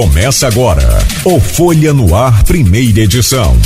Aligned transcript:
Começa 0.00 0.46
agora 0.46 1.00
o 1.24 1.40
Folha 1.40 1.92
no 1.92 2.14
Ar, 2.14 2.44
primeira 2.44 3.00
edição. 3.00 3.56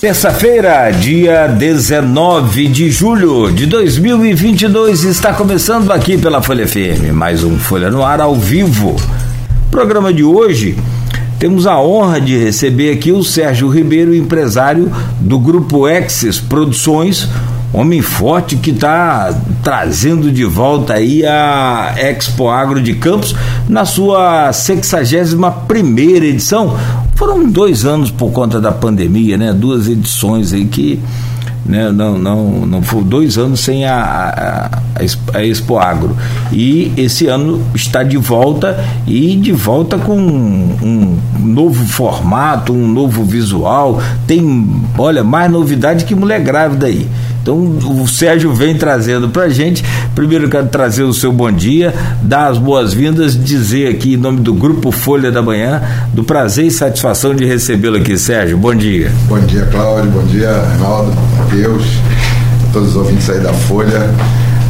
Terça-feira, 0.00 0.88
dia 0.92 1.48
19 1.48 2.68
de 2.68 2.92
julho 2.92 3.50
de 3.50 3.66
2022, 3.66 5.02
está 5.02 5.34
começando 5.34 5.90
aqui 5.90 6.16
pela 6.16 6.40
Folha 6.40 6.64
FM, 6.64 7.12
mais 7.12 7.42
um 7.42 7.58
Folha 7.58 7.90
no 7.90 8.04
Ar 8.04 8.20
ao 8.20 8.36
vivo. 8.36 8.94
Programa 9.68 10.12
de 10.12 10.22
hoje, 10.22 10.76
temos 11.40 11.66
a 11.66 11.80
honra 11.80 12.20
de 12.20 12.38
receber 12.38 12.92
aqui 12.92 13.10
o 13.10 13.24
Sérgio 13.24 13.68
Ribeiro, 13.68 14.14
empresário 14.14 14.92
do 15.18 15.40
Grupo 15.40 15.88
Exes 15.88 16.38
Produções, 16.38 17.28
homem 17.72 18.02
forte 18.02 18.56
que 18.56 18.70
está 18.70 19.34
trazendo 19.62 20.30
de 20.30 20.44
volta 20.44 20.94
aí 20.94 21.24
a 21.24 21.94
Expo 21.96 22.48
Agro 22.48 22.82
de 22.82 22.94
Campos 22.94 23.34
na 23.68 23.84
sua 23.84 24.52
61 24.52 25.50
primeira 25.66 26.26
edição. 26.26 26.76
Foram 27.14 27.48
dois 27.48 27.84
anos 27.84 28.10
por 28.10 28.30
conta 28.30 28.60
da 28.60 28.72
pandemia, 28.72 29.36
né? 29.36 29.52
Duas 29.52 29.88
edições 29.88 30.52
aí 30.52 30.66
que 30.66 31.00
né? 31.64 31.90
não, 31.92 32.18
não, 32.18 32.66
não 32.66 32.82
foi 32.82 33.02
dois 33.04 33.38
anos 33.38 33.60
sem 33.60 33.84
a, 33.84 34.70
a, 34.94 35.38
a, 35.38 35.44
Expo 35.44 35.78
Agro. 35.78 36.16
E 36.52 36.92
esse 36.96 37.26
ano 37.28 37.62
está 37.74 38.02
de 38.02 38.16
volta 38.16 38.84
e 39.06 39.36
de 39.36 39.52
volta 39.52 39.96
com 39.98 40.16
um, 40.18 40.76
um 40.82 41.18
novo 41.38 41.86
formato, 41.86 42.72
um 42.72 42.88
novo 42.88 43.24
visual. 43.24 44.00
Tem, 44.26 44.68
olha, 44.98 45.22
mais 45.22 45.50
novidade 45.50 46.04
que 46.04 46.14
mulher 46.14 46.40
grávida 46.40 46.86
aí. 46.86 47.08
Então 47.42 47.56
o 47.56 48.06
Sérgio 48.06 48.54
vem 48.54 48.76
trazendo 48.76 49.28
para 49.28 49.48
gente. 49.48 49.84
Primeiro 50.14 50.48
quero 50.48 50.68
trazer 50.68 51.02
o 51.02 51.12
seu 51.12 51.32
bom 51.32 51.50
dia, 51.50 51.92
dar 52.22 52.46
as 52.46 52.56
boas-vindas, 52.56 53.36
dizer 53.36 53.88
aqui 53.88 54.14
em 54.14 54.16
nome 54.16 54.40
do 54.40 54.54
Grupo 54.54 54.92
Folha 54.92 55.32
da 55.32 55.42
Manhã, 55.42 55.82
do 56.14 56.22
prazer 56.22 56.66
e 56.66 56.70
satisfação 56.70 57.34
de 57.34 57.44
recebê-lo 57.44 57.96
aqui, 57.96 58.16
Sérgio. 58.16 58.56
Bom 58.56 58.74
dia. 58.74 59.10
Bom 59.28 59.40
dia, 59.40 59.66
Cláudio. 59.66 60.10
Bom 60.12 60.24
dia, 60.26 60.52
Reinaldo, 60.70 61.12
Deus, 61.50 61.84
todos 62.72 62.90
os 62.90 62.96
ouvintes 62.96 63.28
aí 63.28 63.40
da 63.40 63.52
Folha. 63.52 64.08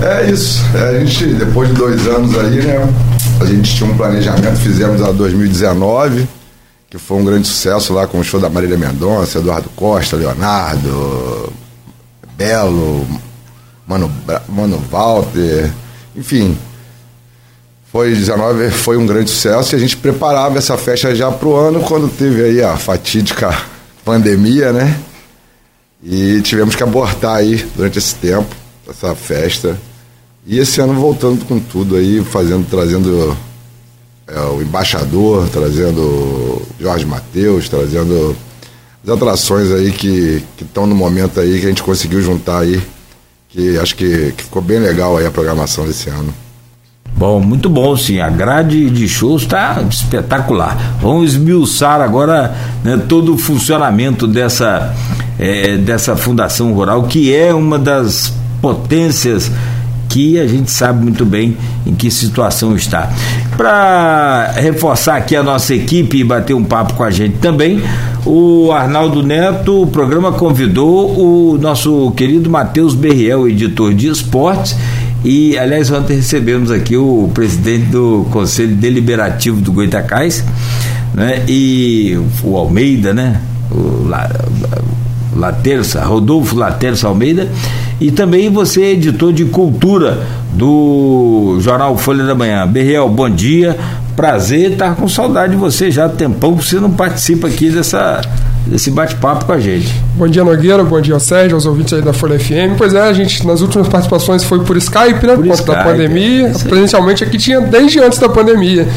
É 0.00 0.30
isso. 0.30 0.64
É, 0.74 0.96
a 0.96 0.98
gente, 0.98 1.26
depois 1.26 1.68
de 1.68 1.74
dois 1.74 2.06
anos 2.08 2.36
aí, 2.38 2.62
né? 2.62 2.88
A 3.38 3.44
gente 3.44 3.76
tinha 3.76 3.90
um 3.90 3.96
planejamento, 3.96 4.56
fizemos 4.56 5.02
a 5.02 5.12
2019 5.12 6.26
que 6.88 6.98
foi 6.98 7.16
um 7.16 7.24
grande 7.24 7.48
sucesso 7.48 7.94
lá 7.94 8.06
com 8.06 8.18
o 8.18 8.22
show 8.22 8.38
da 8.38 8.50
Marília 8.50 8.76
Mendonça, 8.76 9.38
Eduardo 9.38 9.70
Costa, 9.74 10.14
Leonardo, 10.14 11.50
Belo, 12.42 13.06
Mano, 13.86 14.10
Mano 14.48 14.84
Walter, 14.90 15.70
enfim. 16.16 16.58
Foi 17.92 18.10
19, 18.12 18.70
foi 18.70 18.96
um 18.96 19.06
grande 19.06 19.30
sucesso 19.30 19.74
e 19.74 19.76
a 19.76 19.78
gente 19.78 19.96
preparava 19.96 20.58
essa 20.58 20.76
festa 20.76 21.14
já 21.14 21.30
pro 21.30 21.54
ano 21.54 21.80
quando 21.82 22.08
teve 22.08 22.42
aí 22.42 22.62
a 22.62 22.76
fatídica 22.76 23.56
pandemia, 24.04 24.72
né? 24.72 24.98
E 26.02 26.40
tivemos 26.42 26.74
que 26.74 26.82
abortar 26.82 27.36
aí 27.36 27.64
durante 27.76 27.98
esse 27.98 28.14
tempo 28.16 28.56
essa 28.88 29.14
festa. 29.14 29.78
E 30.44 30.58
esse 30.58 30.80
ano 30.80 30.94
voltando 30.94 31.44
com 31.44 31.60
tudo 31.60 31.94
aí, 31.94 32.24
fazendo, 32.24 32.66
trazendo 32.68 33.36
é, 34.26 34.40
o 34.40 34.60
embaixador, 34.60 35.48
trazendo 35.48 36.62
Jorge 36.80 37.06
Mateus, 37.06 37.68
trazendo 37.68 38.36
as 39.04 39.10
atrações 39.10 39.70
aí 39.70 39.90
que 39.90 40.42
estão 40.60 40.86
no 40.86 40.94
momento 40.94 41.40
aí 41.40 41.58
que 41.58 41.66
a 41.66 41.68
gente 41.68 41.82
conseguiu 41.82 42.22
juntar 42.22 42.60
aí, 42.60 42.80
que 43.48 43.78
acho 43.78 43.96
que, 43.96 44.32
que 44.36 44.44
ficou 44.44 44.62
bem 44.62 44.78
legal 44.78 45.16
aí 45.16 45.26
a 45.26 45.30
programação 45.30 45.86
desse 45.86 46.08
ano. 46.08 46.32
Bom, 47.14 47.40
muito 47.40 47.68
bom 47.68 47.96
sim. 47.96 48.20
A 48.20 48.30
grade 48.30 48.88
de 48.90 49.06
shows 49.08 49.42
está 49.42 49.82
espetacular. 49.88 50.96
Vamos 51.00 51.34
esmiuçar 51.34 52.00
agora 52.00 52.54
né, 52.82 53.00
todo 53.08 53.34
o 53.34 53.38
funcionamento 53.38 54.26
dessa, 54.26 54.94
é, 55.38 55.76
dessa 55.76 56.16
fundação 56.16 56.72
rural, 56.72 57.04
que 57.04 57.34
é 57.34 57.52
uma 57.52 57.78
das 57.78 58.32
potências 58.60 59.50
que 60.12 60.38
a 60.38 60.46
gente 60.46 60.70
sabe 60.70 61.02
muito 61.02 61.24
bem 61.24 61.56
em 61.86 61.94
que 61.94 62.10
situação 62.10 62.76
está. 62.76 63.10
Para 63.56 64.52
reforçar 64.56 65.16
aqui 65.16 65.34
a 65.34 65.42
nossa 65.42 65.74
equipe 65.74 66.18
e 66.18 66.24
bater 66.24 66.52
um 66.52 66.62
papo 66.62 66.92
com 66.92 67.02
a 67.02 67.10
gente 67.10 67.38
também, 67.38 67.82
o 68.26 68.70
Arnaldo 68.70 69.22
Neto, 69.22 69.82
o 69.82 69.86
programa 69.86 70.30
convidou 70.32 71.18
o 71.18 71.58
nosso 71.58 72.10
querido 72.10 72.50
Matheus 72.50 72.94
Berriel, 72.94 73.48
editor 73.48 73.94
de 73.94 74.08
esportes, 74.08 74.76
e, 75.24 75.56
aliás, 75.56 75.90
ontem 75.90 76.16
recebemos 76.16 76.70
aqui 76.70 76.94
o 76.96 77.30
presidente 77.32 77.86
do 77.86 78.26
Conselho 78.30 78.74
Deliberativo 78.74 79.62
do 79.62 79.72
Goitacás, 79.72 80.44
né? 81.14 81.42
E 81.48 82.18
o 82.42 82.56
Almeida, 82.56 83.14
né? 83.14 83.40
O 83.70 84.06
Laterça, 85.34 86.04
Rodolfo 86.04 86.56
Laterça 86.56 87.06
Almeida, 87.06 87.48
e 88.02 88.10
também 88.10 88.50
você 88.50 88.82
é 88.82 88.90
editor 88.90 89.32
de 89.32 89.44
cultura 89.44 90.18
do 90.52 91.56
jornal 91.60 91.96
Folha 91.96 92.24
da 92.24 92.34
Manhã. 92.34 92.66
Berriel, 92.66 93.08
bom 93.08 93.30
dia, 93.30 93.78
prazer 94.16 94.72
estar 94.72 94.96
com 94.96 95.08
saudade 95.08 95.52
de 95.52 95.58
você 95.58 95.88
já 95.88 96.06
há 96.06 96.08
tempão 96.08 96.56
que 96.56 96.64
você 96.64 96.80
não 96.80 96.90
participa 96.90 97.46
aqui 97.46 97.70
dessa, 97.70 98.20
desse 98.66 98.90
bate-papo 98.90 99.44
com 99.44 99.52
a 99.52 99.60
gente. 99.60 99.94
Bom 100.16 100.26
dia, 100.26 100.42
Nogueira, 100.42 100.82
bom 100.82 101.00
dia, 101.00 101.16
Sérgio, 101.20 101.54
aos 101.54 101.64
ouvintes 101.64 101.92
aí 101.92 102.02
da 102.02 102.12
Folha 102.12 102.40
FM. 102.40 102.76
Pois 102.76 102.92
é, 102.92 103.00
a 103.02 103.12
gente, 103.12 103.46
nas 103.46 103.60
últimas 103.60 103.86
participações 103.86 104.42
foi 104.42 104.58
por 104.64 104.76
Skype, 104.78 105.24
né, 105.24 105.36
por, 105.36 105.44
por 105.44 105.48
conta 105.50 105.54
Skype, 105.54 105.76
da 105.76 105.84
pandemia. 105.84 106.48
É 106.48 106.68
Presencialmente 106.68 107.22
aqui 107.22 107.38
tinha 107.38 107.60
desde 107.60 108.00
antes 108.00 108.18
da 108.18 108.28
pandemia. 108.28 108.88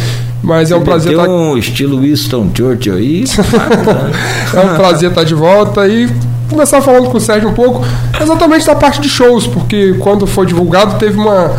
Mas 0.42 0.72
é 0.72 0.76
um 0.76 0.82
prazer 0.82 1.12
estar. 1.12 1.26
Tá... 1.26 1.32
um 1.32 1.56
estilo 1.56 2.02
Winston 2.02 2.50
Churchill 2.56 2.96
aí. 2.96 3.24
é 4.52 4.60
um 4.62 4.76
prazer 4.76 5.10
estar 5.10 5.24
de 5.24 5.36
volta 5.36 5.88
e 5.88 6.10
começar 6.50 6.82
falando 6.82 7.10
com 7.10 7.18
o 7.18 7.22
Sérgio 7.22 7.50
um 7.50 7.54
pouco 7.54 7.84
exatamente 8.22 8.66
da 8.66 8.76
parte 8.76 9.02
de 9.02 9.10
shows, 9.10 9.48
porque 9.48 9.94
quando 9.96 10.26
foi 10.28 10.46
divulgado 10.46 10.98
teve 10.98 11.18
uma 11.18 11.52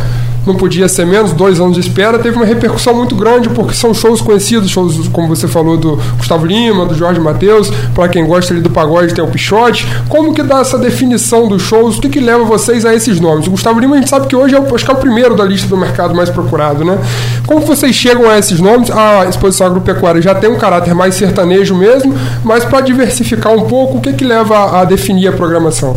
não 0.47 0.55
podia 0.55 0.87
ser 0.87 1.05
menos, 1.05 1.33
dois 1.33 1.59
anos 1.59 1.75
de 1.75 1.81
espera, 1.81 2.17
teve 2.17 2.35
uma 2.35 2.45
repercussão 2.45 2.93
muito 2.93 3.15
grande, 3.15 3.49
porque 3.49 3.73
são 3.73 3.93
shows 3.93 4.21
conhecidos, 4.21 4.69
shows, 4.69 5.07
como 5.09 5.27
você 5.27 5.47
falou, 5.47 5.77
do 5.77 5.99
Gustavo 6.17 6.45
Lima, 6.45 6.85
do 6.85 6.95
Jorge 6.95 7.19
Matheus, 7.19 7.69
para 7.93 8.07
quem 8.07 8.25
gosta 8.25 8.53
ali 8.53 8.61
do 8.61 8.69
pagode 8.69 9.13
tem 9.13 9.23
o 9.23 9.27
Pichote. 9.27 9.87
Como 10.07 10.33
que 10.33 10.41
dá 10.41 10.59
essa 10.59 10.77
definição 10.77 11.47
dos 11.47 11.61
shows? 11.61 11.97
O 11.97 12.01
que, 12.01 12.09
que 12.09 12.19
leva 12.19 12.43
vocês 12.43 12.85
a 12.85 12.95
esses 12.95 13.19
nomes? 13.19 13.47
O 13.47 13.51
Gustavo 13.51 13.79
Lima 13.79 13.95
a 13.95 13.99
gente 13.99 14.09
sabe 14.09 14.27
que 14.27 14.35
hoje 14.35 14.55
é 14.55 14.59
o, 14.59 14.75
acho 14.75 14.85
que 14.85 14.91
é 14.91 14.93
o 14.93 14.97
primeiro 14.97 15.35
da 15.35 15.43
lista 15.43 15.67
do 15.67 15.77
mercado 15.77 16.15
mais 16.15 16.29
procurado, 16.29 16.83
né? 16.83 16.97
Como 17.45 17.65
vocês 17.65 17.95
chegam 17.95 18.29
a 18.29 18.37
esses 18.37 18.59
nomes? 18.59 18.89
A 18.89 19.25
exposição 19.25 19.67
agropecuária 19.67 20.21
já 20.21 20.33
tem 20.33 20.49
um 20.49 20.57
caráter 20.57 20.93
mais 20.95 21.15
sertanejo 21.15 21.75
mesmo, 21.75 22.13
mas 22.43 22.63
para 22.63 22.81
diversificar 22.81 23.53
um 23.53 23.65
pouco, 23.65 23.97
o 23.97 24.01
que, 24.01 24.13
que 24.13 24.23
leva 24.23 24.79
a 24.81 24.85
definir 24.85 25.27
a 25.27 25.31
programação? 25.31 25.95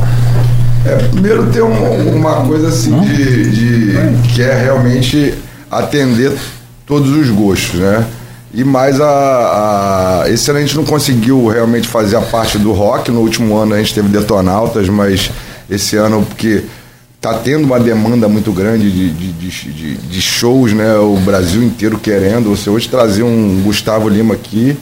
É, 0.85 0.97
primeiro 1.09 1.47
tem 1.51 1.61
um, 1.61 2.17
uma 2.17 2.47
coisa 2.47 2.69
assim 2.69 2.99
de, 3.01 3.51
de, 3.51 4.33
que 4.33 4.43
é 4.43 4.55
realmente 4.55 5.35
atender 5.71 6.33
todos 6.87 7.11
os 7.11 7.29
gostos, 7.29 7.79
né? 7.79 8.07
E 8.53 8.65
mais 8.65 9.01
a, 9.01 10.23
a, 10.25 10.31
Esse 10.31 10.51
ano 10.51 10.59
a 10.59 10.63
gente 10.63 10.77
não 10.77 10.85
conseguiu 10.85 11.47
realmente 11.49 11.87
fazer 11.87 12.17
a 12.17 12.23
parte 12.23 12.59
do 12.59 12.73
rock. 12.73 13.11
No 13.11 13.21
último 13.21 13.57
ano 13.57 13.75
a 13.75 13.79
gente 13.79 13.95
teve 13.95 14.09
detonautas, 14.09 14.89
mas 14.89 15.31
esse 15.69 15.97
ano, 15.97 16.25
porque 16.25 16.65
tá 17.21 17.35
tendo 17.35 17.65
uma 17.65 17.79
demanda 17.79 18.27
muito 18.27 18.51
grande 18.51 18.91
de, 18.91 19.11
de, 19.11 19.33
de, 19.33 19.97
de 19.97 20.23
shows, 20.23 20.73
né? 20.73 20.97
O 20.97 21.17
Brasil 21.17 21.63
inteiro 21.63 21.99
querendo. 21.99 22.49
Você 22.57 22.71
hoje 22.71 22.89
trazer 22.89 23.23
um 23.23 23.61
Gustavo 23.63 24.09
Lima 24.09 24.35
aqui, 24.35 24.77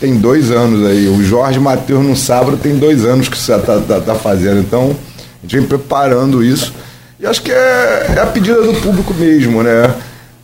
tem 0.00 0.16
dois 0.16 0.50
anos 0.50 0.84
aí. 0.84 1.08
O 1.08 1.22
Jorge 1.24 1.60
Matheus 1.60 2.04
no 2.04 2.16
sábado 2.16 2.58
tem 2.58 2.76
dois 2.76 3.04
anos 3.04 3.28
que 3.28 3.38
você 3.38 3.56
tá, 3.58 3.78
tá, 3.78 4.00
tá 4.00 4.14
fazendo. 4.16 4.58
Então 4.58 4.94
a 5.42 5.46
gente 5.46 5.56
vem 5.56 5.66
preparando 5.66 6.42
isso. 6.44 6.72
E 7.20 7.26
acho 7.26 7.42
que 7.42 7.50
é, 7.50 8.14
é 8.16 8.20
a 8.20 8.26
pedida 8.26 8.62
do 8.62 8.74
público 8.74 9.12
mesmo, 9.14 9.62
né? 9.62 9.94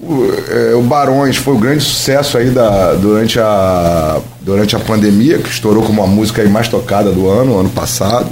O, 0.01 0.29
é, 0.51 0.75
o, 0.75 0.83
Barões 0.83 1.37
foi 1.37 1.55
o 1.55 1.57
um 1.57 1.61
grande 1.61 1.83
sucesso 1.83 2.37
aí 2.37 2.51
da, 2.51 2.95
durante, 2.95 3.39
a, 3.39 4.21
durante 4.41 4.77
a 4.77 4.79
pandemia, 4.79 5.39
que 5.39 5.49
estourou 5.49 5.83
como 5.83 6.03
a 6.03 6.07
música 6.07 6.43
aí 6.43 6.49
mais 6.49 6.69
tocada 6.69 7.11
do 7.11 7.29
ano, 7.29 7.59
ano 7.59 7.71
passado. 7.71 8.31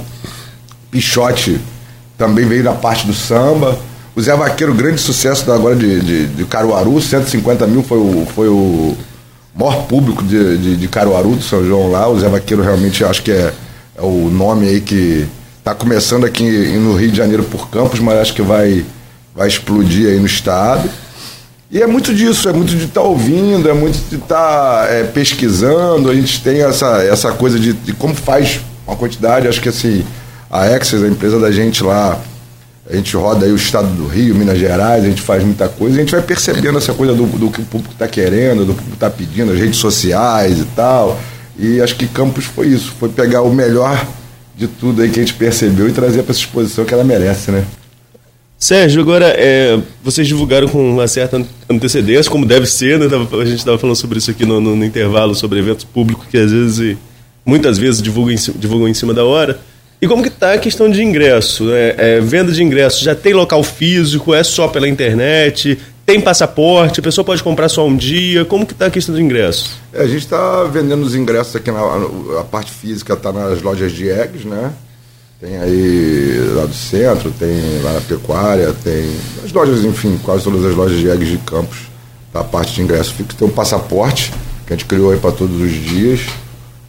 Pichote 0.91 1.59
também 2.17 2.45
veio 2.45 2.63
na 2.63 2.73
parte 2.73 3.07
do 3.07 3.13
samba. 3.13 3.77
O 4.15 4.21
Zé 4.21 4.35
Vaqueiro, 4.35 4.73
grande 4.73 5.01
sucesso 5.01 5.51
agora 5.51 5.75
de, 5.75 6.01
de, 6.01 6.27
de 6.27 6.45
Caruaru, 6.45 7.01
150 7.01 7.65
mil 7.65 7.81
foi 7.81 7.97
o, 7.97 8.27
foi 8.35 8.47
o 8.47 8.95
maior 9.55 9.87
público 9.87 10.21
de, 10.23 10.57
de, 10.57 10.75
de 10.75 10.87
Caruaru, 10.87 11.35
do 11.35 11.41
São 11.41 11.65
João 11.65 11.89
lá. 11.89 12.07
O 12.07 12.19
Zé 12.19 12.29
Vaqueiro 12.29 12.61
realmente 12.61 13.03
acho 13.03 13.23
que 13.23 13.31
é, 13.31 13.53
é 13.97 14.01
o 14.01 14.29
nome 14.29 14.67
aí 14.67 14.81
que 14.81 15.27
Está 15.63 15.73
começando 15.73 16.25
aqui 16.25 16.43
no 16.43 16.93
Rio 16.93 17.09
de 17.09 17.15
Janeiro 17.15 17.41
por 17.45 17.69
Campos, 17.69 18.01
mas 18.01 18.19
acho 18.19 18.33
que 18.33 18.41
vai, 18.41 18.83
vai 19.33 19.47
explodir 19.47 20.09
aí 20.09 20.19
no 20.19 20.25
estado. 20.25 20.89
E 21.71 21.81
é 21.81 21.87
muito 21.87 22.13
disso, 22.13 22.49
é 22.49 22.51
muito 22.51 22.75
de 22.75 22.83
estar 22.83 22.99
tá 22.99 23.07
ouvindo, 23.07 23.69
é 23.69 23.73
muito 23.73 23.97
de 24.09 24.17
estar 24.17 24.85
tá, 24.85 24.87
é, 24.91 25.03
pesquisando. 25.05 26.09
A 26.09 26.13
gente 26.13 26.43
tem 26.43 26.61
essa, 26.61 27.01
essa 27.03 27.31
coisa 27.31 27.57
de, 27.57 27.71
de, 27.71 27.93
como 27.93 28.13
faz 28.13 28.59
uma 28.85 28.97
quantidade. 28.97 29.47
Acho 29.47 29.61
que 29.61 29.69
assim, 29.69 30.05
a 30.51 30.65
Access, 30.65 31.01
a 31.01 31.07
empresa 31.07 31.39
da 31.39 31.49
gente 31.49 31.81
lá, 31.81 32.19
a 32.85 32.93
gente 32.97 33.15
roda 33.15 33.45
aí 33.45 33.51
o 33.53 33.55
estado 33.55 33.87
do 33.87 34.05
Rio, 34.05 34.35
Minas 34.35 34.59
Gerais, 34.59 35.05
a 35.05 35.07
gente 35.07 35.21
faz 35.21 35.45
muita 35.45 35.69
coisa, 35.69 35.95
a 35.95 35.99
gente 36.01 36.11
vai 36.11 36.21
percebendo 36.21 36.77
essa 36.77 36.93
coisa 36.93 37.13
do, 37.13 37.25
do 37.25 37.49
que 37.49 37.61
o 37.61 37.65
público 37.65 37.93
está 37.93 38.09
querendo, 38.09 38.65
do 38.65 38.73
público 38.73 38.95
está 38.95 39.09
pedindo, 39.09 39.53
as 39.53 39.59
redes 39.59 39.77
sociais 39.77 40.59
e 40.59 40.65
tal. 40.75 41.17
E 41.57 41.79
acho 41.79 41.95
que 41.95 42.05
Campos 42.05 42.43
foi 42.43 42.67
isso, 42.67 42.93
foi 42.99 43.07
pegar 43.07 43.43
o 43.43 43.53
melhor 43.53 44.05
de 44.55 44.67
tudo 44.67 45.01
aí 45.01 45.09
que 45.09 45.19
a 45.19 45.23
gente 45.23 45.33
percebeu 45.33 45.87
e 45.87 45.91
trazer 45.91 46.23
para 46.23 46.31
essa 46.31 46.39
exposição 46.39 46.85
que 46.85 46.93
ela 46.93 47.03
merece, 47.03 47.51
né? 47.51 47.65
Sérgio, 48.63 49.01
agora 49.01 49.25
é, 49.37 49.77
vocês 50.01 50.25
divulgaram 50.25 50.69
com 50.69 50.91
uma 50.93 51.05
certa 51.05 51.45
antecedência, 51.69 52.31
como 52.31 52.45
deve 52.45 52.65
ser, 52.65 52.97
né? 52.97 53.07
a 53.07 53.45
gente 53.45 53.57
estava 53.57 53.77
falando 53.77 53.97
sobre 53.97 54.19
isso 54.19 54.31
aqui 54.31 54.45
no, 54.45 54.61
no, 54.61 54.73
no, 54.73 54.85
intervalo, 54.85 55.35
sobre 55.35 55.59
eventos 55.59 55.83
públicos 55.83 56.25
que 56.31 56.37
às 56.37 56.49
vezes, 56.49 56.97
muitas 57.45 57.77
vezes 57.77 58.01
divulgam 58.01 58.33
em, 58.33 58.37
divulgam 58.55 58.87
em 58.87 58.93
cima 58.93 59.13
da 59.13 59.25
hora. 59.25 59.59
E 60.01 60.07
como 60.07 60.23
que 60.23 60.29
está 60.29 60.53
a 60.53 60.57
questão 60.57 60.89
de 60.89 61.03
ingresso? 61.03 61.65
Né? 61.65 61.95
É, 61.97 62.19
venda 62.21 62.53
de 62.53 62.63
ingresso, 62.63 63.03
já 63.03 63.13
tem 63.13 63.33
local 63.33 63.63
físico, 63.63 64.33
é 64.33 64.43
só 64.43 64.69
pela 64.69 64.87
internet, 64.87 65.77
tem 66.05 66.19
passaporte, 66.19 66.99
a 66.99 67.03
pessoa 67.03 67.23
pode 67.23 67.41
comprar 67.41 67.69
só 67.69 67.85
um 67.87 67.95
dia, 67.95 68.43
como 68.43 68.65
que 68.65 68.73
está 68.73 68.87
a 68.87 68.91
questão 68.91 69.15
de 69.15 69.21
ingresso? 69.21 69.77
É, 69.93 70.01
a 70.01 70.07
gente 70.07 70.23
está 70.23 70.63
vendendo 70.65 71.03
os 71.03 71.15
ingressos 71.15 71.55
aqui, 71.55 71.71
na, 71.71 71.79
a 72.39 72.43
parte 72.43 72.71
física 72.71 73.13
está 73.13 73.31
nas 73.31 73.61
lojas 73.61 73.91
de 73.91 74.09
eggs, 74.09 74.45
né? 74.45 74.73
Tem 75.39 75.57
aí 75.57 76.37
lá 76.55 76.65
do 76.65 76.73
centro, 76.73 77.31
tem 77.31 77.81
lá 77.83 77.93
na 77.93 78.01
pecuária, 78.01 78.73
tem 78.83 79.09
as 79.43 79.51
lojas, 79.51 79.83
enfim, 79.83 80.19
quase 80.23 80.43
todas 80.43 80.63
as 80.65 80.75
lojas 80.75 80.97
de 80.97 81.09
eggs 81.09 81.31
de 81.31 81.37
campos, 81.39 81.79
da 82.33 82.41
tá 82.41 82.49
parte 82.49 82.73
de 82.73 82.81
ingresso 82.81 83.13
fixo. 83.13 83.37
Tem 83.37 83.47
um 83.47 83.51
passaporte 83.51 84.31
que 84.65 84.73
a 84.73 84.75
gente 84.75 84.85
criou 84.85 85.11
aí 85.11 85.19
para 85.19 85.31
todos 85.31 85.59
os 85.61 85.71
dias, 85.71 86.21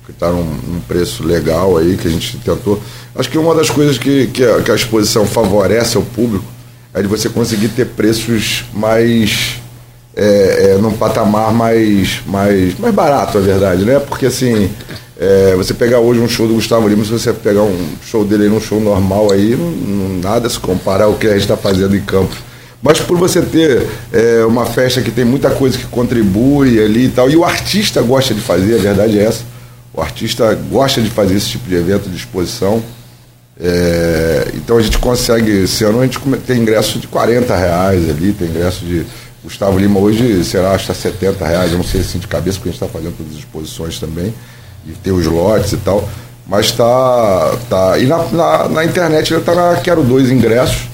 que 0.04 0.10
está 0.10 0.30
num, 0.30 0.44
num, 0.44 0.80
preço 0.80 1.24
legal 1.24 1.76
aí, 1.76 1.96
que 1.96 2.06
a 2.06 2.10
gente 2.10 2.36
tentou. 2.38 2.80
Acho 3.14 3.30
que 3.30 3.38
uma 3.38 3.54
das 3.54 3.70
coisas 3.70 3.96
que, 3.98 4.26
que, 4.28 4.44
a, 4.44 4.60
que 4.60 4.70
a 4.70 4.74
exposição 4.74 5.26
favorece 5.26 5.96
ao 5.96 6.02
público 6.02 6.44
é 6.94 7.02
de 7.02 7.08
você 7.08 7.28
conseguir 7.28 7.68
ter 7.68 7.86
preços 7.86 8.64
mais. 8.72 9.60
É, 10.16 10.74
é, 10.74 10.78
num 10.78 10.92
patamar 10.92 11.52
mais, 11.52 12.20
mais, 12.24 12.78
mais 12.78 12.94
barato, 12.94 13.36
a 13.36 13.40
verdade, 13.40 13.84
né? 13.84 13.98
Porque 13.98 14.26
assim 14.26 14.70
é, 15.18 15.54
você 15.56 15.72
pegar 15.72 16.00
hoje 16.00 16.20
um 16.20 16.28
show 16.28 16.46
do 16.46 16.54
Gustavo 16.54 16.88
Lima, 16.88 17.04
se 17.04 17.10
você 17.10 17.32
pegar 17.32 17.62
um 17.62 17.88
show 18.04 18.24
dele 18.24 18.48
num 18.48 18.60
show 18.60 18.80
normal 18.80 19.32
aí, 19.32 19.54
não, 19.56 19.70
não, 19.70 20.20
nada 20.20 20.48
se 20.48 20.58
compara 20.58 21.04
ao 21.04 21.14
que 21.14 21.26
a 21.26 21.32
gente 21.32 21.42
está 21.42 21.56
fazendo 21.56 21.96
em 21.96 22.00
campo. 22.00 22.34
Mas 22.82 23.00
por 23.00 23.16
você 23.16 23.40
ter 23.40 23.86
é, 24.12 24.44
uma 24.44 24.66
festa 24.66 25.00
que 25.00 25.10
tem 25.10 25.24
muita 25.24 25.50
coisa 25.50 25.78
que 25.78 25.86
contribui 25.86 26.82
ali 26.82 27.06
e 27.06 27.08
tal, 27.08 27.30
e 27.30 27.36
o 27.36 27.44
artista 27.44 28.02
gosta 28.02 28.34
de 28.34 28.40
fazer, 28.40 28.74
a 28.74 28.78
verdade 28.78 29.18
é 29.18 29.24
essa. 29.24 29.42
O 29.92 30.00
artista 30.00 30.52
gosta 30.70 31.00
de 31.00 31.08
fazer 31.08 31.36
esse 31.36 31.50
tipo 31.50 31.68
de 31.68 31.76
evento 31.76 32.10
de 32.10 32.16
exposição. 32.16 32.82
É, 33.60 34.48
então 34.54 34.76
a 34.76 34.82
gente 34.82 34.98
consegue, 34.98 35.50
esse 35.62 35.84
ano 35.84 36.00
a 36.00 36.04
gente 36.04 36.18
tem 36.46 36.60
ingresso 36.60 36.98
de 36.98 37.06
40 37.06 37.54
reais 37.54 38.10
ali, 38.10 38.32
tem 38.32 38.48
ingresso 38.48 38.84
de. 38.84 39.06
Gustavo 39.42 39.78
Lima 39.78 40.00
hoje 40.00 40.42
será 40.42 40.72
acho 40.72 40.86
que 40.86 40.94
70 40.94 41.34
tá 41.34 41.46
reais, 41.46 41.70
eu 41.70 41.76
não 41.76 41.84
sei 41.84 42.00
assim 42.00 42.18
de 42.18 42.26
cabeça, 42.26 42.56
porque 42.56 42.70
a 42.70 42.72
gente 42.72 42.82
está 42.82 42.90
fazendo 42.90 43.14
todas 43.14 43.34
as 43.34 43.38
exposições 43.40 43.98
também 43.98 44.32
e 44.86 44.92
ter 44.92 45.12
os 45.12 45.26
lotes 45.26 45.72
e 45.72 45.76
tal. 45.76 46.08
Mas 46.46 46.72
tá. 46.72 47.56
tá 47.68 47.98
e 47.98 48.06
na, 48.06 48.24
na, 48.28 48.68
na 48.68 48.84
internet 48.84 49.32
ele 49.32 49.42
tá 49.42 49.54
na 49.54 49.76
Quero 49.76 50.02
Dois 50.02 50.30
Ingressos, 50.30 50.88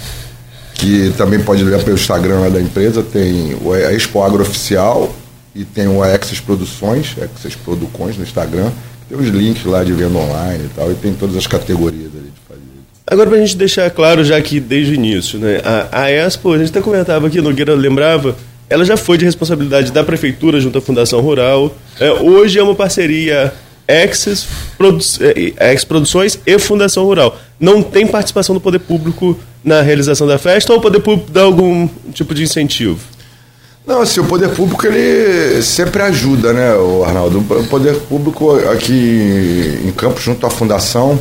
que 0.75 1.13
também 1.17 1.41
pode 1.41 1.65
olhar 1.65 1.83
pelo 1.83 1.97
Instagram 1.97 2.51
da 2.51 2.61
empresa, 2.61 3.03
tem 3.03 3.57
a 3.87 3.93
Expo 3.93 4.23
Agro 4.23 4.43
Oficial 4.43 5.13
e 5.55 5.65
tem 5.65 5.89
o 5.89 6.03
Axis 6.03 6.41
Produções, 6.41 7.17
Axis 7.23 7.55
Producões 7.55 8.17
no 8.17 8.23
Instagram. 8.23 8.71
Tem 9.09 9.19
os 9.19 9.29
links 9.29 9.65
lá 9.65 9.83
de 9.83 9.93
venda 9.93 10.19
online 10.19 10.67
e 10.67 10.69
tal, 10.69 10.91
e 10.91 10.95
tem 10.95 11.13
todas 11.13 11.37
as 11.37 11.47
categorias. 11.47 12.10
Agora, 13.11 13.29
para 13.29 13.39
a 13.39 13.41
gente 13.41 13.57
deixar 13.57 13.91
claro, 13.91 14.25
já 14.25 14.41
que 14.41 14.61
desde 14.61 14.93
o 14.93 14.95
início, 14.95 15.37
né, 15.37 15.61
a, 15.65 16.03
a 16.03 16.11
Expo, 16.13 16.53
a 16.53 16.59
gente 16.59 16.71
até 16.71 16.81
comentava 16.81 17.27
aqui, 17.27 17.41
Nogueira 17.41 17.75
lembrava, 17.75 18.37
ela 18.69 18.85
já 18.85 18.97
foi 18.97 19.19
de 19.19 19.25
responsabilidade 19.25 19.91
da 19.91 20.05
Prefeitura 20.05 20.61
junto 20.61 20.79
à 20.79 20.81
Fundação 20.81 21.21
Rural. 21.21 21.75
É, 21.99 22.09
hoje 22.13 22.57
é 22.57 22.63
uma 22.63 22.75
parceria 22.77 23.53
Produ 24.79 25.05
é, 25.21 25.73
Ex 25.73 25.85
Produções 25.85 26.39
e 26.47 26.57
Fundação 26.61 27.05
Rural. 27.05 27.37
Não 27.59 27.83
tem 27.83 28.07
participação 28.07 28.55
do 28.55 28.61
poder 28.61 28.79
público 28.79 29.37
na 29.65 29.83
realização 29.83 30.25
da 30.29 30.39
festa 30.39 30.73
ou 30.73 30.79
o 30.79 30.81
poder 30.81 31.01
público 31.01 31.33
dá 31.33 31.43
algum 31.43 31.89
tipo 32.15 32.33
de 32.33 32.45
incentivo? 32.45 33.01
Não, 33.85 34.03
assim, 34.03 34.21
o 34.21 34.25
poder 34.25 34.51
público 34.51 34.87
ele 34.87 35.61
sempre 35.63 36.01
ajuda, 36.03 36.53
né, 36.53 36.75
o 36.77 37.03
Arnaldo? 37.03 37.41
O 37.41 37.67
poder 37.67 37.97
público 38.03 38.55
aqui 38.71 39.81
em 39.85 39.91
Campos, 39.91 40.23
junto 40.23 40.47
à 40.47 40.51
fundação, 40.51 41.21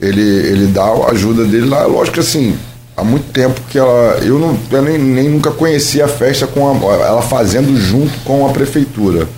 ele, 0.00 0.20
ele 0.20 0.66
dá 0.68 0.84
a 0.84 1.10
ajuda 1.10 1.44
dele 1.44 1.68
lá. 1.68 1.84
Lógico 1.86 2.14
que 2.14 2.20
assim, 2.20 2.56
há 2.96 3.04
muito 3.04 3.30
tempo 3.32 3.60
que 3.68 3.78
ela. 3.78 4.18
Eu, 4.22 4.38
não, 4.38 4.58
eu 4.70 4.82
nem, 4.82 4.98
nem 4.98 5.28
nunca 5.28 5.50
conheci 5.50 6.00
a 6.00 6.08
festa 6.08 6.46
com 6.46 6.68
a, 6.68 6.94
ela 6.94 7.22
fazendo 7.22 7.76
junto 7.76 8.18
com 8.24 8.46
a 8.46 8.52
prefeitura. 8.52 9.28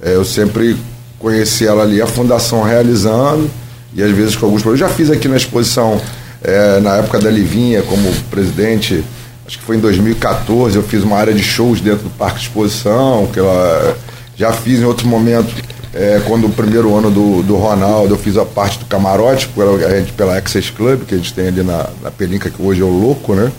É, 0.00 0.14
eu 0.14 0.24
sempre 0.24 0.76
conheci 1.18 1.66
ela 1.66 1.82
ali, 1.84 2.02
a 2.02 2.06
fundação 2.06 2.62
realizando, 2.62 3.48
e 3.94 4.02
às 4.02 4.10
vezes 4.10 4.34
com 4.34 4.46
alguns 4.46 4.62
problemas. 4.62 4.80
Eu 4.80 4.88
já 4.88 4.94
fiz 4.94 5.10
aqui 5.10 5.28
na 5.28 5.36
exposição, 5.36 6.00
é, 6.42 6.80
na 6.80 6.96
época 6.96 7.20
da 7.20 7.30
Livinha, 7.30 7.82
como 7.82 8.12
presidente, 8.28 9.04
acho 9.46 9.58
que 9.58 9.64
foi 9.64 9.76
em 9.76 9.80
2014, 9.80 10.76
eu 10.76 10.82
fiz 10.82 11.04
uma 11.04 11.16
área 11.16 11.32
de 11.32 11.42
shows 11.42 11.80
dentro 11.80 12.04
do 12.04 12.10
Parque 12.10 12.40
de 12.40 12.46
Exposição, 12.46 13.28
que 13.32 13.38
ela 13.38 13.96
já 14.36 14.52
fiz 14.52 14.80
em 14.80 14.84
outro 14.84 15.06
momento, 15.06 15.54
é, 15.94 16.22
quando 16.26 16.46
o 16.46 16.50
primeiro 16.50 16.94
ano 16.96 17.10
do, 17.10 17.42
do 17.42 17.56
Ronaldo, 17.56 18.14
eu 18.14 18.18
fiz 18.18 18.36
a 18.36 18.44
parte 18.44 18.78
do 18.78 18.86
camarote, 18.86 19.48
pela, 19.48 19.78
pela 20.16 20.38
Access 20.38 20.72
Club, 20.72 21.04
que 21.04 21.14
a 21.14 21.18
gente 21.18 21.34
tem 21.34 21.48
ali 21.48 21.62
na, 21.62 21.88
na 22.02 22.10
Pelinca, 22.10 22.48
que 22.48 22.62
hoje 22.62 22.80
é 22.80 22.84
o 22.84 22.88
Louco, 22.88 23.34
né? 23.34 23.52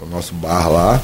O 0.00 0.06
nosso 0.06 0.34
bar 0.34 0.70
lá. 0.70 1.00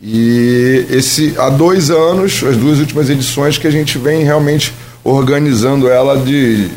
E 0.00 0.86
esse 0.90 1.34
há 1.38 1.48
dois 1.48 1.90
anos, 1.90 2.42
as 2.44 2.56
duas 2.56 2.78
últimas 2.78 3.08
edições, 3.08 3.56
que 3.56 3.66
a 3.66 3.70
gente 3.70 3.96
vem 3.96 4.22
realmente 4.22 4.74
organizando 5.02 5.88
ela 5.88 6.18
de 6.18 6.70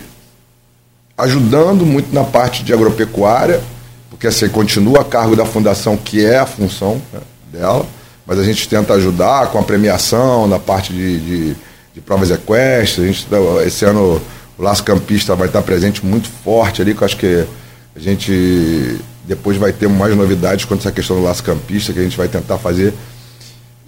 ajudando 1.17 1.85
muito 1.85 2.13
na 2.13 2.23
parte 2.23 2.63
de 2.63 2.71
agropecuária, 2.71 3.61
porque 4.09 4.27
assim 4.27 4.47
continua 4.47 5.01
a 5.01 5.03
cargo 5.03 5.35
da 5.35 5.45
fundação, 5.45 5.97
que 5.97 6.25
é 6.25 6.39
a 6.39 6.45
função 6.45 7.01
né, 7.11 7.19
dela, 7.51 7.85
mas 8.25 8.39
a 8.39 8.43
gente 8.43 8.69
tenta 8.69 8.93
ajudar 8.93 9.47
com 9.47 9.59
a 9.59 9.63
premiação, 9.63 10.47
na 10.47 10.59
parte 10.59 10.93
de, 10.93 11.19
de, 11.19 11.55
de 11.99 12.01
provas 12.01 12.31
equestres. 12.31 13.03
A 13.03 13.07
gente, 13.07 13.27
esse 13.65 13.85
ano 13.85 14.21
o 14.57 14.63
Laço 14.63 14.83
Campista 14.83 15.35
vai 15.35 15.47
estar 15.47 15.61
presente 15.61 16.05
muito 16.05 16.29
forte 16.43 16.81
ali, 16.81 16.95
que 16.95 17.01
eu 17.01 17.05
acho 17.05 17.17
que 17.17 17.45
a 17.95 17.99
gente 17.99 18.97
depois 19.25 19.57
vai 19.57 19.71
ter 19.71 19.87
mais 19.87 20.15
novidades 20.15 20.65
quanto 20.65 20.79
a 20.79 20.83
essa 20.83 20.91
questão 20.91 21.17
do 21.17 21.23
Laço 21.23 21.43
Campista, 21.43 21.93
que 21.93 21.99
a 21.99 22.03
gente 22.03 22.17
vai 22.17 22.27
tentar 22.27 22.57
fazer. 22.57 22.93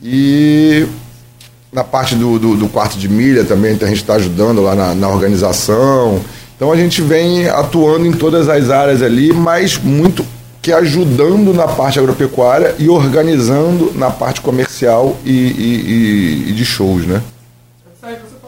E 0.03 0.85
na 1.71 1.83
parte 1.83 2.15
do, 2.15 2.37
do, 2.37 2.55
do, 2.55 2.69
quarto 2.69 2.97
de 2.97 3.07
milha 3.07 3.43
também, 3.43 3.77
a 3.81 3.85
gente 3.85 4.01
está 4.01 4.15
ajudando 4.15 4.62
lá 4.62 4.75
na, 4.75 4.93
na, 4.93 5.07
organização. 5.07 6.21
Então 6.55 6.71
a 6.71 6.75
gente 6.75 7.01
vem 7.01 7.47
atuando 7.47 8.05
em 8.05 8.12
todas 8.12 8.50
as 8.50 8.69
áreas 8.69 9.01
ali, 9.01 9.33
mas 9.33 9.77
muito 9.77 10.25
que 10.62 10.71
ajudando 10.71 11.53
na 11.53 11.67
parte 11.67 11.97
agropecuária 11.97 12.75
e 12.77 12.88
organizando 12.88 13.91
na 13.95 14.12
parte 14.12 14.41
comercial 14.41 15.17
e, 15.25 15.31
e, 15.31 16.45
e, 16.45 16.50
e 16.50 16.53
de 16.53 16.63
shows, 16.63 17.07
né? 17.07 17.21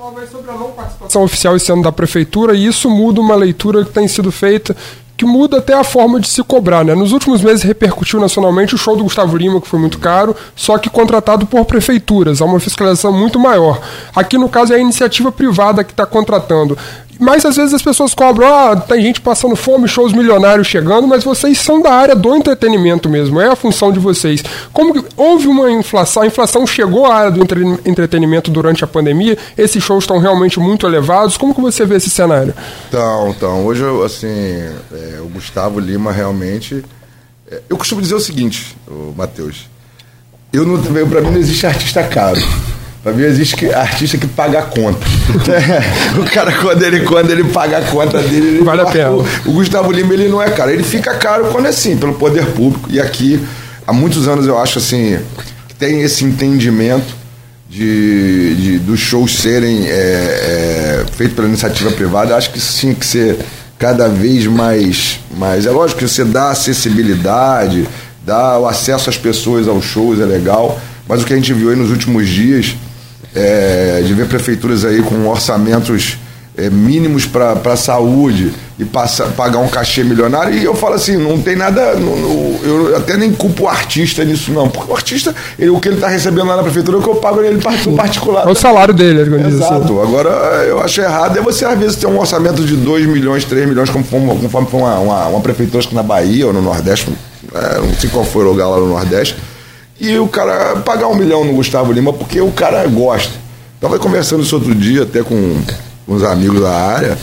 Falava 0.03 0.27
sobre 0.27 0.51
a 0.51 0.53
não 0.55 0.72
participação 0.72 1.24
oficial 1.24 1.55
esse 1.55 1.72
ano 1.72 1.81
da 1.81 1.91
prefeitura 1.91 2.53
e 2.53 2.65
isso 2.65 2.89
muda 2.89 3.22
uma 3.22 3.36
leitura 3.36 3.86
que 3.86 3.91
tem 3.91 4.05
sido 4.05 4.33
feita 4.33 4.75
que 5.15 5.24
muda 5.24 5.60
até 5.60 5.74
a 5.74 5.83
forma 5.83 6.19
de 6.19 6.27
se 6.27 6.43
cobrar, 6.43 6.83
né? 6.83 6.93
Nos 6.93 7.13
últimos 7.13 7.41
meses 7.41 7.63
repercutiu 7.63 8.19
nacionalmente 8.19 8.75
o 8.75 8.77
show 8.77 8.98
do 8.98 9.03
Gustavo 9.03 9.38
Lima, 9.38 9.62
que 9.62 9.67
foi 9.67 9.79
muito 9.79 10.00
caro, 10.00 10.36
só 10.55 10.77
que 10.77 10.89
contratado 10.89 11.45
por 11.45 11.63
prefeituras, 11.65 12.41
há 12.41 12.45
uma 12.45 12.60
fiscalização 12.60 13.13
muito 13.13 13.39
maior. 13.39 13.79
Aqui, 14.13 14.38
no 14.38 14.50
caso, 14.50 14.74
é 14.74 14.75
a 14.75 14.79
iniciativa 14.79 15.31
privada 15.31 15.83
que 15.83 15.91
está 15.91 16.05
contratando. 16.05 16.77
Mas 17.20 17.46
às 17.46 17.55
vezes 17.55 17.74
as 17.74 17.82
pessoas 17.82 18.13
cobram, 18.13 18.48
ah, 18.48 18.75
tem 18.75 19.01
gente 19.01 19.22
passando 19.22 19.55
fome, 19.55 19.88
shows 19.88 20.12
milionários 20.13 20.67
chegando, 20.67 21.08
mas 21.08 21.24
vocês 21.24 21.58
são 21.60 21.82
da 21.82 21.91
área 21.91 22.15
do 22.15 22.36
entretenimento 22.36 23.10
mesmo, 23.10 23.39
é 23.39 23.48
a 23.48 23.55
função 23.55 23.91
de 23.91 24.00
vocês. 24.00 24.43
Como 24.72 24.93
que 24.93 25.05
houve 25.15 25.48
uma 25.48 25.72
inflação, 25.72 26.24
a 26.24 26.27
inflação 26.27 26.65
chegou 26.65 27.05
à 27.05 27.15
área 27.15 27.32
do 27.32 27.41
entre, 27.41 27.63
entretenimento 27.86 28.51
durante 28.51 28.84
a 28.84 28.88
pandemia, 28.88 29.38
esses 29.58 29.84
shows 29.84 30.03
estão 30.03 30.20
realmente 30.20 30.60
muito 30.60 30.86
elevados, 30.86 31.38
como 31.38 31.53
que 31.53 31.62
você 31.62 31.86
vê 31.86 31.96
esse 31.96 32.10
cenário? 32.10 32.53
Então, 32.89 33.29
então, 33.29 33.65
hoje, 33.65 33.84
assim, 34.05 34.27
é, 34.27 35.20
o 35.22 35.27
Gustavo 35.27 35.79
Lima 35.79 36.12
realmente... 36.12 36.84
É, 37.50 37.62
eu 37.70 37.77
costumo 37.77 38.01
dizer 38.01 38.15
o 38.15 38.20
seguinte, 38.20 38.75
Matheus, 39.15 39.67
eu 40.51 40.65
não, 40.65 40.82
para 41.10 41.22
mim 41.22 41.32
não 41.32 41.38
existe 41.38 41.65
artista 41.65 42.03
caro. 42.03 42.39
Pra 43.03 43.12
mim 43.12 43.24
existe 43.24 43.72
artista 43.74 44.17
que 44.17 44.25
paga 44.25 44.60
a 44.60 44.63
conta. 44.63 45.05
É, 45.53 46.19
o 46.19 46.24
cara, 46.24 46.51
quando 46.53 46.83
ele, 46.83 47.01
quando 47.01 47.29
ele 47.29 47.43
paga 47.45 47.79
a 47.79 47.81
conta 47.81 48.19
dele, 48.19 48.48
ele 48.48 48.63
vale 48.63 48.81
a 48.81 48.86
pena. 48.86 49.12
O, 49.12 49.25
o, 49.45 49.51
Gustavo 49.53 49.91
Lima, 49.91 50.13
ele 50.13 50.29
não 50.29 50.41
é 50.41 50.50
caro. 50.50 50.72
Ele 50.72 50.83
fica 50.83 51.13
caro 51.15 51.45
quando 51.51 51.65
é 51.65 51.69
assim, 51.69 51.98
pelo 51.98 52.13
poder 52.13 52.45
público. 52.48 52.89
E 52.89 53.00
aqui, 53.00 53.43
há 53.86 53.91
muitos 53.91 54.27
anos, 54.27 54.48
eu 54.48 54.57
acho 54.57 54.79
assim, 54.79 55.19
que 55.67 55.75
tem 55.75 56.01
esse 56.01 56.24
entendimento 56.24 57.13
de, 57.69 58.55
de 58.55 58.79
dos 58.79 59.00
shows 59.00 59.36
serem 59.39 59.86
é, 59.86 59.91
é, 59.91 61.05
feitos 61.13 61.36
pela 61.36 61.48
iniciativa 61.48 61.91
privada. 61.91 62.31
Eu 62.31 62.38
acho 62.38 62.51
que 62.51 62.57
isso 62.57 62.79
tinha 62.79 62.95
que 62.95 63.05
ser 63.05 63.38
cada 63.77 64.07
vez 64.07 64.45
mais, 64.45 65.19
mais. 65.38 65.65
É 65.65 65.72
lógico 65.72 66.00
que 66.00 66.07
você 66.07 66.24
dá 66.24 66.51
acessibilidade 66.51 67.88
dá 68.25 68.57
o 68.57 68.65
acesso 68.65 69.10
às 69.10 69.17
pessoas 69.17 69.67
aos 69.67 69.83
shows, 69.83 70.19
é 70.19 70.25
legal. 70.25 70.79
Mas 71.07 71.22
o 71.22 71.25
que 71.25 71.33
a 71.33 71.36
gente 71.36 71.53
viu 71.53 71.69
aí 71.69 71.75
nos 71.75 71.91
últimos 71.91 72.27
dias, 72.27 72.75
é, 73.35 74.01
de 74.05 74.13
ver 74.13 74.27
prefeituras 74.27 74.85
aí 74.85 75.01
com 75.01 75.27
orçamentos 75.27 76.17
é, 76.55 76.69
mínimos 76.69 77.25
para 77.25 77.53
a 77.65 77.75
saúde 77.75 78.53
e 78.77 78.85
passa, 78.85 79.25
pagar 79.25 79.59
um 79.59 79.67
cachê 79.67 80.03
milionário. 80.03 80.53
E 80.53 80.63
eu 80.63 80.75
falo 80.75 80.95
assim, 80.95 81.17
não 81.17 81.39
tem 81.39 81.55
nada. 81.55 81.81
Eu 82.63 82.95
até 82.95 83.17
nem 83.17 83.31
culpo 83.31 83.63
o 83.63 83.67
artista 83.67 84.23
nisso, 84.23 84.51
não. 84.51 84.69
Porque 84.69 84.91
o 84.91 84.95
artista, 84.95 85.33
ele, 85.57 85.69
o 85.69 85.79
que 85.79 85.87
ele 85.87 85.95
está 85.95 86.07
recebendo 86.07 86.47
lá 86.47 86.57
na 86.57 86.63
prefeitura 86.63 86.97
é 86.97 86.99
o 86.99 87.03
que 87.03 87.09
eu 87.09 87.15
pago 87.15 87.41
ele 87.41 87.59
particular. 87.95 88.47
É 88.47 88.51
o 88.51 88.55
salário 88.55 88.93
dele, 88.93 89.21
assim. 89.21 89.55
Exato. 89.55 90.01
Agora, 90.01 90.29
eu 90.67 90.79
acho 90.79 91.01
errado 91.01 91.37
é 91.37 91.41
você, 91.41 91.65
às 91.65 91.77
vezes, 91.77 91.95
ter 91.95 92.07
um 92.07 92.19
orçamento 92.19 92.63
de 92.63 92.75
2 92.75 93.05
milhões, 93.07 93.45
3 93.45 93.67
milhões, 93.67 93.89
conforme, 93.89 94.27
conforme 94.39 94.67
foi 94.69 94.79
uma, 94.79 94.99
uma, 94.99 95.27
uma 95.27 95.41
prefeitura, 95.41 95.79
acho 95.79 95.89
que 95.89 95.95
na 95.95 96.03
Bahia 96.03 96.47
ou 96.47 96.53
no 96.53 96.61
Nordeste, 96.61 97.11
é, 97.53 97.79
não 97.79 97.93
sei 97.95 98.09
qual 98.09 98.23
foi 98.23 98.43
o 98.43 98.49
lugar 98.49 98.67
lá 98.67 98.77
no 98.77 98.87
Nordeste. 98.87 99.35
E 100.03 100.19
o 100.19 100.27
cara 100.27 100.75
pagar 100.81 101.07
um 101.07 101.15
milhão 101.15 101.45
no 101.45 101.53
Gustavo 101.53 101.93
Lima 101.93 102.12
porque 102.12 102.41
o 102.41 102.51
cara 102.51 102.86
gosta. 102.88 103.31
Estava 103.75 103.98
conversando 103.98 104.43
isso 104.43 104.53
outro 104.53 104.75
dia 104.75 105.03
até 105.03 105.24
com 105.24 105.62
uns 106.05 106.24
amigos 106.24 106.62
da 106.62 106.72
área, 106.72 107.17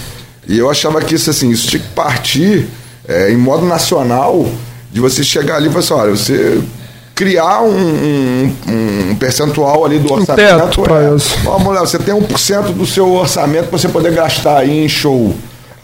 e 0.49 0.59
eu 0.59 0.71
achava 0.71 1.01
que 1.03 1.15
isso 1.15 1.29
assim, 1.29 1.51
isso 1.51 1.69
tinha 1.69 1.83
que 1.83 1.89
partir 1.91 2.67
é, 3.07 3.31
em 3.31 3.37
modo 3.37 3.67
nacional 3.67 4.47
de 4.91 4.99
você 4.99 5.23
chegar 5.23 5.57
ali 5.57 5.69
e 5.69 5.71
falar 5.71 5.81
assim, 5.81 5.95
olha, 5.95 6.17
você 6.17 6.61
criar 7.15 7.61
um, 7.61 7.77
um, 7.77 8.57
um 9.11 9.15
percentual 9.17 9.85
ali 9.85 9.99
do 9.99 10.11
orçamento. 10.11 10.55
Um 10.55 10.69
teto 10.69 10.95
é, 10.95 11.15
isso. 11.15 11.37
Vamos 11.45 11.75
lá, 11.75 11.81
você 11.81 11.99
tem 11.99 12.15
1% 12.15 12.73
do 12.73 12.87
seu 12.87 13.13
orçamento 13.13 13.69
para 13.69 13.79
você 13.79 13.91
poder 13.91 14.13
gastar 14.13 14.61
aí 14.61 14.85
em 14.85 14.89
show. 14.89 15.35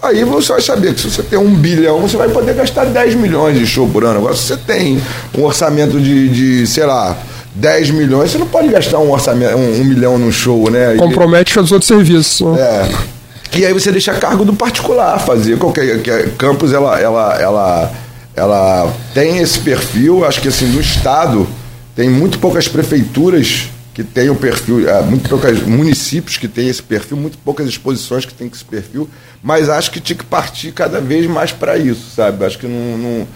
Aí 0.07 0.23
você 0.25 0.53
vai 0.53 0.61
saber 0.61 0.95
que 0.95 1.01
se 1.01 1.11
você 1.11 1.23
tem 1.23 1.39
um 1.39 1.55
bilhão, 1.55 2.01
você 2.01 2.17
vai 2.17 2.29
poder 2.29 2.55
gastar 2.55 2.85
10 2.85 3.15
milhões 3.17 3.59
de 3.59 3.67
show 3.67 3.89
por 3.89 4.05
ano. 4.05 4.19
Agora, 4.19 4.35
se 4.37 4.43
você 4.43 4.57
tem 4.57 5.01
um 5.37 5.43
orçamento 5.45 6.01
de, 6.01 6.29
de 6.29 6.67
sei 6.67 6.87
lá, 6.87 7.17
10 7.57 7.91
milhões, 7.91 8.31
você 8.31 8.39
não 8.39 8.47
pode 8.47 8.69
gastar 8.69 8.99
um 8.99 9.11
orçamento, 9.11 9.57
um, 9.57 9.81
um 9.81 9.85
milhão 9.85 10.19
no 10.19 10.31
show, 10.31 10.71
né? 10.71 10.95
Compromete 10.97 11.59
os 11.59 11.73
outros 11.73 11.89
serviços. 11.89 12.47
Né? 12.53 12.61
É. 12.61 13.17
E 13.59 13.65
aí 13.65 13.73
você 13.73 13.91
deixa 13.91 14.13
a 14.13 14.15
cargo 14.15 14.45
do 14.45 14.55
particular 14.55 15.19
fazer. 15.19 15.59
Qualquer 15.59 16.01
que 16.03 16.31
Campos, 16.37 16.73
ela, 16.73 17.01
ela, 17.01 17.41
ela, 17.41 17.93
ela 18.35 18.95
tem 19.15 19.39
esse 19.39 19.59
perfil, 19.59 20.25
acho 20.25 20.41
que 20.41 20.49
assim, 20.49 20.67
no 20.67 20.81
estado 20.81 21.49
tem 21.95 22.11
muito 22.11 22.39
poucas 22.39 22.69
prefeituras 22.69 23.71
que 23.97 24.05
tem 24.05 24.29
o 24.29 24.35
perfil, 24.35 24.87
é, 24.87 25.01
muito 25.01 25.27
poucos 25.27 25.63
municípios 25.63 26.37
que 26.37 26.47
têm 26.47 26.69
esse 26.69 26.83
perfil, 26.83 27.17
muito 27.17 27.39
poucas 27.39 27.67
exposições 27.67 28.27
que 28.27 28.35
têm 28.35 28.47
esse 28.47 28.63
perfil, 28.63 29.09
mas 29.43 29.71
acho 29.71 29.91
que 29.91 29.99
tinha 29.99 30.19
que 30.19 30.25
partir 30.25 30.71
cada 30.73 31.01
vez 31.01 31.27
mais 31.27 31.51
para 31.51 31.79
isso, 31.79 32.11
sabe? 32.15 32.45
Acho 32.45 32.59
que 32.59 32.67
não, 32.67 32.99
não 32.99 33.27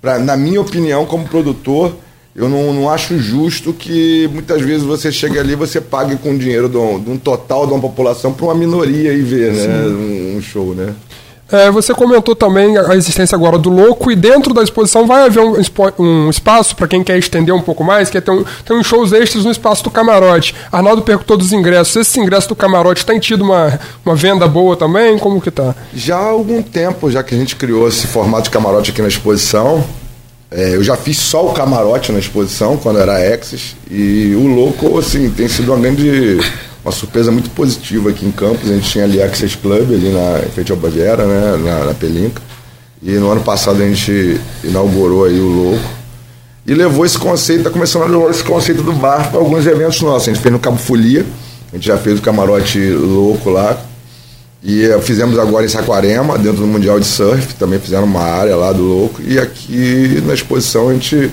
pra, 0.00 0.18
na 0.18 0.36
minha 0.36 0.60
opinião, 0.60 1.06
como 1.06 1.28
produtor, 1.28 1.94
eu 2.34 2.48
não, 2.48 2.72
não 2.72 2.90
acho 2.90 3.16
justo 3.16 3.72
que 3.72 4.28
muitas 4.32 4.60
vezes 4.60 4.82
você 4.82 5.12
chegue 5.12 5.38
ali 5.38 5.52
e 5.52 5.56
você 5.56 5.80
pague 5.80 6.16
com 6.16 6.36
dinheiro 6.36 6.68
de 6.68 6.76
um, 6.76 7.00
de 7.00 7.10
um 7.10 7.16
total 7.16 7.64
de 7.64 7.72
uma 7.72 7.80
população 7.80 8.32
para 8.32 8.46
uma 8.46 8.56
minoria 8.56 9.12
e 9.12 9.22
ver 9.22 9.52
né, 9.52 9.68
um, 9.86 10.36
um 10.36 10.42
show, 10.42 10.74
né? 10.74 10.94
É, 11.50 11.70
você 11.70 11.94
comentou 11.94 12.36
também 12.36 12.76
a 12.76 12.94
existência 12.94 13.34
agora 13.34 13.58
do 13.58 13.70
Louco 13.70 14.10
e 14.10 14.16
dentro 14.16 14.52
da 14.52 14.62
exposição 14.62 15.06
vai 15.06 15.24
haver 15.24 15.42
um, 15.42 15.56
um 15.98 16.30
espaço 16.30 16.76
para 16.76 16.86
quem 16.86 17.02
quer 17.02 17.18
estender 17.18 17.54
um 17.54 17.62
pouco 17.62 17.82
mais, 17.82 18.10
que 18.10 18.18
é 18.18 18.20
ter, 18.20 18.30
um, 18.30 18.44
ter 18.64 18.74
uns 18.74 18.86
shows 18.86 19.12
extras 19.12 19.44
no 19.44 19.50
espaço 19.50 19.82
do 19.82 19.90
camarote. 19.90 20.54
Arnaldo 20.70 21.00
perguntou 21.00 21.38
dos 21.38 21.52
ingressos. 21.52 21.96
Esse 21.96 22.20
ingresso 22.20 22.48
do 22.48 22.56
camarote 22.56 23.06
tem 23.06 23.18
tido 23.18 23.44
uma, 23.44 23.80
uma 24.04 24.14
venda 24.14 24.46
boa 24.46 24.76
também? 24.76 25.18
Como 25.18 25.40
que 25.40 25.50
tá? 25.50 25.74
Já 25.94 26.16
há 26.18 26.28
algum 26.28 26.62
tempo, 26.62 27.10
já 27.10 27.22
que 27.22 27.34
a 27.34 27.38
gente 27.38 27.56
criou 27.56 27.88
esse 27.88 28.06
formato 28.06 28.44
de 28.44 28.50
camarote 28.50 28.90
aqui 28.90 29.00
na 29.00 29.08
exposição, 29.08 29.82
é, 30.50 30.76
eu 30.76 30.82
já 30.82 30.96
fiz 30.96 31.18
só 31.18 31.46
o 31.46 31.52
camarote 31.52 32.12
na 32.12 32.18
exposição, 32.18 32.76
quando 32.76 32.98
era 32.98 33.24
Exis, 33.34 33.76
e 33.90 34.34
o 34.34 34.46
Louco, 34.46 34.98
assim, 34.98 35.30
tem 35.30 35.48
sido 35.48 35.72
uma 35.72 35.80
grande 35.80 36.38
uma 36.88 36.92
surpresa 36.92 37.30
muito 37.30 37.50
positiva 37.50 38.10
aqui 38.10 38.26
em 38.26 38.32
Campos. 38.32 38.68
A 38.68 38.74
gente 38.74 38.90
tinha 38.90 39.04
ali 39.04 39.22
Access 39.22 39.56
Club, 39.56 39.92
ali 39.92 40.10
na, 40.10 40.40
em 40.46 40.50
frente 40.50 40.72
ao 40.72 40.78
Baviera, 40.78 41.24
né, 41.26 41.56
na, 41.62 41.84
na 41.84 41.94
Pelinca. 41.94 42.42
E 43.02 43.12
no 43.12 43.30
ano 43.30 43.42
passado 43.42 43.82
a 43.82 43.86
gente 43.86 44.40
inaugurou 44.64 45.24
aí 45.24 45.38
o 45.38 45.46
Louco. 45.46 45.98
E 46.66 46.74
levou 46.74 47.06
esse 47.06 47.18
conceito, 47.18 47.60
está 47.60 47.70
começando 47.70 48.02
a 48.02 48.06
levar 48.06 48.30
esse 48.30 48.42
conceito 48.42 48.82
do 48.82 48.92
bar 48.92 49.30
para 49.30 49.38
alguns 49.38 49.66
eventos 49.66 50.00
nossos. 50.02 50.28
A 50.28 50.32
gente 50.32 50.42
fez 50.42 50.52
no 50.52 50.58
Cabo 50.58 50.76
Folia, 50.76 51.24
a 51.72 51.76
gente 51.76 51.86
já 51.86 51.96
fez 51.96 52.18
o 52.18 52.22
camarote 52.22 52.78
louco 52.90 53.48
lá. 53.48 53.78
E 54.62 54.86
uh, 54.88 55.00
fizemos 55.00 55.38
agora 55.38 55.64
em 55.64 55.68
Saquarema, 55.68 56.36
dentro 56.36 56.60
do 56.62 56.66
Mundial 56.66 56.98
de 56.98 57.06
Surf, 57.06 57.54
também 57.54 57.78
fizeram 57.78 58.04
uma 58.04 58.22
área 58.22 58.56
lá 58.56 58.72
do 58.72 58.82
louco. 58.82 59.22
E 59.22 59.38
aqui 59.38 60.22
na 60.26 60.34
exposição 60.34 60.88
a 60.88 60.92
gente 60.92 61.30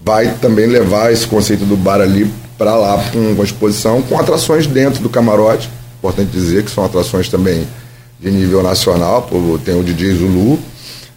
vai 0.00 0.34
também 0.40 0.66
levar 0.66 1.12
esse 1.12 1.26
conceito 1.26 1.64
do 1.64 1.76
bar 1.76 2.00
ali 2.00 2.30
para 2.62 2.76
lá 2.76 3.10
com, 3.10 3.34
com 3.34 3.42
exposição, 3.42 4.00
com 4.02 4.16
atrações 4.16 4.68
dentro 4.68 5.02
do 5.02 5.08
camarote. 5.08 5.68
Importante 5.98 6.30
dizer 6.30 6.64
que 6.64 6.70
são 6.70 6.84
atrações 6.84 7.28
também 7.28 7.66
de 8.20 8.30
nível 8.30 8.62
nacional. 8.62 9.28
Tem 9.64 9.74
o 9.74 9.82
DJ 9.82 10.14
Zulu, 10.14 10.60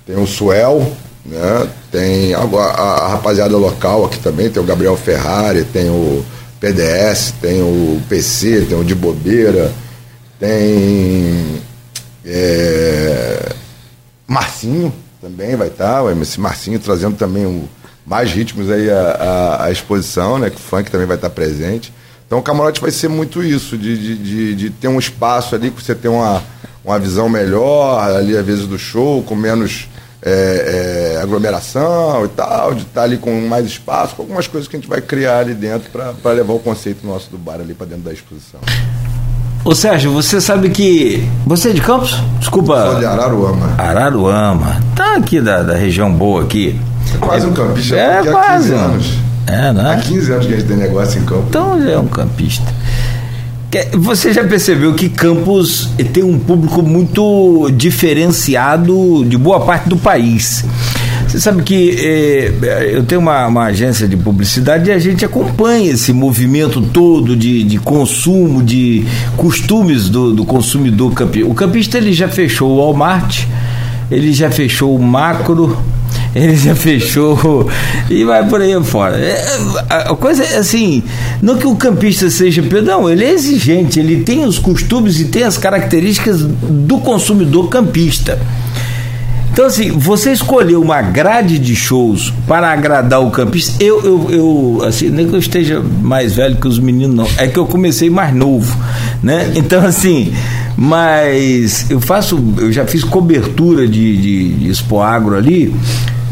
tem 0.07 0.15
o 0.17 0.25
Suel, 0.25 0.91
né? 1.23 1.69
tem 1.91 2.33
a, 2.33 2.39
a, 2.39 2.81
a, 2.81 3.07
rapaziada 3.09 3.55
local 3.55 4.05
aqui 4.05 4.17
também, 4.17 4.49
tem 4.49 4.61
o 4.61 4.65
Gabriel 4.65 4.97
Ferrari, 4.97 5.63
tem 5.65 5.87
o 5.87 6.25
PDS, 6.59 7.35
tem 7.39 7.61
o 7.61 8.01
PC, 8.09 8.65
tem 8.67 8.79
o 8.79 8.83
de 8.83 8.95
Bobeira, 8.95 9.71
tem 10.39 11.61
é, 12.25 13.51
Marcinho 14.25 14.91
também 15.21 15.55
vai 15.55 15.67
estar, 15.67 16.03
tá, 16.03 16.11
esse 16.21 16.39
Marcinho 16.39 16.79
trazendo 16.79 17.15
também 17.15 17.45
o 17.45 17.69
mais 18.05 18.31
ritmos 18.31 18.69
aí 18.69 18.89
a, 18.89 19.69
exposição, 19.71 20.37
né? 20.37 20.49
Que 20.49 20.57
o 20.57 20.59
funk 20.59 20.91
também 20.91 21.07
vai 21.07 21.15
estar 21.15 21.29
presente. 21.29 21.91
Então 22.27 22.39
o 22.39 22.41
camarote 22.41 22.81
vai 22.81 22.91
ser 22.91 23.07
muito 23.07 23.43
isso, 23.43 23.77
de, 23.77 23.97
de, 23.97 24.15
de, 24.17 24.55
de 24.55 24.69
ter 24.69 24.87
um 24.87 24.99
espaço 24.99 25.55
ali 25.55 25.71
que 25.71 25.81
você 25.81 25.93
tem 25.93 26.09
uma, 26.09 26.41
uma 26.83 26.99
visão 26.99 27.29
melhor 27.29 27.99
ali, 27.99 28.35
às 28.35 28.45
vezes, 28.45 28.67
do 28.67 28.77
show, 28.77 29.23
com 29.23 29.35
menos 29.35 29.87
é, 30.21 31.15
é, 31.17 31.21
aglomeração 31.21 32.25
e 32.25 32.29
tal, 32.29 32.73
de 32.73 32.81
estar 32.81 33.03
ali 33.03 33.17
com 33.17 33.47
mais 33.47 33.65
espaço, 33.65 34.15
com 34.15 34.23
algumas 34.23 34.47
coisas 34.47 34.67
que 34.67 34.75
a 34.75 34.79
gente 34.79 34.89
vai 34.89 35.01
criar 35.01 35.39
ali 35.39 35.53
dentro 35.53 35.91
para 35.91 36.31
levar 36.31 36.53
o 36.53 36.59
conceito 36.59 37.05
nosso 37.05 37.29
do 37.29 37.37
bar 37.37 37.59
ali 37.59 37.73
para 37.73 37.85
dentro 37.85 38.03
da 38.03 38.13
exposição. 38.13 38.59
Ô 39.63 39.73
Sérgio, 39.73 40.11
você 40.11 40.39
sabe 40.39 40.69
que. 40.69 41.27
Você 41.45 41.69
é 41.69 41.73
de 41.73 41.81
Campos? 41.81 42.19
Desculpa. 42.39 42.91
Sou 42.91 42.99
de 42.99 43.05
Araruama. 43.05 43.75
Araruama. 43.79 44.79
Tá 44.95 45.15
aqui 45.15 45.41
da, 45.41 45.63
da 45.63 45.75
região 45.75 46.11
boa 46.11 46.43
aqui. 46.43 46.79
É 47.13 47.17
quase 47.17 47.45
um 47.45 47.53
campista. 47.53 47.95
É, 47.95 48.23
quase. 48.23 48.73
Há 48.73 48.77
15 48.77 48.85
anos. 48.85 49.13
É, 49.47 49.73
né? 49.73 49.93
Há 49.93 49.97
15 49.97 50.31
anos 50.31 50.45
que 50.47 50.53
a 50.53 50.57
gente 50.57 50.67
tem 50.67 50.77
negócio 50.77 51.19
em 51.19 51.25
campo. 51.25 51.45
Então 51.49 51.81
já 51.81 51.91
é 51.91 51.99
um 51.99 52.07
campista. 52.07 52.73
Você 53.93 54.31
já 54.31 54.43
percebeu 54.43 54.93
que 54.93 55.09
Campos 55.09 55.89
tem 56.13 56.23
um 56.23 56.39
público 56.39 56.81
muito 56.81 57.69
diferenciado 57.75 59.25
de 59.27 59.37
boa 59.37 59.59
parte 59.59 59.89
do 59.89 59.97
país. 59.97 60.63
Você 61.27 61.39
sabe 61.41 61.61
que 61.63 61.97
é, 61.99 62.91
eu 62.93 63.03
tenho 63.03 63.19
uma, 63.19 63.45
uma, 63.47 63.65
agência 63.65 64.07
de 64.07 64.15
publicidade 64.15 64.89
e 64.89 64.93
a 64.93 64.99
gente 64.99 65.25
acompanha 65.25 65.91
esse 65.91 66.13
movimento 66.13 66.79
todo 66.81 67.35
de, 67.35 67.63
de 67.63 67.77
consumo, 67.77 68.63
de 68.63 69.05
costumes 69.35 70.07
do, 70.07 70.33
do 70.33 70.45
consumidor 70.45 71.11
campista. 71.13 71.49
O 71.49 71.53
campista 71.53 71.97
ele 71.97 72.13
já 72.13 72.29
fechou 72.29 72.71
o 72.71 72.77
Walmart, 72.77 73.43
ele 74.09 74.31
já 74.31 74.49
fechou 74.49 74.95
o 74.95 75.01
Macro, 75.01 75.77
ele 76.45 76.55
já 76.57 76.75
fechou 76.75 77.69
e 78.09 78.25
vai 78.25 78.45
por 78.47 78.59
aí 78.59 78.75
fora. 78.83 79.15
É, 79.15 79.45
a 79.89 80.15
coisa 80.15 80.43
é 80.43 80.57
assim, 80.57 81.01
não 81.41 81.57
que 81.57 81.65
o 81.65 81.75
campista 81.75 82.29
seja, 82.29 82.61
não, 82.83 83.09
ele 83.09 83.23
é 83.23 83.31
exigente, 83.31 83.99
ele 83.99 84.23
tem 84.23 84.43
os 84.43 84.59
costumes 84.59 85.19
e 85.21 85.25
tem 85.25 85.43
as 85.43 85.57
características 85.57 86.41
do 86.41 86.97
consumidor 86.97 87.69
campista. 87.69 88.37
Então, 89.53 89.67
assim, 89.67 89.89
você 89.91 90.33
escolheu 90.33 90.81
uma 90.81 91.01
grade 91.01 91.57
de 91.57 91.73
shows 91.73 92.33
para 92.45 92.73
agradar 92.73 93.21
o 93.21 93.31
campista. 93.31 93.81
Eu, 93.81 94.03
eu, 94.03 94.29
eu, 94.29 94.83
assim, 94.85 95.07
nem 95.07 95.29
que 95.29 95.33
eu 95.33 95.39
esteja 95.39 95.81
mais 96.01 96.35
velho 96.35 96.57
que 96.57 96.67
os 96.67 96.77
meninos, 96.77 97.15
não. 97.15 97.27
É 97.37 97.47
que 97.47 97.57
eu 97.57 97.65
comecei 97.65 98.09
mais 98.09 98.35
novo, 98.35 98.77
né? 99.23 99.53
Então, 99.55 99.85
assim, 99.85 100.33
mas 100.75 101.89
eu 101.89 102.01
faço, 102.01 102.37
eu 102.57 102.69
já 102.69 102.85
fiz 102.85 103.05
cobertura 103.05 103.87
de, 103.87 104.17
de, 104.17 104.53
de 104.55 104.69
Expo 104.69 104.99
Agro 104.99 105.37
ali 105.37 105.73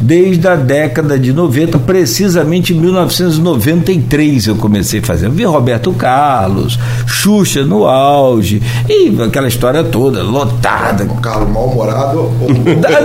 desde 0.03 0.48
a 0.48 0.55
década 0.55 1.17
de 1.17 1.31
90, 1.31 1.79
precisamente 1.79 2.74
em 2.74 2.79
1993 2.79 4.48
eu 4.48 4.55
comecei 4.55 5.00
a 5.00 5.03
fazer. 5.03 5.27
Eu 5.27 5.31
vi 5.31 5.45
Roberto 5.45 5.93
Carlos, 5.93 6.77
Xuxa 7.07 7.63
no 7.63 7.88
auge, 7.88 8.62
e 8.89 9.15
aquela 9.24 9.48
história 9.48 9.83
toda, 9.83 10.22
lotada. 10.22 11.05
O 11.05 11.22
Carlos 11.22 11.50
mal-humorado? 11.50 12.31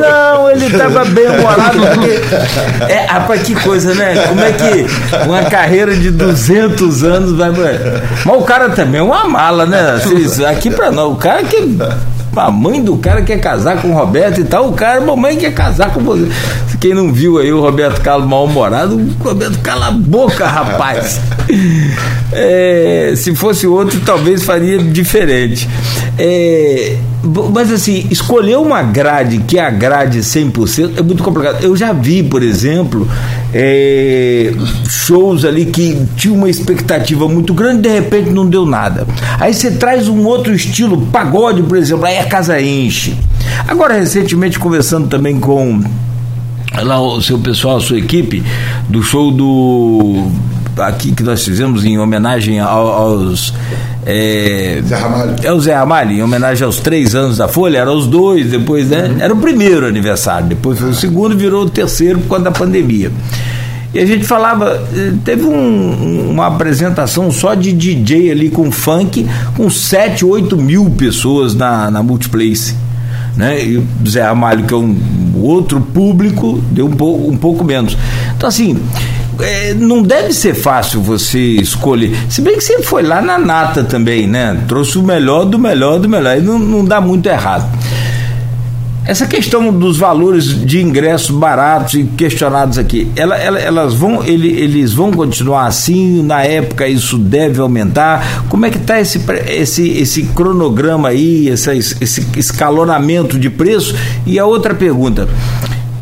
Não, 0.01 0.51
ele 0.51 0.67
estava 0.67 1.05
bem 1.05 1.29
humorado. 1.29 1.79
Porque... 1.79 2.93
É, 2.93 3.07
rapaz, 3.07 3.43
que 3.43 3.55
coisa, 3.55 3.95
né? 3.95 4.27
Como 4.29 4.41
é 4.41 4.53
que 4.53 4.87
uma 5.27 5.45
carreira 5.45 5.95
de 5.95 6.11
200 6.11 7.05
anos 7.05 7.33
vai. 7.37 7.53
Mas 8.25 8.37
o 8.37 8.43
cara 8.43 8.71
também 8.71 9.01
é 9.01 9.05
uma 9.05 9.25
mala, 9.25 9.67
né? 9.67 10.01
Aqui 10.51 10.71
para 10.71 10.91
nós, 10.91 11.13
o 11.13 11.17
cara 11.17 11.45
que 11.45 11.79
A 12.39 12.51
mãe 12.51 12.83
do 12.83 12.97
cara 12.97 13.23
quer 13.23 13.41
casar 13.41 13.83
com 13.83 13.89
o 13.89 13.95
Roberto 13.95 14.41
e 14.41 14.45
tal, 14.45 14.69
o 14.69 14.73
cara, 14.73 15.01
mamãe 15.01 15.37
quer 15.37 15.53
casar 15.53 15.93
com 15.93 16.01
você. 16.01 16.29
Quem 16.81 16.95
não 16.95 17.13
viu 17.13 17.39
aí 17.39 17.53
o 17.53 17.61
Roberto 17.61 18.01
Carlos 18.01 18.29
mal-humorado, 18.29 18.95
o 18.97 19.25
Roberto 19.25 19.59
cala 19.59 19.89
a 19.89 19.91
boca, 19.91 20.47
rapaz. 20.47 21.21
É, 22.33 23.15
se 23.17 23.35
fosse 23.35 23.67
outro, 23.67 24.01
talvez 24.01 24.45
faria 24.45 24.79
diferente. 24.79 25.69
É, 26.19 26.97
mas 27.23 27.73
assim, 27.73 28.07
escolher 28.11 28.57
uma 28.59 28.83
grade 28.83 29.39
que 29.39 29.59
agrade 29.59 30.21
100% 30.21 30.99
é 30.99 31.03
muito 31.03 31.23
complicado. 31.23 31.63
Eu 31.63 31.77
já 31.77 31.93
vi, 31.93 32.23
por 32.23 32.43
exemplo, 32.43 33.09
é, 33.53 34.53
shows 34.89 35.45
ali 35.45 35.67
que 35.67 36.07
tinha 36.17 36.33
uma 36.33 36.49
expectativa 36.49 37.29
muito 37.29 37.53
grande 37.53 37.83
de 37.83 37.89
repente 37.89 38.31
não 38.31 38.49
deu 38.49 38.65
nada. 38.65 39.07
Aí 39.41 39.53
você 39.53 39.73
traz 39.73 40.09
um 40.09 40.25
outro 40.25 40.55
estilo, 40.55 41.07
pagode, 41.07 41.63
por 41.63 41.77
exemplo, 41.77 42.07
aí 42.07 42.19
a 42.19 42.27
casa 42.27 42.61
enche. 42.61 43.17
Agora, 43.67 43.95
recentemente, 43.95 44.59
conversando 44.59 45.09
também 45.09 45.41
com 45.41 45.83
lá 46.83 47.01
o 47.01 47.21
seu 47.21 47.39
pessoal, 47.39 47.79
a 47.79 47.81
sua 47.81 47.99
equipe, 47.99 48.43
do 48.89 49.03
show 49.03 49.33
do 49.33 50.31
aqui 50.79 51.11
que 51.11 51.25
nós 51.25 51.45
fizemos 51.45 51.85
em 51.85 51.99
homenagem 51.99 52.61
aos 52.61 53.53
é, 54.11 54.81
Zé 54.87 54.97
Ramalho. 54.97 55.37
É 55.43 55.53
o 55.53 55.61
Zé 55.61 55.75
Ramalho, 55.75 56.13
em 56.13 56.23
homenagem 56.23 56.65
aos 56.65 56.81
três 56.81 57.15
anos 57.15 57.37
da 57.37 57.47
Folha, 57.47 57.77
eram 57.77 57.95
os 57.95 58.07
dois, 58.07 58.51
depois, 58.51 58.89
né? 58.89 59.17
Era 59.21 59.35
o 59.35 59.37
primeiro 59.37 59.87
aniversário, 59.87 60.49
depois 60.49 60.79
foi 60.79 60.89
o 60.89 60.95
segundo, 60.95 61.37
virou 61.37 61.67
o 61.67 61.69
terceiro 61.69 62.19
por 62.21 62.29
causa 62.31 62.45
da 62.45 62.51
pandemia. 62.51 63.13
E 63.93 63.99
a 63.99 64.07
gente 64.07 64.25
falava, 64.25 64.83
eh, 64.97 65.13
teve 65.23 65.45
um, 65.45 66.31
uma 66.31 66.47
apresentação 66.47 67.31
só 67.31 67.55
de 67.55 67.71
DJ 67.71 68.31
ali 68.31 68.49
com 68.49 68.73
funk, 68.73 69.27
com 69.55 69.69
7, 69.69 70.25
8 70.25 70.57
mil 70.57 70.89
pessoas 70.89 71.55
na, 71.55 71.91
na 71.91 72.03
Multiplace. 72.03 72.75
Né? 73.37 73.63
E 73.63 73.77
o 73.77 73.87
Zé 74.09 74.23
Ramalho, 74.23 74.65
que 74.65 74.73
é 74.73 74.77
um 74.77 74.97
outro 75.37 75.83
público, 75.83 76.63
deu 76.71 76.87
um 76.87 76.93
pouco, 76.93 77.31
um 77.31 77.37
pouco 77.37 77.63
menos. 77.63 77.95
Então, 78.35 78.49
assim, 78.49 78.79
é, 79.41 79.75
não 79.75 80.03
deve 80.03 80.33
ser 80.33 80.55
fácil 80.55 81.01
você 81.01 81.39
escolher. 81.39 82.17
Se 82.29 82.41
bem 82.41 82.57
que 82.57 82.65
você 82.65 82.83
foi 82.83 83.03
lá 83.03 83.21
na 83.21 83.39
nata 83.39 83.85
também, 83.85 84.27
né? 84.27 84.65
Trouxe 84.67 84.99
o 84.99 85.03
melhor 85.03 85.45
do 85.45 85.59
melhor 85.59 85.99
do 85.99 86.09
melhor. 86.09 86.37
E 86.37 86.41
não, 86.41 86.59
não 86.59 86.85
dá 86.85 87.01
muito 87.01 87.29
errado. 87.29 87.69
Essa 89.09 89.27
questão 89.27 89.73
dos 89.73 89.97
valores 89.97 90.45
de 90.67 90.83
ingressos 90.83 91.31
baratos 91.31 91.95
e 91.95 92.05
questionados 92.05 92.77
aqui, 92.77 93.11
ela, 93.17 93.39
ela, 93.39 93.59
elas 93.59 93.95
vão, 93.95 94.23
ele, 94.23 94.49
eles 94.49 94.93
vão 94.93 95.11
continuar 95.11 95.67
assim? 95.67 96.23
Na 96.23 96.43
época 96.43 96.87
isso 96.87 97.17
deve 97.17 97.59
aumentar? 97.59 98.45
Como 98.51 98.67
é 98.67 98.71
que 98.71 98.77
está 98.77 99.01
esse, 99.01 99.19
esse, 99.47 99.89
esse 99.89 100.25
cronograma 100.25 101.09
aí, 101.09 101.49
esse 101.49 102.27
escalonamento 102.37 103.39
de 103.39 103.49
preço? 103.49 103.95
E 104.27 104.39
a 104.39 104.45
outra 104.45 104.75
pergunta, 104.75 105.27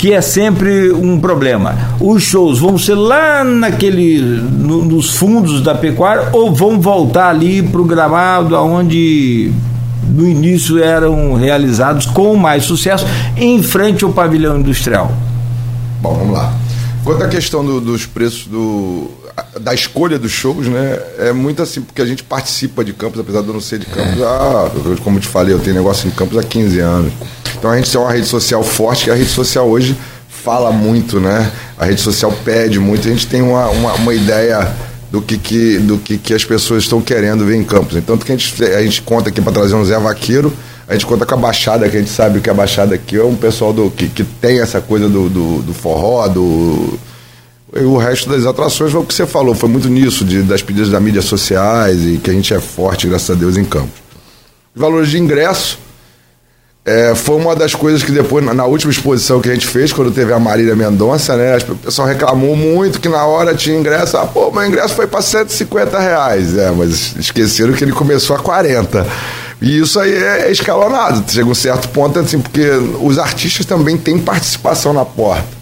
que 0.07 0.13
é 0.13 0.21
sempre 0.21 0.93
um 0.93 1.19
problema. 1.19 1.77
Os 1.99 2.23
shows 2.23 2.61
vão 2.61 2.79
ser 2.79 2.95
lá 2.95 3.43
naquele 3.43 4.21
no, 4.21 4.85
nos 4.85 5.17
fundos 5.17 5.61
da 5.61 5.75
pecuária 5.75 6.29
ou 6.33 6.55
vão 6.55 6.81
voltar 6.81 7.31
ali 7.31 7.61
para 7.61 7.81
o 7.81 7.85
gramado 7.85 8.55
aonde 8.55 9.51
no 10.09 10.25
início 10.25 10.81
eram 10.81 11.35
realizados 11.35 12.07
com 12.07 12.37
mais 12.37 12.63
sucesso 12.63 13.05
em 13.37 13.61
frente 13.65 14.05
ao 14.05 14.13
pavilhão 14.13 14.61
industrial? 14.61 15.11
Bom, 16.01 16.15
vamos 16.15 16.35
lá. 16.35 16.55
Quanto 17.03 17.25
à 17.25 17.29
questão 17.29 17.65
do, 17.65 17.81
dos 17.81 18.07
preços 18.07 18.47
do, 18.47 19.11
da 19.61 19.75
escolha 19.75 20.19
dos 20.19 20.31
shows, 20.31 20.67
né? 20.67 20.99
É 21.19 21.33
muito 21.33 21.63
assim, 21.63 21.83
porque 21.83 22.01
a 22.01 22.07
gente 22.07 22.23
participa 22.23 22.85
de 22.85 22.93
campos, 22.93 23.21
apesar 23.21 23.43
de 23.43 23.49
eu 23.49 23.55
não 23.55 23.61
ser 23.61 23.79
de 23.79 23.87
campos, 23.87 24.23
ah, 24.23 24.71
como 25.03 25.19
eu 25.19 25.21
te 25.21 25.29
falei, 25.29 25.55
eu 25.55 25.59
tenho 25.59 25.77
negócio 25.77 26.09
em 26.09 26.11
campos 26.11 26.39
há 26.39 26.43
15 26.43 26.79
anos. 26.81 27.13
Então 27.59 27.71
a 27.71 27.77
gente 27.77 27.91
tem 27.91 28.01
uma 28.01 28.11
rede 28.11 28.27
social 28.27 28.63
forte, 28.63 29.05
que 29.05 29.11
a 29.11 29.15
rede 29.15 29.31
social 29.31 29.69
hoje 29.69 29.97
fala 30.29 30.71
muito, 30.71 31.21
né? 31.21 31.51
A 31.79 31.85
rede 31.85 32.01
social 32.01 32.33
pede 32.45 32.79
muito, 32.79 33.07
a 33.09 33.11
gente 33.11 33.27
tem 33.27 33.43
uma, 33.43 33.69
uma, 33.69 33.95
uma 33.95 34.15
ideia 34.15 34.75
do 35.11 35.23
que, 35.23 35.39
que, 35.39 35.79
do 35.79 35.99
que, 35.99 36.19
que 36.19 36.35
as 36.35 36.45
pessoas 36.45 36.83
estão 36.85 37.01
querendo 37.01 37.45
ver 37.45 37.57
em 37.57 37.65
Campos. 37.65 37.97
Então, 37.97 38.17
que 38.19 38.31
a 38.31 38.37
gente, 38.37 38.65
a 38.65 38.83
gente 38.83 39.03
conta 39.03 39.31
aqui 39.31 39.41
para 39.41 39.53
trazer 39.53 39.75
um 39.75 39.85
Zé 39.85 39.99
Vaqueiro, 39.99 40.53
a 40.89 40.93
gente 40.93 41.07
conta 41.07 41.27
com 41.27 41.35
a 41.35 41.39
Baixada, 41.39 41.89
que 41.89 41.97
a 41.97 42.01
gente 42.01 42.13
sabe 42.13 42.41
que 42.41 42.51
a 42.51 42.55
Baixada 42.55 42.95
aqui 42.95 43.17
é 43.17 43.25
um 43.25 43.35
pessoal 43.35 43.73
do, 43.73 43.91
que, 43.91 44.09
que 44.09 44.25
tem 44.25 44.61
essa 44.61 44.81
coisa 44.81 45.09
do, 45.09 45.29
do, 45.29 45.63
do 45.63 45.75
forró, 45.75 46.27
do. 46.29 46.99
E 47.79 47.85
o 47.85 47.97
resto 47.97 48.29
das 48.29 48.47
atrações 48.47 48.93
foi 48.93 49.01
o 49.01 49.05
que 49.05 49.15
você 49.15 49.27
falou, 49.27 49.55
foi 49.55 49.69
muito 49.69 49.89
nisso, 49.89 50.25
de, 50.25 50.43
das 50.43 50.63
pedidas 50.63 50.89
das 50.89 51.03
mídias 51.03 51.25
sociais 51.25 52.05
e 52.05 52.19
que 52.19 52.31
a 52.31 52.33
gente 52.33 52.53
é 52.55 52.61
forte, 52.61 53.07
graças 53.07 53.31
a 53.31 53.35
Deus, 53.35 53.57
em 53.57 53.65
Campos. 53.65 54.01
Valores 54.75 55.11
de 55.11 55.19
ingresso, 55.19 55.79
é, 56.87 57.17
foi 57.17 57.35
uma 57.35 57.57
das 57.57 57.75
coisas 57.75 58.05
que 58.05 58.13
depois, 58.13 58.45
na 58.45 58.65
última 58.65 58.93
exposição 58.93 59.41
que 59.41 59.51
a 59.51 59.53
gente 59.53 59.67
fez, 59.67 59.93
quando 59.93 60.13
teve 60.13 60.33
a 60.33 60.39
Marília 60.39 60.77
Mendonça, 60.77 61.37
né? 61.37 61.57
O 61.69 61.75
pessoal 61.75 62.07
reclamou 62.07 62.55
muito 62.55 63.01
que 63.01 63.09
na 63.09 63.27
hora 63.27 63.57
tinha 63.57 63.77
ingresso. 63.77 64.17
Ah, 64.17 64.25
pô, 64.25 64.53
meu 64.53 64.65
ingresso 64.65 64.95
foi 64.95 65.09
para 65.09 65.21
150 65.21 65.99
reais. 65.99 66.57
É, 66.57 66.71
mas 66.71 67.17
esqueceram 67.19 67.73
que 67.73 67.83
ele 67.83 67.91
começou 67.91 68.37
a 68.37 68.39
40. 68.39 69.05
E 69.61 69.81
isso 69.81 69.99
aí 69.99 70.15
é 70.15 70.49
escalonado. 70.53 71.25
Chega 71.29 71.51
um 71.51 71.55
certo 71.57 71.89
ponto, 71.89 72.21
assim, 72.21 72.39
porque 72.39 72.71
os 73.01 73.19
artistas 73.19 73.67
também 73.67 73.97
têm 73.97 74.17
participação 74.17 74.93
na 74.93 75.05
porta. 75.05 75.56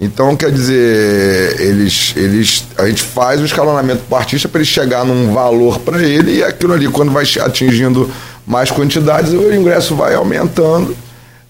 Então, 0.00 0.34
quer 0.36 0.50
dizer, 0.50 1.60
eles, 1.60 2.12
eles, 2.16 2.64
a 2.76 2.86
gente 2.86 3.02
faz 3.02 3.40
o 3.40 3.44
escalonamento 3.44 4.02
para 4.08 4.16
o 4.16 4.18
artista 4.18 4.48
para 4.48 4.60
ele 4.60 4.68
chegar 4.68 5.04
num 5.04 5.32
valor 5.32 5.78
para 5.78 6.02
ele 6.02 6.38
e 6.38 6.44
aquilo 6.44 6.72
ali, 6.72 6.88
quando 6.88 7.12
vai 7.12 7.24
atingindo 7.40 8.10
mais 8.44 8.70
quantidades, 8.70 9.32
o 9.32 9.54
ingresso 9.54 9.94
vai 9.94 10.14
aumentando. 10.14 10.96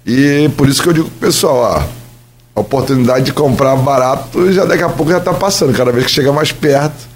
E 0.06 0.50
por 0.56 0.68
isso 0.68 0.82
que 0.82 0.88
eu 0.88 0.92
digo 0.92 1.08
pro 1.08 1.26
pessoal, 1.28 1.56
ó, 1.56 2.04
a 2.54 2.60
oportunidade 2.60 3.24
de 3.24 3.32
comprar 3.32 3.74
barato 3.76 4.52
já 4.52 4.66
daqui 4.66 4.82
a 4.82 4.90
pouco 4.90 5.10
já 5.10 5.18
está 5.18 5.32
passando. 5.32 5.72
Cada 5.72 5.90
vez 5.90 6.04
que 6.04 6.12
chega 6.12 6.30
mais 6.30 6.52
perto, 6.52 7.08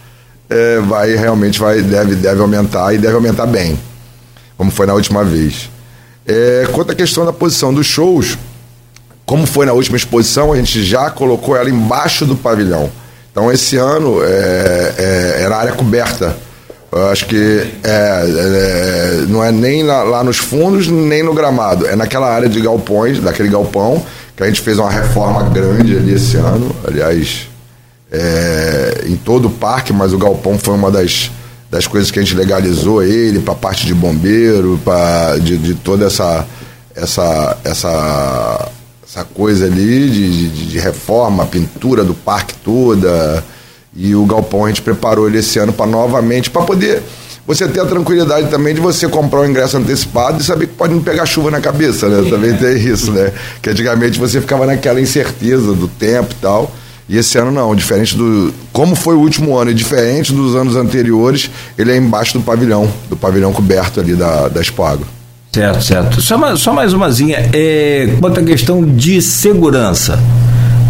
é, 0.49 0.81
vai 0.81 1.15
realmente 1.15 1.61
vai, 1.61 1.83
deve, 1.83 2.15
deve 2.17 2.41
aumentar 2.41 2.95
e 2.95 2.99
deve 2.99 3.15
aumentar 3.15 3.47
bem, 3.47 3.79
como 4.57 4.71
foi 4.71 4.87
na 4.87 4.95
última 4.95 5.23
vez. 5.23 5.71
É, 6.27 6.67
quanto 6.73 6.93
à 6.93 6.95
questão 6.95 7.25
da 7.25 7.33
posição 7.33 7.73
dos 7.73 7.87
shows, 7.87 8.39
como 9.29 9.47
foi 9.47 9.67
na 9.67 9.73
última 9.73 9.97
exposição, 9.97 10.53
a 10.53 10.57
gente 10.57 10.83
já 10.83 11.11
colocou 11.11 11.55
ela 11.55 11.69
embaixo 11.69 12.25
do 12.25 12.35
pavilhão. 12.35 12.91
Então 13.31 13.53
esse 13.53 13.77
ano 13.77 14.21
é, 14.25 14.95
é, 14.99 15.43
era 15.43 15.57
área 15.57 15.73
coberta 15.73 16.35
eu 16.91 17.09
acho 17.09 17.27
que 17.27 17.71
é, 17.85 18.25
é, 18.25 19.25
não 19.29 19.45
é 19.45 19.53
nem 19.53 19.83
lá, 19.83 20.03
lá, 20.03 20.25
nos 20.25 20.39
fundos, 20.39 20.89
nem 20.89 21.23
no 21.23 21.35
gramado. 21.35 21.87
É 21.87 21.95
naquela 21.95 22.33
área 22.33 22.49
de 22.49 22.61
galpões, 22.61 23.21
daquele 23.21 23.51
galpão, 23.51 24.05
que 24.35 24.43
a 24.43 24.47
gente 24.47 24.63
fez 24.63 24.79
uma 24.79 24.91
reforma 24.91 25.51
grande 25.51 25.97
ali 25.97 26.15
esse 26.15 26.39
ano. 26.39 26.75
Aliás, 26.87 27.47
é, 28.11 29.05
em 29.07 29.17
todo 29.17 29.49
o 29.49 29.51
parque, 29.51 29.93
mas 29.93 30.15
o 30.15 30.19
galpão 30.19 30.59
foi 30.59 30.75
uma 30.75 30.91
das, 30.91 31.31
das 31.71 31.87
coisas 31.87 32.11
que 32.11 32.19
a 32.19 32.23
gente 32.23 32.35
legalizou 32.35 33.03
ele 33.03 33.41
para 33.41 33.55
parte 33.55 33.87
de 33.87 33.95
bombeiro, 33.95 34.81
para 34.83 35.37
de, 35.37 35.59
de, 35.59 35.75
toda 35.75 36.07
essa, 36.07 36.47
essa, 36.95 37.59
essa, 37.65 38.69
essa 39.09 39.25
coisa 39.25 39.65
ali 39.65 40.11
de, 40.11 40.49
de, 40.49 40.67
de 40.67 40.79
reforma, 40.79 41.47
pintura 41.47 42.05
do 42.05 42.13
parque 42.13 42.55
toda 42.63 43.43
e 43.97 44.15
o 44.15 44.27
galpão 44.27 44.67
a 44.67 44.69
gente 44.69 44.83
preparou 44.83 45.27
ele 45.27 45.39
esse 45.39 45.59
ano 45.59 45.73
para 45.73 45.87
novamente, 45.87 46.51
para 46.51 46.63
poder 46.63 47.03
você 47.47 47.67
ter 47.67 47.81
a 47.81 47.87
tranquilidade 47.87 48.51
também 48.51 48.75
de 48.75 48.81
você 48.83 49.09
comprar 49.09 49.41
o 49.41 49.47
ingresso 49.47 49.79
antecipado 49.79 50.43
e 50.43 50.45
saber 50.45 50.67
que 50.67 50.75
pode 50.75 50.93
não 50.93 51.03
pegar 51.03 51.25
chuva 51.25 51.51
na 51.51 51.59
cabeça, 51.59 52.07
né? 52.07 52.29
Também 52.29 52.55
tem 52.55 52.77
isso, 52.77 53.11
né? 53.11 53.33
Que 53.63 53.71
antigamente 53.71 54.19
você 54.19 54.39
ficava 54.39 54.67
naquela 54.67 55.01
incerteza 55.01 55.73
do 55.73 55.89
tempo 55.89 56.33
e 56.33 56.43
tal. 56.43 56.71
E 57.09 57.17
esse 57.17 57.39
ano 57.39 57.51
não, 57.51 57.75
diferente 57.75 58.15
do. 58.15 58.53
Como 58.71 58.95
foi 58.95 59.15
o 59.15 59.21
último 59.21 59.57
ano 59.57 59.71
e 59.71 59.75
diferente 59.75 60.31
dos 60.31 60.55
anos 60.55 60.77
anteriores, 60.77 61.51
ele 61.79 61.91
é 61.91 61.97
embaixo 61.97 62.35
do 62.35 62.45
pavilhão, 62.45 62.93
do 63.09 63.17
pavilhão 63.17 63.51
coberto 63.51 63.99
ali 63.99 64.15
da, 64.15 64.49
da 64.49 64.61
Expo 64.61 64.83
Agro. 64.83 65.18
Certo, 65.59 65.83
certo. 65.83 66.21
Só, 66.23 66.55
só 66.55 66.73
mais 66.73 66.93
umazinha. 66.93 67.51
É, 67.53 68.15
quanto 68.21 68.39
à 68.39 68.43
questão 68.45 68.85
de 68.85 69.21
segurança 69.21 70.23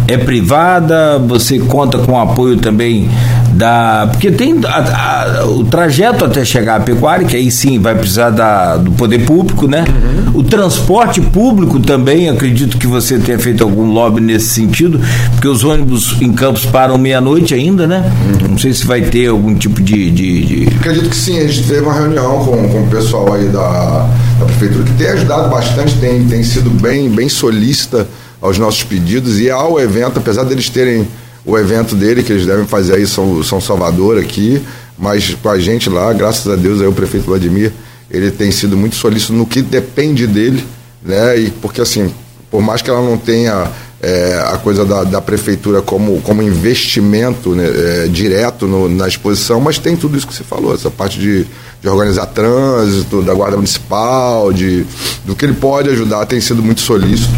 é 0.07 0.15
privada, 0.15 1.17
você 1.17 1.57
conta 1.57 1.97
com 1.97 2.19
apoio 2.19 2.55
também 2.57 3.09
da. 3.59 4.07
Porque 4.09 4.31
tem 4.31 4.55
a, 4.65 5.41
a, 5.41 5.45
o 5.45 5.65
trajeto 5.65 6.23
até 6.23 6.45
chegar 6.45 6.77
à 6.77 6.79
pecuária, 6.79 7.27
que 7.27 7.35
aí 7.35 7.51
sim 7.51 7.77
vai 7.77 7.93
precisar 7.93 8.29
da, 8.29 8.77
do 8.77 8.91
poder 8.91 9.25
público, 9.25 9.67
né? 9.67 9.83
Uhum. 9.87 10.39
O 10.39 10.43
transporte 10.43 11.19
público 11.19 11.79
também, 11.79 12.29
acredito 12.29 12.77
que 12.77 12.87
você 12.87 13.19
tenha 13.19 13.37
feito 13.37 13.61
algum 13.61 13.91
lobby 13.91 14.21
nesse 14.21 14.47
sentido, 14.47 14.99
porque 15.33 15.47
os 15.47 15.63
ônibus 15.63 16.15
em 16.21 16.31
Campos 16.31 16.65
param 16.65 16.97
meia-noite 16.97 17.53
ainda, 17.53 17.85
né? 17.85 18.09
Uhum. 18.41 18.51
Não 18.51 18.57
sei 18.57 18.73
se 18.73 18.87
vai 18.87 19.01
ter 19.01 19.27
algum 19.27 19.53
tipo 19.53 19.81
de, 19.81 20.09
de, 20.09 20.45
de, 20.45 20.77
Acredito 20.77 21.09
que 21.09 21.17
sim, 21.17 21.37
a 21.39 21.47
gente 21.47 21.67
teve 21.67 21.81
uma 21.81 21.93
reunião 21.93 22.45
com, 22.45 22.69
com 22.69 22.83
o 22.83 22.87
pessoal 22.87 23.33
aí 23.33 23.49
da, 23.49 24.09
da 24.39 24.45
prefeitura 24.45 24.85
que 24.85 24.93
tem 24.93 25.07
ajudado 25.07 25.49
bastante, 25.49 25.95
tem, 25.95 26.25
tem 26.25 26.43
sido 26.43 26.69
bem, 26.69 27.09
bem 27.09 27.27
solícita 27.27 28.07
aos 28.41 28.57
nossos 28.57 28.83
pedidos 28.83 29.37
e 29.39 29.49
ao 29.51 29.79
evento, 29.81 30.17
apesar 30.17 30.43
deles 30.45 30.69
terem 30.69 31.05
o 31.49 31.57
evento 31.57 31.95
dele, 31.95 32.23
que 32.23 32.31
eles 32.31 32.45
devem 32.45 32.65
fazer 32.65 32.95
aí 32.95 33.07
São, 33.07 33.41
São 33.43 33.59
Salvador 33.59 34.19
aqui, 34.19 34.61
mas 34.97 35.33
com 35.33 35.49
a 35.49 35.59
gente 35.59 35.89
lá, 35.89 36.11
graças 36.13 36.51
a 36.51 36.55
Deus, 36.55 36.81
aí 36.81 36.87
o 36.87 36.93
prefeito 36.93 37.25
Vladimir 37.25 37.71
ele 38.11 38.31
tem 38.31 38.51
sido 38.51 38.75
muito 38.75 38.95
solícito 38.95 39.33
no 39.33 39.45
que 39.45 39.61
depende 39.61 40.25
dele, 40.25 40.63
né? 41.03 41.39
E 41.39 41.51
porque 41.51 41.81
assim, 41.81 42.11
por 42.49 42.61
mais 42.61 42.81
que 42.81 42.89
ela 42.89 43.01
não 43.01 43.17
tenha 43.17 43.69
é, 44.01 44.41
a 44.51 44.57
coisa 44.57 44.85
da, 44.85 45.03
da, 45.03 45.21
prefeitura 45.21 45.81
como, 45.81 46.21
como 46.21 46.41
investimento 46.41 47.53
né, 47.53 47.65
é, 47.65 48.07
direto 48.07 48.65
no, 48.65 48.87
na 48.87 49.07
exposição, 49.07 49.59
mas 49.59 49.77
tem 49.77 49.95
tudo 49.95 50.17
isso 50.17 50.25
que 50.25 50.33
você 50.33 50.43
falou, 50.43 50.73
essa 50.73 50.89
parte 50.89 51.19
de, 51.19 51.45
de 51.81 51.87
organizar 51.87 52.25
trânsito, 52.27 53.21
da 53.21 53.33
guarda 53.33 53.57
municipal, 53.57 54.53
de, 54.53 54.85
do 55.25 55.35
que 55.35 55.45
ele 55.45 55.53
pode 55.53 55.89
ajudar, 55.89 56.25
tem 56.25 56.39
sido 56.39 56.63
muito 56.63 56.81
solícito. 56.81 57.33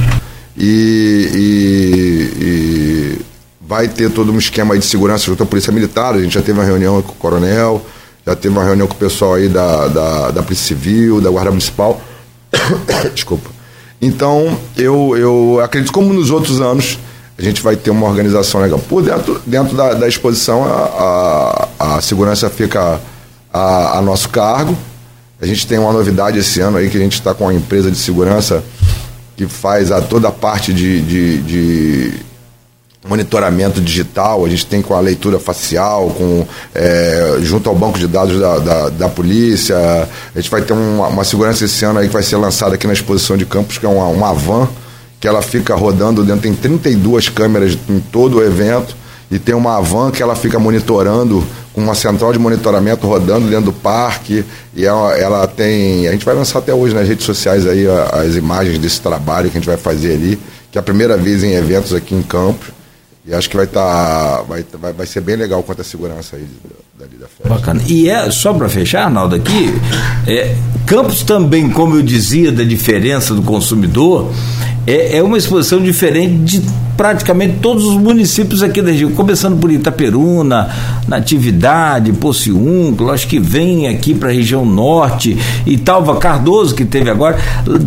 E, 0.57 1.31
e, 1.33 2.43
e 2.43 2.90
vai 3.71 3.87
ter 3.87 4.11
todo 4.11 4.33
um 4.33 4.37
esquema 4.37 4.77
de 4.77 4.83
segurança 4.83 5.23
junto 5.23 5.43
à 5.43 5.45
Polícia 5.45 5.71
Militar, 5.71 6.13
a 6.13 6.21
gente 6.21 6.33
já 6.33 6.41
teve 6.41 6.59
uma 6.59 6.65
reunião 6.65 7.01
com 7.01 7.13
o 7.13 7.15
coronel, 7.15 7.81
já 8.27 8.35
teve 8.35 8.53
uma 8.53 8.65
reunião 8.65 8.85
com 8.85 8.95
o 8.95 8.97
pessoal 8.97 9.35
aí 9.35 9.47
da, 9.47 9.87
da, 9.87 10.31
da 10.31 10.43
Polícia 10.43 10.67
Civil, 10.67 11.21
da 11.21 11.29
Guarda 11.29 11.51
Municipal. 11.51 12.01
Desculpa 13.15 13.49
então, 14.01 14.57
eu, 14.75 15.15
eu 15.15 15.61
acredito, 15.63 15.93
como 15.93 16.11
nos 16.11 16.31
outros 16.31 16.59
anos, 16.59 16.99
a 17.39 17.41
gente 17.41 17.61
vai 17.61 17.77
ter 17.77 17.91
uma 17.91 18.05
organização 18.05 18.59
legal. 18.59 18.77
Por 18.77 19.03
dentro, 19.03 19.41
dentro 19.45 19.77
da, 19.77 19.93
da 19.93 20.05
exposição, 20.05 20.65
a, 20.65 21.69
a, 21.79 21.95
a, 21.95 22.01
segurança 22.01 22.49
fica 22.49 22.99
a, 23.53 23.99
a, 23.99 24.01
nosso 24.01 24.27
cargo. 24.27 24.75
A 25.39 25.45
gente 25.45 25.65
tem 25.65 25.79
uma 25.79 25.93
novidade 25.93 26.37
esse 26.37 26.59
ano 26.59 26.77
aí, 26.77 26.89
que 26.89 26.97
a 26.97 26.99
gente 26.99 27.13
está 27.13 27.33
com 27.33 27.45
uma 27.45 27.53
empresa 27.53 27.89
de 27.89 27.97
segurança 27.97 28.61
que 29.37 29.47
faz 29.47 29.93
a, 29.93 30.01
toda 30.01 30.27
a 30.27 30.31
parte 30.31 30.73
de, 30.73 30.99
de, 31.01 31.37
de 31.43 32.30
monitoramento 33.07 33.81
digital, 33.81 34.45
a 34.45 34.49
gente 34.49 34.65
tem 34.65 34.81
com 34.81 34.93
a 34.93 34.99
leitura 34.99 35.39
facial, 35.39 36.09
com 36.11 36.45
é, 36.73 37.37
junto 37.41 37.67
ao 37.67 37.75
banco 37.75 37.97
de 37.97 38.07
dados 38.07 38.39
da, 38.39 38.59
da, 38.59 38.89
da, 38.89 39.09
polícia. 39.09 39.75
A 39.75 40.39
gente 40.39 40.51
vai 40.51 40.61
ter 40.61 40.73
uma, 40.73 41.07
uma, 41.07 41.23
segurança 41.23 41.65
esse 41.65 41.83
ano 41.83 41.99
aí 41.99 42.07
que 42.07 42.13
vai 42.13 42.21
ser 42.21 42.37
lançada 42.37 42.75
aqui 42.75 42.85
na 42.85 42.93
exposição 42.93 43.35
de 43.35 43.45
campos, 43.45 43.77
que 43.79 43.85
é 43.85 43.89
uma, 43.89 44.05
uma 44.07 44.33
van, 44.33 44.67
que 45.19 45.27
ela 45.27 45.41
fica 45.41 45.73
rodando 45.73 46.23
dentro, 46.23 46.41
tem 46.41 46.53
32 46.53 47.29
câmeras 47.29 47.77
em 47.89 47.99
todo 47.99 48.37
o 48.37 48.43
evento, 48.43 48.95
e 49.31 49.39
tem 49.39 49.55
uma 49.55 49.81
van 49.81 50.11
que 50.11 50.21
ela 50.21 50.35
fica 50.35 50.59
monitorando, 50.59 51.43
com 51.73 51.81
uma 51.81 51.95
central 51.95 52.33
de 52.33 52.37
monitoramento 52.37 53.07
rodando 53.07 53.47
dentro 53.47 53.65
do 53.65 53.73
parque, 53.73 54.43
e 54.75 54.85
ela, 54.85 55.17
ela 55.17 55.47
tem. 55.47 56.07
A 56.07 56.11
gente 56.11 56.25
vai 56.25 56.35
lançar 56.35 56.59
até 56.59 56.73
hoje 56.73 56.93
nas 56.93 57.07
redes 57.07 57.25
sociais 57.25 57.65
aí 57.65 57.85
as 58.11 58.35
imagens 58.35 58.77
desse 58.77 59.01
trabalho 59.01 59.49
que 59.49 59.57
a 59.57 59.59
gente 59.59 59.69
vai 59.69 59.77
fazer 59.77 60.13
ali, 60.13 60.39
que 60.69 60.77
é 60.77 60.81
a 60.81 60.83
primeira 60.83 61.17
vez 61.17 61.43
em 61.43 61.53
eventos 61.53 61.93
aqui 61.93 62.13
em 62.13 62.21
Campos. 62.21 62.80
E 63.25 63.33
acho 63.33 63.49
que 63.49 63.55
vai 63.55 63.65
estar. 63.65 64.37
Tá, 64.37 64.41
vai, 64.47 64.65
vai, 64.79 64.93
vai 64.93 65.05
ser 65.05 65.21
bem 65.21 65.35
legal 65.35 65.61
quanto 65.61 65.81
à 65.81 65.83
segurança 65.83 66.35
aí 66.35 66.47
dali 66.99 67.17
da 67.17 67.27
festa. 67.27 67.49
Bacana. 67.49 67.81
E 67.87 68.09
é, 68.09 68.31
só 68.31 68.53
para 68.53 68.67
fechar, 68.67 69.05
Arnaldo, 69.05 69.35
aqui, 69.35 69.73
é, 70.27 70.55
Campos 70.85 71.23
também, 71.23 71.69
como 71.69 71.95
eu 71.95 72.01
dizia, 72.01 72.51
da 72.51 72.63
diferença 72.63 73.33
do 73.33 73.41
consumidor, 73.43 74.31
é, 74.85 75.17
é 75.17 75.23
uma 75.23 75.37
exposição 75.37 75.79
diferente 75.79 76.59
de 76.59 76.61
praticamente 76.97 77.59
todos 77.61 77.85
os 77.85 77.95
municípios 77.95 78.61
aqui 78.61 78.81
da 78.81 78.91
região, 78.91 79.11
começando 79.11 79.59
por 79.59 79.71
Itaperuna, 79.71 80.69
Natividade, 81.07 82.11
Pociúncula, 82.13 83.13
acho 83.13 83.27
que 83.27 83.39
vem 83.39 83.87
aqui 83.87 84.13
para 84.13 84.29
a 84.29 84.33
região 84.33 84.65
norte, 84.65 85.37
Italva 85.65 86.17
Cardoso, 86.17 86.75
que 86.75 86.85
teve 86.85 87.09
agora, 87.09 87.37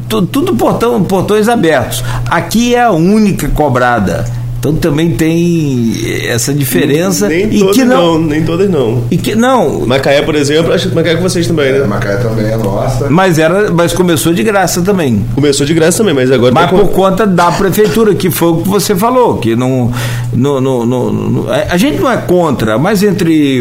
tudo 0.09 0.57
portão, 0.57 1.03
portões 1.05 1.49
abertos. 1.49 2.03
Aqui 2.27 2.75
é 2.75 2.83
a 2.83 2.93
única 2.93 3.49
cobrada 3.49 4.25
então 4.65 4.77
também 4.77 5.11
tem 5.11 5.93
essa 6.27 6.55
diferença. 6.55 7.29
Nem 7.29 7.55
e 7.55 7.59
todas 7.59 7.77
que 7.77 7.85
não, 7.85 8.19
nem 8.19 8.45
todas 8.47 8.71
não. 8.71 9.05
E 9.11 9.19
que 9.19 9.35
não. 9.35 9.87
Macaé, 9.87 10.23
por 10.23 10.35
exemplo, 10.35 10.73
acho 10.73 10.89
que 10.89 10.95
Macaé 10.95 11.13
é 11.13 11.17
com 11.17 11.23
vocês 11.23 11.47
também, 11.47 11.71
né? 11.71 11.81
É, 11.81 11.87
Macaé 11.87 12.17
também 12.17 12.47
é 12.47 12.57
nossa. 12.57 13.11
Mas 13.11 13.39
era, 13.39 13.71
mas 13.71 13.93
começou 13.93 14.33
de 14.33 14.43
graça 14.43 14.81
também. 14.81 15.23
Começou 15.35 15.67
de 15.67 15.75
graça 15.75 15.99
também, 15.99 16.15
mas 16.15 16.33
agora 16.33 16.55
Mas 16.55 16.71
tá 16.71 16.71
por 16.71 16.89
com... 16.89 16.95
conta 16.95 17.27
da 17.27 17.53
prefeitura, 17.53 18.15
que 18.15 18.31
foi 18.31 18.49
o 18.49 18.57
que 18.63 18.69
você 18.71 18.97
falou, 18.97 19.37
que 19.37 19.55
não, 19.55 19.93
não, 20.33 20.63
não, 20.63 20.87
não 20.87 21.47
a 21.51 21.77
gente 21.77 22.01
não 22.01 22.11
é 22.11 22.17
contra, 22.17 22.79
mas 22.79 23.03
entre 23.03 23.61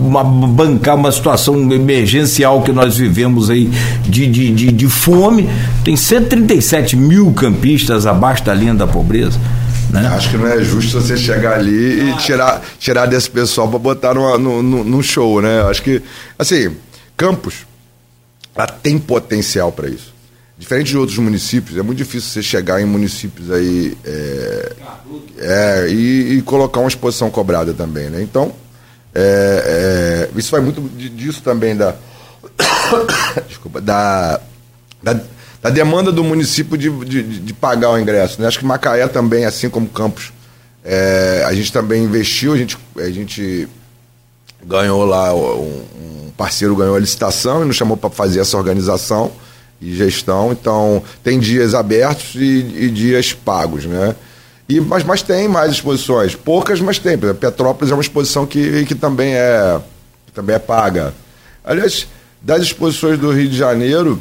uma, 0.00 0.22
bancar 0.22 0.94
uma 0.94 1.10
situação 1.10 1.56
emergencial 1.72 2.62
que 2.62 2.70
nós 2.70 2.96
vivemos 2.96 3.50
aí 3.50 3.68
de, 4.04 4.28
de, 4.28 4.52
de, 4.52 4.70
de 4.70 4.86
fome, 4.86 5.48
tem 5.82 5.96
137 5.96 6.94
mil 6.94 7.32
campistas 7.32 8.06
abaixo 8.06 8.44
da 8.44 8.54
linha 8.54 8.74
da 8.74 8.86
pobreza. 8.86 9.40
Né? 9.90 10.06
Acho 10.08 10.30
que 10.30 10.36
não 10.36 10.46
é 10.46 10.62
justo 10.62 11.00
você 11.00 11.16
chegar 11.16 11.54
ali 11.54 12.10
e 12.10 12.16
tirar, 12.16 12.62
tirar 12.78 13.06
desse 13.06 13.30
pessoal 13.30 13.68
para 13.68 13.78
botar 13.78 14.14
numa, 14.14 14.36
no, 14.36 14.62
no, 14.62 14.84
no, 14.84 15.02
show, 15.02 15.40
né? 15.40 15.62
Acho 15.62 15.82
que, 15.82 16.02
assim, 16.38 16.76
Campos, 17.16 17.66
ela 18.54 18.66
tem 18.66 18.98
potencial 18.98 19.70
para 19.72 19.88
isso. 19.88 20.14
Diferente 20.58 20.88
de 20.88 20.98
outros 20.98 21.18
municípios, 21.18 21.78
é 21.78 21.82
muito 21.82 21.98
difícil 21.98 22.30
você 22.30 22.42
chegar 22.42 22.80
em 22.80 22.86
municípios 22.86 23.50
aí 23.50 23.96
é, 24.04 24.72
é, 25.38 25.86
e, 25.88 26.38
e, 26.38 26.42
colocar 26.42 26.80
uma 26.80 26.88
exposição 26.88 27.30
cobrada 27.30 27.74
também, 27.74 28.08
né? 28.08 28.22
Então, 28.22 28.54
é, 29.14 30.28
é 30.34 30.38
isso 30.38 30.50
vai 30.50 30.60
muito 30.60 30.80
disso 30.80 31.42
também 31.42 31.76
da, 31.76 31.94
desculpa, 33.46 33.80
da, 33.80 34.40
da 35.02 35.20
da 35.66 35.70
demanda 35.70 36.12
do 36.12 36.22
município 36.22 36.78
de, 36.78 36.88
de, 37.04 37.40
de 37.40 37.52
pagar 37.52 37.90
o 37.90 37.98
ingresso. 37.98 38.40
Né? 38.40 38.46
Acho 38.46 38.60
que 38.60 38.64
Macaé 38.64 39.08
também, 39.08 39.44
assim 39.44 39.68
como 39.68 39.88
Campos, 39.88 40.32
é, 40.84 41.44
a 41.44 41.52
gente 41.52 41.72
também 41.72 42.04
investiu, 42.04 42.52
a 42.52 42.56
gente, 42.56 42.78
a 42.96 43.10
gente 43.10 43.68
ganhou 44.64 45.04
lá, 45.04 45.34
um, 45.34 45.82
um 46.28 46.30
parceiro 46.36 46.76
ganhou 46.76 46.94
a 46.94 47.00
licitação 47.00 47.62
e 47.62 47.64
nos 47.66 47.74
chamou 47.74 47.96
para 47.96 48.10
fazer 48.10 48.38
essa 48.38 48.56
organização 48.56 49.32
e 49.80 49.92
gestão. 49.92 50.52
Então, 50.52 51.02
tem 51.24 51.40
dias 51.40 51.74
abertos 51.74 52.36
e, 52.36 52.84
e 52.84 52.88
dias 52.88 53.32
pagos, 53.32 53.86
né? 53.86 54.14
E, 54.68 54.80
mas, 54.80 55.02
mas 55.02 55.20
tem 55.20 55.48
mais 55.48 55.72
exposições, 55.72 56.36
poucas, 56.36 56.80
mas 56.80 57.00
tem. 57.00 57.18
Por 57.18 57.26
exemplo, 57.26 57.40
Petrópolis 57.40 57.90
é 57.90 57.94
uma 57.94 58.02
exposição 58.02 58.46
que, 58.46 58.84
que, 58.84 58.94
também, 58.94 59.34
é, 59.34 59.80
que 60.26 60.32
também 60.32 60.54
é 60.54 60.60
paga. 60.60 61.12
Aliás, 61.64 62.06
das 62.40 62.62
exposições 62.62 63.18
do 63.18 63.32
Rio 63.32 63.48
de 63.48 63.56
Janeiro, 63.56 64.20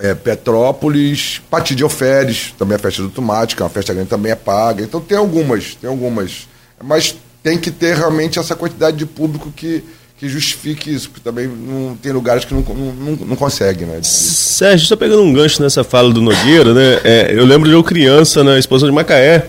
é, 0.00 0.14
Petrópolis, 0.14 1.40
Pati 1.50 1.74
de 1.74 1.82
Alferes, 1.82 2.54
também 2.58 2.76
a 2.76 2.78
festa 2.78 3.02
do 3.02 3.10
tomate, 3.10 3.54
que 3.54 3.62
é 3.62 3.64
uma 3.64 3.70
festa 3.70 3.92
grande, 3.92 4.08
também 4.08 4.32
é 4.32 4.36
paga. 4.36 4.82
Então 4.82 5.00
tem 5.00 5.16
algumas, 5.16 5.74
tem 5.74 5.88
algumas. 5.88 6.48
Mas 6.82 7.14
tem 7.42 7.58
que 7.58 7.70
ter 7.70 7.96
realmente 7.96 8.38
essa 8.38 8.56
quantidade 8.56 8.96
de 8.96 9.06
público 9.06 9.52
que, 9.54 9.84
que 10.18 10.28
justifique 10.28 10.92
isso, 10.92 11.10
porque 11.10 11.22
também 11.22 11.46
não, 11.46 11.96
tem 11.96 12.12
lugares 12.12 12.44
que 12.44 12.54
não, 12.54 12.62
não, 12.62 13.16
não 13.26 13.36
consegue, 13.36 13.84
né? 13.84 14.00
Sérgio, 14.02 14.86
só 14.86 14.96
pegando 14.96 15.22
um 15.22 15.32
gancho 15.32 15.62
nessa 15.62 15.84
fala 15.84 16.12
do 16.12 16.20
Nogueira, 16.20 16.74
né? 16.74 17.00
É, 17.04 17.30
eu 17.32 17.44
lembro 17.44 17.68
de 17.68 17.74
eu 17.74 17.84
criança 17.84 18.42
na 18.42 18.58
exposição 18.58 18.88
de 18.88 18.94
Macaé, 18.94 19.48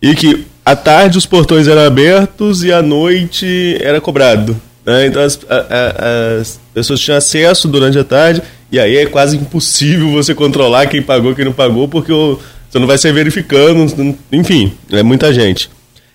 e 0.00 0.14
que 0.14 0.46
à 0.64 0.76
tarde 0.76 1.18
os 1.18 1.26
portões 1.26 1.68
eram 1.68 1.82
abertos 1.82 2.62
e 2.62 2.72
à 2.72 2.82
noite 2.82 3.78
era 3.80 4.00
cobrado. 4.00 4.60
Né? 4.84 5.06
Então 5.06 5.22
as, 5.22 5.38
a, 5.48 5.56
a, 5.56 6.40
as 6.40 6.60
pessoas 6.72 7.00
tinham 7.00 7.16
acesso 7.16 7.66
durante 7.66 7.98
a 7.98 8.04
tarde 8.04 8.42
e 8.70 8.78
aí 8.78 8.96
é 8.96 9.06
quase 9.06 9.36
impossível 9.36 10.10
você 10.10 10.34
controlar 10.34 10.86
quem 10.86 11.02
pagou 11.02 11.34
quem 11.34 11.44
não 11.44 11.52
pagou, 11.52 11.88
porque 11.88 12.12
você 12.12 12.78
não 12.78 12.86
vai 12.86 12.98
ser 12.98 13.12
verificando, 13.12 14.16
enfim, 14.32 14.72
é 14.90 15.02
muita 15.02 15.32
gente. 15.32 15.70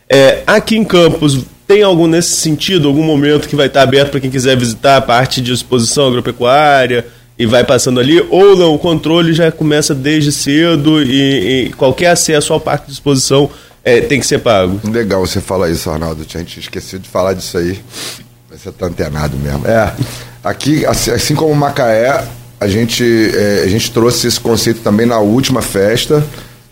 É, 0.10 0.44
aqui 0.46 0.76
em 0.76 0.84
Campos, 0.84 1.46
tem 1.66 1.84
algum 1.84 2.08
nesse 2.08 2.32
sentido, 2.32 2.88
algum 2.88 3.04
momento 3.04 3.48
que 3.48 3.56
vai 3.56 3.68
estar 3.68 3.82
aberto 3.82 4.12
para 4.12 4.20
quem 4.20 4.30
quiser 4.30 4.58
visitar 4.58 4.98
a 4.98 5.02
parte 5.02 5.40
de 5.40 5.54
exposição 5.54 6.08
agropecuária 6.08 7.06
e 7.40 7.46
vai 7.46 7.64
passando 7.64 8.00
ali, 8.00 8.22
ou 8.30 8.58
não, 8.58 8.76
o 8.76 8.78
controle 8.78 9.34
já 9.34 9.52
começa 9.52 9.96
desde 9.96 10.32
cedo 10.32 11.02
e, 11.02 11.68
e 11.68 11.74
qualquer 11.74 12.08
acesso 12.08 12.52
ao 12.52 12.60
parque 12.60 12.88
de 12.88 12.94
exposição 12.94 13.50
é, 13.84 14.02
tem 14.02 14.20
que 14.20 14.28
ser 14.28 14.40
pago. 14.40 14.80
Legal 14.90 15.26
você 15.26 15.42
falar 15.42 15.70
isso, 15.70 15.90
Arnaldo. 15.90 16.26
A 16.28 16.38
gente 16.38 16.60
esqueceu 16.60 17.00
de 17.00 17.10
falar 17.10 17.34
disso 17.34 17.58
aí. 17.58 17.80
Você 18.52 18.70
está 18.70 18.86
antenado 18.86 19.38
mesmo. 19.38 19.66
É, 19.66 19.94
aqui, 20.44 20.86
assim, 20.86 21.12
assim 21.12 21.36
como 21.36 21.56
Macaé, 21.56 22.24
a 22.62 22.68
gente, 22.68 23.04
é, 23.04 23.64
a 23.66 23.68
gente 23.68 23.90
trouxe 23.92 24.28
esse 24.28 24.40
conceito 24.40 24.82
também 24.82 25.08
na 25.08 25.18
última 25.18 25.64
festa, 25.64 26.24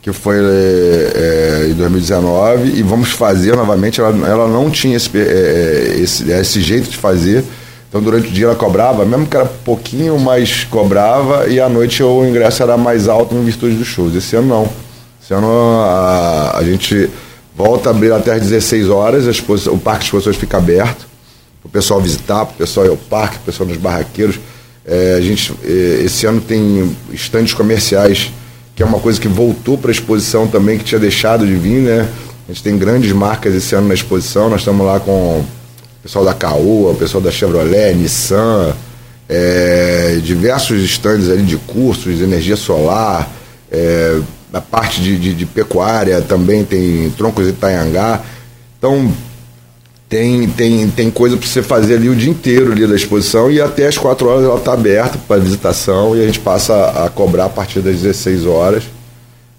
que 0.03 0.13
foi 0.13 0.35
é, 0.37 1.63
é, 1.65 1.67
em 1.71 1.73
2019, 1.73 2.73
e 2.75 2.83
vamos 2.83 3.09
fazer 3.09 3.55
novamente. 3.55 3.99
Ela, 3.99 4.27
ela 4.27 4.47
não 4.47 4.69
tinha 4.69 4.95
esse, 4.95 5.09
é, 5.17 5.21
é, 5.21 5.99
esse, 5.99 6.29
esse 6.29 6.61
jeito 6.61 6.91
de 6.91 6.95
fazer. 6.95 7.43
Então, 7.89 8.03
durante 8.03 8.27
o 8.27 8.31
dia 8.31 8.45
ela 8.45 8.55
cobrava, 8.55 9.03
mesmo 9.03 9.25
que 9.25 9.35
era 9.35 9.47
pouquinho, 9.47 10.19
mas 10.19 10.63
cobrava, 10.63 11.47
e 11.47 11.59
à 11.59 11.67
noite 11.67 12.03
o 12.03 12.23
ingresso 12.23 12.61
era 12.61 12.77
mais 12.77 13.07
alto 13.07 13.33
em 13.33 13.43
virtude 13.43 13.73
dos 13.73 13.87
shows. 13.87 14.13
Esse 14.13 14.35
ano 14.35 14.47
não. 14.47 14.69
Esse 15.19 15.33
ano 15.33 15.49
a, 15.81 16.55
a 16.55 16.63
gente 16.63 17.09
volta 17.55 17.89
a 17.89 17.91
abrir 17.91 18.13
até 18.13 18.33
às 18.33 18.41
16 18.41 18.89
horas, 18.89 19.25
o 19.65 19.77
parque 19.79 20.01
de 20.01 20.05
exposições 20.05 20.35
fica 20.35 20.57
aberto, 20.57 21.07
para 21.63 21.67
o 21.67 21.71
pessoal 21.71 21.99
visitar, 21.99 22.45
para 22.45 22.53
o 22.53 22.57
pessoal 22.57 22.85
ir 22.85 22.89
ao 22.89 22.97
parque, 22.97 23.37
o 23.37 23.39
pessoal 23.39 23.67
nos 23.67 23.77
barraqueiros 23.77 24.39
é, 24.89 25.13
a 25.15 25.21
gente, 25.21 25.53
é, 25.63 26.01
esse 26.03 26.25
ano 26.25 26.41
tem 26.41 26.95
estandes 27.13 27.53
comerciais, 27.53 28.31
que 28.75 28.81
é 28.81 28.85
uma 28.85 28.99
coisa 28.99 29.21
que 29.21 29.27
voltou 29.27 29.77
para 29.77 29.91
a 29.91 29.93
exposição 29.93 30.47
também, 30.47 30.79
que 30.79 30.83
tinha 30.83 30.99
deixado 30.99 31.45
de 31.45 31.53
vir, 31.53 31.81
né? 31.81 32.09
A 32.47 32.51
gente 32.51 32.63
tem 32.63 32.75
grandes 32.75 33.11
marcas 33.11 33.53
esse 33.53 33.75
ano 33.75 33.87
na 33.87 33.93
exposição, 33.93 34.49
nós 34.49 34.61
estamos 34.61 34.83
lá 34.83 34.99
com 34.99 35.11
o 35.11 35.45
pessoal 36.01 36.25
da 36.25 36.33
Caoa, 36.33 36.93
o 36.93 36.95
pessoal 36.95 37.21
da 37.21 37.29
Chevrolet, 37.29 37.93
Nissan, 37.93 38.75
é, 39.29 40.19
diversos 40.23 40.81
estandes 40.83 41.29
ali 41.29 41.43
de 41.43 41.57
cursos, 41.57 42.19
energia 42.19 42.55
solar, 42.55 43.31
é, 43.71 44.19
parte 44.71 45.01
de, 45.01 45.19
de, 45.19 45.35
de, 45.35 45.45
pecuária 45.45 46.19
também 46.21 46.65
tem 46.65 47.11
troncos 47.11 47.45
de 47.45 47.51
Itaiangá. 47.51 48.21
Então 48.79 49.13
tem, 50.09 50.49
tem, 50.49 50.89
tem 50.89 51.11
coisa 51.11 51.37
para 51.37 51.47
você 51.47 51.61
fazer 51.61 51.95
ali 51.95 52.09
o 52.09 52.15
dia 52.15 52.31
inteiro 52.31 52.71
ali 52.71 52.87
da 52.87 52.95
exposição 52.95 53.51
e 53.51 53.61
até 53.61 53.87
as 53.87 53.97
4 53.97 54.27
horas 54.27 54.43
ela 54.43 54.57
está 54.57 54.73
aberta 54.73 55.19
para 55.27 55.39
visitação 55.39 56.17
e 56.17 56.23
a 56.23 56.25
gente 56.25 56.39
passa 56.39 57.05
a 57.05 57.09
cobrar 57.09 57.45
a 57.45 57.49
partir 57.49 57.79
das 57.81 58.01
16 58.01 58.47
horas. 58.47 58.83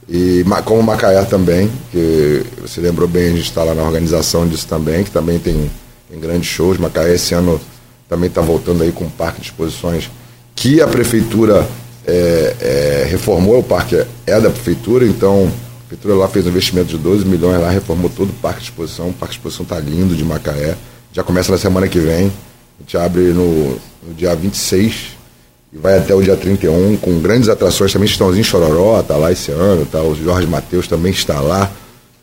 E 0.09 0.45
como 0.65 0.83
Macaé 0.83 1.25
também, 1.25 1.71
que 1.93 2.43
você 2.61 2.81
lembrou 2.81 3.07
bem, 3.07 3.27
a 3.27 3.31
gente 3.37 3.45
está 3.45 3.63
lá 3.63 3.73
na 3.75 3.85
organização 3.85 4.47
disso 4.49 4.67
também, 4.67 5.05
que 5.05 5.11
também 5.13 5.39
tem, 5.39 5.71
tem 6.11 6.19
grandes 6.19 6.49
shows. 6.49 6.79
Macaé 6.79 7.15
esse 7.15 7.33
ano 7.33 7.61
também 8.09 8.29
está 8.29 8.41
voltando 8.41 8.83
aí 8.83 8.91
com 8.91 9.05
um 9.05 9.11
parque 9.11 9.41
de 9.41 9.47
exposições 9.47 10.11
que 10.57 10.83
a 10.83 10.89
prefeitura 10.89 11.65
é, 12.05 12.57
é, 12.61 13.07
reformou, 13.09 13.61
o 13.61 13.63
parque 13.63 14.05
é 14.27 14.41
da 14.41 14.51
prefeitura, 14.51 15.07
então 15.07 15.49
prefeitura 15.91 16.15
lá 16.15 16.29
fez 16.29 16.47
um 16.47 16.51
investimento 16.51 16.89
de 16.89 16.99
12 16.99 17.25
milhões 17.25 17.61
lá, 17.61 17.69
reformou 17.69 18.09
todo 18.09 18.31
o 18.31 18.35
parque 18.35 18.61
de 18.61 18.67
exposição, 18.67 19.09
o 19.09 19.13
parque 19.13 19.35
de 19.35 19.41
exposição 19.41 19.65
está 19.65 19.81
lindo 19.81 20.15
de 20.15 20.23
Macaé, 20.23 20.77
já 21.13 21.25
começa 21.25 21.51
na 21.51 21.59
semana 21.59 21.89
que 21.89 21.99
vem, 21.99 22.27
a 22.79 22.83
gente 22.83 22.97
abre 22.97 23.23
no, 23.33 23.77
no 24.07 24.15
dia 24.17 24.35
26 24.37 25.17
e 25.73 25.79
vai 25.79 25.99
até 25.99 26.15
o 26.15 26.23
dia 26.23 26.37
31 26.37 26.97
com 26.99 27.19
grandes 27.19 27.49
atrações, 27.49 27.93
também 27.93 28.07
Estãozinho 28.07 28.45
Chororó 28.45 29.01
está 29.01 29.17
lá 29.17 29.33
esse 29.33 29.51
ano, 29.51 29.85
tá, 29.85 30.01
o 30.01 30.15
Jorge 30.15 30.47
Matheus 30.47 30.87
também 30.87 31.11
está 31.11 31.41
lá, 31.41 31.69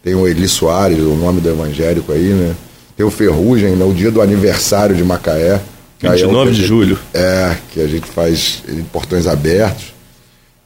tem 0.01 0.15
o 0.15 0.25
Eli 0.25 0.47
Soares, 0.47 0.99
o 0.99 1.15
nome 1.15 1.41
do 1.41 1.49
evangélico 1.49 2.13
aí, 2.13 2.29
né? 2.29 2.55
Tem 2.95 3.05
o 3.05 3.11
Ferrugem, 3.11 3.75
né, 3.75 3.93
dia 3.93 4.09
do 4.09 4.21
aniversário 4.21 4.95
de 4.95 5.03
Macaé, 5.03 5.61
29 5.99 6.51
de 6.51 6.65
julho. 6.65 6.97
É, 7.13 7.55
que 7.71 7.81
a 7.81 7.87
gente 7.87 8.07
faz 8.07 8.63
em 8.67 8.83
portões 8.83 9.27
abertos. 9.27 9.96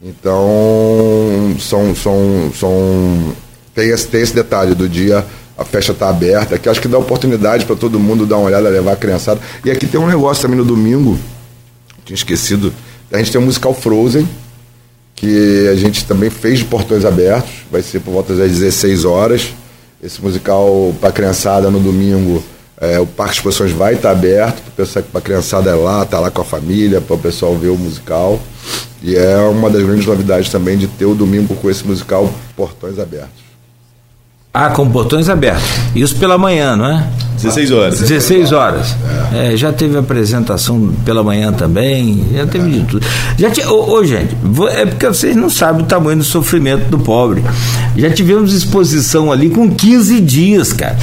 Então, 0.04 1.56
são, 1.60 1.96
são, 1.96 2.52
são, 2.60 3.36
tem, 3.76 3.90
esse, 3.90 4.08
tem 4.08 4.22
esse 4.22 4.34
detalhe 4.34 4.74
do 4.74 4.90
dia, 4.90 5.24
a 5.56 5.64
festa 5.64 5.92
está 5.92 6.10
aberta, 6.10 6.58
que 6.58 6.68
acho 6.68 6.82
que 6.82 6.88
dá 6.88 6.98
oportunidade 6.98 7.66
para 7.66 7.76
todo 7.76 8.00
mundo 8.00 8.26
dar 8.26 8.38
uma 8.38 8.48
olhada, 8.48 8.68
levar 8.68 8.94
a 8.94 8.96
criançada. 8.96 9.40
E 9.64 9.70
aqui 9.70 9.86
tem 9.86 10.00
um 10.00 10.08
negócio 10.08 10.42
também 10.42 10.58
no 10.58 10.66
domingo, 10.66 11.20
tinha 12.04 12.16
esquecido, 12.16 12.74
a 13.12 13.18
gente 13.20 13.32
tem 13.32 13.40
o 13.40 13.44
um 13.44 13.46
musical 13.46 13.76
Frozen, 13.76 14.28
que 15.16 15.68
a 15.68 15.76
gente 15.76 16.04
também 16.06 16.32
fez 16.32 16.58
de 16.58 16.66
portões 16.66 17.06
abertos, 17.06 17.52
vai 17.72 17.84
ser 17.84 18.00
por 18.00 18.12
volta 18.12 18.34
das 18.34 18.50
16 18.50 19.06
horas. 19.06 19.54
Esse 20.02 20.20
musical 20.20 20.96
para 21.00 21.12
criançada 21.12 21.70
no 21.70 21.80
domingo 21.80 22.44
é, 22.82 23.00
o 23.00 23.06
Parque 23.06 23.34
de 23.34 23.38
Exposições 23.39 23.72
vai 23.72 23.94
estar 23.94 24.10
aberto 24.10 24.60
para 24.76 25.20
a 25.20 25.22
criançada 25.22 25.70
é 25.70 25.76
lá, 25.76 26.04
tá 26.04 26.20
lá 26.20 26.32
com 26.32 26.41
a 26.41 26.46
família, 26.46 27.00
para 27.00 27.15
o 27.15 27.20
pessoal 27.20 27.56
ver 27.56 27.70
o 27.70 27.78
musical. 27.78 28.39
E 29.04 29.15
é 29.15 29.38
uma 29.38 29.70
das 29.70 29.84
grandes 29.84 30.06
novidades 30.06 30.50
também 30.50 30.78
de 30.78 30.88
ter 30.88 31.06
o 31.06 31.13
domingo 31.13 31.56
com 31.56 31.70
esse 31.70 31.86
musical 31.86 32.34
Portões 32.56 32.98
Abertos. 32.98 33.41
Ah, 34.54 34.70
com 34.70 34.89
portões 34.89 35.30
abertos. 35.30 35.63
Isso 35.96 36.13
pela 36.17 36.38
manhã, 36.38 36.76
não 36.76 36.86
é? 36.86 37.08
16 37.36 37.72
horas. 37.72 38.00
16 38.02 38.52
horas. 38.52 38.96
É. 39.32 39.54
É, 39.54 39.58
já 39.58 39.72
teve 39.72 39.98
apresentação 39.98 40.94
pela 41.06 41.24
manhã 41.24 41.54
também, 41.54 42.26
já 42.34 42.46
teve 42.46 42.67
é. 42.67 42.80
de 42.80 42.86
tudo. 42.86 43.06
Já 43.38 43.50
tinha, 43.50 43.70
ô, 43.72 43.94
ô, 43.94 44.04
gente, 44.04 44.36
é 44.74 44.86
porque 44.86 45.08
vocês 45.08 45.38
não 45.38 45.50
sabem 45.50 45.84
o 45.84 45.86
tamanho 45.86 46.17
do 46.17 46.26
sofrimento 46.26 46.89
do 46.89 47.00
pobre. 47.00 47.41
Já 47.96 48.10
tivemos 48.12 48.54
exposição 48.54 49.32
ali 49.32 49.50
com 49.50 49.74
15 49.74 50.20
dias, 50.20 50.74
cara. 50.74 50.98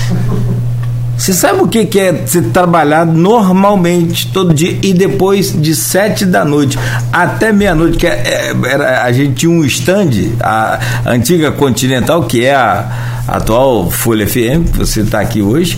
Você 1.19 1.33
sabe 1.33 1.61
o 1.61 1.67
que, 1.67 1.85
que 1.85 1.99
é 1.99 2.27
se 2.27 2.41
trabalhar 2.43 3.05
normalmente 3.05 4.29
todo 4.29 4.55
dia 4.55 4.79
e 4.81 4.95
depois 4.95 5.53
de 5.61 5.75
sete 5.75 6.25
da 6.25 6.45
noite 6.45 6.79
até 7.13 7.53
meia-noite, 7.53 7.99
que 7.99 8.07
é, 8.07 8.13
é, 8.13 8.55
era, 8.65 9.03
a 9.03 9.11
gente 9.11 9.35
tinha 9.35 9.51
um 9.51 9.65
stand, 9.65 10.11
a, 10.41 10.79
a 11.05 11.11
antiga 11.11 11.51
Continental, 11.51 12.23
que 12.23 12.45
é 12.45 12.55
a, 12.55 13.25
a 13.27 13.37
atual 13.37 13.91
Folha 13.91 14.29
FM, 14.29 14.71
você 14.77 15.01
está 15.01 15.21
aqui 15.21 15.43
hoje, 15.43 15.77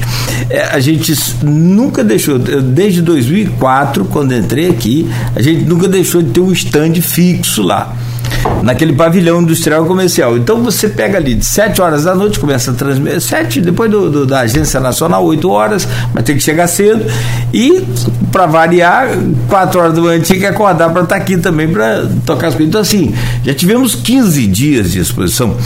é, 0.50 0.62
a 0.64 0.78
gente 0.78 1.14
nunca 1.42 2.04
deixou, 2.04 2.38
desde 2.38 3.00
2004, 3.00 4.04
quando 4.04 4.34
entrei 4.34 4.68
aqui, 4.68 5.10
a 5.34 5.40
gente 5.40 5.64
nunca 5.64 5.88
deixou 5.88 6.20
de 6.20 6.30
ter 6.32 6.40
um 6.40 6.52
stand 6.52 6.96
fixo 7.00 7.62
lá 7.62 7.96
naquele 8.62 8.92
pavilhão 8.92 9.40
industrial 9.42 9.84
comercial. 9.84 10.36
Então 10.36 10.62
você 10.62 10.88
pega 10.88 11.18
ali 11.18 11.34
de 11.34 11.44
7 11.44 11.80
horas 11.80 12.04
da 12.04 12.14
noite, 12.14 12.38
começa 12.38 12.70
a 12.70 12.74
transmitir, 12.74 13.20
7 13.20 13.60
depois 13.60 13.90
do, 13.90 14.10
do, 14.10 14.26
da 14.26 14.40
Agência 14.40 14.80
Nacional, 14.80 15.24
8 15.24 15.50
horas, 15.50 15.88
mas 16.14 16.24
tem 16.24 16.36
que 16.36 16.42
chegar 16.42 16.66
cedo. 16.66 17.04
E, 17.52 17.84
para 18.30 18.46
variar, 18.46 19.08
4 19.48 19.80
horas 19.80 19.94
da 19.94 20.00
manhã 20.00 20.20
tinha 20.20 20.38
que 20.38 20.46
acordar 20.46 20.90
para 20.90 21.02
estar 21.02 21.16
tá 21.16 21.20
aqui 21.20 21.36
também 21.36 21.68
para 21.68 22.06
tocar 22.24 22.48
as 22.48 22.54
coisas. 22.54 22.68
Então, 22.68 22.80
assim, 22.80 23.14
já 23.44 23.54
tivemos 23.54 23.94
15 23.94 24.46
dias 24.46 24.92
de 24.92 25.00
exposição. 25.00 25.56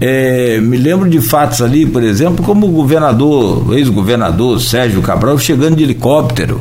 É, 0.00 0.60
me 0.60 0.76
lembro 0.76 1.08
de 1.08 1.20
fatos 1.20 1.62
ali, 1.62 1.86
por 1.86 2.02
exemplo, 2.02 2.44
como 2.44 2.66
o 2.66 2.70
governador, 2.70 3.74
ex-governador 3.76 4.60
Sérgio 4.60 5.02
Cabral, 5.02 5.38
chegando 5.38 5.76
de 5.76 5.84
helicóptero 5.84 6.60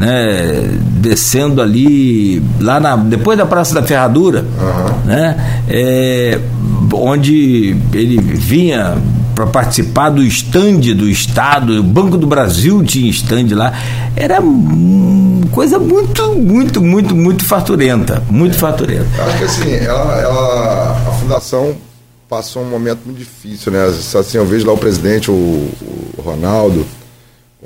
né, 0.00 0.78
descendo 0.98 1.60
ali 1.60 2.42
lá 2.58 2.80
na, 2.80 2.96
depois 2.96 3.36
da 3.36 3.44
Praça 3.44 3.74
da 3.74 3.82
Ferradura, 3.82 4.46
uhum. 4.58 4.89
Né, 5.04 5.62
é, 5.68 6.38
onde 6.92 7.76
ele 7.92 8.20
vinha 8.20 8.96
para 9.34 9.46
participar 9.46 10.10
do 10.10 10.22
estande 10.22 10.92
do 10.92 11.08
Estado, 11.08 11.80
o 11.80 11.82
Banco 11.82 12.18
do 12.18 12.26
Brasil 12.26 12.82
tinha 12.84 13.10
estande 13.10 13.54
lá, 13.54 13.72
era 14.14 14.38
coisa 15.50 15.78
muito, 15.78 16.34
muito, 16.34 16.80
muito, 16.82 17.14
muito 17.14 17.44
faturenta, 17.44 18.22
muito 18.28 18.56
é. 18.56 18.58
faturenta. 18.58 19.22
Acho 19.22 19.38
que 19.38 19.44
assim, 19.44 19.72
ela, 19.72 20.20
ela, 20.20 20.90
a 21.08 21.12
fundação 21.12 21.74
passou 22.28 22.62
um 22.62 22.68
momento 22.68 23.00
muito 23.04 23.18
difícil, 23.18 23.72
né? 23.72 23.84
Assim, 23.84 24.38
eu 24.38 24.46
vejo 24.46 24.66
lá 24.66 24.72
o 24.72 24.78
presidente, 24.78 25.30
o, 25.30 25.34
o 25.34 26.22
Ronaldo, 26.22 26.86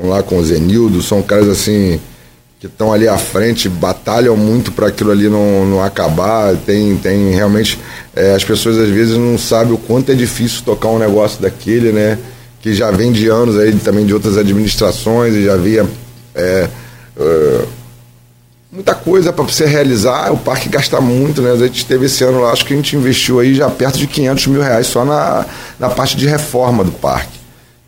lá 0.03 0.23
com 0.23 0.39
o 0.39 0.45
Zenildo, 0.45 1.03
são 1.03 1.23
caras 1.23 1.49
assim 1.49 2.01
que 2.65 2.69
estão 2.69 2.95
ali 2.95 3.07
à 3.07 3.19
frente 3.19 3.69
batalham 3.69 4.35
muito 4.39 4.73
para 4.73 4.87
aquilo 4.87 5.11
ali 5.11 5.29
não, 5.29 5.67
não 5.67 5.85
acabar. 5.85 6.57
Tem, 6.57 6.97
tem 6.97 7.31
realmente. 7.31 7.79
É, 8.17 8.35
as 8.35 8.43
pessoas 8.43 8.79
às 8.79 8.89
vezes 8.89 9.19
não 9.19 9.37
sabem 9.37 9.75
o 9.75 9.77
quanto 9.77 10.11
é 10.11 10.15
difícil 10.15 10.63
tocar 10.65 10.89
um 10.89 10.99
negócio 10.99 11.43
daquele, 11.43 11.93
né? 11.93 12.19
Que 12.63 12.73
já 12.73 12.91
vem 12.91 13.13
de 13.13 13.29
anos 13.29 13.59
aí 13.59 13.71
também 13.75 14.07
de 14.07 14.15
outras 14.15 14.39
administrações 14.39 15.35
e 15.35 15.45
já 15.45 15.53
havia. 15.53 15.87
É, 16.35 16.69
é, 17.19 17.61
muita 18.73 18.95
coisa 18.95 19.31
para 19.31 19.45
você 19.45 19.67
realizar, 19.67 20.33
o 20.33 20.39
parque 20.39 20.71
gasta 20.71 20.99
muito, 21.03 21.43
né? 21.43 21.53
A 21.53 21.57
gente 21.57 21.85
teve 21.85 22.07
esse 22.07 22.25
ano 22.25 22.41
lá, 22.41 22.51
acho 22.51 22.65
que 22.65 22.73
a 22.73 22.77
gente 22.77 22.97
investiu 22.97 23.41
aí 23.41 23.55
já 23.55 23.69
perto 23.69 23.99
de 23.99 24.07
500 24.07 24.47
mil 24.47 24.63
reais 24.63 24.87
só 24.87 25.05
na, 25.05 25.45
na 25.79 25.91
parte 25.91 26.17
de 26.17 26.27
reforma 26.27 26.83
do 26.83 26.93
parque. 26.93 27.44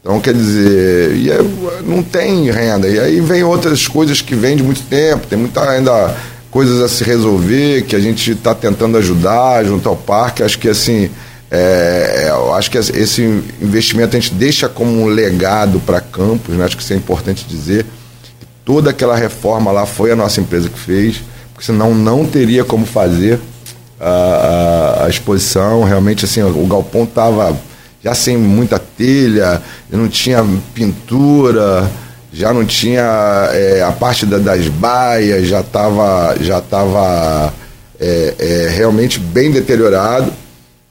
Então, 0.06 0.20
quer 0.20 0.34
dizer, 0.34 1.16
e 1.16 1.28
é, 1.32 1.38
não 1.84 2.00
tem 2.00 2.48
renda. 2.48 2.86
E 2.86 2.96
aí 2.96 3.20
vem 3.20 3.42
outras 3.42 3.88
coisas 3.88 4.22
que 4.22 4.36
vêm 4.36 4.56
de 4.56 4.62
muito 4.62 4.82
tempo, 4.82 5.26
tem 5.26 5.36
muita 5.36 5.68
ainda 5.68 6.14
coisas 6.48 6.80
a 6.80 6.88
se 6.88 7.02
resolver, 7.02 7.82
que 7.82 7.96
a 7.96 7.98
gente 7.98 8.30
está 8.30 8.54
tentando 8.54 8.96
ajudar 8.98 9.64
junto 9.64 9.88
ao 9.88 9.96
parque. 9.96 10.44
Acho 10.44 10.60
que 10.60 10.68
assim, 10.68 11.10
é, 11.50 12.26
eu 12.28 12.54
acho 12.54 12.70
que 12.70 12.78
esse 12.78 13.42
investimento 13.60 14.16
a 14.16 14.20
gente 14.20 14.32
deixa 14.32 14.68
como 14.68 14.92
um 14.92 15.06
legado 15.06 15.80
para 15.80 16.00
Campos, 16.00 16.54
né? 16.54 16.64
acho 16.64 16.76
que 16.76 16.84
isso 16.84 16.92
é 16.92 16.96
importante 16.96 17.44
dizer. 17.44 17.84
Toda 18.64 18.90
aquela 18.90 19.16
reforma 19.16 19.72
lá 19.72 19.86
foi 19.86 20.12
a 20.12 20.16
nossa 20.16 20.40
empresa 20.40 20.68
que 20.68 20.78
fez, 20.78 21.20
porque 21.52 21.66
senão 21.66 21.92
não 21.96 22.24
teria 22.24 22.64
como 22.64 22.86
fazer 22.86 23.40
a, 23.98 24.08
a, 24.08 25.06
a 25.06 25.08
exposição. 25.08 25.82
Realmente, 25.82 26.24
assim, 26.26 26.44
o 26.44 26.66
galpão 26.68 27.02
estava 27.02 27.56
já 28.06 28.14
sem 28.14 28.36
muita 28.36 28.78
telha, 28.78 29.60
não 29.90 30.06
tinha 30.06 30.46
pintura, 30.72 31.90
já 32.32 32.54
não 32.54 32.64
tinha 32.64 33.02
é, 33.52 33.82
a 33.82 33.90
parte 33.90 34.24
da, 34.24 34.38
das 34.38 34.68
baias, 34.68 35.48
já 35.48 35.58
estava 35.58 36.36
já 36.40 36.60
tava, 36.60 37.52
é, 37.98 38.34
é, 38.38 38.68
realmente 38.68 39.18
bem 39.18 39.50
deteriorado. 39.50 40.32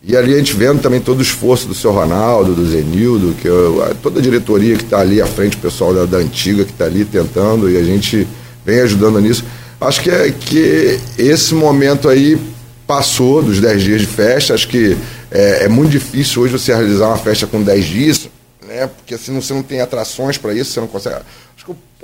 E 0.03 0.15
ali 0.15 0.33
a 0.33 0.37
gente 0.37 0.53
vendo 0.57 0.81
também 0.81 0.99
todo 0.99 1.19
o 1.19 1.21
esforço 1.21 1.69
do 1.69 1.73
seu 1.73 1.93
Ronaldo, 1.93 2.53
do 2.53 2.69
Zenildo, 2.69 3.33
que 3.41 3.47
eu, 3.47 3.95
toda 4.03 4.19
a 4.19 4.21
diretoria 4.21 4.75
que 4.75 4.83
está 4.83 4.99
ali 4.99 5.21
à 5.21 5.25
frente, 5.25 5.55
o 5.55 5.59
pessoal 5.59 5.93
da, 5.93 6.05
da 6.05 6.17
antiga 6.17 6.65
que 6.65 6.71
está 6.71 6.83
ali 6.83 7.05
tentando, 7.05 7.69
e 7.69 7.77
a 7.77 7.83
gente 7.83 8.27
vem 8.65 8.81
ajudando 8.81 9.21
nisso. 9.21 9.45
Acho 9.79 10.01
que, 10.01 10.09
é, 10.09 10.31
que 10.31 10.99
esse 11.17 11.55
momento 11.55 12.09
aí 12.09 12.37
passou 12.85 13.41
dos 13.41 13.61
10 13.61 13.81
dias 13.81 14.01
de 14.01 14.07
festa, 14.07 14.53
acho 14.53 14.67
que 14.67 14.97
é, 15.35 15.65
é, 15.65 15.67
muito 15.67 15.91
difícil 15.91 16.41
hoje 16.41 16.53
você 16.53 16.73
realizar 16.73 17.07
uma 17.07 17.17
festa 17.17 17.45
com 17.45 17.61
10 17.61 17.85
dias, 17.85 18.29
né? 18.65 18.87
Porque 18.87 19.15
assim 19.15 19.35
você 19.35 19.53
não 19.53 19.61
tem 19.61 19.81
atrações 19.81 20.37
para 20.37 20.53
isso, 20.53 20.71
você 20.71 20.79
não 20.79 20.87
consegue. 20.87 21.17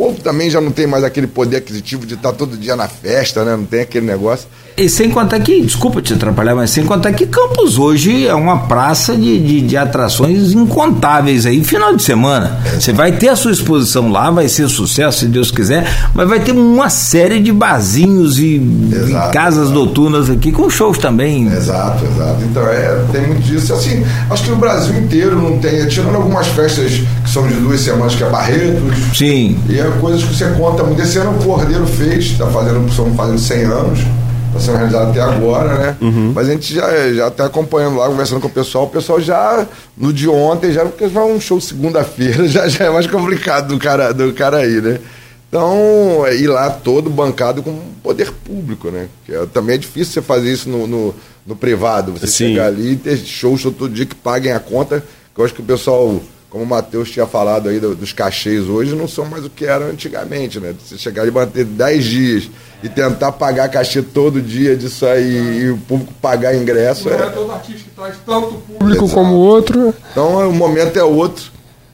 Povo 0.01 0.19
também 0.19 0.49
já 0.49 0.59
não 0.59 0.71
tem 0.71 0.87
mais 0.87 1.03
aquele 1.03 1.27
poder 1.27 1.57
aquisitivo 1.57 2.07
de 2.07 2.15
estar 2.15 2.31
todo 2.31 2.57
dia 2.57 2.75
na 2.75 2.87
festa, 2.87 3.45
né? 3.45 3.55
Não 3.55 3.65
tem 3.65 3.81
aquele 3.81 4.07
negócio. 4.07 4.47
E 4.75 4.89
sem 4.89 5.11
contar 5.11 5.39
que, 5.41 5.61
desculpa 5.61 6.01
te 6.01 6.13
atrapalhar, 6.13 6.55
mas 6.55 6.71
sem 6.71 6.83
contar 6.83 7.13
que 7.13 7.27
Campos 7.27 7.77
hoje 7.77 8.25
é 8.25 8.33
uma 8.33 8.61
praça 8.61 9.15
de, 9.15 9.37
de, 9.37 9.61
de 9.61 9.77
atrações 9.77 10.53
incontáveis 10.53 11.45
aí, 11.45 11.63
final 11.63 11.95
de 11.95 12.01
semana. 12.01 12.57
Você 12.79 12.91
vai 12.91 13.11
ter 13.11 13.27
a 13.29 13.35
sua 13.35 13.51
exposição 13.51 14.11
lá, 14.11 14.31
vai 14.31 14.47
ser 14.47 14.67
sucesso, 14.69 15.19
se 15.19 15.25
Deus 15.27 15.51
quiser, 15.51 16.09
mas 16.15 16.27
vai 16.27 16.39
ter 16.39 16.53
uma 16.53 16.89
série 16.89 17.39
de 17.39 17.51
barzinhos 17.51 18.39
e, 18.39 18.55
Exato, 18.91 19.29
e 19.29 19.33
casas 19.33 19.65
exato. 19.65 19.79
noturnas 19.79 20.31
aqui 20.31 20.51
com 20.51 20.67
shows 20.67 20.97
também. 20.97 21.45
Exato, 21.45 22.05
exato. 22.05 22.41
Então 22.43 22.65
é, 22.67 23.05
tem 23.11 23.27
muito 23.27 23.43
disso. 23.43 23.71
Assim, 23.71 24.03
acho 24.31 24.43
que 24.45 24.51
o 24.51 24.55
Brasil 24.55 24.97
inteiro 24.97 25.39
não 25.39 25.59
tem, 25.59 25.87
tirando 25.87 26.15
algumas 26.15 26.47
festas 26.47 27.01
são 27.31 27.47
de 27.47 27.53
duas 27.55 27.79
semanas, 27.79 28.15
que 28.15 28.23
é 28.23 28.29
Barretos, 28.29 29.17
Sim. 29.17 29.57
e 29.69 29.79
é 29.79 29.83
coisas 29.99 30.23
que 30.23 30.33
você 30.35 30.49
conta 30.51 30.83
muito. 30.83 31.01
Esse 31.01 31.17
ano 31.17 31.37
o 31.39 31.43
Cordeiro 31.43 31.85
fez, 31.87 32.37
tá 32.37 32.47
fazendo, 32.47 32.87
estamos 32.87 33.15
fazendo 33.15 33.39
100 33.39 33.63
anos, 33.63 33.99
está 34.47 34.59
sendo 34.59 34.77
realizado 34.77 35.09
até 35.11 35.21
agora, 35.21 35.77
né? 35.77 35.97
Mas 36.35 36.49
a 36.49 36.51
gente 36.51 36.73
já, 36.73 37.13
já 37.13 37.31
tá 37.31 37.45
acompanhando 37.45 37.97
lá, 37.97 38.07
conversando 38.07 38.41
com 38.41 38.47
o 38.47 38.51
pessoal. 38.51 38.85
O 38.85 38.89
pessoal 38.89 39.21
já, 39.21 39.65
no 39.97 40.11
de 40.11 40.27
ontem, 40.27 40.71
já, 40.73 40.83
porque 40.85 41.07
vai 41.07 41.23
um 41.23 41.39
show 41.39 41.61
segunda-feira, 41.61 42.45
já, 42.49 42.67
já 42.67 42.85
é 42.85 42.89
mais 42.89 43.07
complicado 43.07 43.69
do 43.69 43.79
cara, 43.79 44.13
do 44.13 44.33
cara 44.33 44.57
aí, 44.57 44.81
né? 44.81 44.99
Então, 45.47 46.25
é 46.25 46.33
ir 46.35 46.47
lá 46.47 46.69
todo 46.69 47.09
bancado 47.09 47.61
com 47.61 47.77
poder 48.01 48.31
público, 48.31 48.89
né? 48.89 49.07
Que 49.25 49.33
é- 49.33 49.45
também 49.53 49.75
é 49.75 49.77
difícil 49.77 50.13
você 50.13 50.21
fazer 50.21 50.51
isso 50.51 50.69
no, 50.69 50.87
no, 50.87 51.15
no 51.45 51.55
privado. 51.57 52.13
Você 52.13 52.27
Sim. 52.27 52.47
chegar 52.49 52.67
ali 52.67 52.93
e 52.93 52.95
ter 52.95 53.17
shows 53.17 53.61
todo 53.63 53.89
dia 53.89 54.05
que 54.05 54.15
paguem 54.15 54.53
a 54.53 54.59
conta. 54.61 55.03
Que 55.35 55.41
eu 55.41 55.45
acho 55.45 55.53
que 55.53 55.61
o 55.61 55.65
pessoal, 55.65 56.21
como 56.51 56.63
o 56.63 56.67
Matheus 56.67 57.09
tinha 57.09 57.25
falado 57.25 57.69
aí 57.69 57.79
do- 57.79 57.95
dos 57.95 58.11
cachês 58.13 58.67
hoje, 58.67 58.93
não 58.93 59.07
são 59.07 59.25
mais 59.25 59.43
o 59.45 59.49
que 59.49 59.65
eram 59.65 59.87
antigamente, 59.87 60.59
né? 60.59 60.75
Você 60.85 60.97
chegar 60.97 61.25
e 61.25 61.31
bater 61.31 61.63
10 61.65 62.03
dias 62.03 62.49
e 62.83 62.89
tentar 62.89 63.31
pagar 63.31 63.69
cachê 63.69 64.01
todo 64.01 64.39
dia 64.41 64.75
disso 64.75 65.05
aí 65.05 65.61
e 65.63 65.69
o 65.71 65.77
público 65.77 66.13
pagar 66.21 66.53
ingresso. 66.53 67.09
Não 67.09 67.17
é 67.17 67.27
É... 67.27 67.29
todo 67.29 67.51
artista 67.51 67.79
que 67.83 67.89
traz 67.95 68.15
tanto 68.25 68.53
público 68.67 69.05
Exato. 69.05 69.13
como 69.19 69.33
outro. 69.35 69.95
Então 70.11 70.49
o 70.49 70.53
momento 70.53 70.97
é 70.99 71.03
outro. 71.03 71.51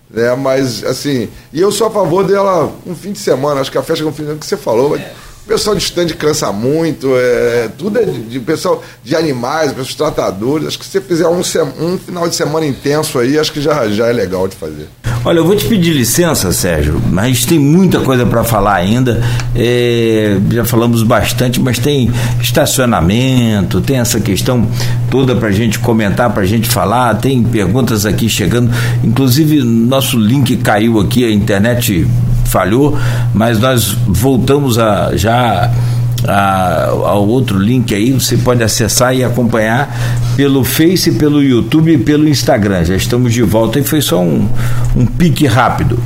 Né? 0.09 0.33
Mas 0.35 0.83
assim, 0.85 1.27
e 1.53 1.59
eu 1.61 1.71
sou 1.71 1.87
a 1.87 1.91
favor 1.91 2.25
dela 2.25 2.71
um 2.85 2.95
fim 2.95 3.11
de 3.11 3.19
semana, 3.19 3.59
acho 3.61 3.71
que 3.71 3.77
a 3.77 3.83
festa 3.83 4.03
com 4.03 4.09
um 4.09 4.13
fim 4.13 4.23
de 4.23 4.27
semana 4.29 4.39
que 4.39 4.45
você 4.45 4.57
falou, 4.57 4.89
vai- 4.91 5.05
o 5.47 5.55
pessoal 5.57 5.77
de 5.77 5.81
stand 5.81 6.07
cansa 6.07 6.51
muito, 6.51 7.07
é, 7.15 7.69
tudo 7.77 7.99
é 7.99 8.03
de, 8.03 8.19
de 8.23 8.39
pessoal 8.41 8.83
de 9.01 9.15
animais, 9.15 9.71
pessoas 9.71 9.95
tratadores. 9.95 10.67
Acho 10.67 10.77
que 10.77 10.83
se 10.83 10.91
você 10.91 10.99
fizer 10.99 11.25
um, 11.25 11.39
um 11.39 11.97
final 11.97 12.27
de 12.27 12.35
semana 12.35 12.65
intenso 12.65 13.17
aí, 13.17 13.39
acho 13.39 13.53
que 13.53 13.61
já, 13.61 13.87
já 13.87 14.07
é 14.07 14.11
legal 14.11 14.45
de 14.45 14.57
fazer. 14.57 14.89
Olha, 15.23 15.37
eu 15.37 15.45
vou 15.45 15.55
te 15.55 15.65
pedir 15.65 15.93
licença, 15.93 16.51
Sérgio, 16.51 17.01
mas 17.09 17.45
tem 17.45 17.57
muita 17.57 18.01
coisa 18.01 18.25
para 18.25 18.43
falar 18.43 18.75
ainda. 18.75 19.23
É, 19.55 20.37
já 20.51 20.65
falamos 20.65 21.01
bastante, 21.01 21.61
mas 21.61 21.79
tem 21.79 22.11
estacionamento, 22.41 23.79
tem 23.79 23.99
essa 23.99 24.19
questão 24.19 24.69
toda 25.09 25.33
para 25.33 25.49
gente 25.51 25.79
comentar, 25.79 26.29
para 26.29 26.45
gente 26.45 26.67
falar. 26.67 27.15
Tem 27.15 27.41
perguntas 27.41 28.05
aqui 28.05 28.27
chegando. 28.27 28.69
Inclusive, 29.01 29.63
nosso 29.63 30.19
link 30.19 30.57
caiu 30.57 30.99
aqui, 30.99 31.23
a 31.23 31.31
internet 31.31 32.05
falhou, 32.47 32.97
mas 33.33 33.59
nós 33.59 33.91
voltamos 34.07 34.79
a 34.79 35.15
já 35.15 35.36
God. 35.37 35.96
A- 36.25 36.87
ao 36.89 37.27
outro 37.27 37.57
link 37.59 37.93
aí, 37.93 38.11
você 38.13 38.37
pode 38.37 38.63
acessar 38.63 39.15
e 39.15 39.23
acompanhar 39.23 39.95
pelo 40.35 40.63
Face, 40.63 41.11
pelo 41.13 41.41
YouTube 41.43 41.93
e 41.93 41.97
pelo 41.97 42.27
Instagram. 42.27 42.83
Já 42.85 42.95
estamos 42.95 43.33
de 43.33 43.41
volta 43.43 43.79
e 43.79 43.83
foi 43.83 44.01
só 44.01 44.21
um, 44.21 44.47
um 44.95 45.05
pique 45.05 45.45
rápido. 45.45 45.99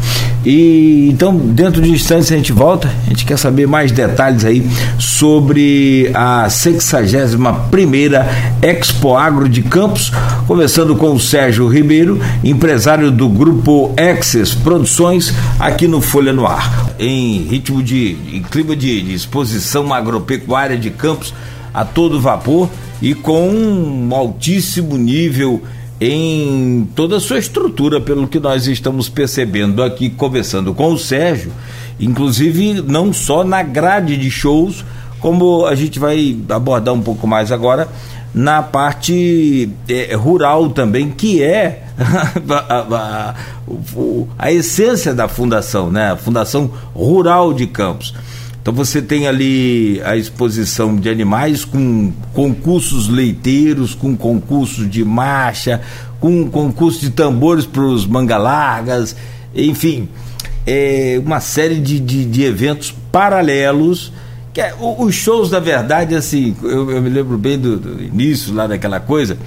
E 0.43 1.07
então, 1.11 1.35
dentro 1.37 1.81
de 1.81 1.91
instantes 1.91 2.31
a 2.31 2.35
gente 2.35 2.51
volta. 2.51 2.91
A 3.05 3.09
gente 3.09 3.25
quer 3.25 3.37
saber 3.37 3.67
mais 3.67 3.91
detalhes 3.91 4.43
aí 4.43 4.67
sobre 4.97 6.09
a 6.15 6.47
61ª 6.49 8.25
Expo 8.61 9.15
Agro 9.15 9.47
de 9.47 9.61
Campos, 9.61 10.11
conversando 10.47 10.95
com 10.95 11.13
o 11.13 11.19
Sérgio 11.19 11.67
Ribeiro, 11.67 12.19
empresário 12.43 13.11
do 13.11 13.29
grupo 13.29 13.93
Access 13.97 14.55
Produções, 14.55 15.33
aqui 15.59 15.87
no 15.87 16.01
Folha 16.01 16.33
no 16.33 16.45
Ar. 16.47 16.89
Em 16.99 17.43
ritmo 17.43 17.81
de, 17.83 18.17
em 18.33 18.41
clima 18.41 18.75
de, 18.75 19.01
de 19.01 19.13
exposição 19.13 19.83
agropecuária 20.01 20.77
de 20.77 20.89
Campos 20.89 21.33
a 21.73 21.85
todo 21.85 22.19
vapor 22.19 22.69
e 23.01 23.13
com 23.15 23.49
um 23.49 24.09
altíssimo 24.13 24.97
nível 24.97 25.61
em 25.99 26.89
toda 26.95 27.17
a 27.17 27.19
sua 27.19 27.37
estrutura, 27.37 28.01
pelo 28.01 28.27
que 28.27 28.39
nós 28.39 28.65
estamos 28.67 29.07
percebendo 29.07 29.83
aqui, 29.83 30.09
conversando 30.09 30.73
com 30.73 30.91
o 30.93 30.97
Sérgio, 30.97 31.51
inclusive 31.99 32.81
não 32.81 33.13
só 33.13 33.43
na 33.43 33.61
grade 33.61 34.17
de 34.17 34.29
shows, 34.31 34.83
como 35.19 35.65
a 35.67 35.75
gente 35.75 35.99
vai 35.99 36.35
abordar 36.49 36.93
um 36.93 37.01
pouco 37.01 37.27
mais 37.27 37.51
agora, 37.51 37.87
na 38.33 38.63
parte 38.63 39.69
eh, 39.87 40.15
rural 40.15 40.69
também, 40.69 41.11
que 41.11 41.43
é 41.43 41.83
a, 42.49 42.75
a- 42.95 43.35
o- 43.95 44.27
a 44.39 44.51
essência 44.51 45.13
da 45.13 45.27
fundação, 45.27 45.91
né? 45.91 46.11
A 46.11 46.17
Fundação 46.17 46.71
Rural 46.95 47.53
de 47.53 47.67
Campos. 47.67 48.13
Então 48.61 48.73
você 48.73 49.01
tem 49.01 49.27
ali 49.27 49.99
a 50.05 50.15
exposição 50.15 50.95
de 50.95 51.09
animais 51.09 51.65
com 51.65 52.11
concursos 52.33 53.07
leiteiros, 53.07 53.95
com 53.95 54.15
concursos 54.15 54.87
de 54.89 55.03
marcha, 55.03 55.81
com 56.19 56.47
concurso 56.47 56.99
de 56.99 57.09
tambores 57.09 57.65
para 57.65 57.81
os 57.81 58.05
mangalargas, 58.05 59.15
enfim, 59.55 60.07
é 60.65 61.19
uma 61.25 61.39
série 61.39 61.79
de, 61.79 61.99
de, 61.99 62.25
de 62.25 62.43
eventos 62.43 62.93
paralelos. 63.11 64.13
Que 64.53 64.59
é, 64.59 64.75
os 64.79 65.15
shows, 65.15 65.49
na 65.49 65.59
verdade, 65.59 66.13
assim, 66.13 66.55
eu, 66.61 66.91
eu 66.91 67.01
me 67.01 67.09
lembro 67.09 67.37
bem 67.37 67.57
do, 67.57 67.77
do 67.77 68.03
início 68.03 68.53
lá 68.53 68.67
daquela 68.67 68.99
coisa, 68.99 69.37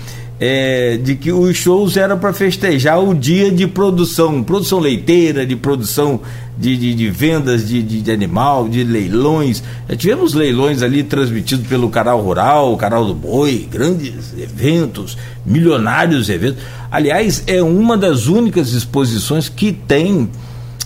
é, 0.40 0.96
de 0.96 1.14
que 1.14 1.30
os 1.30 1.56
shows 1.56 1.96
eram 1.96 2.18
para 2.18 2.32
festejar 2.32 2.98
o 2.98 3.14
dia 3.14 3.50
de 3.50 3.66
produção, 3.66 4.42
produção 4.42 4.78
leiteira, 4.80 5.46
de 5.46 5.56
produção 5.56 6.20
de, 6.56 6.76
de, 6.76 6.94
de 6.94 7.10
vendas 7.10 7.68
de, 7.68 7.82
de, 7.82 8.00
de 8.00 8.10
animal, 8.10 8.68
de 8.68 8.84
leilões. 8.84 9.62
Já 9.88 9.96
tivemos 9.96 10.34
leilões 10.34 10.82
ali 10.82 11.02
transmitidos 11.02 11.66
pelo 11.66 11.90
canal 11.90 12.20
Rural, 12.20 12.72
o 12.72 12.76
canal 12.76 13.04
do 13.04 13.14
Boi, 13.14 13.68
grandes 13.70 14.32
eventos, 14.38 15.16
milionários 15.44 16.28
eventos. 16.28 16.62
Aliás, 16.90 17.42
é 17.46 17.62
uma 17.62 17.96
das 17.96 18.26
únicas 18.26 18.72
exposições 18.72 19.48
que 19.48 19.72
tem 19.72 20.30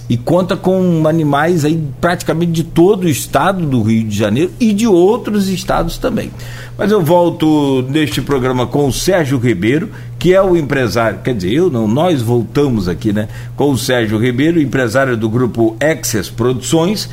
e 0.08 0.16
conta 0.16 0.56
com 0.56 1.06
animais 1.06 1.64
aí 1.64 1.82
praticamente 2.00 2.52
de 2.52 2.64
todo 2.64 3.04
o 3.04 3.08
estado 3.08 3.66
do 3.66 3.82
Rio 3.82 4.04
de 4.04 4.16
Janeiro 4.16 4.50
e 4.58 4.72
de 4.72 4.86
outros 4.86 5.48
estados 5.48 5.98
também. 5.98 6.30
Mas 6.78 6.90
eu 6.90 7.02
volto 7.02 7.84
neste 7.90 8.22
programa 8.22 8.66
com 8.66 8.86
o 8.86 8.92
Sérgio 8.92 9.38
Ribeiro, 9.38 9.90
que 10.18 10.34
é 10.34 10.40
o 10.40 10.56
empresário, 10.56 11.20
quer 11.22 11.34
dizer, 11.34 11.52
eu 11.52 11.70
não, 11.70 11.86
nós 11.86 12.22
voltamos 12.22 12.88
aqui, 12.88 13.12
né, 13.12 13.28
com 13.54 13.70
o 13.70 13.78
Sérgio 13.78 14.18
Ribeiro, 14.18 14.60
empresário 14.60 15.16
do 15.16 15.28
grupo 15.28 15.76
Access 15.80 16.30
Produções 16.30 17.10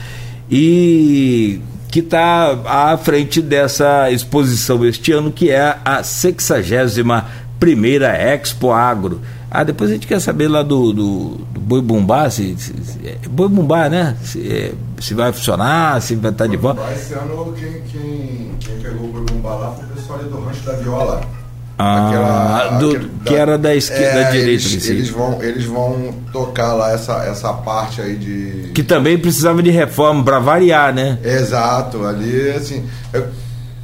e 0.50 1.60
que 1.92 2.00
está 2.00 2.60
à 2.66 2.98
frente 2.98 3.42
dessa 3.42 4.12
exposição 4.12 4.86
este 4.86 5.12
ano, 5.12 5.32
que 5.32 5.50
é 5.50 5.78
a 5.84 6.04
61 6.04 7.22
primeira 7.60 8.10
Expo 8.10 8.72
Agro. 8.72 9.22
Ah, 9.60 9.64
depois 9.64 9.90
a 9.90 9.94
gente 9.94 10.08
quer 10.08 10.20
saber 10.20 10.48
lá 10.48 10.62
do, 10.64 10.92
do, 10.94 11.30
do 11.54 11.60
Boi 11.60 11.82
Bumbá, 11.82 12.30
se, 12.30 12.56
se, 12.58 12.74
se- 12.84 13.00
é 13.08 13.18
Boi 13.30 13.48
Bumbá, 13.48 13.88
né? 13.90 14.16
Se, 14.24 14.40
é, 14.52 14.74
se 15.00 15.14
vai 15.14 15.32
funcionar, 15.32 16.02
se 16.02 16.16
vai 16.16 16.32
estar 16.32 16.48
de 16.48 16.58
volta. 16.58 16.82
Esse 16.94 17.14
ano 17.14 17.54
quem, 17.58 17.82
quem, 17.92 18.52
quem 18.60 18.80
pegou 18.80 19.10
o 19.10 19.12
Burbumbá 19.14 19.56
lá 19.56 19.72
foi 19.72 19.86
o 19.86 19.88
pessoal 19.90 20.20
ali 20.20 20.30
do 20.30 20.40
Rancho 20.42 20.64
da 20.66 20.74
Viola. 20.74 21.22
Ah, 21.78 22.78
do- 22.80 22.90
aquele 22.92 23.12
que 23.26 23.36
era 23.36 23.58
da 23.58 23.76
esquerda, 23.76 24.24
da 24.24 24.30
direita, 24.32 24.64
Eles, 24.66 24.90
eles 24.90 25.10
vão, 25.10 25.44
eles 25.44 25.66
vão 25.66 26.14
tocar 26.32 26.74
lá 26.74 26.92
essa, 26.94 27.26
essa 27.26 27.52
parte 27.54 28.00
aí 28.02 28.16
de. 28.16 28.72
Que 28.74 28.82
também 28.84 29.18
precisava 29.18 29.62
de 29.62 29.72
reforma 29.72 30.24
para 30.24 30.40
variar, 30.40 30.94
né? 30.94 31.18
Exato, 31.24 32.06
ali 32.06 32.50
assim. 32.52 32.86
eu- 33.14 33.28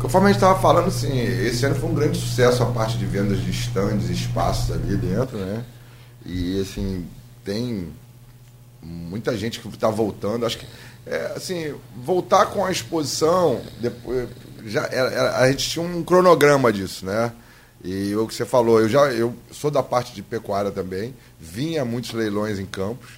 conforme 0.02 0.28
a 0.28 0.30
gente 0.32 0.42
estava 0.42 0.60
falando, 0.60 0.88
assim, 0.88 1.18
esse 1.20 1.66
ano 1.66 1.76
foi 1.76 1.90
um 1.90 1.94
grande 1.94 2.18
sucesso 2.20 2.64
a 2.64 2.66
parte 2.68 2.98
de 2.98 3.06
vendas 3.06 3.42
de 3.42 3.52
stands 3.52 4.10
e 4.10 4.14
espaços 4.14 4.72
ali 4.72 4.96
dentro, 4.98 5.38
né? 5.38 5.64
E 6.26 6.60
assim, 6.62 7.06
tem 7.44 7.90
muita 8.82 9.38
gente 9.38 9.60
que 9.60 9.68
está 9.68 9.90
voltando. 9.90 10.46
Acho 10.46 10.58
que 10.58 10.66
é, 11.06 11.34
assim, 11.36 11.74
voltar 12.04 12.48
com 12.48 12.64
a 12.64 12.72
exposição, 12.72 13.62
depois 13.80 14.30
já 14.66 14.88
era- 14.92 15.38
a 15.40 15.50
gente 15.52 15.68
tinha 15.70 15.84
um 15.84 16.04
cronograma 16.04 16.72
disso, 16.72 17.06
né? 17.06 17.32
E 17.84 18.16
o 18.16 18.28
que 18.28 18.36
você 18.36 18.46
falou, 18.46 18.80
eu 18.80 18.88
já 18.88 19.12
eu 19.12 19.36
sou 19.52 19.72
da 19.72 19.82
parte 19.82 20.14
de 20.14 20.22
pecuária 20.22 20.70
também, 20.70 21.16
vinha 21.40 21.84
muitos 21.84 22.12
leilões 22.12 22.60
em 22.60 22.66
Campos. 22.66 23.10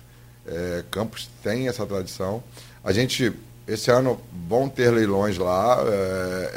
É, 0.48 0.84
Campos 0.90 1.30
tem 1.44 1.68
essa 1.68 1.86
tradição. 1.86 2.42
A 2.84 2.94
gente 2.94 3.34
esse 3.68 3.90
ano 3.92 4.20
vão 4.48 4.68
ter 4.70 4.92
leilões 4.92 5.38
lá. 5.38 5.78
é, 5.88 6.52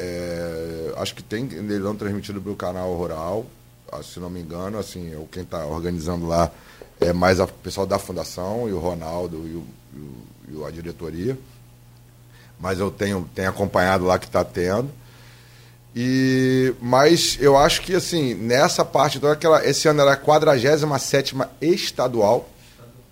é, 0.94 1.00
acho 1.00 1.14
que 1.14 1.22
tem 1.22 1.44
leilão 1.46 1.94
transmitido 1.94 2.40
pelo 2.40 2.56
canal 2.56 2.94
Rural, 2.94 3.44
ah, 3.92 4.02
se 4.02 4.18
não 4.18 4.30
me 4.30 4.40
engano. 4.40 4.78
Assim, 4.78 5.10
eu- 5.12 5.28
quem 5.30 5.42
está 5.42 5.64
organizando 5.66 6.26
lá 6.26 6.50
é 7.00 7.12
mais 7.12 7.38
o 7.38 7.46
pessoal 7.46 7.86
da 7.86 7.98
fundação 7.98 8.68
e 8.68 8.72
o 8.72 8.78
Ronaldo 8.78 9.36
e 9.46 9.54
o, 9.56 9.64
e 10.48 10.54
o- 10.56 10.64
a 10.64 10.70
diretoria. 10.70 11.38
Mas 12.58 12.78
eu 12.80 12.90
tenho, 12.90 13.28
tenho 13.34 13.50
acompanhado 13.50 14.04
lá 14.04 14.18
que 14.18 14.26
está 14.26 14.42
tendo. 14.44 14.88
E, 15.94 16.74
mas 16.80 17.38
eu 17.40 17.56
acho 17.56 17.80
que 17.82 17.94
assim, 17.94 18.34
nessa 18.34 18.84
parte, 18.84 19.16
então, 19.18 19.30
aquela, 19.30 19.64
esse 19.66 19.88
ano 19.88 20.02
era 20.02 20.12
a 20.12 20.16
47 20.16 21.34
estadual. 21.60 22.48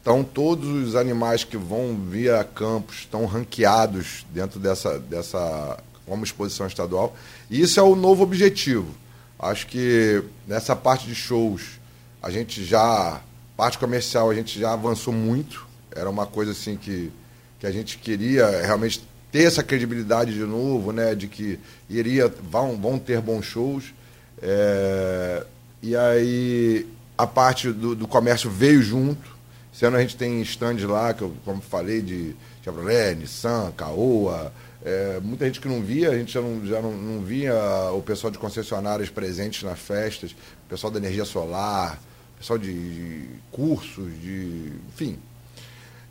Então 0.05 0.22
todos 0.22 0.68
os 0.68 0.96
animais 0.96 1.44
que 1.44 1.57
vão 1.57 1.96
via 1.96 2.44
campos 2.44 2.98
estão 2.98 3.24
ranqueados 3.24 4.26
dentro 4.30 4.61
dessa, 4.61 4.98
dessa 4.98 5.78
como 6.05 6.22
exposição 6.22 6.66
estadual. 6.66 7.16
E 7.50 7.62
isso 7.62 7.80
é 7.80 7.82
o 7.82 7.96
novo 7.96 8.22
objetivo. 8.22 8.94
Acho 9.38 9.66
que 9.66 10.22
nessa 10.46 10.76
parte 10.76 11.07
de 11.07 11.14
shows, 11.14 11.80
a 12.22 12.30
gente 12.30 12.62
já, 12.62 13.18
parte 13.57 13.78
comercial, 13.78 14.28
a 14.28 14.34
gente 14.34 14.61
já 14.61 14.74
avançou 14.74 15.11
muito. 15.11 15.66
Era 15.90 16.11
uma 16.11 16.26
coisa 16.26 16.52
assim 16.52 16.76
que, 16.76 17.11
que 17.59 17.66
a 17.66 17.72
gente 17.72 17.96
queria 17.96 18.61
realmente 18.61 19.02
ter 19.32 19.44
essa 19.44 19.62
credibilidade 19.62 20.34
de 20.34 20.44
novo, 20.44 20.92
né? 20.92 21.14
De 21.14 21.28
que 21.28 21.59
iria, 21.88 22.30
vão, 22.50 22.76
vão 22.76 22.98
ter 22.98 23.22
bons 23.22 23.46
shows. 23.46 23.94
É, 24.42 25.46
e 25.82 25.96
aí 25.96 26.86
a 27.16 27.26
parte 27.26 27.72
do, 27.72 27.94
do, 27.94 28.07
comércio 28.07 28.50
veio 28.50 28.82
junto. 28.82 29.34
Esse 29.74 29.84
ano 29.84 29.96
a 29.96 30.00
gente 30.00 30.16
tem 30.16 30.40
stands 30.42 30.84
lá, 30.84 31.12
que 31.12 31.22
eu, 31.22 31.34
como 31.44 31.60
falei, 31.60 32.00
de 32.00 32.36
Chevrolet, 32.62 33.16
Nissan, 33.16 33.72
Caoa. 33.76 34.52
É, 34.84 35.18
muita 35.20 35.46
gente 35.46 35.60
que 35.60 35.66
não 35.66 35.82
via, 35.82 36.10
a 36.10 36.16
gente 36.16 36.32
já, 36.32 36.40
não, 36.40 36.64
já 36.64 36.80
não, 36.80 36.92
não 36.92 37.20
via 37.24 37.54
o 37.92 38.00
pessoal 38.00 38.30
de 38.30 38.38
concessionárias 38.38 39.10
presentes 39.10 39.64
nas 39.64 39.78
festas, 39.78 40.30
o 40.30 40.68
pessoal 40.68 40.92
da 40.92 40.98
energia 41.00 41.24
solar, 41.24 41.98
o 42.34 42.38
pessoal 42.38 42.56
de, 42.56 43.28
cursos, 43.50 44.12
de. 44.20 44.72
enfim. 44.92 45.18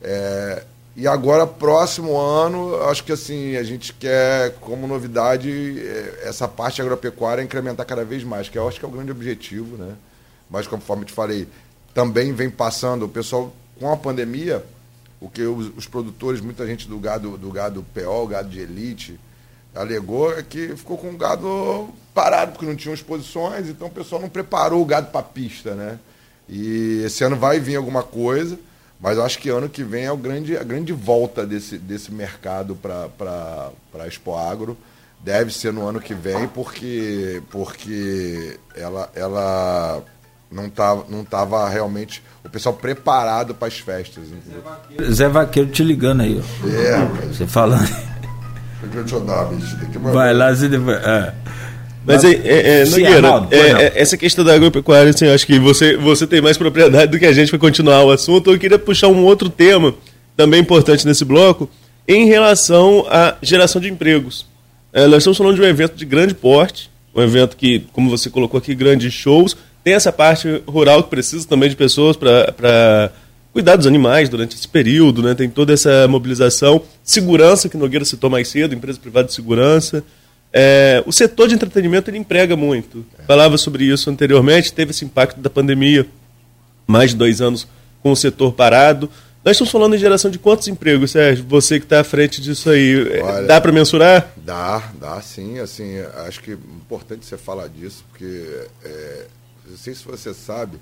É, 0.02 0.64
e 0.98 1.08
agora, 1.08 1.48
próximo 1.48 2.18
ano, 2.20 2.76
acho 2.90 3.04
que 3.06 3.14
assim, 3.14 3.56
a 3.56 3.64
gente 3.64 3.94
quer, 3.94 4.56
como 4.60 4.86
novidade, 4.86 5.80
eh, 5.80 6.24
essa 6.26 6.48
parte 6.48 6.82
agropecuária 6.82 7.42
incrementar 7.42 7.86
cada 7.86 8.04
vez 8.04 8.24
mais, 8.24 8.50
que 8.50 8.58
eu 8.58 8.68
acho 8.68 8.78
que 8.78 8.86
é 8.86 8.88
o 8.88 8.92
grande 8.92 9.12
objetivo, 9.12 9.78
né? 9.78 9.96
Mas, 10.50 10.68
conforme 10.68 11.04
te 11.04 11.12
falei, 11.12 11.48
também 11.94 12.34
vem 12.34 12.50
passando, 12.50 13.06
o 13.06 13.10
pessoal, 13.10 13.54
com 13.80 13.92
a 13.92 13.98
pandemia, 13.98 14.64
o 15.20 15.30
que 15.30 15.44
os, 15.44 15.72
os 15.78 15.88
produtores, 15.88 16.42
muita 16.42 16.66
gente 16.66 16.88
do 16.88 17.00
gado, 17.00 17.38
do 17.38 17.52
gado 17.52 17.86
PO, 17.94 18.28
gado 18.28 18.50
de 18.50 18.60
elite, 18.60 19.20
alegou 19.74 20.38
é 20.38 20.44
que 20.44 20.76
ficou 20.76 20.98
com 20.98 21.10
o 21.10 21.18
gado 21.18 21.90
parado, 22.14 22.52
porque 22.52 22.66
não 22.66 22.76
tinham 22.76 22.94
exposições, 22.94 23.70
então 23.70 23.88
o 23.88 23.92
pessoal 23.92 24.22
não 24.22 24.30
preparou 24.30 24.82
o 24.82 24.86
gado 24.86 25.12
para 25.12 25.24
pista, 25.24 25.74
né? 25.74 26.00
E 26.48 27.02
esse 27.06 27.24
ano 27.24 27.36
vai 27.36 27.60
vir 27.60 27.76
alguma 27.76 28.04
coisa. 28.04 28.60
Mas 29.00 29.18
eu 29.18 29.26
acho 29.26 29.40
que 29.40 29.50
ano 29.50 29.68
que 29.68 29.84
vem 29.84 30.06
é 30.06 30.12
o 30.14 30.16
grande, 30.16 30.56
a 30.56 30.64
grande 30.64 30.94
volta 30.94 31.46
desse, 31.46 31.78
desse 31.78 32.10
mercado 32.10 32.74
para 32.76 33.10
a 34.00 34.08
Expo 34.08 34.34
Agro. 34.34 34.78
Deve 35.20 35.54
ser 35.54 35.74
no 35.74 35.86
ano 35.86 36.00
que 36.00 36.14
vem, 36.14 36.48
porque, 36.48 37.42
porque 37.50 38.58
ela, 38.76 39.12
ela 39.14 40.04
não 40.54 40.68
estava 40.68 41.06
não 41.10 41.26
tava 41.26 41.68
realmente 41.68 42.24
o 42.44 42.50
pessoal 42.50 42.76
preparado 42.76 43.56
para 43.56 43.68
as 43.68 43.80
festas. 43.80 44.26
Zé 44.26 44.60
Vaqueiro, 44.64 45.14
Zé 45.14 45.30
Vaqueiro 45.30 45.70
te 45.70 45.84
ligando 45.84 46.22
aí. 46.22 46.42
É, 46.66 47.28
Você 47.28 47.48
falando. 47.48 47.90
Vai 50.14 50.34
lá, 50.34 50.54
você 50.54 50.68
depois. 50.68 50.98
É. 50.98 51.34
Mas, 52.06 52.24
é, 52.26 52.32
é, 52.34 52.82
é 52.82 52.86
Nogueira, 52.86 53.48
é, 53.50 53.58
é, 53.58 53.94
essa 53.96 54.18
questão 54.18 54.44
da 54.44 54.54
agropecuária, 54.54 55.10
assim, 55.10 55.26
acho 55.28 55.48
que 55.48 55.58
você, 55.58 55.96
você 55.96 56.28
tem 56.28 56.42
mais 56.42 56.58
propriedade 56.58 57.10
do 57.10 57.18
que 57.18 57.26
a 57.26 57.32
gente 57.32 57.50
para 57.50 57.60
continuar 57.60 58.04
o 58.04 58.12
assunto. 58.12 58.52
Eu 58.52 58.60
queria 58.60 58.78
puxar 58.78 59.08
um 59.08 59.24
outro 59.24 59.50
tema, 59.50 59.96
também 60.36 60.60
importante 60.60 61.08
nesse 61.08 61.24
bloco, 61.24 61.70
em 62.06 62.26
relação 62.26 63.06
à 63.10 63.38
geração 63.42 63.82
de 63.82 63.90
empregos. 63.90 64.46
É, 64.92 65.08
nós 65.08 65.20
estamos 65.20 65.38
falando 65.38 65.56
de 65.56 65.62
um 65.62 65.66
evento 65.66 65.96
de 65.96 66.06
grande 66.06 66.34
porte, 66.34 66.92
um 67.16 67.22
evento 67.22 67.56
que, 67.56 67.86
como 67.94 68.10
você 68.10 68.30
colocou 68.30 68.58
aqui, 68.58 68.76
grandes 68.76 69.14
shows. 69.14 69.56
Tem 69.84 69.94
essa 69.94 70.12
parte 70.12 70.64
rural 70.68 71.04
que 71.04 71.10
precisa 71.10 71.48
também 71.48 71.70
de 71.70 71.76
pessoas 71.76 72.16
para 72.16 73.12
cuidar 73.52 73.76
dos 73.76 73.86
animais 73.86 74.30
durante 74.30 74.56
esse 74.56 74.68
período, 74.68 75.22
né? 75.22 75.36
tem 75.36 75.50
toda 75.50 75.74
essa 75.74 76.08
mobilização. 76.08 76.82
Segurança, 77.04 77.68
que 77.68 77.78
Nogueira 77.78 78.06
citou 78.06 78.30
mais 78.30 78.48
cedo, 78.48 78.74
empresa 78.74 79.00
privada 79.00 79.28
de 79.28 79.34
segurança. 79.34 80.04
É, 80.52 81.04
o 81.06 81.12
setor 81.12 81.48
de 81.48 81.56
entretenimento 81.56 82.10
ele 82.10 82.18
emprega 82.18 82.56
muito. 82.56 83.06
Falava 83.28 83.58
sobre 83.58 83.86
isso 83.86 84.10
anteriormente, 84.10 84.72
teve 84.72 84.92
esse 84.92 85.04
impacto 85.04 85.40
da 85.40 85.50
pandemia, 85.50 86.08
mais 86.88 87.12
de 87.12 87.18
dois 87.18 87.42
anos 87.42 87.68
com 88.02 88.12
o 88.12 88.16
setor 88.16 88.54
parado. 88.54 89.10
Nós 89.44 89.56
estamos 89.56 89.72
falando 89.72 89.96
em 89.96 90.00
geração 90.00 90.32
de 90.32 90.40
quantos 90.40 90.68
empregos, 90.70 91.12
Sérgio? 91.12 91.44
Você 91.50 91.78
que 91.78 91.86
está 91.86 92.00
à 92.00 92.04
frente 92.04 92.40
disso 92.40 92.70
aí, 92.70 93.18
é, 93.18 93.22
Olha, 93.22 93.48
dá 93.48 93.60
para 93.60 93.74
mensurar? 93.74 94.32
Dá, 94.38 94.92
dá 95.00 95.22
sim. 95.22 95.60
Assim, 95.60 96.00
acho 96.26 96.40
que 96.40 96.52
é 96.52 96.54
importante 96.54 97.26
você 97.26 97.38
falar 97.38 97.68
disso, 97.68 98.06
porque 98.10 98.48
é, 98.86 99.26
não 99.68 99.78
sei 99.78 99.94
se 99.94 100.04
você 100.04 100.34
sabe, 100.34 100.80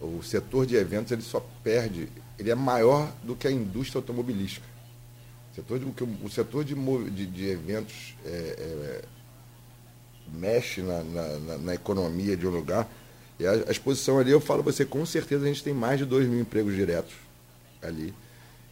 o 0.00 0.22
setor 0.22 0.66
de 0.66 0.76
eventos 0.76 1.12
ele 1.12 1.22
só 1.22 1.44
perde, 1.62 2.08
ele 2.38 2.50
é 2.50 2.54
maior 2.54 3.12
do 3.22 3.34
que 3.34 3.46
a 3.46 3.50
indústria 3.50 3.98
automobilística. 3.98 4.66
Setor 5.54 5.80
de, 5.80 5.86
o 6.24 6.30
setor 6.30 6.64
de, 6.64 6.74
de, 7.10 7.26
de 7.26 7.48
eventos 7.48 8.14
é, 8.24 8.28
é, 8.30 9.04
mexe 10.32 10.82
na, 10.82 11.02
na, 11.02 11.58
na, 11.58 11.74
economia 11.74 12.36
de 12.36 12.46
um 12.46 12.50
lugar. 12.50 12.88
E 13.40 13.46
a, 13.46 13.52
a, 13.52 13.70
exposição 13.70 14.18
ali, 14.18 14.30
eu 14.30 14.40
falo 14.40 14.62
você, 14.62 14.84
com 14.84 15.04
certeza 15.04 15.44
a 15.44 15.48
gente 15.48 15.64
tem 15.64 15.74
mais 15.74 15.98
de 15.98 16.04
2 16.04 16.28
mil 16.28 16.40
empregos 16.40 16.76
diretos 16.76 17.14
ali. 17.82 18.14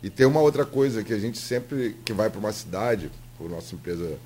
E 0.00 0.08
tem 0.08 0.26
uma 0.26 0.40
outra 0.40 0.64
coisa 0.64 1.02
que 1.02 1.12
a 1.12 1.18
gente 1.18 1.38
sempre 1.38 1.96
que 2.04 2.12
vai 2.12 2.30
para 2.30 2.38
uma 2.38 2.52
cidade, 2.52 3.10
por 3.36 3.50
nossa 3.50 3.74
empresa 3.74 4.16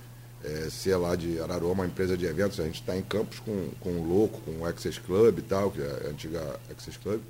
é, 0.44 0.68
ser 0.70 0.96
lá 0.96 1.14
de 1.16 1.40
Araruama, 1.40 1.82
uma 1.82 1.86
empresa 1.86 2.16
de 2.16 2.26
eventos, 2.26 2.58
a 2.60 2.64
gente 2.64 2.80
está 2.80 2.96
em 2.96 3.02
campos 3.02 3.38
com, 3.40 3.68
com 3.80 3.90
o 3.90 4.08
Louco, 4.08 4.40
com 4.40 4.60
o 4.60 4.66
Access 4.66 4.98
Club 5.00 5.38
e 5.38 5.42
tal, 5.42 5.70
que 5.70 5.80
é 5.80 6.02
a 6.06 6.10
antiga 6.10 6.58
Access 6.70 6.98
Club, 6.98 7.20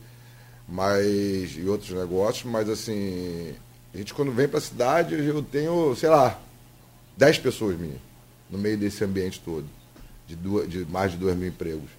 mas, 0.68 1.56
e 1.56 1.64
outros 1.66 1.90
negócios, 1.90 2.44
mas 2.44 2.68
assim, 2.68 3.54
a 3.92 3.98
gente, 3.98 4.14
quando 4.14 4.30
vem 4.30 4.46
para 4.46 4.58
a 4.58 4.62
cidade, 4.62 5.14
eu 5.14 5.42
tenho, 5.42 5.94
sei 5.96 6.08
lá, 6.08 6.40
10 7.16 7.38
pessoas 7.38 7.78
minhas 7.78 8.00
no 8.48 8.58
meio 8.58 8.76
desse 8.76 9.04
ambiente 9.04 9.40
todo, 9.44 9.66
de, 10.26 10.34
duas, 10.36 10.68
de 10.68 10.84
mais 10.86 11.12
de 11.12 11.18
2 11.18 11.36
mil 11.36 11.48
empregos. 11.48 11.90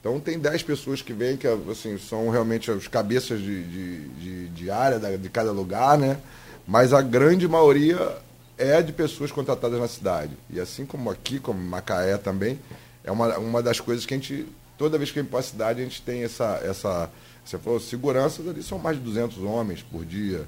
Então, 0.00 0.18
tem 0.18 0.38
10 0.38 0.62
pessoas 0.62 1.02
que 1.02 1.12
vêm, 1.12 1.36
que 1.36 1.46
assim, 1.46 1.98
são 1.98 2.30
realmente 2.30 2.70
os 2.70 2.88
cabeças 2.88 3.38
de, 3.38 3.64
de, 3.64 4.08
de, 4.08 4.48
de 4.48 4.70
área 4.70 4.98
de 5.18 5.28
cada 5.28 5.52
lugar, 5.52 5.98
né? 5.98 6.18
Mas 6.66 6.94
a 6.94 7.02
grande 7.02 7.46
maioria 7.46 8.16
é 8.60 8.82
de 8.82 8.92
pessoas 8.92 9.32
contratadas 9.32 9.80
na 9.80 9.88
cidade. 9.88 10.36
E 10.50 10.60
assim 10.60 10.84
como 10.84 11.10
aqui, 11.10 11.40
como 11.40 11.58
Macaé 11.58 12.18
também, 12.18 12.58
é 13.02 13.10
uma, 13.10 13.38
uma 13.38 13.62
das 13.62 13.80
coisas 13.80 14.04
que 14.04 14.12
a 14.12 14.16
gente, 14.16 14.46
toda 14.76 14.98
vez 14.98 15.10
que 15.10 15.20
vem 15.20 15.24
para 15.24 15.38
a 15.38 15.42
cidade, 15.42 15.80
a 15.80 15.84
gente 15.84 16.02
tem 16.02 16.22
essa, 16.22 16.60
essa. 16.62 17.10
Você 17.44 17.58
falou, 17.58 17.80
seguranças 17.80 18.46
ali 18.46 18.62
são 18.62 18.78
mais 18.78 18.98
de 18.98 19.02
200 19.02 19.38
homens 19.38 19.82
por 19.82 20.04
dia. 20.04 20.44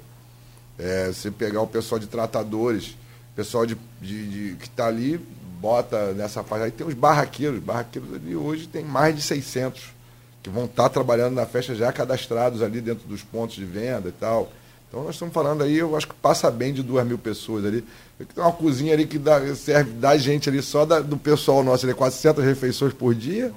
É, 0.79 1.07
você 1.07 1.31
pegar 1.31 1.63
o 1.63 1.67
pessoal 1.67 1.99
de 1.99 2.07
tratadores, 2.07 2.97
pessoal 3.35 3.65
de, 3.65 3.77
de, 4.01 4.51
de 4.51 4.57
que 4.57 4.67
está 4.67 4.87
ali, 4.87 5.19
bota 5.59 6.13
nessa 6.13 6.45
faixa. 6.45 6.65
Aí 6.65 6.71
tem 6.71 6.87
os 6.87 6.95
barraqueiros. 6.95 7.61
Barraqueiros 7.61 8.15
ali 8.15 8.37
hoje 8.37 8.67
tem 8.67 8.85
mais 8.85 9.17
de 9.17 9.23
600 9.23 9.91
que 10.43 10.51
vão 10.51 10.65
estar 10.65 10.85
tá 10.85 10.89
trabalhando 10.89 11.35
na 11.35 11.47
festa 11.47 11.75
já 11.75 11.93
cadastrados 11.93 12.63
ali 12.63 12.81
dentro 12.81 13.07
dos 13.07 13.23
pontos 13.23 13.55
de 13.57 13.65
venda 13.65 14.09
e 14.09 14.13
tal. 14.13 14.53
Então 14.93 15.05
nós 15.05 15.15
estamos 15.15 15.33
falando 15.33 15.63
aí, 15.63 15.79
eu 15.79 15.97
acho 15.97 16.07
que 16.07 16.15
passa 16.15 16.51
bem 16.51 16.71
de 16.71 16.83
duas 16.83 17.07
mil 17.07 17.17
pessoas 17.17 17.65
ali. 17.65 17.83
Tem 18.19 18.45
uma 18.45 18.53
cozinha 18.53 18.93
ali 18.93 19.07
que 19.07 19.19
dá, 19.19 19.41
serve 19.55 19.93
da 19.93 20.19
gente 20.19 20.51
ali, 20.51 20.61
só 20.61 20.85
da, 20.85 21.01
do 21.01 21.17
pessoal 21.17 21.65
nosso, 21.65 21.87
ali, 21.87 21.95
400 21.95 22.45
refeições 22.45 22.93
por 22.93 23.15
dia. 23.15 23.51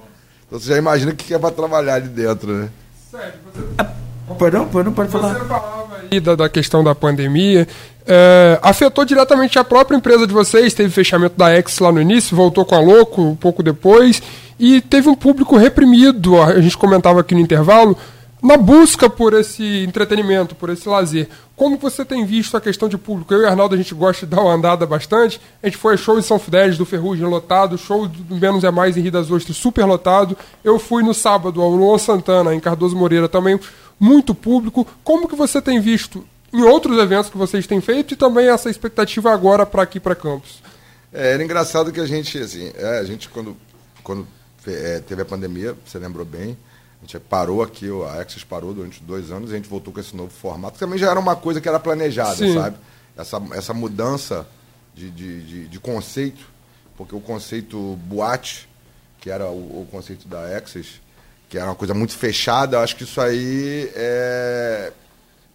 Então 0.48 0.58
você 0.58 0.70
já 0.70 0.78
imagina 0.78 1.12
o 1.12 1.16
que 1.16 1.34
é 1.34 1.38
para 1.38 1.52
trabalhar 1.52 1.96
ali 1.96 2.08
dentro, 2.08 2.54
né? 2.54 2.70
Sério, 3.12 3.34
você... 3.54 4.36
Perdão, 4.40 4.66
perdão, 4.70 4.94
pode 4.94 5.12
falar. 5.12 5.34
Você 5.34 5.46
falava 5.46 5.98
aí 6.10 6.20
da, 6.22 6.36
da 6.36 6.48
questão 6.48 6.82
da 6.82 6.96
pandemia. 6.96 7.68
É, 8.08 8.58
afetou 8.62 9.04
diretamente 9.04 9.60
a 9.60 9.64
própria 9.66 9.98
empresa 9.98 10.26
de 10.26 10.34
vocês, 10.34 10.74
teve 10.74 10.90
fechamento 10.90 11.38
da 11.38 11.50
X 11.50 11.80
lá 11.80 11.92
no 11.92 12.02
início, 12.02 12.34
voltou 12.34 12.64
com 12.64 12.76
a 12.76 12.80
Louco 12.80 13.22
um 13.22 13.36
pouco 13.36 13.62
depois, 13.62 14.24
e 14.58 14.80
teve 14.80 15.10
um 15.10 15.16
público 15.16 15.58
reprimido, 15.58 16.42
a 16.42 16.62
gente 16.62 16.78
comentava 16.78 17.20
aqui 17.20 17.36
no 17.36 17.42
intervalo, 17.42 17.98
na 18.42 18.58
busca 18.58 19.10
por 19.10 19.34
esse 19.34 19.84
entretenimento, 19.84 20.56
por 20.56 20.70
esse 20.70 20.88
lazer. 20.88 21.28
Como 21.56 21.78
você 21.78 22.04
tem 22.04 22.26
visto 22.26 22.56
a 22.56 22.62
questão 22.62 22.88
de 22.88 22.98
público? 22.98 23.34
Eu 23.34 23.42
e 23.42 23.44
o 23.46 23.48
Arnaldo, 23.48 23.76
a 23.76 23.78
gente 23.78 23.94
gosta 23.96 24.26
de 24.26 24.36
dar 24.36 24.42
uma 24.42 24.54
andada 24.54 24.86
bastante. 24.86 25.40
A 25.64 25.68
gente 25.68 25.78
foi 25.78 25.98
show 25.98 26.20
em 26.20 26.22
São 26.22 26.38
Fidélis, 26.38 26.78
do 26.78 26.86
Ferrugem 26.86 27.26
lotado, 27.26 27.78
show 27.78 28.08
do 28.08 28.36
Menos 28.36 28.64
é 28.64 28.72
Mais 28.72 28.98
em 28.98 29.02
Rio 29.02 29.12
das 29.12 29.32
Ostras 29.32 29.58
super 29.58 29.86
lotado. 29.86 30.38
Eu 30.64 30.78
fui 30.78 31.02
no 31.02 31.14
sábado 31.14 31.62
ao 31.62 31.70
Luan 31.70 31.98
Santana, 31.98 32.54
em 32.54 32.60
Cardoso 32.60 32.96
Moreira 32.96 33.30
também, 33.30 33.60
muito 34.00 34.36
público. 34.36 34.86
Como 35.04 35.28
que 35.28 35.36
você 35.36 35.62
tem 35.62 35.80
visto 35.80 36.26
em 36.54 36.62
outros 36.62 36.98
eventos 37.00 37.30
que 37.30 37.38
vocês 37.38 37.66
têm 37.66 37.82
feito 37.82 38.14
e 38.14 38.18
também 38.18 38.48
essa 38.48 38.70
expectativa 38.70 39.32
agora 39.32 39.66
para 39.66 39.82
aqui 39.82 40.00
para 40.00 40.14
Campos? 40.16 40.62
É, 41.12 41.34
era 41.34 41.44
engraçado 41.44 41.92
que 41.92 42.00
a 42.00 42.06
gente, 42.06 42.38
assim, 42.38 42.72
é, 42.76 43.00
a 43.00 43.04
gente 43.06 43.30
quando, 43.30 43.56
quando 44.04 44.28
é, 44.68 45.00
teve 45.00 45.22
a 45.22 45.26
pandemia, 45.26 45.76
você 45.86 45.98
lembrou 45.98 46.26
bem, 46.26 46.58
a 47.06 47.18
gente 47.18 47.20
parou 47.20 47.62
aqui, 47.62 47.88
a 48.08 48.22
Access 48.22 48.44
parou 48.46 48.74
durante 48.74 49.02
dois 49.04 49.30
anos 49.32 49.52
e 49.52 49.54
a 49.54 49.58
gente 49.58 49.70
voltou 49.70 49.94
com 49.94 50.00
esse 50.00 50.16
novo 50.16 50.32
formato. 50.32 50.80
Também 50.80 50.98
já 50.98 51.10
era 51.12 51.20
uma 51.20 51.36
coisa 51.36 51.62
que 51.62 51.68
era 51.70 51.80
planejada, 51.80 52.36
Sim. 52.36 52.54
sabe? 52.54 52.78
Essa, 53.18 53.42
essa 53.54 53.74
mudança 53.74 54.46
de, 54.94 55.10
de, 55.12 55.42
de, 55.44 55.68
de 55.68 55.80
conceito, 55.80 56.46
porque 56.98 57.16
o 57.16 57.20
conceito 57.22 57.96
boate, 58.06 58.68
que 59.20 59.30
era 59.30 59.46
o, 59.48 59.82
o 59.82 59.88
conceito 59.92 60.28
da 60.28 60.58
Access, 60.58 61.00
que 61.48 61.58
era 61.58 61.68
uma 61.68 61.76
coisa 61.76 61.94
muito 61.94 62.14
fechada, 62.14 62.80
acho 62.80 62.96
que 62.96 63.04
isso 63.04 63.22
aí 63.22 63.92
é, 63.96 64.92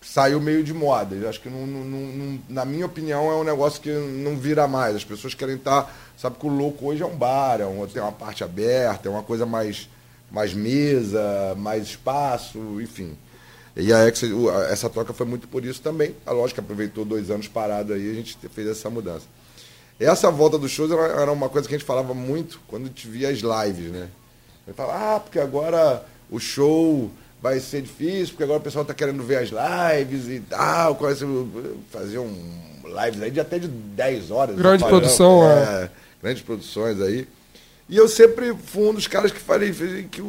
saiu 0.00 0.40
meio 0.40 0.62
de 0.62 0.72
moda. 0.72 1.14
Eu 1.16 1.28
acho 1.28 1.40
que, 1.40 1.48
não, 1.48 1.66
não- 1.66 1.84
não- 1.84 2.12
não- 2.16 2.38
na 2.48 2.64
minha 2.64 2.86
opinião, 2.86 3.30
é 3.30 3.34
um 3.34 3.44
negócio 3.44 3.80
que 3.80 3.90
não 3.90 4.36
vira 4.36 4.66
mais. 4.68 4.94
As 4.96 5.04
pessoas 5.04 5.34
querem 5.34 5.56
estar. 5.56 5.92
Sabe 6.16 6.36
que 6.38 6.46
o 6.46 6.50
louco 6.50 6.86
hoje 6.86 7.02
é 7.02 7.06
um 7.06 7.16
bar, 7.16 7.60
é 7.60 7.66
um, 7.66 7.86
tem 7.86 8.00
uma 8.00 8.12
parte 8.12 8.44
aberta, 8.44 9.08
é 9.08 9.10
uma 9.10 9.22
coisa 9.22 9.44
mais, 9.44 9.88
mais 10.30 10.54
mesa, 10.54 11.54
mais 11.56 11.84
espaço, 11.84 12.58
enfim. 12.80 13.16
E 13.76 13.92
a 13.92 14.06
Ex, 14.06 14.22
essa 14.70 14.90
troca 14.90 15.12
foi 15.12 15.26
muito 15.26 15.48
por 15.48 15.64
isso 15.64 15.80
também. 15.80 16.14
A 16.26 16.32
lógica 16.32 16.60
aproveitou 16.60 17.04
dois 17.04 17.30
anos 17.30 17.48
parado 17.48 17.92
aí, 17.92 18.10
a 18.10 18.14
gente 18.14 18.36
fez 18.52 18.68
essa 18.68 18.90
mudança. 18.90 19.24
Essa 19.98 20.30
volta 20.30 20.58
dos 20.58 20.70
shows 20.70 20.90
era, 20.90 21.30
uma 21.30 21.48
coisa 21.48 21.68
que 21.68 21.74
a 21.74 21.78
gente 21.78 21.86
falava 21.86 22.14
muito 22.14 22.60
quando 22.66 22.84
a 22.84 22.86
gente 22.88 23.06
via 23.06 23.28
as 23.28 23.38
lives, 23.38 23.92
né? 23.92 24.08
Eu 24.66 24.74
falava, 24.74 25.16
ah, 25.16 25.20
porque 25.20 25.38
agora 25.38 26.04
o 26.30 26.38
show 26.38 27.10
vai 27.42 27.60
ser 27.60 27.82
difícil, 27.82 28.28
porque 28.28 28.44
agora 28.44 28.58
o 28.58 28.62
pessoal 28.62 28.84
tá 28.84 28.94
querendo 28.94 29.22
ver 29.22 29.38
as 29.38 29.50
lives 29.50 30.28
e 30.28 30.40
tal. 30.40 30.94
Quase 30.94 31.26
fazer 31.90 32.18
um 32.18 32.34
lives 32.84 33.22
aí 33.22 33.30
de 33.30 33.40
até 33.40 33.58
de 33.58 33.68
10 33.68 34.30
horas. 34.30 34.56
Grande 34.56 34.84
produção, 34.84 35.44
é, 35.44 35.90
Grandes 36.22 36.42
produções 36.42 37.00
aí. 37.00 37.28
E 37.90 37.96
eu 37.96 38.08
sempre 38.08 38.54
fui 38.66 38.88
um 38.88 38.94
dos 38.94 39.06
caras 39.08 39.32
que 39.32 39.40
falei 39.40 39.72
que 40.10 40.22
o, 40.22 40.26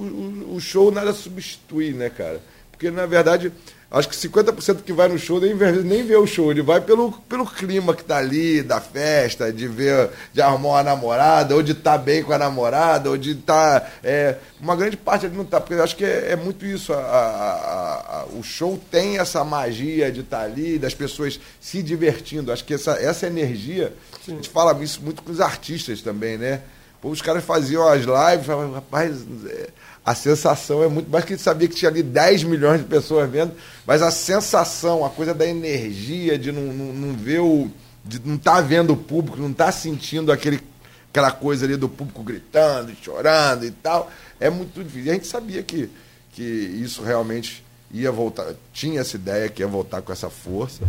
o- 0.55 0.59
show 0.59 0.91
nada 0.91 1.13
substitui, 1.13 1.93
né, 1.93 2.09
cara? 2.09 2.41
Porque, 2.71 2.89
na 2.89 3.05
verdade, 3.05 3.51
acho 3.91 4.09
que 4.09 4.15
50% 4.15 4.81
que 4.83 4.91
vai 4.91 5.07
no 5.07 5.19
show 5.19 5.39
nem 5.39 5.55
vê, 5.55 5.71
nem 5.71 6.03
vê 6.03 6.15
o 6.15 6.25
show, 6.25 6.49
ele 6.49 6.63
vai 6.63 6.81
pelo, 6.81 7.11
pelo 7.29 7.45
clima 7.45 7.93
que 7.95 8.03
tá 8.03 8.17
ali, 8.17 8.63
da 8.63 8.81
festa, 8.81 9.53
de 9.53 9.67
ver, 9.67 10.09
de 10.33 10.41
arrumar 10.41 10.69
uma 10.69 10.83
namorada, 10.83 11.53
ou 11.53 11.61
de 11.61 11.73
estar 11.73 11.99
bem 11.99 12.23
com 12.23 12.33
a 12.33 12.39
namorada, 12.39 13.11
ou 13.11 13.15
de 13.17 13.33
estar. 13.33 13.93
é, 14.03 14.37
uma 14.59 14.75
grande 14.75 14.97
parte 14.97 15.27
ali 15.27 15.37
não 15.37 15.45
tá, 15.45 15.61
porque 15.61 15.75
eu 15.75 15.83
acho 15.83 15.95
que 15.95 16.03
é, 16.03 16.31
é 16.31 16.35
muito 16.35 16.65
isso. 16.65 16.91
a- 16.91 16.97
a- 16.97 17.51
a- 17.53 18.21
a- 18.21 18.25
o 18.33 18.41
show 18.41 18.81
tem 18.89 19.19
essa 19.19 19.43
magia 19.43 20.11
de 20.11 20.21
estar 20.21 20.41
ali, 20.41 20.79
das 20.79 20.95
pessoas 20.95 21.39
se 21.59 21.83
divertindo. 21.83 22.51
Acho 22.51 22.65
que 22.65 22.73
essa, 22.73 22.93
essa 22.93 23.27
energia, 23.27 23.93
a 24.27 24.31
gente 24.31 24.49
fala 24.49 24.75
isso 24.83 24.99
muito 25.03 25.21
com 25.21 25.31
os 25.31 25.39
artistas 25.39 26.01
também, 26.01 26.39
né? 26.39 26.61
Pô, 27.01 27.09
os 27.09 27.21
caras 27.21 27.43
faziam 27.43 27.87
as 27.87 28.01
lives, 28.01 28.45
falavam, 28.45 28.73
rapaz, 28.73 29.17
é, 29.47 29.69
a 30.05 30.13
sensação 30.13 30.83
é 30.83 30.87
muito 30.87 31.09
mais 31.09 31.25
que 31.25 31.37
sabia 31.37 31.67
que 31.67 31.75
tinha 31.75 31.89
ali 31.89 32.03
10 32.03 32.43
milhões 32.43 32.79
de 32.81 32.87
pessoas 32.87 33.29
vendo, 33.29 33.53
mas 33.85 34.01
a 34.01 34.11
sensação, 34.11 35.03
a 35.03 35.09
coisa 35.09 35.33
da 35.33 35.45
energia, 35.45 36.37
de 36.37 36.51
não, 36.51 36.61
não, 36.61 36.93
não 36.93 37.15
ver 37.15 37.39
o. 37.39 37.69
de 38.05 38.19
não 38.23 38.35
estar 38.35 38.61
vendo 38.61 38.93
o 38.93 38.97
público, 38.97 39.37
não 39.37 39.49
estar 39.49 39.71
sentindo 39.71 40.31
aquele, 40.31 40.61
aquela 41.09 41.31
coisa 41.31 41.65
ali 41.65 41.75
do 41.75 41.89
público 41.89 42.23
gritando, 42.23 42.93
chorando 43.01 43.65
e 43.65 43.71
tal, 43.71 44.11
é 44.39 44.49
muito 44.49 44.83
difícil. 44.83 45.05
E 45.05 45.09
a 45.09 45.13
gente 45.13 45.27
sabia 45.27 45.63
que, 45.63 45.89
que 46.33 46.43
isso 46.43 47.01
realmente 47.01 47.63
ia 47.91 48.11
voltar, 48.11 48.53
tinha 48.71 49.01
essa 49.01 49.15
ideia 49.15 49.49
que 49.49 49.61
ia 49.61 49.67
voltar 49.67 50.01
com 50.01 50.11
essa 50.11 50.29
força. 50.29 50.83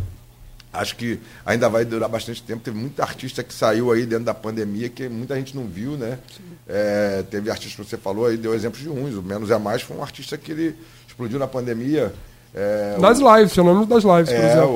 Acho 0.72 0.96
que 0.96 1.20
ainda 1.44 1.68
vai 1.68 1.84
durar 1.84 2.08
bastante 2.08 2.42
tempo. 2.42 2.62
Teve 2.64 2.78
muita 2.78 3.02
artista 3.02 3.42
que 3.42 3.52
saiu 3.52 3.92
aí 3.92 4.06
dentro 4.06 4.24
da 4.24 4.32
pandemia 4.32 4.88
que 4.88 5.06
muita 5.08 5.34
gente 5.36 5.54
não 5.54 5.64
viu, 5.66 5.92
né? 5.98 6.18
É, 6.66 7.22
teve 7.30 7.50
artista 7.50 7.82
que 7.82 7.88
você 7.90 7.98
falou 7.98 8.26
aí, 8.26 8.36
deu 8.38 8.54
exemplos 8.54 8.80
de 8.80 8.88
uns. 8.88 9.14
O 9.14 9.22
Menos 9.22 9.50
é 9.50 9.58
Mais 9.58 9.82
foi 9.82 9.96
um 9.96 10.02
artista 10.02 10.38
que 10.38 10.50
ele 10.52 10.74
explodiu 11.06 11.38
na 11.38 11.46
pandemia. 11.46 12.14
É, 12.54 12.96
Das 12.98 13.18
lives, 13.18 13.52
fenômeno 13.52 13.84
das 13.86 14.02
lives, 14.02 14.30
por 14.30 14.34
é, 14.34 14.40
o, 14.40 14.46
exemplo. 14.46 14.70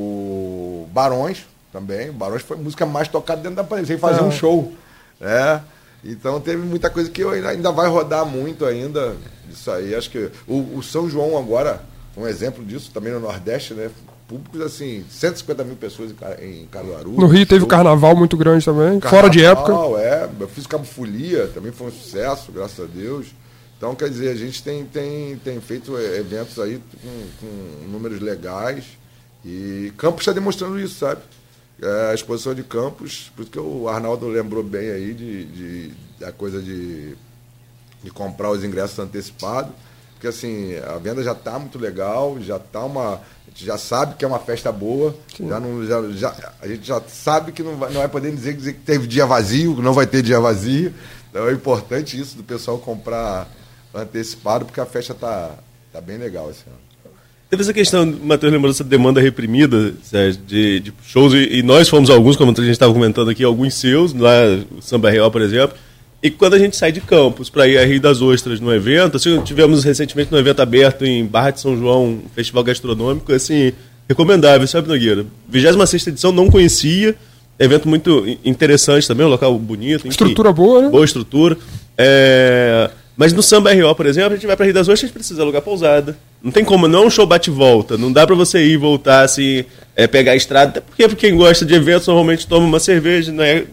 o 0.00 0.88
Barões 0.92 1.46
também. 1.72 2.10
Barões 2.10 2.42
foi 2.42 2.56
a 2.56 2.60
música 2.60 2.84
mais 2.84 3.06
tocada 3.06 3.40
dentro 3.40 3.56
da 3.56 3.64
pandemia, 3.64 3.86
sem 3.86 3.98
fazer 3.98 4.20
É. 4.20 4.24
um 4.24 4.30
show. 4.32 4.72
É. 5.20 5.60
Então 6.04 6.40
teve 6.40 6.62
muita 6.62 6.90
coisa 6.90 7.08
que 7.10 7.22
ainda, 7.22 7.48
ainda 7.50 7.70
vai 7.72 7.88
rodar 7.88 8.24
muito 8.26 8.64
ainda. 8.64 9.14
Isso 9.48 9.70
aí. 9.70 9.94
Acho 9.94 10.10
que 10.10 10.28
o, 10.46 10.76
o 10.76 10.82
São 10.82 11.08
João 11.08 11.38
agora, 11.38 11.82
um 12.16 12.26
exemplo 12.26 12.64
disso, 12.64 12.90
também 12.92 13.12
no 13.12 13.20
Nordeste, 13.20 13.74
né? 13.74 13.90
Públicos 14.28 14.60
assim, 14.60 15.04
150 15.08 15.62
mil 15.64 15.76
pessoas 15.76 16.10
em, 16.10 16.14
Ca- 16.14 16.36
em 16.44 16.66
Caruaru. 16.66 17.12
No 17.12 17.26
Rio 17.26 17.46
teve 17.46 17.58
o 17.58 17.60
Show. 17.60 17.68
carnaval 17.68 18.16
muito 18.16 18.36
grande 18.36 18.64
também, 18.64 19.00
fora 19.00 19.30
de 19.30 19.44
época. 19.44 19.68
Carnaval, 19.68 19.98
É, 19.98 20.28
eu 20.40 20.48
fiz 20.48 20.66
Cabo 20.66 20.84
Folia, 20.84 21.46
também 21.54 21.70
foi 21.70 21.86
um 21.88 21.92
sucesso, 21.92 22.50
graças 22.50 22.80
a 22.80 22.88
Deus. 22.88 23.28
Então, 23.78 23.94
quer 23.94 24.08
dizer, 24.08 24.30
a 24.30 24.34
gente 24.34 24.62
tem, 24.62 24.84
tem, 24.86 25.36
tem 25.36 25.60
feito 25.60 25.96
eh, 25.98 26.18
eventos 26.18 26.58
aí 26.58 26.80
com, 27.02 27.26
com 27.46 27.88
números 27.92 28.20
legais. 28.20 28.84
E 29.44 29.92
Campos 29.98 30.22
está 30.22 30.32
demonstrando 30.32 30.80
isso, 30.80 30.94
sabe? 30.98 31.20
É, 31.80 32.10
a 32.10 32.14
exposição 32.14 32.54
de 32.54 32.62
Campos, 32.64 33.30
por 33.36 33.42
isso 33.42 33.50
que 33.50 33.58
o 33.60 33.86
Arnaldo 33.88 34.26
lembrou 34.28 34.62
bem 34.62 34.90
aí 34.90 35.12
de, 35.12 35.44
de, 35.44 35.90
da 36.18 36.32
coisa 36.32 36.60
de, 36.62 37.14
de 38.02 38.10
comprar 38.10 38.50
os 38.50 38.64
ingressos 38.64 38.98
antecipados. 38.98 39.72
Porque 40.14 40.26
assim, 40.26 40.74
a 40.78 40.96
venda 40.96 41.22
já 41.22 41.32
está 41.32 41.58
muito 41.58 41.78
legal, 41.78 42.38
já 42.40 42.58
tá 42.58 42.80
uma. 42.82 43.20
A 43.56 43.58
gente 43.58 43.66
já 43.68 43.78
sabe 43.78 44.16
que 44.16 44.24
é 44.24 44.28
uma 44.28 44.38
festa 44.38 44.70
boa, 44.70 45.16
já 45.48 45.58
não, 45.58 45.82
já, 45.86 46.02
já- 46.10 46.52
a 46.60 46.68
gente 46.68 46.86
já 46.86 47.00
sabe 47.08 47.52
que 47.52 47.62
não 47.62 47.76
vai, 47.76 47.90
não 47.90 48.00
vai 48.00 48.08
poder 48.08 48.30
dizer, 48.30 48.52
dizer 48.54 48.74
que 48.74 48.80
teve 48.80 49.06
dia 49.06 49.24
vazio, 49.24 49.74
que 49.74 49.80
não 49.80 49.94
vai 49.94 50.06
ter 50.06 50.20
dia 50.22 50.38
vazio. 50.38 50.92
Então 51.30 51.48
é 51.48 51.52
importante 51.52 52.20
isso 52.20 52.36
do 52.36 52.42
pessoal 52.42 52.76
comprar 52.78 53.48
antecipado, 53.94 54.66
porque 54.66 54.78
a 54.78 54.84
festa 54.84 55.14
tá, 55.14 55.52
tá 55.90 56.02
bem 56.02 56.18
legal 56.18 56.50
esse 56.50 56.64
ano. 56.66 56.76
Teve 57.48 57.62
essa 57.62 57.72
questão, 57.72 58.04
Matheus 58.04 58.52
lembrou 58.52 58.70
dessa 58.70 58.84
demanda 58.84 59.20
reprimida, 59.22 59.94
Sérgio, 60.02 60.42
de, 60.46 60.80
de 60.80 60.92
shows, 61.06 61.32
e, 61.32 61.58
e 61.58 61.62
nós 61.62 61.88
fomos 61.88 62.10
alguns, 62.10 62.36
como 62.36 62.50
a 62.50 62.54
gente 62.54 62.70
estava 62.72 62.92
comentando 62.92 63.30
aqui, 63.30 63.42
alguns 63.42 63.72
seus, 63.74 64.12
lá 64.12 64.32
o 64.76 64.82
Samba 64.82 65.08
Real, 65.10 65.30
por 65.30 65.40
exemplo. 65.40 65.74
E 66.26 66.30
quando 66.30 66.54
a 66.54 66.58
gente 66.58 66.76
sai 66.76 66.90
de 66.90 67.00
Campos 67.00 67.48
para 67.48 67.68
ir 67.68 67.78
a 67.78 67.84
Rio 67.84 68.00
das 68.00 68.20
Ostras 68.20 68.58
no 68.58 68.74
evento, 68.74 69.16
assim, 69.16 69.40
tivemos 69.42 69.84
recentemente 69.84 70.34
um 70.34 70.38
evento 70.38 70.60
aberto 70.60 71.04
em 71.04 71.24
Barra 71.24 71.50
de 71.52 71.60
São 71.60 71.76
João, 71.78 72.04
um 72.04 72.22
festival 72.34 72.64
gastronômico, 72.64 73.32
assim, 73.32 73.72
recomendável, 74.08 74.66
sabe, 74.66 74.88
Nogueira? 74.88 75.24
26 75.48 76.06
edição, 76.08 76.32
não 76.32 76.50
conhecia, 76.50 77.14
evento 77.58 77.88
muito 77.88 78.26
in- 78.26 78.38
interessante 78.44 79.06
também, 79.06 79.24
um 79.24 79.30
local 79.30 79.56
bonito. 79.58 80.00
enfim. 80.00 80.08
Estrutura 80.08 80.52
boa, 80.52 80.82
né? 80.82 80.88
Boa 80.88 81.04
estrutura. 81.04 81.56
É, 81.96 82.90
Mas 83.16 83.32
no 83.32 83.42
Samba 83.42 83.72
RO, 83.72 83.94
por 83.94 84.04
exemplo, 84.06 84.32
a 84.32 84.34
gente 84.34 84.46
vai 84.46 84.56
para 84.56 84.64
Rio 84.66 84.74
das 84.74 84.88
Ostras, 84.88 85.04
a 85.04 85.06
gente 85.06 85.14
precisa 85.14 85.42
alugar 85.42 85.62
pousada. 85.62 86.18
Não 86.42 86.50
tem 86.52 86.64
como, 86.64 86.86
não 86.86 87.04
é 87.04 87.06
um 87.06 87.10
show 87.10 87.26
bate-volta. 87.26 87.96
Não 87.96 88.12
dá 88.12 88.26
para 88.26 88.34
você 88.36 88.58
ir 88.64 88.72
e 88.72 88.76
voltar, 88.76 89.22
assim, 89.22 89.64
é, 89.94 90.06
pegar 90.06 90.32
a 90.32 90.36
estrada. 90.36 90.70
Até 90.80 90.80
porque 91.08 91.14
quem 91.28 91.34
gosta 91.36 91.64
de 91.64 91.72
eventos 91.74 92.06
normalmente 92.06 92.46
toma 92.46 92.66
uma 92.66 92.78
cerveja, 92.80 93.32
não 93.32 93.42
é, 93.42 93.64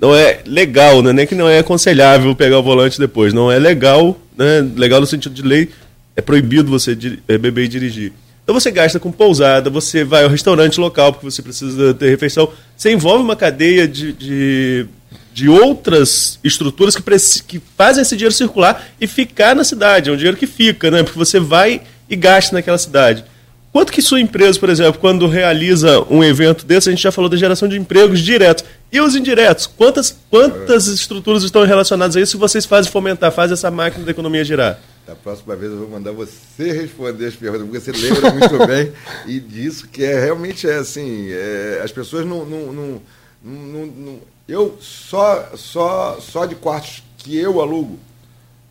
não 0.00 0.14
é 0.14 0.40
legal, 0.46 1.02
né? 1.02 1.12
Nem 1.12 1.26
que 1.26 1.34
não 1.34 1.48
é 1.48 1.58
aconselhável 1.58 2.34
pegar 2.34 2.58
o 2.58 2.62
volante 2.62 2.98
depois. 2.98 3.32
Não 3.32 3.50
é 3.50 3.58
legal, 3.58 4.18
né? 4.36 4.66
Legal 4.76 5.00
no 5.00 5.06
sentido 5.06 5.34
de 5.34 5.42
lei, 5.42 5.70
é 6.14 6.20
proibido 6.20 6.70
você 6.70 6.96
é, 7.28 7.38
beber 7.38 7.64
e 7.64 7.68
dirigir. 7.68 8.12
Então 8.44 8.54
você 8.54 8.70
gasta 8.70 9.00
com 9.00 9.10
pousada, 9.10 9.68
você 9.68 10.04
vai 10.04 10.22
ao 10.22 10.30
restaurante 10.30 10.78
local 10.78 11.12
porque 11.12 11.28
você 11.28 11.42
precisa 11.42 11.94
ter 11.94 12.10
refeição. 12.10 12.48
Você 12.76 12.92
envolve 12.92 13.24
uma 13.24 13.34
cadeia 13.34 13.88
de, 13.88 14.12
de, 14.12 14.86
de 15.32 15.48
outras 15.48 16.38
estruturas 16.44 16.94
que, 16.94 17.02
que 17.42 17.60
fazem 17.76 18.02
esse 18.02 18.16
dinheiro 18.16 18.34
circular 18.34 18.86
e 19.00 19.06
ficar 19.06 19.56
na 19.56 19.64
cidade. 19.64 20.10
É 20.10 20.12
um 20.12 20.16
dinheiro 20.16 20.36
que 20.36 20.46
fica, 20.46 20.90
né? 20.90 21.02
Porque 21.02 21.18
você 21.18 21.40
vai 21.40 21.82
e 22.08 22.14
gasta 22.14 22.54
naquela 22.54 22.78
cidade. 22.78 23.24
Quanto 23.72 23.92
que 23.92 24.00
sua 24.00 24.20
empresa, 24.20 24.58
por 24.58 24.70
exemplo, 24.70 24.98
quando 24.98 25.26
realiza 25.26 26.00
um 26.08 26.24
evento 26.24 26.64
desse, 26.64 26.88
a 26.88 26.92
gente 26.92 27.02
já 27.02 27.12
falou 27.12 27.28
da 27.28 27.36
geração 27.36 27.68
de 27.68 27.76
empregos 27.76 28.20
diretos. 28.20 28.64
E 28.92 29.00
os 29.00 29.14
indiretos? 29.16 29.66
Quantas, 29.66 30.16
quantas 30.30 30.86
estruturas 30.86 31.42
estão 31.42 31.64
relacionadas 31.64 32.16
a 32.16 32.20
isso 32.20 32.36
e 32.36 32.40
vocês 32.40 32.64
fazem 32.64 32.90
fomentar, 32.90 33.32
fazem 33.32 33.54
essa 33.54 33.70
máquina 33.70 34.04
da 34.04 34.10
economia 34.12 34.44
girar? 34.44 34.78
Da 35.06 35.14
próxima 35.14 35.54
vez 35.54 35.70
eu 35.72 35.78
vou 35.78 35.88
mandar 35.88 36.12
você 36.12 36.72
responder 36.72 37.26
as 37.26 37.34
perguntas, 37.36 37.66
porque 37.68 37.80
você 37.80 37.92
lembra 37.92 38.32
muito 38.32 38.66
bem 38.66 38.92
e 39.26 39.38
disso 39.38 39.86
que 39.88 40.02
é 40.04 40.18
realmente 40.24 40.68
é 40.68 40.76
assim, 40.76 41.28
é, 41.30 41.80
as 41.84 41.92
pessoas 41.92 42.24
não, 42.26 42.44
não, 42.44 42.72
não, 42.72 43.02
não- 43.44 43.86
não- 43.86 44.20
eu 44.48 44.76
só 44.80 45.50
só 45.56 46.18
só 46.20 46.44
de 46.46 46.54
quartos 46.56 47.02
que 47.18 47.36
eu 47.36 47.60
alugo, 47.60 47.98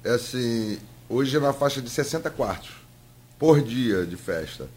é 0.04 0.12
assim, 0.12 0.78
hoje 1.10 1.36
é 1.38 1.40
na 1.40 1.54
faixa 1.54 1.82
de 1.82 1.90
60 1.90 2.30
quartos 2.30 2.70
por 3.40 3.62
dia 3.62 4.06
de 4.06 4.16
festa. 4.16 4.68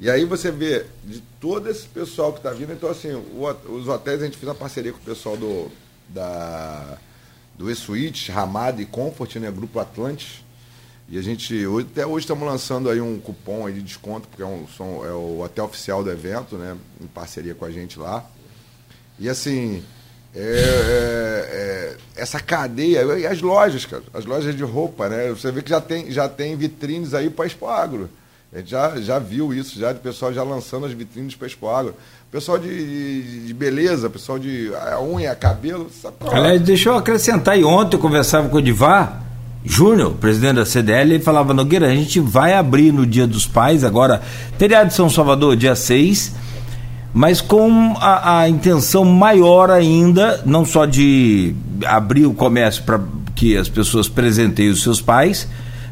E 0.00 0.08
aí 0.08 0.24
você 0.24 0.50
vê 0.50 0.84
de 1.04 1.20
todo 1.40 1.68
esse 1.68 1.86
pessoal 1.86 2.32
que 2.32 2.38
está 2.38 2.50
vindo, 2.52 2.72
então 2.72 2.88
assim, 2.88 3.12
o 3.12 3.44
os 3.72 3.88
hotéis 3.88 4.22
a 4.22 4.24
gente 4.26 4.36
fez 4.38 4.48
uma 4.48 4.54
parceria 4.54 4.92
com 4.92 4.98
o 4.98 5.02
pessoal 5.02 5.36
do 5.36 5.70
da 6.08 6.98
do 7.56 7.68
E-Suite, 7.68 8.30
Ramada 8.30 8.80
e 8.80 8.86
Comfort, 8.86 9.34
né, 9.36 9.50
Grupo 9.50 9.80
Atlantis. 9.80 10.44
E 11.08 11.18
a 11.18 11.22
gente, 11.22 11.66
hoje- 11.66 11.88
até 11.90 12.06
hoje 12.06 12.24
estamos 12.24 12.46
lançando 12.46 12.88
aí 12.88 13.00
um 13.00 13.18
cupom 13.18 13.66
aí 13.66 13.72
de 13.74 13.82
desconto, 13.82 14.28
porque 14.28 14.42
é, 14.42 14.46
um, 14.46 14.68
são- 14.76 15.04
é 15.04 15.10
o 15.10 15.40
hotel 15.40 15.64
oficial 15.64 16.04
do 16.04 16.10
evento, 16.10 16.56
né? 16.56 16.76
Em 17.00 17.06
parceria 17.08 17.54
com 17.56 17.64
a 17.64 17.70
gente 17.70 17.98
lá. 17.98 18.24
E 19.18 19.28
assim, 19.28 19.82
é, 20.34 21.96
é- 22.14 22.20
essa 22.22 22.38
cadeia, 22.38 23.02
e 23.18 23.26
as 23.26 23.40
lojas, 23.42 23.84
cara, 23.86 24.02
as 24.14 24.24
lojas 24.24 24.54
de 24.54 24.62
roupa, 24.62 25.08
né? 25.08 25.30
Você 25.30 25.50
vê 25.50 25.62
que 25.62 25.70
já 25.70 25.80
tem, 25.80 26.10
já 26.12 26.28
tem 26.28 26.54
vitrines 26.56 27.12
aí 27.14 27.28
para 27.30 27.46
Expo 27.46 27.66
Agro. 27.66 28.08
A 28.52 28.58
gente 28.58 28.70
já, 28.70 28.96
já 28.96 29.18
viu 29.18 29.52
isso, 29.52 29.78
já, 29.78 29.90
o 29.92 29.96
pessoal 29.96 30.32
já 30.32 30.42
lançando 30.42 30.86
as 30.86 30.92
vitrines 30.92 31.34
para 31.34 31.46
Expo 31.46 31.68
Agro. 31.68 31.94
Pessoal 32.32 32.58
de, 32.58 32.68
de, 32.68 33.46
de 33.46 33.54
beleza, 33.54 34.08
pessoal 34.08 34.38
de 34.38 34.70
unha, 35.02 35.34
cabelo. 35.34 35.90
Sabe 35.90 36.16
qual 36.18 36.32
é? 36.32 36.38
Aliás, 36.38 36.62
deixa 36.62 36.88
eu 36.88 36.96
acrescentar, 36.96 37.58
e 37.58 37.64
ontem 37.64 37.96
eu 37.96 38.00
conversava 38.00 38.48
com 38.48 38.56
o 38.56 38.62
Divar 38.62 39.28
Júnior, 39.64 40.14
presidente 40.14 40.56
da 40.56 40.64
CDL, 40.64 41.14
ele 41.14 41.22
falava, 41.22 41.52
Nogueira, 41.52 41.88
a 41.88 41.94
gente 41.94 42.20
vai 42.20 42.54
abrir 42.54 42.90
no 42.90 43.04
Dia 43.04 43.26
dos 43.26 43.46
Pais, 43.46 43.84
agora, 43.84 44.22
feriado 44.56 44.88
de 44.88 44.94
São 44.94 45.10
Salvador, 45.10 45.56
dia 45.56 45.74
6, 45.74 46.34
mas 47.12 47.40
com 47.40 47.94
a, 47.98 48.40
a 48.40 48.48
intenção 48.48 49.04
maior 49.04 49.70
ainda, 49.70 50.40
não 50.46 50.64
só 50.64 50.86
de 50.86 51.54
abrir 51.84 52.24
o 52.24 52.32
comércio 52.32 52.82
para 52.84 53.00
que 53.34 53.56
as 53.56 53.68
pessoas 53.68 54.08
presenteiem 54.08 54.70
os 54.70 54.82
seus 54.82 55.02
pais, 55.02 55.46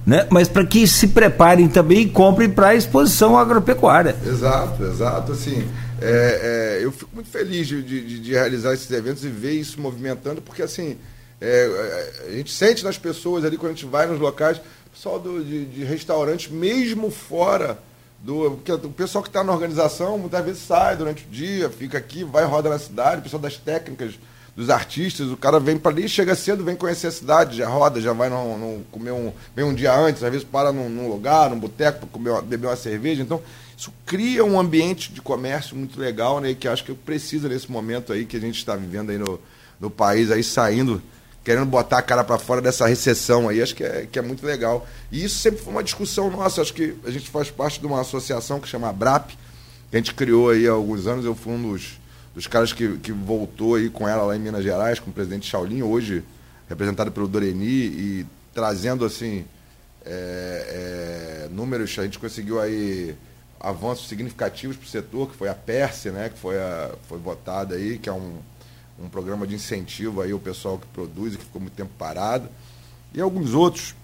né? 0.07 0.27
mas 0.31 0.49
para 0.49 0.65
que 0.65 0.87
se 0.87 1.09
preparem 1.09 1.69
também 1.69 2.03
e 2.03 2.09
comprem 2.09 2.49
para 2.49 2.69
a 2.69 2.75
exposição 2.75 3.37
agropecuária. 3.37 4.15
Exato, 4.25 4.85
exato. 4.85 5.33
Assim, 5.33 5.69
é, 6.01 6.79
é, 6.79 6.85
eu 6.85 6.93
fico 6.93 7.11
muito 7.13 7.29
feliz 7.29 7.67
de, 7.67 7.83
de, 7.83 8.21
de, 8.21 8.33
realizar 8.33 8.73
esses 8.73 8.91
eventos 8.91 9.25
e 9.25 9.29
ver 9.29 9.53
isso 9.53 9.81
movimentando, 9.81 10.41
porque 10.41 10.63
assim, 10.63 10.97
é, 11.41 11.49
é, 11.49 12.29
a 12.29 12.37
gente 12.37 12.53
sente 12.53 12.85
nas 12.85 12.97
pessoas 12.97 13.45
ali 13.45 13.57
quando 13.57 13.73
a 13.73 13.75
gente 13.75 13.87
vai 13.87 14.07
nos 14.07 14.21
locais, 14.21 14.61
pessoal 14.93 15.19
do, 15.19 15.45
de, 15.45 15.67
de 15.67 15.85
restaurantes, 15.85 16.51
mesmo 16.51 17.11
fora 17.11 17.79
do. 18.21 18.53
Porque 18.53 18.73
o 18.73 18.91
pessoal 18.91 19.23
que 19.23 19.29
está 19.29 19.43
na 19.43 19.53
organização 19.53 20.17
muitas 20.19 20.45
vezes 20.45 20.63
sai 20.63 20.97
durante 20.97 21.25
o 21.25 21.29
dia, 21.29 21.69
fica 21.69 21.99
aqui, 21.99 22.25
vai 22.25 22.45
roda 22.45 22.71
na 22.71 22.79
cidade, 22.79 23.21
o 23.21 23.23
pessoal 23.23 23.43
das 23.43 23.57
técnicas, 23.57 24.15
dos 24.57 24.71
artistas, 24.71 25.29
o 25.31 25.37
cara 25.37 25.61
vem 25.61 25.77
para 25.77 25.93
ali, 25.93 26.09
chega 26.09 26.35
cedo, 26.35 26.65
vem 26.65 26.75
conhecer 26.75 27.09
a 27.09 27.11
cidade, 27.11 27.59
já 27.59 27.69
roda, 27.69 28.01
já 28.01 28.15
vai 28.15 28.31
no, 28.31 28.83
comer 28.91 29.11
um. 29.11 29.31
vem 29.55 29.65
um 29.67 29.75
dia 29.75 29.95
antes, 29.95 30.23
às 30.23 30.31
vezes 30.31 30.47
para 30.51 30.73
num, 30.73 30.89
num 30.89 31.09
lugar, 31.09 31.51
num 31.51 31.61
boteco 31.61 32.07
para 32.07 32.41
beber 32.41 32.69
uma 32.69 32.77
cerveja. 32.77 33.23
Então, 33.23 33.43
isso 33.77 33.93
cria 34.07 34.43
um 34.43 34.59
ambiente 34.59 35.13
de 35.13 35.21
comércio 35.21 35.77
muito 35.77 36.01
legal, 36.01 36.41
né? 36.41 36.55
Que 36.55 36.67
acho 36.67 36.83
que 36.83 36.95
precisa 36.95 37.51
nesse 37.51 37.71
momento 37.71 38.15
aí 38.15 38.25
que 38.25 38.39
a 38.39 38.41
gente 38.41 38.57
está 38.57 38.75
vivendo 38.75 39.11
aí 39.11 39.19
no, 39.19 39.39
no 39.79 39.91
país, 39.91 40.31
aí 40.31 40.43
saindo 40.43 41.03
querendo 41.45 41.67
botar 41.67 41.99
a 41.99 42.03
cara 42.03 42.25
para 42.25 42.39
fora 42.41 42.61
dessa 42.61 42.89
recessão 42.89 43.49
aí, 43.49 43.63
acho 43.63 43.73
que 43.73 43.85
é, 43.85 44.09
que 44.11 44.19
é 44.19 44.23
muito 44.23 44.45
legal. 44.45 44.85
E 45.13 45.23
isso 45.23 45.39
sempre 45.39 45.61
foi 45.61 45.73
uma 45.73 45.85
discussão 45.85 46.29
nossa, 46.29 46.61
acho 46.61 46.75
que 46.75 46.97
a 47.05 47.11
gente 47.13 47.31
faz 47.31 47.53
parte 47.53 47.79
de 47.79 47.87
uma 47.87 48.01
associação 48.01 48.59
que 48.59 48.67
chama 48.67 48.93
BRAP, 48.93 49.29
que 49.89 49.97
a 49.97 49.97
gente 49.97 50.13
criou 50.13 50.51
aí 50.51 50.67
há 50.67 50.73
alguns 50.73 51.07
anos, 51.07 51.25
eu 51.25 51.37
fui 51.37 51.53
um 51.53 51.71
dos, 51.71 52.01
dos 52.37 52.47
caras 52.47 52.73
que, 52.73 52.99
que 52.99 53.11
voltou 53.11 53.75
aí 53.75 53.91
com 53.91 54.07
ela 54.07 54.23
lá 54.23 54.37
em 54.37 54.39
Minas 54.39 54.63
Gerais, 54.63 55.01
com 55.01 55.11
o 55.11 55.13
presidente 55.13 55.49
Shaolin, 55.49 55.83
hoje 55.83 56.23
representado 56.69 57.11
pelo 57.11 57.27
Doreni, 57.27 57.67
e 57.67 58.27
trazendo 58.55 59.05
assim 59.05 59.45
é, 60.05 61.47
é, 61.47 61.49
números, 61.51 61.99
a 61.99 62.05
gente 62.05 62.21
conseguiu 62.21 62.61
aí 62.61 63.17
avanços 63.59 64.07
significativos 64.07 64.77
para 64.77 64.87
o 64.87 64.89
setor, 64.89 65.31
que 65.31 65.37
foi 65.37 65.49
a 65.49 65.55
Perse, 65.55 66.11
né, 66.11 66.29
que 66.29 66.39
foi, 66.39 66.57
a, 66.57 66.93
foi 67.09 67.19
votada 67.19 67.75
aí, 67.75 67.99
que 67.99 68.09
é 68.09 68.13
um 68.13 68.39
um 68.99 69.09
programa 69.09 69.47
de 69.47 69.55
incentivo 69.55 70.23
aí 70.23 70.33
ao 70.33 70.39
pessoal 70.39 70.79
que 70.79 70.87
produz 70.87 71.35
e 71.35 71.37
que 71.37 71.45
ficou 71.45 71.61
muito 71.61 71.75
tempo 71.75 71.91
parado. 71.99 72.49
E 73.15 73.21
alguns 73.21 73.53
outros. 73.53 73.95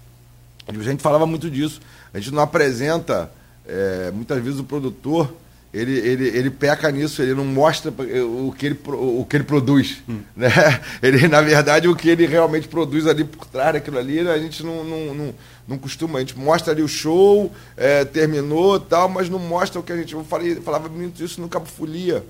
A 0.67 0.71
gente 0.71 1.01
falava 1.01 1.25
muito 1.25 1.49
disso. 1.49 1.81
A 2.13 2.19
gente 2.19 2.33
não 2.33 2.41
apresenta, 2.41 3.31
é, 3.65 4.11
muitas 4.11 4.41
vezes 4.41 4.59
o 4.59 4.63
produtor, 4.63 5.33
ele, 5.73 5.97
ele, 5.97 6.27
ele 6.27 6.49
peca 6.51 6.91
nisso, 6.91 7.19
ele 7.19 7.33
não 7.33 7.43
mostra 7.43 7.89
o 7.89 8.53
que 8.55 8.67
ele, 8.67 8.79
o 8.85 9.25
que 9.27 9.37
ele 9.37 9.43
produz. 9.43 10.03
Hum. 10.07 10.19
Né? 10.35 10.47
Ele, 11.01 11.27
na 11.27 11.41
verdade, 11.41 11.87
o 11.87 11.95
que 11.95 12.09
ele 12.09 12.27
realmente 12.27 12.67
produz 12.67 13.07
ali 13.07 13.23
por 13.23 13.47
trás 13.47 13.73
daquilo 13.73 13.97
ali, 13.97 14.19
a 14.19 14.37
gente 14.37 14.63
não, 14.63 14.83
não, 14.83 15.15
não, 15.15 15.35
não 15.67 15.77
costuma. 15.79 16.19
A 16.19 16.21
gente 16.21 16.37
mostra 16.37 16.71
ali 16.71 16.83
o 16.83 16.87
show, 16.87 17.51
é, 17.75 18.05
terminou 18.05 18.79
tal, 18.79 19.09
mas 19.09 19.29
não 19.29 19.39
mostra 19.39 19.79
o 19.79 19.83
que 19.83 19.91
a 19.91 19.97
gente. 19.97 20.13
Eu 20.13 20.23
falei, 20.23 20.55
falava 20.57 20.87
muito 20.89 21.23
isso 21.23 21.41
no 21.41 21.49
Cabo 21.49 21.65
Folia. 21.65 22.23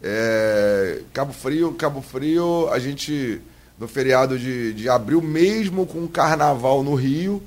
É, 0.00 1.00
Cabo 1.12 1.32
Frio, 1.32 1.72
Cabo 1.72 2.00
Frio, 2.00 2.68
a 2.70 2.78
gente, 2.78 3.40
no 3.76 3.88
feriado 3.88 4.38
de, 4.38 4.72
de 4.72 4.88
abril, 4.88 5.20
mesmo 5.20 5.84
com 5.84 6.04
o 6.04 6.08
carnaval 6.08 6.84
no 6.84 6.94
Rio, 6.94 7.42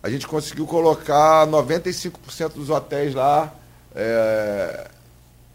a 0.00 0.08
gente 0.08 0.28
conseguiu 0.28 0.64
colocar 0.64 1.44
95% 1.48 2.52
dos 2.54 2.70
hotéis 2.70 3.14
lá 3.14 3.56
é, 3.94 4.88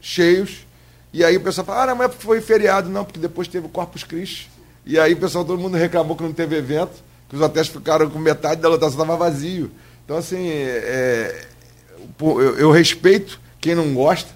cheios. 0.01 0.65
E 1.13 1.23
aí 1.23 1.37
o 1.37 1.41
pessoal 1.41 1.65
fala, 1.65 1.91
ah, 1.91 1.95
mas 1.95 2.13
foi 2.15 2.41
feriado, 2.41 2.89
não, 2.89 3.05
porque 3.05 3.19
depois 3.19 3.47
teve 3.47 3.67
o 3.67 3.69
Corpus 3.69 4.03
Christi. 4.03 4.51
E 4.85 4.99
aí 4.99 5.13
o 5.13 5.17
pessoal, 5.17 5.45
todo 5.45 5.59
mundo 5.59 5.77
reclamou 5.77 6.15
que 6.15 6.23
não 6.23 6.33
teve 6.33 6.55
evento, 6.55 7.03
que 7.29 7.35
os 7.35 7.41
hotéis 7.41 7.67
ficaram 7.67 8.09
com 8.09 8.19
metade 8.19 8.61
da 8.61 8.69
lotação 8.69 9.01
estava 9.01 9.17
vazio. 9.17 9.71
Então, 10.03 10.17
assim, 10.17 10.47
é, 10.47 11.45
eu, 12.19 12.57
eu 12.57 12.71
respeito 12.71 13.39
quem 13.59 13.73
não 13.73 13.93
gosta, 13.93 14.29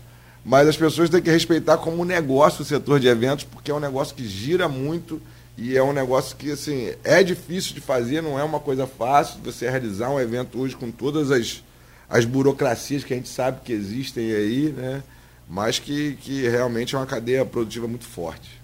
mas 0.44 0.68
as 0.68 0.76
pessoas 0.76 1.10
têm 1.10 1.22
que 1.22 1.30
respeitar 1.30 1.78
como 1.78 2.04
negócio 2.04 2.64
o 2.64 2.66
setor 2.66 3.00
de 3.00 3.08
eventos, 3.08 3.44
porque 3.46 3.70
é 3.70 3.74
um 3.74 3.80
negócio 3.80 4.16
que 4.16 4.28
gira 4.28 4.68
muito 4.68 5.22
e 5.56 5.78
é 5.78 5.84
um 5.84 5.94
negócio 5.94 6.36
que 6.38 6.52
assim 6.52 6.94
é 7.04 7.22
difícil 7.22 7.76
de 7.76 7.82
fazer, 7.82 8.22
não 8.22 8.40
é 8.40 8.44
uma 8.44 8.60
coisa 8.60 8.88
fácil 8.88 9.40
você 9.44 9.70
realizar 9.70 10.10
um 10.10 10.20
evento 10.20 10.60
hoje 10.60 10.76
com 10.76 10.90
todas 10.90 11.32
as, 11.32 11.62
as 12.10 12.26
burocracias 12.26 13.04
que 13.04 13.14
a 13.14 13.18
gente 13.18 13.30
sabe 13.30 13.60
que 13.64 13.72
existem 13.72 14.32
aí, 14.32 14.74
né? 14.76 15.04
mas 15.50 15.80
que, 15.80 16.18
que 16.22 16.48
realmente 16.48 16.96
é 16.96 16.98
uma 16.98 17.06
cadeia 17.06 17.44
produtiva 17.44 17.88
muito 17.88 18.06
forte. 18.06 18.60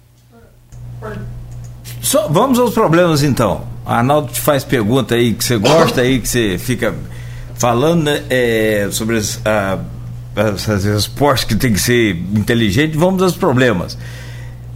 Vamos 2.30 2.60
aos 2.60 2.74
problemas 2.74 3.24
então. 3.24 3.68
Arnaldo 3.86 4.32
te 4.32 4.40
faz 4.40 4.64
pergunta 4.64 5.16
aí 5.16 5.34
que 5.34 5.44
você 5.44 5.58
gosta 5.58 6.02
aí, 6.02 6.20
que 6.20 6.28
você 6.28 6.58
fica 6.58 6.96
falando 7.56 8.04
né, 8.04 8.24
é, 8.30 8.88
sobre 8.92 9.18
as, 9.18 9.40
a 9.46 9.80
essas 10.36 10.84
respostas 10.84 11.46
que 11.46 11.56
tem 11.56 11.72
que 11.72 11.80
ser 11.80 12.16
inteligente, 12.16 12.98
vamos 12.98 13.22
aos 13.24 13.36
problemas. 13.36 13.98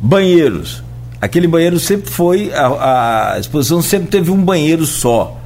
Banheiros. 0.02 0.84
Aquele 1.22 1.48
banheiro 1.48 1.80
sempre 1.80 2.10
foi, 2.10 2.52
a, 2.54 3.34
a 3.34 3.40
exposição 3.40 3.82
sempre 3.82 4.08
teve 4.08 4.32
um 4.32 4.42
banheiro 4.42 4.86
só. 4.86 5.39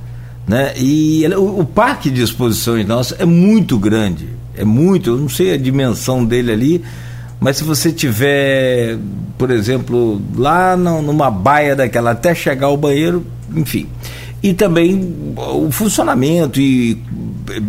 Né? 0.47 0.73
E 0.77 1.25
o, 1.35 1.61
o, 1.61 1.65
parque 1.65 2.09
de 2.09 2.21
exposições 2.21 2.85
nosso 2.85 3.15
é 3.17 3.25
muito 3.25 3.77
grande. 3.77 4.27
É 4.55 4.65
muito, 4.65 5.11
eu 5.11 5.17
não 5.17 5.29
sei 5.29 5.53
a 5.53 5.57
dimensão 5.57 6.23
dele 6.23 6.51
ali, 6.51 6.83
mas 7.39 7.57
se 7.57 7.63
você 7.63 7.91
tiver, 7.91 8.97
por 9.37 9.49
exemplo, 9.49 10.21
lá 10.35 10.77
numa 10.77 11.31
baia 11.31 11.75
daquela 11.75 12.11
até 12.11 12.35
chegar 12.35 12.67
ao 12.67 12.77
banheiro, 12.77 13.25
enfim. 13.55 13.87
E 14.41 14.53
também 14.53 15.33
o 15.35 15.71
funcionamento 15.71 16.59
e 16.59 17.01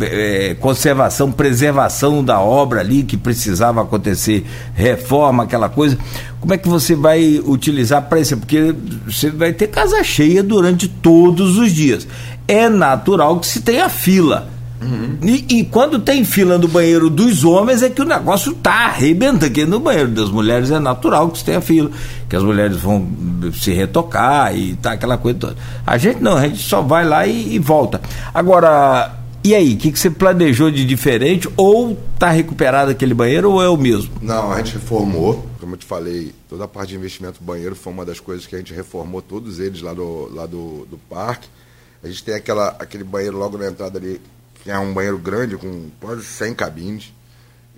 é, 0.01 0.55
conservação, 0.59 1.31
preservação 1.31 2.23
da 2.23 2.39
obra 2.39 2.79
ali 2.79 3.03
que 3.03 3.17
precisava 3.17 3.81
acontecer, 3.81 4.45
reforma, 4.73 5.43
aquela 5.43 5.69
coisa. 5.69 5.97
Como 6.39 6.53
é 6.53 6.57
que 6.57 6.67
você 6.67 6.95
vai 6.95 7.41
utilizar 7.45 8.03
para 8.03 8.19
isso? 8.19 8.37
Porque 8.37 8.75
você 9.05 9.29
vai 9.31 9.53
ter 9.53 9.67
casa 9.67 10.03
cheia 10.03 10.43
durante 10.43 10.87
todos 10.87 11.57
os 11.57 11.71
dias. 11.71 12.07
É 12.47 12.69
natural 12.69 13.39
que 13.39 13.47
se 13.47 13.61
tenha 13.61 13.89
fila. 13.89 14.55
Uhum. 14.81 15.17
E, 15.23 15.59
e, 15.59 15.63
quando 15.63 15.99
tem 15.99 16.23
fila 16.23 16.57
no 16.57 16.67
banheiro 16.67 17.09
dos 17.09 17.43
homens 17.43 17.81
é 17.81 17.89
que 17.89 18.01
o 18.01 18.05
negócio 18.05 18.53
tá 18.53 18.85
arrebentando. 18.85 19.45
Aqui 19.45 19.65
no 19.65 19.79
banheiro 19.79 20.09
das 20.09 20.29
mulheres 20.29 20.69
é 20.69 20.79
natural 20.79 21.29
que 21.29 21.39
se 21.39 21.45
tenha 21.45 21.61
fila, 21.61 21.89
que 22.29 22.35
as 22.35 22.43
mulheres 22.43 22.77
vão 22.77 23.07
se 23.53 23.73
retocar 23.73 24.55
e 24.55 24.75
tá 24.75 24.91
aquela 24.91 25.17
coisa 25.17 25.39
toda. 25.39 25.55
A 25.85 25.97
gente 25.97 26.21
não, 26.21 26.37
a 26.37 26.41
gente 26.41 26.59
só 26.59 26.81
vai 26.81 27.05
lá 27.05 27.25
e, 27.25 27.55
e 27.55 27.59
volta. 27.59 28.01
Agora, 28.33 29.11
e 29.45 29.53
aí, 29.53 29.75
o 29.75 29.77
que, 29.77 29.91
que 29.91 29.99
você 29.99 30.09
planejou 30.09 30.71
de 30.71 30.83
diferente? 30.83 31.47
Ou 31.55 31.91
está 31.91 32.31
recuperado 32.31 32.89
aquele 32.89 33.13
banheiro 33.13 33.51
ou 33.51 33.61
é 33.61 33.69
o 33.69 33.77
mesmo? 33.77 34.11
Não, 34.19 34.51
a 34.51 34.57
gente 34.57 34.73
reformou. 34.73 35.47
Como 35.59 35.75
eu 35.75 35.77
te 35.77 35.85
falei, 35.85 36.33
toda 36.49 36.63
a 36.63 36.67
parte 36.67 36.89
de 36.89 36.95
investimento 36.95 37.37
do 37.37 37.45
banheiro 37.45 37.75
foi 37.75 37.93
uma 37.93 38.03
das 38.03 38.19
coisas 38.19 38.47
que 38.47 38.55
a 38.55 38.57
gente 38.57 38.73
reformou 38.73 39.21
todos 39.21 39.59
eles 39.59 39.83
lá 39.83 39.93
do, 39.93 40.33
lá 40.33 40.47
do, 40.47 40.87
do 40.87 40.97
parque. 40.97 41.47
A 42.01 42.07
gente 42.07 42.23
tem 42.23 42.33
aquela, 42.33 42.69
aquele 42.79 43.03
banheiro 43.03 43.37
logo 43.37 43.55
na 43.55 43.67
entrada 43.67 43.99
ali, 43.99 44.19
que 44.63 44.71
é 44.71 44.79
um 44.79 44.91
banheiro 44.91 45.19
grande, 45.19 45.57
com 45.57 45.91
quase 46.01 46.23
100 46.23 46.55
cabines. 46.55 47.13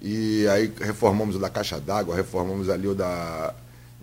E 0.01 0.47
aí 0.47 0.71
reformamos 0.79 1.35
o 1.35 1.39
da 1.39 1.49
caixa 1.49 1.81
d'água, 1.81 2.15
reformamos 2.15 2.69
ali 2.69 2.87
o 2.87 2.95
da. 2.95 3.53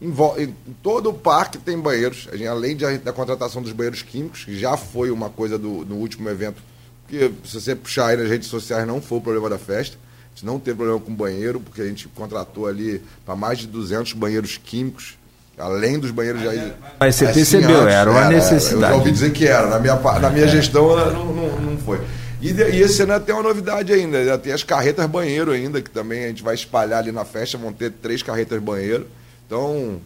Em, 0.02 0.10
em, 0.10 0.54
todo 0.82 1.08
o 1.08 1.14
parque 1.14 1.56
tem 1.56 1.78
banheiros, 1.78 2.28
gente, 2.30 2.46
além 2.46 2.76
de, 2.76 2.98
da 2.98 3.12
contratação 3.14 3.62
dos 3.62 3.72
banheiros 3.72 4.02
químicos, 4.02 4.44
que 4.44 4.54
já 4.54 4.76
foi 4.76 5.10
uma 5.10 5.30
coisa 5.30 5.58
do, 5.58 5.82
no 5.86 5.94
último 5.94 6.28
evento 6.28 6.73
porque 7.06 7.30
se 7.44 7.60
você 7.60 7.74
puxar 7.74 8.08
aí 8.08 8.16
nas 8.16 8.28
redes 8.28 8.48
sociais, 8.48 8.86
não 8.86 9.00
foi 9.00 9.18
o 9.18 9.20
problema 9.20 9.48
da 9.48 9.58
festa. 9.58 9.96
A 9.96 10.34
gente 10.34 10.46
não 10.46 10.58
teve 10.58 10.76
problema 10.76 10.98
com 10.98 11.14
banheiro, 11.14 11.60
porque 11.60 11.80
a 11.80 11.84
gente 11.84 12.08
contratou 12.08 12.66
ali 12.66 13.00
para 13.24 13.36
mais 13.36 13.58
de 13.58 13.66
200 13.66 14.14
banheiros 14.14 14.56
químicos, 14.56 15.16
além 15.56 15.98
dos 15.98 16.10
banheiros 16.10 16.42
já. 16.42 16.50
Mas 16.98 17.14
você 17.14 17.26
percebeu, 17.26 17.86
era 17.86 18.10
uma 18.10 18.20
era, 18.20 18.30
necessidade. 18.30 18.82
Eu 18.82 18.88
já 18.88 18.94
ouvi 18.94 19.12
dizer 19.12 19.32
que 19.32 19.46
era. 19.46 19.68
Na 19.68 19.78
minha, 19.78 19.94
na 19.94 20.30
minha 20.30 20.46
é. 20.46 20.48
gestão 20.48 20.96
não, 20.96 21.32
não, 21.32 21.60
não 21.60 21.78
foi. 21.78 22.00
E, 22.40 22.50
e, 22.50 22.80
esse 22.80 23.02
ano 23.02 23.18
tem 23.20 23.34
uma 23.34 23.44
novidade 23.44 23.92
ainda, 23.92 24.36
tem 24.36 24.52
as 24.52 24.62
carretas 24.62 25.06
banheiro 25.06 25.52
ainda, 25.52 25.80
que 25.80 25.88
também 25.88 26.24
a 26.24 26.28
gente 26.28 26.42
vai 26.42 26.54
espalhar 26.54 26.98
ali 26.98 27.12
na 27.12 27.24
festa, 27.24 27.56
vão 27.56 27.72
ter 27.72 27.90
três 27.90 28.22
carretas 28.22 28.60
banheiro. 28.60 29.06
Então, 29.46 30.00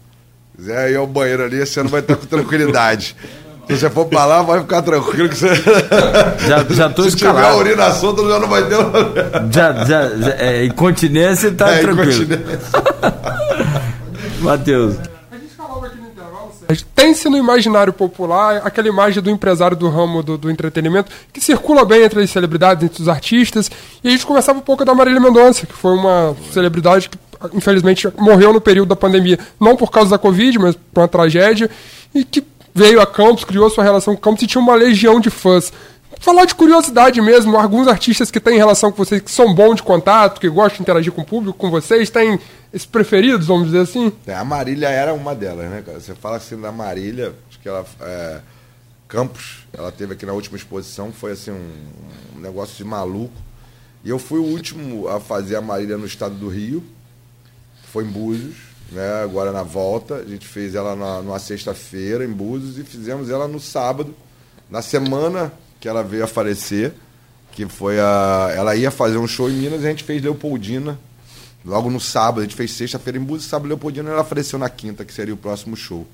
quiser 0.55 0.91
ir 0.93 0.97
ao 0.97 1.07
banheiro 1.07 1.45
ali, 1.45 1.59
você 1.65 1.83
não 1.83 1.91
vai 1.91 2.01
estar 2.01 2.17
com 2.17 2.27
tranquilidade. 2.27 3.17
Se 3.69 3.77
você 3.79 3.91
for 3.91 4.07
pra 4.07 4.25
lá, 4.25 4.43
vai 4.43 4.61
ficar 4.61 4.81
tranquilo 4.83 5.29
que 5.29 5.37
você. 5.37 5.49
Já, 6.49 6.65
já 6.69 6.89
tô 6.91 7.03
Se 7.09 7.15
tiver 7.17 7.29
a 7.31 7.33
escalado. 7.35 7.59
urina 7.59 7.91
solta, 7.93 8.23
já 8.27 8.39
não 8.39 8.49
vai 8.49 8.63
ter. 8.67 8.77
Já, 9.53 9.85
já, 9.85 10.09
já, 10.17 10.31
é, 10.39 10.65
incontinência 10.65 11.53
tá 11.53 11.71
É, 11.73 11.79
tranquilo. 11.83 12.11
incontinência. 12.23 12.59
Matheus. 14.41 14.97
A 15.31 15.37
gente 15.37 15.55
falava 15.57 15.87
aqui 15.87 15.97
no 15.99 16.07
intervalo, 16.09 16.51
Sérgio, 16.67 16.87
Tem-se 16.95 17.29
no 17.29 17.37
imaginário 17.37 17.93
popular 17.93 18.63
aquela 18.65 18.89
imagem 18.89 19.23
do 19.23 19.31
empresário 19.31 19.77
do 19.77 19.89
ramo 19.89 20.23
do, 20.23 20.39
do 20.39 20.51
entretenimento 20.51 21.11
que 21.33 21.41
circula 21.41 21.85
bem 21.85 22.03
entre 22.03 22.23
as 22.23 22.31
celebridades, 22.31 22.83
entre 22.85 23.03
os 23.03 23.09
artistas. 23.09 23.71
E 24.03 24.09
a 24.09 24.11
gente 24.11 24.25
conversava 24.25 24.59
um 24.59 24.63
pouco 24.63 24.85
da 24.85 24.95
Marília 24.95 25.21
Mendonça, 25.21 25.67
que 25.67 25.75
foi 25.75 25.93
uma 25.93 26.35
celebridade 26.53 27.09
que, 27.11 27.19
infelizmente, 27.53 28.09
morreu 28.17 28.53
no 28.53 28.61
período 28.61 28.89
da 28.89 28.97
pandemia, 28.97 29.39
não 29.61 29.77
por 29.77 29.91
causa 29.91 30.11
da 30.11 30.19
Covid, 30.19 30.59
mas 30.59 30.75
por 30.93 31.01
uma 31.03 31.09
tragédia, 31.09 31.69
e 32.15 32.25
que 32.25 32.43
veio 32.79 33.01
a 33.01 33.07
Campos, 33.07 33.43
criou 33.43 33.69
sua 33.69 33.83
relação 33.83 34.15
com 34.15 34.21
Campos 34.23 34.43
e 34.43 34.47
tinha 34.47 34.63
uma 34.63 34.77
legião 34.77 35.19
de 35.19 35.31
fãs. 35.31 35.73
Falar 36.21 36.45
de 36.45 36.55
curiosidade 36.55 37.21
mesmo, 37.21 37.57
alguns 37.57 37.89
artistas 37.89 38.31
que 38.31 38.41
têm 38.41 38.57
relação 38.57 38.91
com 38.91 38.97
vocês, 39.05 39.21
que 39.21 39.31
são 39.31 39.53
bons 39.53 39.77
de 39.77 39.83
contato, 39.83 40.41
que 40.41 40.49
gostam 40.49 40.77
de 40.77 40.83
interagir 40.83 41.13
com 41.13 41.23
o 41.23 41.25
público, 41.25 41.59
com 41.59 41.71
vocês, 41.71 42.09
têm 42.09 42.39
esses 42.73 42.87
preferidos, 42.87 43.47
vamos 43.47 43.67
dizer 43.67 43.81
assim? 43.81 44.13
É, 44.27 44.35
a 44.35 44.45
Marília 44.45 44.89
era 44.89 45.13
uma 45.13 45.35
delas, 45.35 45.69
né, 45.71 45.83
cara? 45.85 46.01
Você 46.01 46.15
fala 46.15 46.37
assim 46.37 46.61
da 46.61 46.71
Marília, 46.71 47.35
acho 47.49 47.59
que 47.59 47.69
ela. 47.69 47.85
É, 48.01 48.41
Campos, 49.09 49.67
ela 49.73 49.91
teve 49.91 50.13
aqui 50.13 50.27
na 50.27 50.35
última 50.35 50.57
exposição, 50.57 51.11
foi 51.13 51.33
assim 51.33 51.51
um, 51.51 51.73
um 52.37 52.41
negócio 52.41 52.77
de 52.77 52.85
maluco. 52.85 53.33
E 54.05 54.11
eu 54.11 54.19
fui 54.19 54.39
o 54.39 54.45
último 54.45 55.09
a 55.09 55.19
fazer 55.19 55.57
a 55.57 55.61
Marília 55.61 55.97
no 55.97 56.07
estado 56.07 56.35
do 56.35 56.49
Rio, 56.49 56.85
foi 57.91 58.05
em 58.05 58.09
Búzios, 58.09 58.57
né? 58.91 59.23
Agora 59.23 59.53
na 59.53 59.63
volta, 59.63 60.17
a 60.17 60.25
gente 60.25 60.47
fez 60.47 60.75
ela 60.75 60.95
na, 60.97 61.23
numa 61.23 61.39
sexta-feira 61.39 62.25
em 62.25 62.33
Búzios 62.33 62.79
e 62.79 62.85
fizemos 62.85 63.31
ela 63.31 63.47
no 63.47 63.61
sábado, 63.61 64.15
na 64.71 64.83
semana 64.83 65.53
que 65.81 65.89
ela 65.89 66.03
veio 66.03 66.25
a 66.25 66.29
falecer, 66.29 66.93
que 67.53 67.67
foi 67.67 67.99
a. 68.01 68.53
Ela 68.55 68.77
ia 68.77 68.91
fazer 68.91 69.19
um 69.19 69.27
show 69.27 69.49
em 69.51 69.55
Minas 69.55 69.83
e 69.83 69.87
a 69.87 69.91
gente 69.91 70.05
fez 70.05 70.23
Leopoldina 70.23 70.99
Logo 71.65 71.91
no 71.91 72.01
sábado, 72.01 72.41
a 72.41 72.43
gente 72.45 72.55
fez 72.55 72.71
sexta-feira 72.71 73.19
em 73.19 73.23
Búzios, 73.23 73.51
sábado 73.51 73.69
Leopoldina, 73.69 74.11
ela 74.11 74.21
apareceu 74.21 74.59
na 74.59 74.71
quinta, 74.71 75.05
que 75.05 75.13
seria 75.13 75.35
o 75.35 75.37
próximo 75.37 75.77
show. 75.77 76.07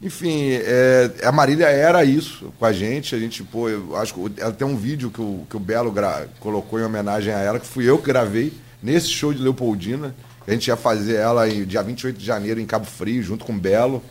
Enfim, 0.00 0.52
é, 0.52 1.10
a 1.24 1.32
Marília 1.32 1.66
era 1.66 2.04
isso 2.04 2.52
com 2.58 2.64
a 2.64 2.72
gente. 2.72 3.14
A 3.14 3.18
gente, 3.18 3.42
pô, 3.42 3.68
eu 3.68 3.96
acho 3.96 4.14
que 4.14 4.40
ela 4.40 4.52
tem 4.52 4.66
um 4.66 4.76
vídeo 4.76 5.10
que 5.10 5.20
o, 5.20 5.44
que 5.50 5.56
o 5.56 5.60
Belo 5.60 5.92
colocou 6.38 6.78
em 6.78 6.84
homenagem 6.84 7.34
a 7.34 7.38
ela, 7.38 7.58
que 7.58 7.66
fui 7.66 7.84
eu 7.84 7.98
que 7.98 8.06
gravei 8.06 8.52
nesse 8.80 9.08
show 9.08 9.34
de 9.34 9.42
Leopoldina. 9.42 10.14
A 10.48 10.52
gente 10.52 10.68
ia 10.68 10.76
fazer 10.76 11.16
ela 11.16 11.46
em 11.46 11.66
dia 11.66 11.82
28 11.82 12.18
de 12.18 12.24
janeiro 12.24 12.58
em 12.58 12.64
Cabo 12.64 12.86
Frio, 12.86 13.22
junto 13.22 13.44
com 13.44 13.56
Belo. 13.56 14.02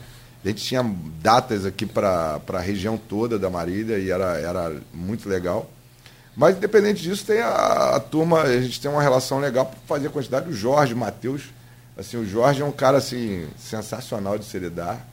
A 0.46 0.48
gente 0.48 0.64
tinha 0.64 0.86
datas 1.20 1.66
aqui 1.66 1.84
para 1.84 2.40
a 2.48 2.60
região 2.60 2.96
toda 2.96 3.40
da 3.40 3.50
Marília 3.50 3.98
e 3.98 4.12
era, 4.12 4.38
era 4.38 4.76
muito 4.94 5.28
legal. 5.28 5.68
Mas, 6.36 6.56
independente 6.56 7.02
disso, 7.02 7.26
tem 7.26 7.40
a, 7.40 7.96
a 7.96 8.00
turma, 8.00 8.44
a 8.44 8.62
gente 8.62 8.80
tem 8.80 8.90
uma 8.92 9.02
relação 9.02 9.40
legal 9.40 9.66
para 9.66 9.80
fazer 9.88 10.08
a 10.08 10.12
quantidade. 10.12 10.48
O 10.48 10.54
Jorge, 10.54 10.94
o 10.94 10.98
Matheus, 10.98 11.46
assim, 11.98 12.18
o 12.18 12.26
Jorge 12.26 12.62
é 12.62 12.66
um 12.66 12.72
cara, 12.72 13.00
assim, 13.00 13.48
sensacional 13.58 14.38
de 14.38 14.46
se 14.46 14.60
lidar. 14.60 15.04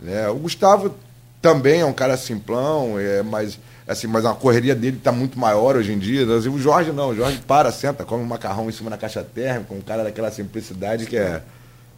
Né? 0.00 0.26
O 0.30 0.36
Gustavo 0.36 0.94
também 1.42 1.82
é 1.82 1.84
um 1.84 1.92
cara 1.92 2.16
simplão, 2.16 2.98
é, 2.98 3.22
mas, 3.22 3.58
assim, 3.86 4.06
mas 4.06 4.24
a 4.24 4.32
correria 4.34 4.74
dele 4.74 4.96
está 4.98 5.12
muito 5.12 5.38
maior 5.38 5.76
hoje 5.76 5.92
em 5.92 5.98
dia. 5.98 6.22
Assim, 6.36 6.48
o 6.48 6.58
Jorge 6.58 6.92
não, 6.92 7.10
o 7.10 7.14
Jorge 7.14 7.38
para, 7.46 7.70
senta, 7.72 8.04
come 8.04 8.22
um 8.22 8.26
macarrão 8.26 8.68
em 8.68 8.72
cima 8.72 8.90
da 8.90 8.96
caixa 8.96 9.22
térmica, 9.22 9.74
um 9.74 9.80
cara 9.80 10.04
daquela 10.04 10.30
simplicidade 10.30 11.06
que 11.06 11.16
é... 11.16 11.42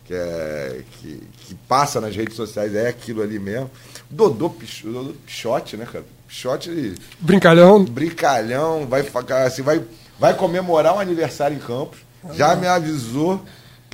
Que, 0.07 0.13
é, 0.13 0.83
que, 1.01 1.23
que 1.39 1.55
passa 1.67 1.99
nas 1.99 2.15
redes 2.15 2.37
sociais, 2.37 2.75
é 2.75 2.89
aquilo 2.89 3.23
ali 3.23 3.39
mesmo. 3.39 3.71
Dodô, 4.11 4.51
Pich- 4.51 4.85
Dodô 4.85 5.15
Pichote, 5.25 5.79
né, 5.79 5.87
cara? 5.91 6.05
Pichote 6.29 6.95
Brincalhão. 7.19 7.83
brincalhão, 7.87 8.87
vai, 8.87 9.03
assim, 9.47 9.63
vai, 9.63 9.83
vai 10.21 10.35
comemorar 10.35 10.95
um 10.95 11.01
aniversário 11.01 11.57
em 11.57 11.59
Campos. 11.59 12.01
Já 12.35 12.55
me 12.55 12.67
avisou 12.67 13.43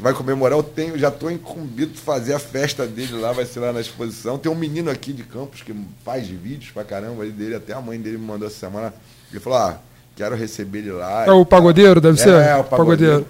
que 0.01 0.03
vai 0.03 0.15
comemorar. 0.15 0.59
Eu 0.59 0.63
tenho, 0.63 0.99
já 0.99 1.09
estou 1.09 1.31
incumbido 1.31 1.93
de 1.93 2.01
fazer 2.01 2.33
a 2.33 2.39
festa 2.39 2.87
dele 2.87 3.13
lá, 3.21 3.33
vai 3.33 3.45
ser 3.45 3.61
lá 3.61 3.73
na 3.73 3.81
exposição. 3.81 4.39
Tem 4.39 4.51
um 4.51 4.55
menino 4.55 4.91
aqui 4.91 5.13
de 5.13 5.23
Campos 5.23 5.63
que 5.63 5.75
faz 6.03 6.27
vídeos 6.27 6.73
pra 6.73 6.83
caramba 6.83 7.25
dele, 7.27 7.55
até 7.55 7.75
a 7.75 7.81
mãe 7.81 8.01
dele 8.01 8.17
me 8.17 8.25
mandou 8.25 8.49
essa 8.49 8.59
semana. 8.59 8.95
Ele 9.31 9.39
falou: 9.39 9.59
ah, 9.59 9.79
quero 10.17 10.35
receber 10.35 10.79
ele 10.79 10.93
lá. 10.93 11.27
É 11.27 11.31
o 11.31 11.45
pagodeiro, 11.45 12.01
deve 12.01 12.19
ser? 12.19 12.33
É, 12.33 12.57
o 12.57 12.65
pagodeiro. 12.65 13.27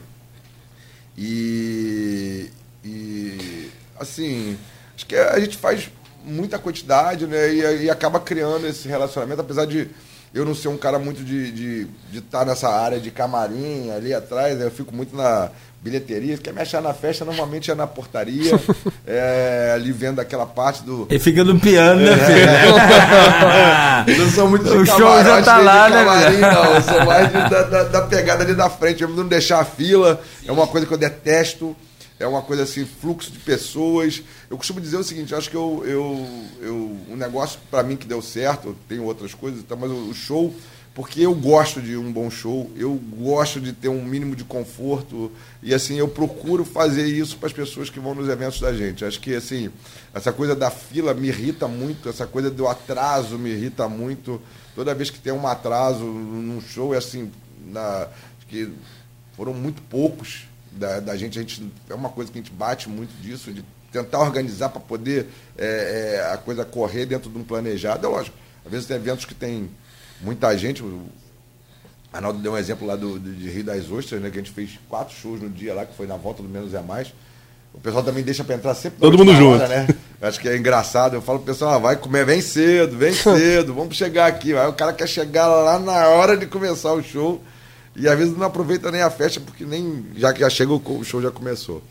E, 1.18 2.49
e 2.85 3.68
assim, 3.99 4.57
acho 4.95 5.07
que 5.07 5.16
a 5.16 5.39
gente 5.41 5.57
faz 5.57 5.91
muita 6.25 6.59
quantidade, 6.59 7.27
né? 7.27 7.53
E, 7.53 7.85
e 7.85 7.91
acaba 7.91 8.21
criando 8.21 8.66
esse 8.66 8.87
relacionamento, 8.87 9.41
apesar 9.41 9.66
de 9.66 9.89
eu 10.35 10.45
não 10.45 10.55
ser 10.55 10.68
um 10.68 10.76
cara 10.76 10.99
muito 10.99 11.22
de 11.24 11.49
estar 11.49 11.57
de, 12.12 12.18
estar 12.18 12.45
nessa 12.47 12.68
área 12.68 13.01
de 13.01 13.11
camarim 13.11 13.91
ali 13.91 14.14
atrás, 14.14 14.57
né? 14.59 14.66
eu 14.66 14.70
fico 14.70 14.95
muito 14.95 15.16
na 15.16 15.51
bilheteria. 15.83 16.37
Quer 16.39 16.53
me 16.53 16.61
achar 16.61 16.81
na 16.83 16.93
festa, 16.93 17.24
normalmente 17.24 17.70
é 17.70 17.74
na 17.74 17.87
portaria, 17.87 18.53
é, 19.07 19.72
ali 19.74 19.91
vendo 19.93 20.20
aquela 20.20 20.45
parte 20.47 20.83
do. 20.83 21.07
Ele 21.11 21.18
fica 21.18 21.43
no 21.43 21.59
piano, 21.59 22.01
É. 22.03 22.16
né, 22.16 22.16
filho? 22.26 22.51
Eu 24.18 24.24
não 24.24 24.31
sou 24.31 24.49
muito 24.49 24.64
de 24.64 24.70
O 24.76 24.87
show 24.87 25.22
já 25.24 25.43
tá 25.43 25.59
lá, 25.59 25.89
né, 25.89 25.97
camarim, 26.05 26.39
não. 26.39 26.74
Eu 26.74 26.83
sou 26.83 27.05
mais 27.05 27.26
de- 27.28 27.51
da, 27.51 27.62
da- 27.62 27.85
da 27.85 28.03
pegada 28.03 28.45
ali 28.45 28.55
da 28.55 28.68
frente, 28.70 29.03
mesmo 29.03 29.16
não 29.16 29.26
deixar 29.28 29.61
a 29.61 29.64
fila. 29.64 30.20
É 30.47 30.53
uma 30.53 30.66
coisa 30.66 30.87
que 30.87 30.93
eu 30.93 30.99
detesto. 30.99 31.76
É 32.21 32.27
uma 32.27 32.43
coisa 32.43 32.64
assim, 32.64 32.85
fluxo 32.85 33.33
de 33.33 33.39
pessoas. 33.39 34.23
Eu 34.51 34.59
costumo 34.59 34.79
dizer 34.79 34.99
o 34.99 35.03
seguinte, 35.03 35.35
acho 35.35 35.49
que 35.49 35.57
eu, 35.57 35.83
eu, 35.87 36.29
eu 36.61 36.97
um 37.09 37.16
negócio 37.16 37.59
para 37.71 37.83
mim 37.83 37.97
que 37.97 38.07
deu 38.07 38.21
certo, 38.21 38.77
tem 38.87 39.01
outras 39.01 39.33
coisas, 39.33 39.64
tá, 39.64 39.75
mas 39.75 39.91
o, 39.91 40.12
show, 40.12 40.55
porque 40.95 41.23
eu 41.23 41.35
gosto 41.35 41.81
de 41.81 41.97
um 41.97 42.12
bom 42.12 42.31
show, 42.31 42.71
eu 42.77 42.93
gosto 42.95 43.59
de 43.59 43.73
ter 43.73 43.89
um 43.89 44.05
mínimo 44.05 44.37
de 44.37 44.45
conforto 44.45 45.33
e 45.62 45.73
assim 45.73 45.97
eu 45.97 46.09
procuro 46.09 46.62
fazer 46.62 47.07
isso 47.07 47.39
para 47.39 47.47
as 47.47 47.55
pessoas 47.55 47.89
que 47.89 47.99
vão 47.99 48.14
nos 48.14 48.29
eventos 48.29 48.61
da 48.61 48.71
gente. 48.75 49.03
Acho 49.03 49.18
que 49.18 49.35
assim 49.35 49.71
essa 50.12 50.31
coisa 50.31 50.55
da 50.55 50.71
fila 50.71 51.14
me 51.14 51.29
irrita 51.29 51.66
muito, 51.66 52.07
essa 52.07 52.27
coisa 52.27 52.51
do 52.51 52.68
atraso 52.68 53.39
me 53.39 53.49
irrita 53.49 53.89
muito. 53.89 54.39
Toda 54.75 54.95
vez 54.95 55.09
que 55.09 55.18
tem 55.18 55.33
um 55.33 55.47
atraso 55.47 56.05
num 56.05 56.61
show 56.61 56.95
é 56.95 56.99
assim, 56.99 57.33
na, 57.66 58.09
que 58.47 58.71
foram 59.35 59.55
muito 59.55 59.81
poucos 59.81 60.49
da, 60.73 61.01
da 61.01 61.16
gente, 61.16 61.39
a 61.39 61.43
gente. 61.43 61.73
É 61.89 61.95
uma 61.95 62.09
coisa 62.09 62.31
que 62.31 62.39
a 62.39 62.43
gente 62.43 62.53
bate 62.53 62.89
muito 62.89 63.11
disso, 63.21 63.53
de 63.53 63.64
tentar 63.93 64.21
organizar 64.21 64.68
para 64.68 64.81
poder 64.81 65.27
é, 65.59 66.21
é, 66.29 66.33
a 66.33 66.37
coisa 66.37 66.64
correr 66.64 67.07
dentro 67.07 67.31
de 67.31 67.39
um 67.39 67.45
planejado. 67.45 68.07
É 68.07 68.09
lógico, 68.09 68.37
às 68.64 68.71
vezes 68.71 68.87
tem 68.87 68.97
eventos 68.97 69.25
que 69.25 69.35
tem 69.35 69.71
muita 70.21 70.57
gente. 70.57 70.83
O 70.83 71.07
Arnaldo 72.12 72.39
deu 72.41 72.53
um 72.53 72.59
exemplo 72.59 72.87
lá 72.87 72.97
do, 72.97 73.18
de 73.18 73.49
Rio 73.49 73.64
das 73.64 73.91
Ostras, 73.91 74.21
né? 74.21 74.31
Que 74.31 74.39
a 74.39 74.43
gente 74.43 74.53
fez 74.53 74.79
quatro 74.89 75.14
shows 75.14 75.41
no 75.41 75.49
dia 75.49 75.75
lá, 75.75 75.85
que 75.87 75.97
foi 75.97 76.07
na 76.07 76.16
volta 76.16 76.43
do 76.43 76.49
Menos 76.49 76.75
é 76.75 76.81
Mais. 76.81 77.12
O 77.73 77.81
pessoal 77.81 78.03
também 78.03 78.25
deixa 78.25 78.43
para 78.43 78.57
entrar 78.57 78.75
sempre 78.75 78.99
Todo 78.99 79.16
mundo 79.16 79.33
junto. 79.35 79.66
né? 79.66 79.87
Eu 80.21 80.29
acho 80.29 80.41
que 80.41 80.49
é 80.49 80.57
engraçado. 80.57 81.14
Eu 81.14 81.23
falo 81.23 81.39
pro 81.39 81.47
pessoal, 81.53 81.75
ah, 81.75 81.79
vai 81.79 81.97
comer, 81.97 82.27
vem 82.27 82.41
cedo, 82.41 82.97
vem 82.97 83.12
cedo, 83.14 83.73
vamos 83.73 83.97
chegar 83.97 84.27
aqui. 84.27 84.55
Aí 84.55 84.66
o 84.68 84.73
cara 84.73 84.93
quer 84.93 85.07
chegar 85.09 85.47
lá 85.47 85.79
na 85.79 86.09
hora 86.09 86.37
de 86.37 86.47
começar 86.47 86.93
o 86.93 87.03
show. 87.03 87.41
E 87.97 88.09
às 88.09 88.16
vezes 88.18 88.36
não 88.36 88.47
aproveita 88.47 88.91
nem 88.91 89.03
a 89.03 89.11
festa, 89.11 89.41
porque 89.41 89.64
nem. 89.64 90.07
Já 90.16 90.32
que 90.32 90.41
já 90.41 90.51
chega, 90.51 90.72
o 90.72 91.05
show 91.05 91.20
já 91.20 91.30
começou. 91.30 91.82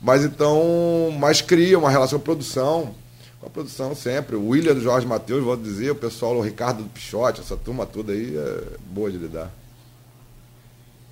Mas 0.00 0.24
então. 0.24 1.14
Mas 1.18 1.40
cria 1.40 1.78
uma 1.78 1.90
relação 1.90 2.18
produção. 2.18 2.94
Com 3.40 3.46
a 3.46 3.50
produção 3.50 3.94
sempre. 3.94 4.36
O 4.36 4.48
William 4.48 4.74
do 4.74 4.82
Jorge 4.82 5.06
Matheus, 5.06 5.42
vou 5.42 5.56
dizer, 5.56 5.90
o 5.90 5.94
pessoal, 5.94 6.36
o 6.36 6.42
Ricardo 6.42 6.82
do 6.82 6.88
Pichote, 6.90 7.40
essa 7.40 7.56
turma 7.56 7.86
toda 7.86 8.12
aí 8.12 8.36
é 8.36 8.62
boa 8.90 9.10
de 9.10 9.16
lidar. 9.16 9.50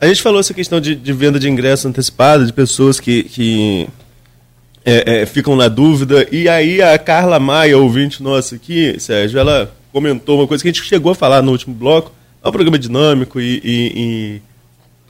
A 0.00 0.06
gente 0.06 0.22
falou 0.22 0.38
essa 0.38 0.54
questão 0.54 0.80
de, 0.80 0.94
de 0.94 1.12
venda 1.12 1.40
de 1.40 1.48
ingresso 1.48 1.88
antecipada, 1.88 2.46
de 2.46 2.52
pessoas 2.52 3.00
que, 3.00 3.24
que 3.24 3.88
é, 4.84 5.22
é, 5.22 5.26
ficam 5.26 5.56
na 5.56 5.68
dúvida. 5.68 6.26
E 6.30 6.48
aí 6.48 6.80
a 6.80 6.96
Carla 6.98 7.40
Maia, 7.40 7.76
ouvinte 7.76 8.22
nossa 8.22 8.54
aqui, 8.54 8.98
Sérgio, 9.00 9.40
ela 9.40 9.74
comentou 9.92 10.38
uma 10.38 10.46
coisa 10.46 10.62
que 10.62 10.68
a 10.68 10.72
gente 10.72 10.84
chegou 10.84 11.12
a 11.12 11.14
falar 11.14 11.42
no 11.42 11.50
último 11.50 11.74
bloco. 11.74 12.12
É 12.44 12.48
um 12.48 12.52
programa 12.52 12.78
dinâmico 12.78 13.40
e, 13.40 13.60
e- 13.64 13.92
e 13.96 14.42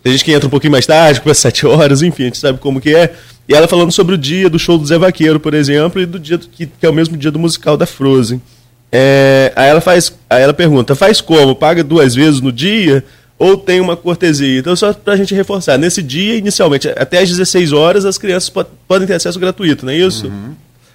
tem 0.03 0.13
gente 0.13 0.25
que 0.25 0.33
entra 0.33 0.47
um 0.47 0.51
pouquinho 0.51 0.73
mais 0.73 0.87
tarde, 0.87 1.21
às 1.25 1.39
7 1.39 1.67
horas, 1.67 2.03
enfim, 2.03 2.23
a 2.23 2.27
gente 2.27 2.39
sabe 2.39 2.59
como 2.59 2.81
que 2.81 2.95
é. 2.95 3.13
E 3.49 3.55
ela 3.55 3.67
falando 3.69 3.91
sobre 3.93 4.15
o 4.15 4.19
dia 4.19 4.49
do 4.51 4.59
show 4.59 4.77
do 4.79 4.87
Zé 4.87 4.99
Vaqueiro, 4.99 5.41
por 5.41 5.55
exemplo, 5.55 6.01
e 6.01 6.07
do 6.07 6.19
dia 6.19 6.39
do- 6.39 6.47
que, 6.49 6.67
que 6.67 6.87
é 6.87 6.89
o 6.89 6.93
mesmo 6.93 7.17
dia 7.17 7.31
do 7.31 7.39
musical 7.39 7.77
da 7.77 7.87
Frozen. 7.87 8.41
É, 8.91 9.53
aí 9.55 9.69
ela 9.69 9.81
faz, 9.81 10.13
aí 10.31 10.43
ela 10.43 10.55
pergunta, 10.55 10.95
faz 10.95 11.21
como? 11.21 11.55
Paga 11.55 11.85
duas 11.85 12.15
vezes 12.15 12.41
no 12.41 12.51
dia 12.51 13.05
ou 13.39 13.57
tem 13.57 13.81
uma 13.81 13.97
cortesia? 13.97 14.59
Então 14.59 14.75
só 14.75 14.93
pra 14.95 15.17
gente 15.17 15.35
reforçar, 15.35 15.77
nesse 15.79 16.03
dia 16.03 16.37
inicialmente 16.37 16.89
até 16.89 17.19
às 17.21 17.29
16 17.29 17.73
horas 17.73 18.05
as 18.07 18.17
crianças 18.17 18.49
po- 18.49 18.65
podem 18.87 19.07
ter 19.07 19.15
acesso 19.15 19.39
gratuito, 19.39 19.85
não 19.85 19.93
é 19.93 19.97
isso? 19.99 20.33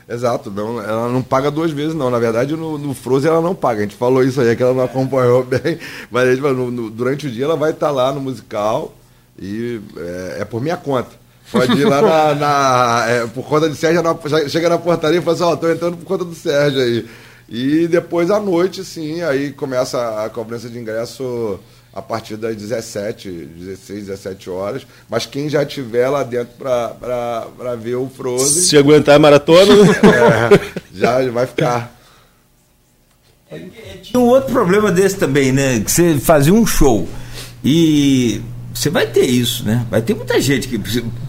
Exato, 0.08 0.52
não, 0.52 0.82
ela 0.82 1.10
não 1.10 1.22
paga 1.22 1.50
duas 1.50 1.72
vezes, 1.72 1.96
não. 1.96 2.10
Na 2.10 2.20
verdade, 2.20 2.56
no, 2.56 2.78
no 2.78 2.94
Frozen 2.94 3.32
ela 3.32 3.42
não 3.42 3.56
paga. 3.56 3.80
A 3.80 3.84
gente 3.84 3.96
falou 3.96 4.24
isso 4.24 4.42
aí, 4.42 4.50
é 4.50 4.56
que 4.56 4.62
ela 4.64 4.74
não 4.74 4.84
acompanhou 4.84 5.44
bem. 5.46 5.80
Mas 6.12 6.28
a 6.28 6.32
gente 6.32 6.42
falou, 6.42 6.58
no- 6.58 6.72
no- 6.72 6.90
durante 6.90 7.28
o 7.28 7.32
dia 7.32 7.46
ela 7.46 7.56
vai 7.56 7.72
estar 7.72 7.90
lá 7.92 8.12
no 8.12 8.20
musical 8.20 8.94
e 9.40 9.80
é, 9.98 10.38
é 10.42 10.46
por 10.46 10.62
minha 10.62 10.78
conta. 10.78 11.10
Pode 11.52 11.74
ir 11.80 11.86
lá 11.86 12.02
na. 12.02 12.36
na 12.36 13.06
é, 13.08 13.28
por 13.28 13.46
conta 13.46 13.70
de 13.70 13.76
Sérgio, 13.76 14.02
na, 14.02 14.16
chega 14.50 14.70
na 14.70 14.78
portaria 14.78 15.20
e 15.20 15.22
fala 15.22 15.36
assim: 15.36 15.44
Ó, 15.44 15.52
oh, 15.54 15.58
tô 15.58 15.72
entrando 15.72 15.98
por 15.98 16.06
conta 16.06 16.26
do 16.26 16.36
Sérgio 16.36 16.82
aí. 16.82 17.06
E 17.48 17.88
depois 17.88 18.32
à 18.32 18.40
noite, 18.40 18.84
sim, 18.84 19.22
aí 19.22 19.52
começa 19.52 20.24
a 20.26 20.30
cobrança 20.30 20.70
de 20.70 20.80
ingresso 20.80 21.60
a 21.94 22.02
partir 22.02 22.38
das 22.38 22.56
17, 22.56 23.30
16, 23.30 24.08
17 24.08 24.50
horas. 24.50 24.88
Mas 25.10 25.26
quem 25.26 25.48
já 25.48 25.64
tiver 25.66 26.10
lá 26.10 26.24
dentro 26.24 26.54
para 26.58 27.76
ver 27.80 27.96
o 27.96 28.10
Frozen. 28.10 28.64
Se 28.64 28.78
aguentar 28.78 29.16
a 29.16 29.20
maratona, 29.20 29.76
né? 29.76 29.92
é, 30.52 30.72
já 30.94 31.32
vai 31.32 31.46
ficar. 31.46 31.96
É, 33.52 33.60
tinha 34.02 34.20
um 34.20 34.26
outro 34.26 34.52
problema 34.52 34.92
desse 34.92 35.18
também, 35.18 35.52
né? 35.52 35.80
Que 35.80 35.92
você 35.92 36.18
fazia 36.18 36.54
um 36.54 36.66
show 36.66 37.08
e 37.64 38.42
você 38.74 38.90
vai 38.90 39.06
ter 39.06 39.26
isso, 39.26 39.64
né? 39.64 39.86
Vai 39.92 40.02
ter 40.02 40.16
muita 40.16 40.42
gente 40.42 40.68
que. 40.68 40.80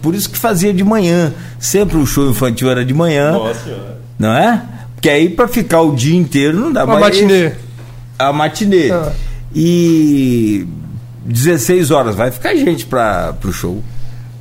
Por 0.00 0.14
isso 0.14 0.30
que 0.30 0.38
fazia 0.38 0.72
de 0.72 0.82
manhã. 0.82 1.34
Sempre 1.60 1.98
o 1.98 2.06
show 2.06 2.30
infantil 2.30 2.70
era 2.70 2.84
de 2.84 2.94
manhã. 2.94 3.32
Nossa 3.32 3.64
senhora. 3.64 4.00
Não 4.18 4.32
é? 4.32 4.62
Porque 4.94 5.10
aí 5.10 5.28
para 5.28 5.46
ficar 5.46 5.82
o 5.82 5.94
dia 5.94 6.16
inteiro 6.16 6.58
não 6.58 6.72
dá 6.72 6.86
mais. 6.86 6.98
A 6.98 7.00
matinê. 7.00 7.52
A 8.18 8.32
matinê. 8.32 8.90
Ah. 8.90 9.12
E 9.55 10.66
16 11.24 11.90
horas, 11.90 12.14
vai 12.14 12.30
ficar 12.30 12.55
gente 12.55 12.86
para 12.86 13.36
o 13.44 13.52
show. 13.52 13.82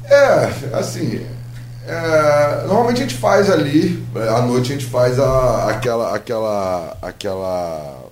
É, 0.05 0.77
assim. 0.77 1.25
É, 1.85 2.63
normalmente 2.65 2.99
a 2.99 3.01
gente 3.01 3.15
faz 3.15 3.49
ali, 3.49 4.01
à 4.15 4.41
noite 4.41 4.71
a 4.71 4.75
gente 4.75 4.85
faz 4.85 5.19
a, 5.19 5.69
aquela, 5.69 6.15
aquela, 6.15 6.97
aquela, 7.01 8.05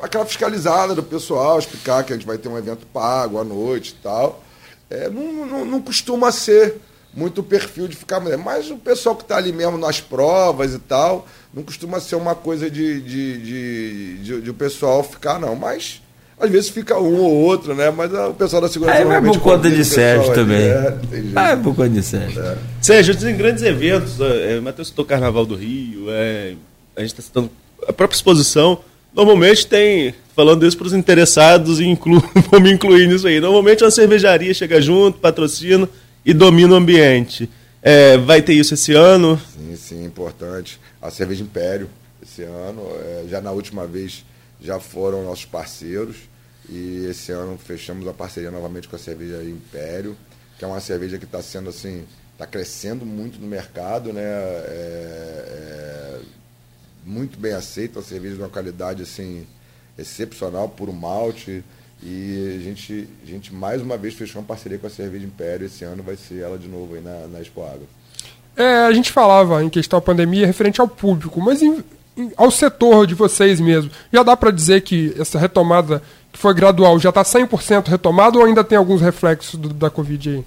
aquela 0.00 0.24
fiscalizada 0.24 0.94
do 0.94 1.02
pessoal, 1.02 1.58
explicar 1.58 2.04
que 2.04 2.12
a 2.12 2.16
gente 2.16 2.26
vai 2.26 2.38
ter 2.38 2.48
um 2.48 2.56
evento 2.56 2.86
pago 2.86 3.40
à 3.40 3.44
noite 3.44 3.96
e 3.98 4.02
tal. 4.02 4.42
É, 4.88 5.08
não, 5.08 5.46
não, 5.46 5.64
não 5.64 5.82
costuma 5.82 6.30
ser 6.30 6.80
muito 7.16 7.40
o 7.40 7.44
perfil 7.44 7.88
de 7.88 7.96
ficar 7.96 8.20
mulher. 8.20 8.36
Mas 8.36 8.70
o 8.70 8.76
pessoal 8.76 9.16
que 9.16 9.22
está 9.22 9.38
ali 9.38 9.50
mesmo 9.50 9.78
nas 9.78 10.00
provas 10.00 10.74
e 10.74 10.78
tal, 10.78 11.26
não 11.52 11.62
costuma 11.62 11.98
ser 11.98 12.14
uma 12.14 12.34
coisa 12.34 12.70
de, 12.70 13.00
de, 13.00 13.38
de, 13.38 14.18
de, 14.18 14.40
de 14.42 14.50
o 14.50 14.54
pessoal 14.54 15.02
ficar, 15.02 15.40
não. 15.40 15.56
Mas 15.56 16.02
às 16.38 16.50
vezes 16.50 16.68
fica 16.68 17.00
um 17.00 17.18
ou 17.18 17.32
outro, 17.32 17.74
né? 17.74 17.90
Mas 17.90 18.12
o 18.12 18.34
pessoal 18.34 18.60
da 18.60 18.68
segurança. 18.68 18.98
É, 18.98 19.04
vai 19.04 19.22
por 19.22 19.40
conta 19.40 19.70
de 19.70 19.82
Sérgio 19.82 20.34
também. 20.34 20.60
É, 20.60 20.94
vai 21.32 21.56
por 21.56 21.74
conta 21.74 21.88
de 21.88 22.02
Sérgio. 22.02 22.42
É. 22.42 22.58
Sérgio, 22.82 23.16
tem 23.16 23.34
grandes 23.34 23.62
eventos. 23.62 24.20
É, 24.20 24.60
Matheus 24.60 24.88
citou 24.88 25.06
Carnaval 25.06 25.46
do 25.46 25.56
Rio, 25.56 26.10
é, 26.10 26.52
a 26.94 27.00
gente 27.00 27.10
está 27.10 27.22
citando 27.22 27.50
a 27.88 27.92
própria 27.94 28.16
exposição. 28.16 28.78
Normalmente 29.14 29.66
tem, 29.66 30.14
falando 30.34 30.66
isso 30.66 30.76
para 30.76 30.88
os 30.88 30.92
interessados, 30.92 31.80
inclu, 31.80 32.22
vou 32.52 32.60
me 32.60 32.70
incluir 32.70 33.08
nisso 33.08 33.26
aí. 33.26 33.40
Normalmente 33.40 33.82
uma 33.82 33.90
cervejaria 33.90 34.52
chega 34.52 34.78
junto, 34.82 35.18
patrocina 35.18 35.88
e 36.26 36.34
domina 36.34 36.74
o 36.74 36.76
ambiente. 36.76 37.48
É, 37.80 38.18
vai 38.18 38.42
ter 38.42 38.54
isso 38.54 38.74
esse 38.74 38.92
ano? 38.92 39.40
Sim, 39.54 39.76
sim, 39.76 40.04
importante. 40.04 40.80
A 41.00 41.08
Cerveja 41.08 41.44
Império, 41.44 41.88
esse 42.20 42.42
ano, 42.42 42.82
é, 43.00 43.24
já 43.28 43.40
na 43.40 43.52
última 43.52 43.86
vez 43.86 44.24
já 44.60 44.80
foram 44.80 45.22
nossos 45.22 45.44
parceiros 45.44 46.16
e 46.68 47.06
esse 47.08 47.30
ano 47.30 47.56
fechamos 47.56 48.08
a 48.08 48.12
parceria 48.12 48.50
novamente 48.50 48.88
com 48.88 48.96
a 48.96 48.98
Cerveja 48.98 49.40
Império, 49.44 50.16
que 50.58 50.64
é 50.64 50.68
uma 50.68 50.80
cerveja 50.80 51.16
que 51.16 51.24
está 51.24 51.40
sendo 51.40 51.70
assim, 51.70 52.04
está 52.32 52.44
crescendo 52.44 53.06
muito 53.06 53.38
no 53.38 53.46
mercado, 53.46 54.12
né? 54.12 54.22
É, 54.22 55.44
é, 55.48 56.20
muito 57.04 57.38
bem 57.38 57.52
aceita, 57.52 58.00
uma 58.00 58.04
cerveja 58.04 58.34
de 58.34 58.40
uma 58.40 58.48
qualidade 58.48 59.00
assim 59.00 59.46
excepcional, 59.96 60.68
puro 60.68 60.92
malte, 60.92 61.62
e 62.02 62.58
a 62.58 62.62
gente, 62.62 63.08
a 63.22 63.26
gente 63.26 63.54
mais 63.54 63.80
uma 63.80 63.96
vez 63.96 64.14
fechou 64.14 64.40
uma 64.40 64.46
parceria 64.46 64.78
com 64.78 64.86
a 64.86 64.90
Cerveja 64.90 65.24
Império. 65.24 65.66
Esse 65.66 65.84
ano 65.84 66.02
vai 66.02 66.16
ser 66.16 66.40
ela 66.40 66.58
de 66.58 66.68
novo 66.68 66.94
aí 66.94 67.00
na, 67.00 67.26
na 67.26 67.40
Expo 67.40 67.62
Água. 67.62 67.86
É, 68.56 68.86
a 68.86 68.92
gente 68.92 69.12
falava 69.12 69.62
em 69.62 69.68
questão 69.68 69.98
da 69.98 70.04
pandemia 70.04 70.46
referente 70.46 70.80
ao 70.80 70.88
público, 70.88 71.40
mas 71.40 71.62
em, 71.62 71.82
em, 72.16 72.32
ao 72.36 72.50
setor 72.50 73.06
de 73.06 73.14
vocês 73.14 73.60
mesmo. 73.60 73.90
Já 74.12 74.22
dá 74.22 74.36
para 74.36 74.50
dizer 74.50 74.82
que 74.82 75.14
essa 75.18 75.38
retomada, 75.38 76.02
que 76.32 76.38
foi 76.38 76.54
gradual, 76.54 76.98
já 76.98 77.10
está 77.10 77.22
100% 77.22 77.88
retomada 77.88 78.38
ou 78.38 78.44
ainda 78.44 78.64
tem 78.64 78.76
alguns 78.76 79.00
reflexos 79.00 79.58
do, 79.58 79.70
da 79.70 79.90
Covid 79.90 80.30
aí? 80.30 80.44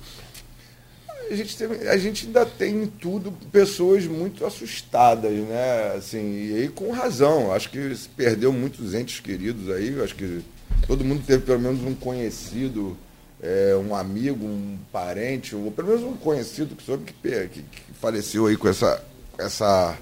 A 1.32 1.36
gente, 1.36 1.58
tem, 1.58 1.68
a 1.88 1.98
gente 1.98 2.26
ainda 2.26 2.44
tem 2.44 2.88
tudo 3.00 3.32
pessoas 3.52 4.06
muito 4.06 4.44
assustadas, 4.44 5.32
né? 5.32 5.94
Assim, 5.96 6.48
e 6.48 6.56
aí 6.56 6.70
com 6.70 6.92
razão. 6.92 7.54
Acho 7.54 7.70
que 7.70 7.96
se 7.96 8.10
perdeu 8.10 8.52
muitos 8.52 8.96
entes 8.96 9.20
queridos 9.20 9.70
aí. 9.70 10.02
Acho 10.02 10.16
que 10.16 10.42
todo 10.88 11.06
mundo 11.06 11.24
teve 11.26 11.44
pelo 11.44 11.60
menos 11.60 11.82
um 11.82 11.94
conhecido, 11.94 12.98
é, 13.42 13.76
um 13.76 13.96
amigo, 13.96 14.46
um 14.46 14.78
parente, 14.92 15.56
ou 15.56 15.72
pelo 15.72 15.90
menos 15.90 16.04
um 16.04 16.18
conhecido 16.18 16.76
que 16.76 16.84
soube 16.84 17.06
que, 17.06 17.14
que, 17.48 17.62
que 17.62 17.94
faleceu 18.00 18.48
aí 18.48 18.58
com 18.58 18.68
essa, 18.68 19.04
essa, 19.38 19.98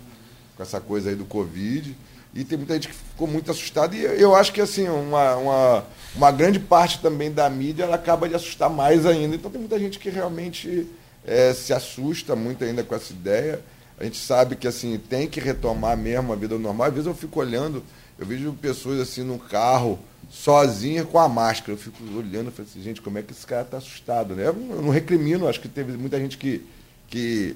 com 0.56 0.64
essa 0.64 0.80
coisa 0.80 1.10
aí 1.10 1.16
do 1.16 1.26
Covid. 1.26 1.96
E 2.34 2.44
tem 2.44 2.58
muita 2.58 2.76
gente 2.76 2.90
que 2.90 2.94
ficou 2.94 3.28
muito 3.28 3.50
assustada. 3.50 3.96
E 3.96 4.22
eu 4.22 4.36
acho 4.36 4.54
que 4.54 4.62
assim, 4.62 4.88
uma, 4.88 5.36
uma, 5.38 5.84
uma 6.16 6.32
grande 6.32 6.60
parte 6.60 7.02
também 7.02 7.32
da 7.32 7.50
mídia 7.50 7.84
ela 7.84 7.96
acaba 7.96 8.30
de 8.30 8.36
assustar 8.36 8.70
mais 8.70 9.06
ainda. 9.06 9.36
Então 9.36 9.50
tem 9.50 9.60
muita 9.60 9.80
gente 9.80 9.98
que 9.98 10.10
realmente 10.10 10.88
é, 11.26 11.54
se 11.54 11.74
assusta 11.74 12.36
muito 12.36 12.64
ainda 12.64 12.84
com 12.84 12.96
essa 12.96 13.12
ideia. 13.12 13.60
A 14.00 14.04
gente 14.04 14.18
sabe 14.18 14.56
que 14.56 14.68
assim, 14.68 14.98
tem 14.98 15.28
que 15.28 15.40
retomar 15.40 15.98
mesmo 15.98 16.32
a 16.32 16.36
vida 16.36 16.58
normal. 16.58 16.88
Às 16.88 16.94
vezes 16.94 17.08
eu 17.08 17.16
fico 17.16 17.40
olhando, 17.40 17.84
eu 18.20 18.26
vejo 18.26 18.54
pessoas 18.54 19.00
assim 19.00 19.24
no 19.24 19.40
carro 19.40 19.98
sozinha 20.30 21.04
com 21.04 21.20
a 21.20 21.28
máscara. 21.28 21.74
Eu 21.74 21.78
fico 21.78 21.98
olhando 22.16 22.50
e 22.50 22.52
falo 22.52 22.68
assim, 22.70 22.82
gente, 22.82 23.02
como 23.02 23.18
é 23.18 23.22
que 23.22 23.32
esse 23.32 23.46
cara 23.46 23.62
está 23.62 23.78
assustado, 23.78 24.36
né? 24.36 24.48
Eu 24.48 24.54
não 24.54 24.90
recrimino, 24.90 25.48
acho 25.48 25.60
que 25.60 25.68
teve 25.68 25.94
muita 25.94 26.20
gente 26.20 26.38
que, 26.38 26.64
que 27.08 27.56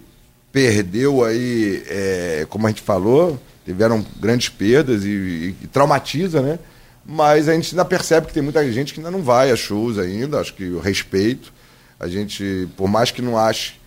perdeu 0.52 1.24
aí, 1.24 1.84
é, 1.88 2.48
como 2.50 2.68
a 2.68 2.70
gente 2.70 2.82
falou, 2.82 3.40
tiveram 3.66 4.06
grandes 4.20 4.50
perdas 4.50 5.04
e, 5.04 5.10
e, 5.10 5.56
e, 5.64 5.68
traumatiza, 5.68 6.42
né? 6.42 6.60
Mas 7.06 7.48
a 7.50 7.54
gente 7.54 7.72
ainda 7.72 7.86
percebe 7.86 8.28
que 8.28 8.34
tem 8.34 8.44
muita 8.44 8.70
gente 8.72 8.94
que 8.94 9.00
ainda 9.00 9.12
não 9.12 9.24
vai 9.24 9.52
a 9.52 9.56
shows 9.56 9.98
ainda, 9.98 10.40
acho 10.40 10.54
que 10.54 10.66
o 10.70 10.80
respeito. 10.80 11.52
A 12.00 12.08
gente, 12.08 12.68
por 12.76 12.88
mais 12.88 13.12
que 13.12 13.22
não 13.22 13.38
ache 13.38 13.80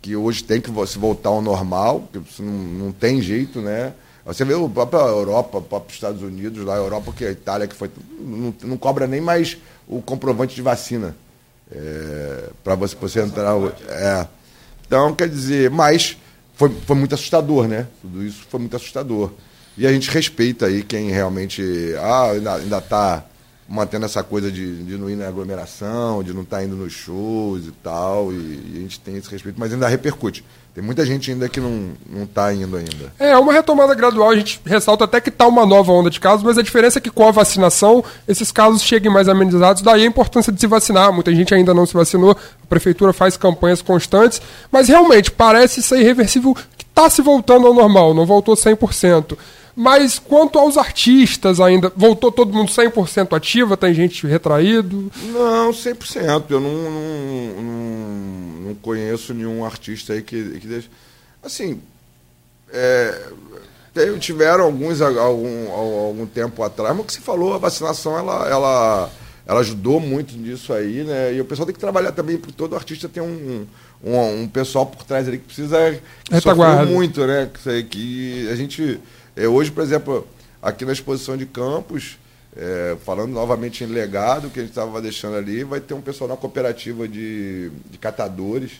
que 0.00 0.14
hoje 0.14 0.44
tem 0.44 0.60
que 0.60 0.70
se 0.86 0.98
voltar 0.98 1.30
ao 1.30 1.40
normal, 1.40 2.00
porque 2.12 2.42
não, 2.42 2.52
não 2.52 2.92
tem 2.92 3.22
jeito, 3.22 3.60
né? 3.60 3.94
Você 4.26 4.44
vê 4.44 4.54
a 4.54 4.68
própria 4.68 5.00
Europa, 5.00 5.58
os 5.58 5.66
próprios 5.66 5.94
Estados 5.94 6.22
Unidos, 6.22 6.64
lá 6.64 6.74
a 6.74 6.78
Europa, 6.78 7.12
que 7.12 7.24
a 7.24 7.30
Itália, 7.30 7.66
que 7.66 7.74
foi. 7.74 7.90
Não, 8.18 8.54
não 8.62 8.76
cobra 8.76 9.06
nem 9.06 9.20
mais 9.20 9.58
o 9.86 10.00
comprovante 10.00 10.54
de 10.54 10.62
vacina. 10.62 11.14
É, 11.70 12.50
para 12.62 12.74
você, 12.74 12.96
você 12.96 13.20
entrar. 13.20 13.54
É. 13.88 14.26
Então, 14.86 15.14
quer 15.14 15.28
dizer, 15.28 15.70
mas 15.70 16.16
foi, 16.54 16.70
foi 16.86 16.96
muito 16.96 17.14
assustador, 17.14 17.68
né? 17.68 17.86
Tudo 18.00 18.24
isso 18.24 18.44
foi 18.48 18.60
muito 18.60 18.74
assustador. 18.76 19.30
E 19.76 19.86
a 19.86 19.92
gente 19.92 20.10
respeita 20.10 20.66
aí 20.66 20.82
quem 20.82 21.10
realmente. 21.10 21.62
Ah, 22.00 22.30
ainda 22.30 22.78
está 22.78 23.24
mantendo 23.68 24.04
essa 24.04 24.22
coisa 24.22 24.50
de, 24.50 24.84
de 24.84 24.96
não 24.96 25.08
ir 25.08 25.16
na 25.16 25.26
aglomeração, 25.26 26.22
de 26.22 26.32
não 26.32 26.42
estar 26.42 26.58
tá 26.58 26.64
indo 26.64 26.76
nos 26.76 26.92
shows 26.92 27.66
e 27.66 27.72
tal. 27.82 28.32
E, 28.32 28.36
e, 28.36 28.72
a 28.76 28.80
gente 28.80 29.00
tem 29.00 29.16
esse 29.16 29.30
respeito, 29.30 29.58
mas 29.58 29.72
ainda 29.72 29.88
repercute. 29.88 30.44
Tem 30.74 30.82
muita 30.82 31.06
gente 31.06 31.30
ainda 31.30 31.48
que 31.48 31.60
não, 31.60 31.92
não 32.10 32.26
tá 32.26 32.52
indo 32.52 32.76
ainda. 32.76 33.12
É, 33.18 33.36
uma 33.38 33.52
retomada 33.52 33.94
gradual, 33.94 34.30
a 34.30 34.36
gente 34.36 34.60
ressalta 34.66 35.04
até 35.04 35.20
que 35.20 35.28
está 35.28 35.46
uma 35.46 35.64
nova 35.64 35.92
onda 35.92 36.10
de 36.10 36.18
casos, 36.18 36.42
mas 36.42 36.58
a 36.58 36.62
diferença 36.62 36.98
é 36.98 37.00
que 37.00 37.10
com 37.10 37.28
a 37.28 37.30
vacinação, 37.30 38.04
esses 38.26 38.50
casos 38.50 38.82
cheguem 38.82 39.10
mais 39.10 39.28
amenizados, 39.28 39.82
daí 39.82 40.02
a 40.02 40.06
importância 40.06 40.52
de 40.52 40.60
se 40.60 40.66
vacinar. 40.66 41.12
Muita 41.12 41.32
gente 41.32 41.54
ainda 41.54 41.72
não 41.72 41.86
se 41.86 41.94
vacinou, 41.94 42.32
a 42.32 42.66
prefeitura 42.66 43.12
faz 43.12 43.36
campanhas 43.36 43.80
constantes, 43.80 44.42
mas 44.70 44.88
realmente 44.88 45.30
parece 45.30 45.80
ser 45.80 46.00
irreversível 46.00 46.54
que 46.76 46.84
está 46.84 47.08
se 47.08 47.22
voltando 47.22 47.68
ao 47.68 47.74
normal, 47.74 48.12
não 48.12 48.26
voltou 48.26 48.56
100%. 48.56 49.38
Mas 49.76 50.18
quanto 50.20 50.58
aos 50.58 50.76
artistas 50.76 51.58
ainda, 51.58 51.92
voltou 51.96 52.30
todo 52.30 52.52
mundo 52.52 52.70
100% 52.70 53.36
ativa? 53.36 53.76
Tem 53.76 53.92
gente 53.92 54.26
retraído? 54.26 55.10
Não, 55.32 55.70
100%. 55.70 56.44
Eu 56.48 56.60
não, 56.60 56.72
não, 56.72 57.62
não, 57.62 58.68
não 58.68 58.74
conheço 58.76 59.34
nenhum 59.34 59.64
artista 59.64 60.12
aí 60.12 60.22
que, 60.22 60.60
que 60.60 60.66
deixa... 60.66 60.88
Assim, 61.42 61.80
é, 62.72 63.28
tiveram 64.20 64.64
alguns 64.64 65.00
algum, 65.00 65.70
algum 65.72 66.26
tempo 66.26 66.62
atrás, 66.62 66.94
mas 66.94 67.04
o 67.04 67.06
que 67.06 67.12
você 67.12 67.20
falou, 67.20 67.54
a 67.54 67.58
vacinação, 67.58 68.16
ela, 68.16 68.48
ela, 68.48 69.10
ela 69.44 69.60
ajudou 69.60 69.98
muito 69.98 70.36
nisso 70.36 70.72
aí, 70.72 71.02
né? 71.02 71.34
E 71.34 71.40
o 71.40 71.44
pessoal 71.44 71.66
tem 71.66 71.74
que 71.74 71.80
trabalhar 71.80 72.12
também, 72.12 72.38
porque 72.38 72.54
todo 72.56 72.76
artista 72.76 73.08
tem 73.08 73.22
um, 73.22 73.66
um, 74.02 74.42
um 74.42 74.48
pessoal 74.48 74.86
por 74.86 75.02
trás 75.02 75.26
ali 75.26 75.38
que 75.38 75.46
precisa... 75.46 76.00
Que 76.24 76.36
muito, 76.86 77.26
né? 77.26 77.50
Que, 77.52 77.82
que 77.82 78.48
a 78.50 78.54
gente 78.54 79.00
é, 79.36 79.48
hoje, 79.48 79.70
por 79.70 79.82
exemplo, 79.82 80.26
aqui 80.62 80.84
na 80.84 80.92
exposição 80.92 81.36
de 81.36 81.46
campos, 81.46 82.18
é, 82.56 82.96
falando 83.04 83.32
novamente 83.32 83.82
em 83.82 83.86
legado, 83.86 84.50
que 84.50 84.60
a 84.60 84.62
gente 84.62 84.70
estava 84.70 85.00
deixando 85.02 85.36
ali, 85.36 85.64
vai 85.64 85.80
ter 85.80 85.94
um 85.94 86.00
pessoal 86.00 86.28
na 86.28 86.36
cooperativa 86.36 87.08
de, 87.08 87.70
de 87.90 87.98
catadores, 87.98 88.72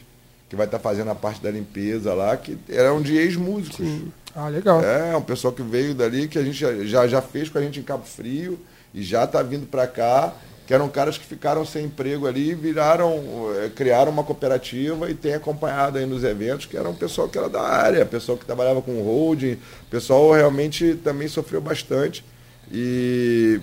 que 0.49 0.55
vai 0.55 0.67
estar 0.67 0.79
tá 0.79 0.83
fazendo 0.83 1.11
a 1.11 1.15
parte 1.15 1.43
da 1.43 1.51
limpeza 1.51 2.15
lá, 2.15 2.37
que 2.37 2.57
eram 2.69 3.03
de 3.03 3.17
ex-músicos. 3.17 3.87
Ah, 4.35 4.49
legal. 4.49 4.83
É, 4.83 5.17
um 5.17 5.23
pessoal 5.23 5.53
que 5.53 5.63
veio 5.63 5.95
dali, 5.95 6.29
que 6.29 6.39
a 6.39 6.45
gente 6.45 6.59
já, 6.87 7.07
já 7.07 7.21
fez 7.21 7.49
com 7.49 7.59
a 7.59 7.63
gente 7.63 7.81
em 7.81 7.83
Cabo 7.83 8.05
Frio, 8.05 8.59
e 8.93 9.03
já 9.03 9.25
está 9.25 9.43
vindo 9.43 9.67
para 9.67 9.87
cá, 9.89 10.33
que 10.67 10.73
eram 10.73 10.89
caras 10.89 11.19
que 11.19 11.27
ficaram 11.27 11.65
sem 11.65 11.85
emprego 11.85 12.27
ali 12.27 12.51
e 12.51 12.55
viraram, 12.55 13.23
eh, 13.57 13.71
criaram 13.75 14.11
uma 14.11 14.25
cooperativa 14.25 15.11
e 15.11 15.15
tem 15.15 15.35
acompanhado 15.35 15.99
aí 15.99 16.07
nos 16.07 16.25
eventos, 16.25 16.67
que 16.67 16.77
era 16.77 16.89
um 16.89 16.95
pessoal 16.95 17.29
que 17.29 17.37
era 17.37 17.49
da 17.49 17.61
área, 17.61 18.07
pessoal 18.07 18.39
que 18.39 18.47
trabalhava 18.47 18.81
com 18.81 19.03
holding, 19.03 19.59
pessoal 19.91 20.33
realmente 20.33 20.99
também 21.05 21.29
sofreu 21.29 21.61
bastante. 21.61 22.25
E 22.73 23.61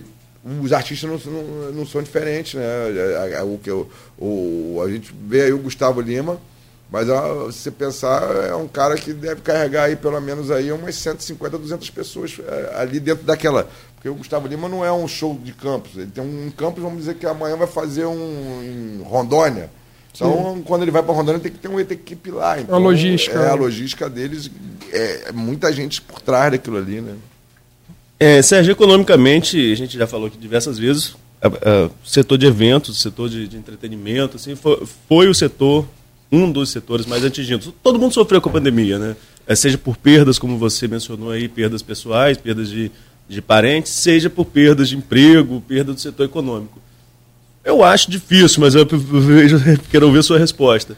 os 0.61 0.71
artistas 0.71 1.09
não, 1.09 1.31
não, 1.31 1.71
não 1.71 1.85
são 1.85 2.03
diferentes, 2.03 2.53
né? 2.53 3.43
O 3.43 3.57
que 3.57 3.71
o, 3.71 3.87
o, 4.17 4.81
a 4.85 4.89
gente 4.89 5.13
vê 5.27 5.43
aí 5.43 5.53
o 5.53 5.57
Gustavo 5.57 6.01
Lima, 6.01 6.39
mas 6.91 7.07
se 7.07 7.61
você 7.61 7.71
pensar, 7.71 8.21
é 8.45 8.53
um 8.53 8.67
cara 8.67 8.95
que 8.95 9.13
deve 9.13 9.41
carregar 9.41 9.85
aí 9.85 9.95
pelo 9.95 10.19
menos 10.19 10.51
aí 10.51 10.71
umas 10.71 10.95
150, 10.95 11.57
200 11.57 11.89
pessoas 11.89 12.37
é, 12.45 12.73
ali 12.75 12.99
dentro 12.99 13.23
daquela. 13.23 13.69
Porque 14.01 14.09
o 14.09 14.15
Gustavo 14.15 14.47
Lima 14.47 14.67
não 14.67 14.83
é 14.83 14.91
um 14.91 15.07
show 15.07 15.39
de 15.43 15.51
campos. 15.51 15.95
Ele 15.95 16.09
tem 16.09 16.23
um 16.23 16.49
campus, 16.57 16.81
vamos 16.81 16.97
dizer 16.97 17.13
que 17.13 17.25
amanhã 17.27 17.55
vai 17.55 17.67
fazer 17.67 18.07
um 18.07 18.63
em 18.63 19.03
Rondônia. 19.03 19.69
Então, 20.11 20.55
Sim. 20.55 20.63
quando 20.63 20.81
ele 20.81 20.89
vai 20.89 21.03
para 21.03 21.13
Rondônia, 21.13 21.39
tem 21.39 21.51
que 21.51 21.59
ter 21.59 21.67
uma 21.67 21.79
equipe 21.79 22.31
lá. 22.31 22.59
Então, 22.59 22.73
a 22.73 22.79
logística. 22.79 23.37
É, 23.37 23.49
a 23.51 23.53
logística 23.53 24.09
deles, 24.09 24.49
é, 24.91 25.25
é 25.27 25.31
muita 25.31 25.71
gente 25.71 26.01
por 26.01 26.19
trás 26.19 26.51
daquilo 26.51 26.77
ali, 26.77 26.99
né? 26.99 27.13
É, 28.19 28.41
Sérgio, 28.41 28.71
economicamente, 28.71 29.71
a 29.71 29.75
gente 29.75 29.95
já 29.95 30.07
falou 30.07 30.25
aqui 30.25 30.37
diversas 30.37 30.79
vezes, 30.79 31.15
o 31.43 32.07
setor 32.07 32.39
de 32.39 32.47
eventos, 32.47 32.97
o 32.97 32.99
setor 32.99 33.29
de, 33.29 33.47
de 33.47 33.55
entretenimento, 33.55 34.37
assim, 34.37 34.55
foi, 34.55 34.83
foi, 35.07 35.27
o 35.27 35.33
setor 35.35 35.87
um 36.31 36.51
dos 36.51 36.71
setores 36.71 37.05
mais 37.05 37.23
atingidos. 37.23 37.71
Todo 37.83 37.99
mundo 37.99 38.13
sofreu 38.13 38.41
com 38.41 38.49
a 38.49 38.53
pandemia, 38.53 38.97
né? 38.97 39.15
É, 39.45 39.53
seja 39.53 39.77
por 39.77 39.97
perdas, 39.97 40.39
como 40.39 40.57
você 40.57 40.87
mencionou 40.87 41.29
aí, 41.29 41.47
perdas 41.47 41.81
pessoais, 41.81 42.37
perdas 42.37 42.69
de, 42.69 42.91
de 43.27 43.41
parentes, 43.41 43.91
seja 43.91 44.29
por 44.29 44.45
perdas 44.45 44.89
de 44.89 44.97
emprego, 44.97 45.61
perda 45.61 45.93
do 45.93 45.99
setor 45.99 46.25
econômico. 46.25 46.79
Eu 47.63 47.83
acho 47.83 48.09
difícil, 48.09 48.59
mas 48.59 48.75
eu 48.75 48.85
vejo, 48.85 49.57
quero 49.89 50.07
ouvir 50.07 50.19
a 50.19 50.23
sua 50.23 50.39
resposta. 50.39 50.97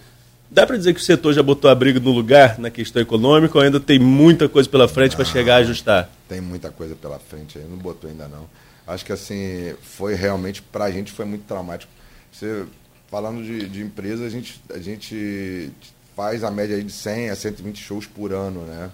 Dá 0.49 0.67
para 0.67 0.77
dizer 0.77 0.93
que 0.93 0.99
o 0.99 1.03
setor 1.03 1.33
já 1.33 1.41
botou 1.41 1.69
a 1.69 1.75
briga 1.75 1.99
no 1.99 2.11
lugar 2.11 2.59
na 2.59 2.69
questão 2.69 3.01
econômica 3.01 3.57
ou 3.57 3.63
ainda 3.63 3.79
tem 3.79 3.97
muita 3.97 4.47
coisa 4.47 4.69
pela 4.69 4.87
frente 4.87 5.15
para 5.15 5.25
chegar 5.25 5.55
a 5.55 5.57
ajustar? 5.57 6.09
Tem 6.29 6.39
muita 6.39 6.69
coisa 6.69 6.95
pela 6.95 7.17
frente 7.17 7.57
aí, 7.57 7.65
não 7.67 7.77
botou 7.77 8.09
ainda 8.09 8.27
não. 8.27 8.47
Acho 8.85 9.03
que 9.03 9.11
assim, 9.11 9.73
foi 9.81 10.13
realmente, 10.13 10.61
para 10.61 10.85
a 10.85 10.91
gente 10.91 11.11
foi 11.11 11.25
muito 11.25 11.45
traumático. 11.45 11.91
Você 12.31 12.65
falando 13.13 13.43
de, 13.43 13.69
de 13.69 13.81
empresa, 13.81 14.25
a 14.25 14.29
gente, 14.29 14.59
a 14.73 14.79
gente 14.79 15.71
faz 16.15 16.43
a 16.43 16.49
média 16.49 16.75
aí 16.75 16.83
de 16.83 16.91
100 16.91 17.29
a 17.29 17.35
120 17.35 17.77
shows 17.79 18.07
por 18.07 18.33
ano, 18.33 18.61
né? 18.61 18.89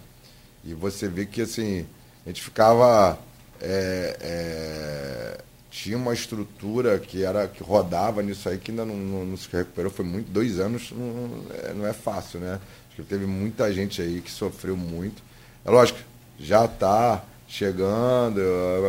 E 0.66 0.74
você 0.74 1.08
vê 1.08 1.26
que, 1.26 1.42
assim, 1.42 1.86
a 2.26 2.30
gente 2.30 2.42
ficava... 2.42 3.18
É, 3.62 4.18
é, 4.22 5.42
tinha 5.70 5.98
uma 5.98 6.14
estrutura 6.14 7.00
que 7.00 7.24
era 7.24 7.48
que 7.48 7.64
rodava 7.64 8.22
nisso 8.22 8.50
aí 8.50 8.58
que 8.58 8.72
ainda 8.72 8.86
não, 8.86 8.96
não, 8.96 9.26
não 9.26 9.38
se 9.38 9.48
recuperou. 9.52 9.92
Foi 9.92 10.04
muito, 10.04 10.30
dois 10.30 10.60
anos 10.60 10.92
não, 10.92 11.44
é, 11.64 11.74
não 11.74 11.88
é 11.88 11.94
fácil, 11.94 12.40
né? 12.40 12.60
Acho 12.88 12.98
que 12.98 13.04
teve 13.04 13.26
muita 13.26 13.72
gente 13.74 14.02
aí 14.02 14.22
que 14.22 14.32
sofreu 14.32 14.76
muito. 14.76 15.22
É 15.64 15.70
lógico, 15.70 16.00
já 16.40 16.66
está 16.66 17.24
chegando, 17.48 18.42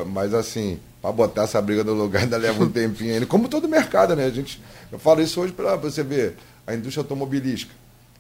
mas 0.09 0.35
assim, 0.35 0.81
para 1.01 1.13
botar 1.13 1.45
essa 1.45 1.61
briga 1.61 1.85
no 1.85 1.95
lugar 1.95 2.23
ainda 2.23 2.37
leva 2.37 2.63
um 2.63 2.69
tempinho 2.71 3.15
ainda. 3.15 3.27
Como 3.27 3.49
todo 3.49 3.69
mercado, 3.69 4.17
né? 4.17 4.25
A 4.25 4.31
gente, 4.31 4.61
eu 4.91 4.99
falo 4.99 5.21
isso 5.21 5.41
hoje 5.41 5.53
para 5.53 5.77
você 5.77 6.03
ver 6.03 6.37
a 6.67 6.75
indústria 6.75 7.03
automobilística. 7.03 7.73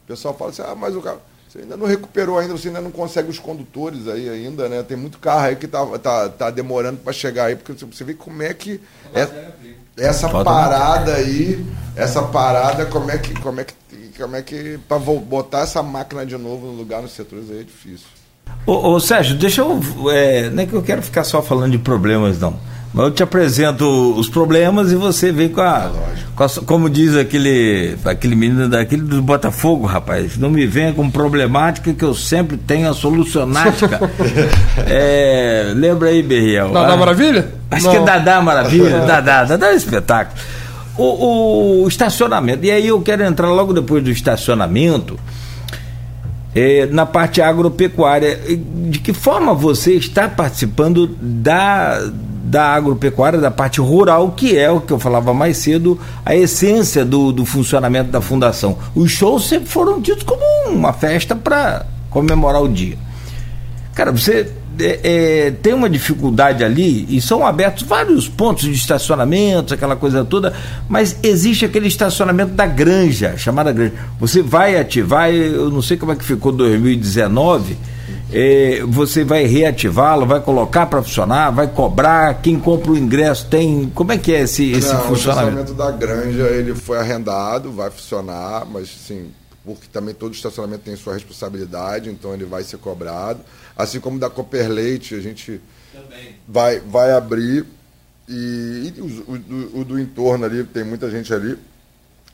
O 0.04 0.06
pessoal 0.06 0.36
fala 0.36 0.50
assim, 0.50 0.62
ah, 0.62 0.74
mas 0.74 0.94
o 0.94 1.02
carro. 1.02 1.20
Você 1.50 1.58
ainda 1.58 1.76
não 1.76 1.84
recuperou 1.84 2.38
ainda, 2.38 2.52
você 2.56 2.68
ainda 2.68 2.80
não 2.80 2.92
consegue 2.92 3.28
os 3.28 3.40
condutores 3.40 4.06
aí 4.06 4.28
ainda, 4.28 4.68
né? 4.68 4.84
Tem 4.84 4.96
muito 4.96 5.18
carro 5.18 5.46
aí 5.46 5.56
que 5.56 5.66
tá, 5.66 5.84
tá, 5.98 6.28
tá 6.28 6.48
demorando 6.48 6.98
para 6.98 7.12
chegar 7.12 7.46
aí, 7.46 7.56
porque 7.56 7.72
você 7.84 8.04
vê 8.04 8.14
como 8.14 8.40
é 8.40 8.54
que 8.54 8.80
é, 9.12 9.26
essa 9.96 10.28
parada 10.28 11.12
aí, 11.14 11.66
essa 11.96 12.22
parada, 12.22 12.86
como 12.86 13.10
é 13.10 13.18
que, 13.18 13.34
como 13.40 13.60
é 13.60 13.64
que, 13.64 13.74
como 14.16 14.36
é 14.36 14.42
que 14.42 14.78
para 14.88 15.00
botar 15.00 15.62
essa 15.62 15.82
máquina 15.82 16.24
de 16.24 16.36
novo 16.36 16.68
no 16.68 16.72
lugar 16.72 17.02
nos 17.02 17.12
setores 17.16 17.50
aí 17.50 17.62
é 17.62 17.64
difícil. 17.64 18.06
Ô, 18.64 18.92
ô 18.92 19.00
Sérgio, 19.00 19.36
deixa 19.36 19.62
eu. 19.62 19.80
É, 20.12 20.50
não 20.50 20.62
é 20.62 20.66
que 20.66 20.72
eu 20.72 20.82
quero 20.82 21.02
ficar 21.02 21.24
só 21.24 21.42
falando 21.42 21.72
de 21.72 21.78
problemas, 21.78 22.38
não. 22.38 22.60
Mas 22.92 23.04
eu 23.04 23.10
te 23.12 23.22
apresento 23.22 23.84
os 24.16 24.28
problemas 24.28 24.90
e 24.90 24.96
você 24.96 25.30
vem 25.30 25.48
com 25.48 25.60
a. 25.60 25.90
Com 26.34 26.42
a 26.42 26.48
como 26.66 26.90
diz 26.90 27.16
aquele, 27.16 27.96
aquele 28.04 28.34
menino 28.34 28.68
daquele 28.68 29.02
do 29.02 29.22
Botafogo, 29.22 29.86
rapaz. 29.86 30.36
Não 30.36 30.50
me 30.50 30.66
venha 30.66 30.92
com 30.92 31.08
problemática 31.08 31.94
que 31.94 32.04
eu 32.04 32.14
sempre 32.14 32.56
tenho 32.56 32.90
a 32.90 32.94
solucionática. 32.94 34.10
é, 34.88 35.72
lembra 35.74 36.08
aí, 36.08 36.20
Berriel? 36.20 36.72
Dadá 36.72 36.94
ah, 36.94 36.96
Maravilha? 36.96 37.54
Acho 37.70 37.86
não. 37.86 37.92
que 37.92 37.98
é 37.98 38.04
Dadá 38.04 38.42
Maravilha. 38.42 39.00
Dadá, 39.00 39.44
Dadá 39.44 39.68
é 39.68 39.72
um 39.72 39.76
espetáculo. 39.76 40.40
O, 40.98 41.84
o 41.84 41.88
estacionamento. 41.88 42.64
E 42.64 42.72
aí 42.72 42.88
eu 42.88 43.00
quero 43.00 43.22
entrar 43.22 43.48
logo 43.48 43.72
depois 43.72 44.02
do 44.02 44.10
estacionamento 44.10 45.16
é, 46.54 46.86
na 46.86 47.06
parte 47.06 47.40
agropecuária. 47.40 48.36
De 48.88 48.98
que 48.98 49.12
forma 49.12 49.54
você 49.54 49.94
está 49.94 50.28
participando 50.28 51.16
da, 51.20 52.10
da 52.42 52.74
agropecuária, 52.74 53.38
da 53.38 53.50
parte 53.50 53.80
rural, 53.80 54.32
que 54.32 54.56
é 54.56 54.70
o 54.70 54.80
que 54.80 54.92
eu 54.92 54.98
falava 54.98 55.34
mais 55.34 55.58
cedo, 55.58 55.98
a 56.24 56.34
essência 56.34 57.04
do, 57.04 57.32
do 57.32 57.44
funcionamento 57.44 58.10
da 58.10 58.20
fundação? 58.20 58.78
Os 58.94 59.10
shows 59.10 59.48
sempre 59.48 59.68
foram 59.68 60.00
tidos 60.00 60.22
como 60.22 60.42
uma 60.68 60.92
festa 60.92 61.36
para 61.36 61.84
comemorar 62.08 62.62
o 62.62 62.68
dia. 62.68 62.96
Cara, 63.94 64.12
você 64.12 64.50
é, 64.78 65.00
é, 65.02 65.50
tem 65.50 65.74
uma 65.74 65.90
dificuldade 65.90 66.64
ali 66.64 67.06
e 67.08 67.20
são 67.20 67.46
abertos 67.46 67.82
vários 67.82 68.28
pontos 68.28 68.64
de 68.64 68.72
estacionamento, 68.72 69.74
aquela 69.74 69.96
coisa 69.96 70.24
toda, 70.24 70.54
mas 70.88 71.16
existe 71.22 71.64
aquele 71.64 71.88
estacionamento 71.88 72.52
da 72.52 72.66
granja, 72.66 73.36
chamada 73.36 73.72
granja. 73.72 73.92
Você 74.18 74.42
vai 74.42 74.78
ativar, 74.78 75.30
eu 75.30 75.70
não 75.70 75.82
sei 75.82 75.96
como 75.96 76.12
é 76.12 76.16
que 76.16 76.24
ficou 76.24 76.52
2019, 76.52 77.76
é, 78.32 78.82
você 78.84 79.24
vai 79.24 79.44
reativá-lo, 79.44 80.26
vai 80.26 80.40
colocar 80.40 80.86
para 80.86 81.02
funcionar, 81.02 81.50
vai 81.50 81.66
cobrar, 81.66 82.40
quem 82.40 82.58
compra 82.58 82.92
o 82.92 82.96
ingresso 82.96 83.46
tem. 83.48 83.90
Como 83.94 84.12
é 84.12 84.18
que 84.18 84.32
é 84.32 84.42
esse, 84.42 84.70
esse 84.72 84.92
não, 84.92 85.02
funcionamento? 85.02 85.56
O 85.56 85.60
estacionamento 85.60 85.74
da 85.74 85.90
granja 85.90 86.44
ele 86.48 86.74
foi 86.74 86.98
arrendado, 86.98 87.72
vai 87.72 87.90
funcionar, 87.90 88.64
mas 88.66 88.88
sim, 88.88 89.30
porque 89.64 89.86
também 89.92 90.14
todo 90.14 90.34
estacionamento 90.34 90.82
tem 90.84 90.96
sua 90.96 91.14
responsabilidade, 91.14 92.08
então 92.10 92.32
ele 92.32 92.44
vai 92.44 92.62
ser 92.62 92.78
cobrado. 92.78 93.40
Assim 93.76 94.00
como 94.00 94.18
da 94.18 94.30
Copper 94.30 94.68
Leite, 94.68 95.14
a 95.14 95.20
gente 95.20 95.60
vai, 96.46 96.80
vai 96.80 97.12
abrir. 97.12 97.64
E, 98.28 98.92
e 98.96 99.00
o, 99.00 99.76
o, 99.76 99.80
o, 99.80 99.84
do 99.84 99.98
entorno 99.98 100.44
ali, 100.44 100.62
tem 100.64 100.84
muita 100.84 101.10
gente 101.10 101.32
ali. 101.34 101.58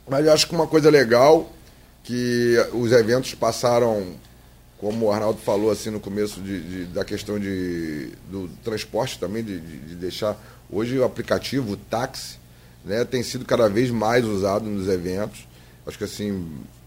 Mas 0.08 0.26
eu 0.26 0.32
acho 0.32 0.46
que 0.46 0.54
uma 0.54 0.66
coisa 0.66 0.90
legal, 0.90 1.50
que 2.04 2.56
os 2.72 2.92
eventos 2.92 3.34
passaram, 3.34 4.14
como 4.78 5.06
o 5.06 5.12
Arnaldo 5.12 5.40
falou 5.40 5.70
assim 5.70 5.90
no 5.90 6.00
começo, 6.00 6.40
de, 6.40 6.60
de 6.60 6.84
da 6.86 7.04
questão 7.04 7.38
de, 7.38 8.10
do 8.30 8.48
transporte 8.62 9.18
também, 9.18 9.42
de, 9.42 9.58
de, 9.60 9.78
de 9.78 9.94
deixar. 9.94 10.36
Hoje 10.70 10.98
o 10.98 11.04
aplicativo, 11.04 11.72
o 11.72 11.76
táxi, 11.76 12.38
né, 12.84 13.04
tem 13.04 13.22
sido 13.22 13.44
cada 13.44 13.68
vez 13.68 13.90
mais 13.90 14.24
usado 14.24 14.66
nos 14.66 14.88
eventos. 14.88 15.46
Acho 15.86 15.96
que 15.96 16.04
assim, 16.04 16.46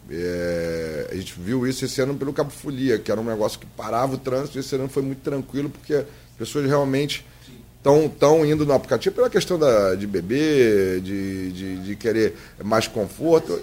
é, 0.10 1.10
a 1.12 1.16
gente 1.16 1.34
viu 1.40 1.66
isso 1.66 1.86
esse 1.86 2.02
ano 2.02 2.16
pelo 2.16 2.34
Cabo 2.34 2.52
Folia, 2.52 3.00
que 3.00 3.12
era 3.12 3.20
um 3.20 3.24
negócio 3.24 3.60
que 3.60 3.66
parava 3.66 4.16
o 4.16 4.18
trânsito, 4.18 4.60
esse 4.60 4.76
ano 4.76 4.88
foi 4.88 5.04
muito 5.04 5.22
tranquilo, 5.22 5.70
porque 5.70 5.94
as 5.94 6.06
pessoas 6.38 6.66
realmente 6.66 7.26
estão 7.78 8.10
tão 8.10 8.46
indo 8.46 8.66
no 8.66 8.74
aplicativo 8.74 9.16
pela 9.16 9.30
questão 9.30 9.58
da, 9.58 9.96
de 9.96 10.06
beber, 10.06 11.00
de, 11.02 11.52
de, 11.52 11.78
de 11.78 11.96
querer 11.96 12.36
mais 12.64 12.88
conforto. 12.88 13.60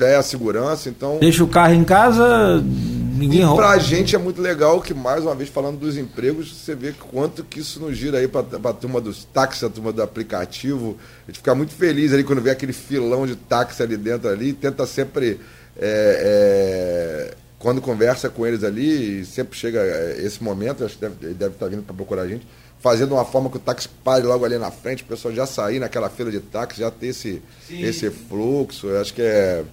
É 0.00 0.16
a 0.16 0.22
segurança, 0.22 0.88
então. 0.88 1.18
Deixa 1.18 1.42
o 1.42 1.48
carro 1.48 1.72
em 1.72 1.84
casa, 1.84 2.62
ninguém 2.62 3.42
rouba. 3.42 3.62
Pra 3.62 3.78
gente 3.78 4.14
é 4.14 4.18
muito 4.18 4.40
legal 4.40 4.80
que, 4.82 4.92
mais 4.92 5.22
uma 5.22 5.34
vez, 5.34 5.48
falando 5.48 5.78
dos 5.78 5.96
empregos, 5.96 6.54
você 6.54 6.74
vê 6.74 6.92
quanto 6.92 7.42
que 7.42 7.60
isso 7.60 7.80
nos 7.80 7.96
gira 7.96 8.18
aí 8.18 8.28
pra, 8.28 8.42
pra 8.42 8.72
turma 8.72 9.00
dos 9.00 9.24
táxis, 9.24 9.64
a 9.64 9.70
turma 9.70 9.92
do 9.92 10.02
aplicativo. 10.02 10.96
A 11.26 11.30
gente 11.30 11.38
fica 11.38 11.54
muito 11.54 11.72
feliz 11.72 12.12
ali 12.12 12.22
quando 12.22 12.42
vê 12.42 12.50
aquele 12.50 12.72
filão 12.72 13.26
de 13.26 13.34
táxi 13.34 13.82
ali 13.82 13.96
dentro 13.96 14.28
ali, 14.28 14.52
tenta 14.52 14.84
sempre 14.86 15.40
é, 15.78 17.30
é, 17.30 17.34
quando 17.58 17.80
conversa 17.80 18.28
com 18.28 18.46
eles 18.46 18.62
ali, 18.64 19.24
sempre 19.24 19.56
chega 19.56 19.80
é, 19.80 20.20
esse 20.20 20.42
momento, 20.42 20.84
acho 20.84 20.94
que 20.94 21.00
deve, 21.00 21.14
ele 21.22 21.34
deve 21.34 21.54
estar 21.54 21.68
vindo 21.68 21.82
para 21.82 21.94
procurar 21.94 22.22
a 22.22 22.28
gente, 22.28 22.46
fazendo 22.80 23.14
uma 23.14 23.24
forma 23.24 23.50
que 23.50 23.56
o 23.56 23.60
táxi 23.60 23.88
pare 24.04 24.24
logo 24.24 24.44
ali 24.44 24.58
na 24.58 24.70
frente, 24.70 25.02
o 25.02 25.06
pessoal 25.06 25.34
já 25.34 25.46
sair 25.46 25.78
naquela 25.78 26.08
fila 26.08 26.30
de 26.30 26.40
táxi, 26.40 26.80
já 26.80 26.90
ter 26.90 27.08
esse, 27.08 27.42
esse 27.70 28.10
fluxo, 28.10 28.88
eu 28.88 29.00
acho 29.00 29.14
que 29.14 29.22
é, 29.22 29.64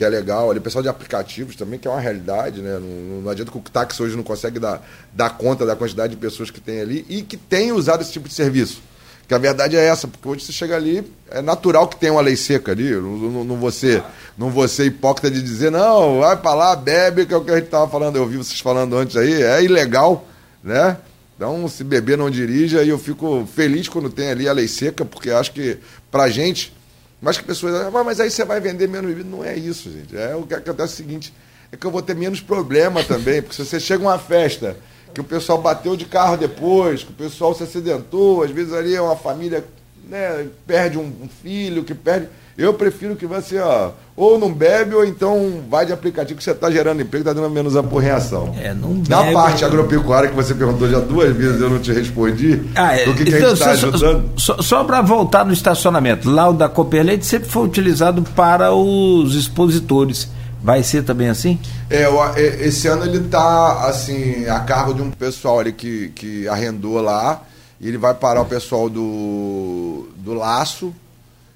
que 0.00 0.04
é 0.04 0.08
legal. 0.08 0.50
Ali, 0.50 0.60
o 0.60 0.62
pessoal 0.62 0.82
de 0.82 0.88
aplicativos 0.88 1.54
também, 1.56 1.78
que 1.78 1.86
é 1.86 1.90
uma 1.90 2.00
realidade, 2.00 2.62
né? 2.62 2.78
Não, 2.78 3.20
não 3.20 3.30
adianta 3.30 3.52
que 3.52 3.58
o 3.58 3.60
táxi 3.60 4.02
hoje 4.02 4.16
não 4.16 4.22
consegue 4.22 4.58
dar, 4.58 4.82
dar 5.12 5.36
conta 5.36 5.66
da 5.66 5.76
quantidade 5.76 6.14
de 6.14 6.18
pessoas 6.18 6.50
que 6.50 6.58
tem 6.58 6.80
ali 6.80 7.04
e 7.06 7.20
que 7.20 7.36
tem 7.36 7.70
usado 7.70 8.00
esse 8.00 8.10
tipo 8.10 8.26
de 8.26 8.32
serviço. 8.32 8.80
Que 9.28 9.34
a 9.34 9.38
verdade 9.38 9.76
é 9.76 9.84
essa, 9.84 10.08
porque 10.08 10.26
hoje 10.26 10.46
você 10.46 10.52
chega 10.52 10.74
ali, 10.74 11.06
é 11.30 11.42
natural 11.42 11.86
que 11.86 11.96
tenha 11.96 12.12
uma 12.12 12.22
lei 12.22 12.34
seca 12.34 12.72
ali. 12.72 12.90
Não, 12.92 13.44
não, 13.44 13.44
não, 13.44 13.70
ser, 13.70 14.02
não 14.38 14.66
ser 14.66 14.86
hipócrita 14.86 15.30
de 15.30 15.42
dizer, 15.42 15.70
não, 15.70 16.20
vai 16.20 16.34
pra 16.34 16.54
lá, 16.54 16.74
bebe, 16.74 17.26
que 17.26 17.34
é 17.34 17.36
o 17.36 17.44
que 17.44 17.50
a 17.50 17.56
gente 17.56 17.66
estava 17.66 17.86
falando, 17.86 18.16
eu 18.16 18.22
ouvi 18.22 18.38
vocês 18.38 18.58
falando 18.58 18.96
antes 18.96 19.18
aí, 19.18 19.42
é 19.42 19.62
ilegal, 19.62 20.24
né? 20.64 20.96
Então, 21.36 21.68
se 21.68 21.84
beber, 21.84 22.16
não 22.16 22.30
dirija. 22.30 22.82
E 22.82 22.88
eu 22.88 22.98
fico 22.98 23.46
feliz 23.54 23.86
quando 23.86 24.08
tem 24.08 24.30
ali 24.30 24.48
a 24.48 24.52
lei 24.54 24.66
seca, 24.66 25.04
porque 25.04 25.30
acho 25.30 25.52
que, 25.52 25.76
pra 26.10 26.30
gente, 26.30 26.72
mas 27.20 27.36
que 27.36 27.44
pessoas. 27.44 27.74
Ah, 27.74 28.04
mas 28.04 28.20
aí 28.20 28.30
você 28.30 28.44
vai 28.44 28.60
vender 28.60 28.88
menos 28.88 29.10
bebida. 29.10 29.28
Não 29.28 29.44
é 29.44 29.56
isso, 29.56 29.90
gente. 29.90 30.16
É 30.16 30.34
o 30.34 30.42
que 30.42 30.54
acontece 30.54 30.80
é 30.80 30.94
o 30.94 30.96
seguinte: 30.96 31.34
é 31.70 31.76
que 31.76 31.86
eu 31.86 31.90
vou 31.90 32.02
ter 32.02 32.14
menos 32.14 32.40
problema 32.40 33.04
também, 33.04 33.42
porque 33.42 33.56
se 33.56 33.64
você 33.64 33.78
chega 33.78 34.04
a 34.04 34.08
uma 34.08 34.18
festa 34.18 34.76
que 35.12 35.20
o 35.20 35.24
pessoal 35.24 35.60
bateu 35.60 35.96
de 35.96 36.04
carro 36.04 36.36
depois, 36.36 37.02
que 37.02 37.10
o 37.10 37.14
pessoal 37.14 37.54
se 37.54 37.62
acidentou, 37.62 38.42
às 38.42 38.50
vezes 38.50 38.72
ali 38.72 38.94
é 38.94 39.02
uma 39.02 39.16
família, 39.16 39.64
né, 40.08 40.46
perde 40.66 40.98
um, 40.98 41.12
um 41.22 41.28
filho, 41.28 41.84
que 41.84 41.94
perde. 41.94 42.28
Eu 42.58 42.74
prefiro 42.74 43.16
que 43.16 43.26
você, 43.26 43.58
ó, 43.58 43.90
ou 44.16 44.38
não 44.38 44.52
bebe, 44.52 44.94
ou 44.94 45.04
então 45.04 45.62
vai 45.70 45.86
de 45.86 45.92
aplicativo 45.92 46.36
que 46.36 46.44
você 46.44 46.50
está 46.50 46.70
gerando 46.70 47.00
emprego, 47.00 47.26
está 47.26 47.32
dando 47.32 47.50
menos 47.50 47.74
apurreação. 47.76 48.54
É, 48.60 48.74
não 48.74 48.94
bebe. 48.94 49.08
Na 49.08 49.32
parte 49.32 49.64
agropecuária 49.64 50.28
que 50.28 50.36
você 50.36 50.54
perguntou 50.54 50.88
já 50.88 50.98
duas 50.98 51.34
vezes, 51.34 51.60
eu 51.60 51.70
não 51.70 51.78
te 51.78 51.92
respondi. 51.92 52.60
Ah, 52.74 52.94
é, 52.94 53.06
do 53.06 53.14
que, 53.14 53.24
que 53.24 53.34
a 53.34 53.38
então, 53.38 53.48
gente 53.50 53.58
está 53.58 53.70
ajudando. 53.70 54.30
Só, 54.36 54.60
só 54.60 54.84
para 54.84 55.00
voltar 55.00 55.44
no 55.44 55.52
estacionamento, 55.52 56.28
lá 56.28 56.50
o 56.50 56.52
da 56.52 56.68
Copperleite 56.68 57.24
sempre 57.24 57.48
foi 57.48 57.64
utilizado 57.64 58.22
para 58.36 58.74
os 58.74 59.34
expositores. 59.34 60.28
Vai 60.62 60.82
ser 60.82 61.02
também 61.02 61.30
assim? 61.30 61.58
É, 61.88 62.02
é, 62.36 62.66
esse 62.66 62.86
ano 62.86 63.06
ele 63.06 63.20
tá 63.20 63.86
assim, 63.86 64.46
a 64.46 64.60
cargo 64.60 64.92
de 64.92 65.00
um 65.00 65.10
pessoal 65.10 65.60
ali 65.60 65.72
que, 65.72 66.08
que 66.14 66.46
arrendou 66.46 67.00
lá. 67.00 67.42
E 67.80 67.88
ele 67.88 67.96
vai 67.96 68.12
parar 68.12 68.42
o 68.42 68.44
pessoal 68.44 68.90
do, 68.90 70.06
do 70.18 70.34
laço 70.34 70.92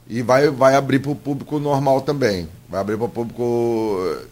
e 0.08 0.22
vai, 0.22 0.50
vai 0.50 0.74
abrir 0.74 0.98
para 0.98 1.10
o 1.10 1.16
público 1.16 1.58
normal 1.58 2.00
também. 2.02 2.48
Vai 2.68 2.80
abrir 2.80 2.96
para 2.96 3.06
o 3.06 3.08
público 3.08 3.96
eh, 4.00 4.26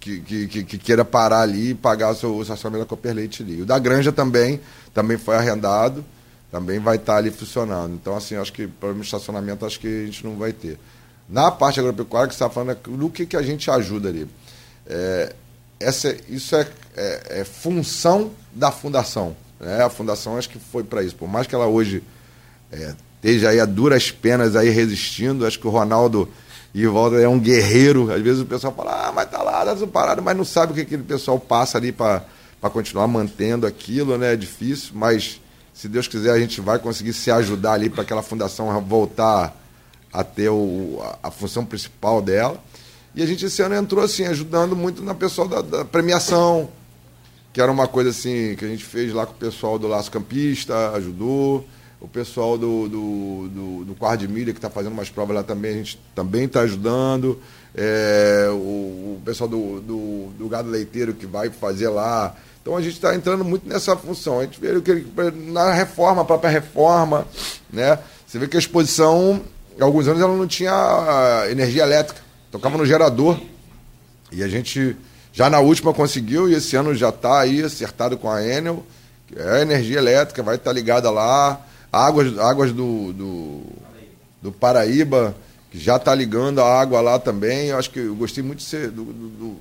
que, 0.00 0.20
que, 0.20 0.46
que, 0.48 0.64
que 0.64 0.78
queira 0.78 1.04
parar 1.04 1.42
ali 1.42 1.70
e 1.70 1.74
pagar 1.74 2.10
o 2.10 2.14
seu 2.14 2.34
o 2.34 2.42
estacionamento 2.42 2.84
da 2.84 2.88
Copperleite 2.88 3.42
ali. 3.42 3.62
O 3.62 3.66
da 3.66 3.78
Granja 3.78 4.12
também, 4.12 4.60
também 4.92 5.16
foi 5.16 5.36
arrendado, 5.36 6.04
também 6.50 6.78
vai 6.78 6.96
estar 6.96 7.16
ali 7.16 7.30
funcionando. 7.30 7.94
Então, 7.94 8.16
assim, 8.16 8.36
acho 8.36 8.52
que 8.52 8.66
problema 8.66 9.00
de 9.00 9.06
estacionamento 9.06 9.64
acho 9.64 9.78
que 9.78 9.86
a 9.86 10.06
gente 10.06 10.24
não 10.24 10.36
vai 10.36 10.52
ter. 10.52 10.78
Na 11.28 11.50
parte 11.50 11.80
agropecuária 11.80 12.28
que 12.28 12.34
você 12.34 12.42
está 12.44 12.52
falando, 12.52 12.72
é 12.72 12.96
do 12.96 13.08
que, 13.08 13.24
que 13.24 13.36
a 13.36 13.42
gente 13.42 13.70
ajuda 13.70 14.08
ali? 14.08 14.28
É, 14.86 15.34
essa, 15.80 16.14
isso 16.28 16.54
é, 16.54 16.66
é- 16.96 17.40
é 17.40 17.44
função 17.44 18.30
da 18.52 18.70
fundação. 18.70 19.34
Né? 19.58 19.82
A 19.82 19.88
fundação 19.88 20.36
acho 20.36 20.50
que 20.50 20.58
foi 20.58 20.84
para 20.84 21.02
isso. 21.02 21.16
Por 21.16 21.28
mais 21.28 21.46
que 21.46 21.54
ela 21.54 21.66
hoje 21.66 22.02
é, 22.70 22.94
esteja 23.24 23.48
aí 23.48 23.58
a 23.58 23.64
duras 23.64 24.10
penas 24.10 24.54
aí 24.54 24.68
resistindo, 24.68 25.46
acho 25.46 25.58
que 25.58 25.66
o 25.66 25.70
Ronaldo 25.70 26.28
e 26.74 26.86
volta 26.86 27.16
é 27.16 27.26
um 27.26 27.40
guerreiro. 27.40 28.12
Às 28.12 28.20
vezes 28.20 28.42
o 28.42 28.44
pessoal 28.44 28.74
fala, 28.74 29.08
ah, 29.08 29.12
mas 29.12 29.30
tá 29.30 29.42
lá, 29.42 29.64
tá 29.64 29.86
parado, 29.86 30.20
mas 30.20 30.36
não 30.36 30.44
sabe 30.44 30.72
o 30.72 30.74
que 30.74 30.82
aquele 30.82 31.02
pessoal 31.02 31.40
passa 31.40 31.78
ali 31.78 31.90
para 31.90 32.22
continuar 32.70 33.08
mantendo 33.08 33.66
aquilo, 33.66 34.18
né? 34.18 34.34
É 34.34 34.36
difícil, 34.36 34.90
mas 34.94 35.40
se 35.72 35.88
Deus 35.88 36.06
quiser 36.06 36.32
a 36.32 36.38
gente 36.38 36.60
vai 36.60 36.78
conseguir 36.78 37.14
se 37.14 37.30
ajudar 37.30 37.72
ali 37.72 37.88
para 37.88 38.02
aquela 38.02 38.22
fundação 38.22 38.78
voltar 38.82 39.56
a 40.12 40.22
ter 40.22 40.50
o, 40.50 41.00
a, 41.02 41.28
a 41.28 41.30
função 41.30 41.64
principal 41.64 42.20
dela. 42.20 42.62
E 43.14 43.22
a 43.22 43.26
gente 43.26 43.46
esse 43.46 43.62
ano 43.62 43.74
entrou 43.74 44.04
assim, 44.04 44.26
ajudando 44.26 44.76
muito 44.76 45.02
na 45.02 45.14
pessoal 45.14 45.48
da, 45.48 45.62
da 45.62 45.84
premiação, 45.84 46.68
que 47.54 47.60
era 47.60 47.72
uma 47.72 47.88
coisa 47.88 48.10
assim 48.10 48.54
que 48.54 48.66
a 48.66 48.68
gente 48.68 48.84
fez 48.84 49.14
lá 49.14 49.24
com 49.24 49.32
o 49.32 49.36
pessoal 49.36 49.78
do 49.78 49.88
Laço 49.88 50.10
Campista, 50.10 50.90
ajudou. 50.90 51.66
O 52.04 52.08
pessoal 52.08 52.58
do, 52.58 52.86
do, 52.86 53.48
do, 53.48 53.84
do 53.86 54.16
de 54.18 54.28
Milha, 54.28 54.52
que 54.52 54.58
está 54.58 54.68
fazendo 54.68 54.92
umas 54.92 55.08
provas 55.08 55.34
lá 55.36 55.42
também, 55.42 55.70
a 55.70 55.76
gente 55.78 55.98
também 56.14 56.44
está 56.44 56.60
ajudando. 56.60 57.40
É, 57.74 58.46
o, 58.50 59.16
o 59.16 59.22
pessoal 59.24 59.48
do, 59.48 59.80
do, 59.80 60.28
do 60.36 60.46
Gado 60.46 60.68
Leiteiro 60.68 61.14
que 61.14 61.24
vai 61.24 61.48
fazer 61.48 61.88
lá. 61.88 62.36
Então 62.60 62.76
a 62.76 62.82
gente 62.82 62.92
está 62.92 63.14
entrando 63.14 63.42
muito 63.42 63.66
nessa 63.66 63.96
função. 63.96 64.40
A 64.40 64.44
gente 64.44 64.60
vê 64.60 64.78
que 64.82 65.06
na 65.50 65.72
reforma, 65.72 66.20
a 66.20 66.24
própria 66.26 66.50
reforma, 66.50 67.26
né? 67.72 67.98
Você 68.26 68.38
vê 68.38 68.48
que 68.48 68.56
a 68.56 68.60
exposição, 68.60 69.40
há 69.80 69.84
alguns 69.84 70.06
anos, 70.06 70.20
ela 70.20 70.36
não 70.36 70.46
tinha 70.46 70.72
ah, 70.74 71.50
energia 71.50 71.84
elétrica. 71.84 72.20
Tocava 72.52 72.76
no 72.76 72.84
gerador. 72.84 73.40
E 74.30 74.42
a 74.42 74.48
gente 74.48 74.94
já 75.32 75.48
na 75.48 75.58
última 75.58 75.94
conseguiu, 75.94 76.50
e 76.50 76.54
esse 76.54 76.76
ano 76.76 76.94
já 76.94 77.08
está 77.08 77.40
aí 77.40 77.62
acertado 77.62 78.18
com 78.18 78.30
a 78.30 78.46
Enel, 78.46 78.84
que 79.26 79.38
é 79.38 79.62
energia 79.62 79.96
elétrica, 79.96 80.42
vai 80.42 80.56
estar 80.56 80.70
ligada 80.70 81.10
lá. 81.10 81.64
Águas, 81.94 82.38
águas 82.38 82.72
do, 82.72 83.12
do, 83.12 83.62
do 84.42 84.52
Paraíba, 84.52 85.34
que 85.70 85.78
já 85.78 85.96
está 85.96 86.14
ligando 86.14 86.60
a 86.60 86.80
água 86.80 87.00
lá 87.00 87.18
também. 87.18 87.68
Eu 87.68 87.78
acho 87.78 87.90
que 87.90 88.00
eu 88.00 88.14
gostei 88.14 88.42
muito 88.42 88.58
de 88.58 88.64
ser, 88.64 88.90
do, 88.90 89.04
do, 89.04 89.28
do 89.28 89.56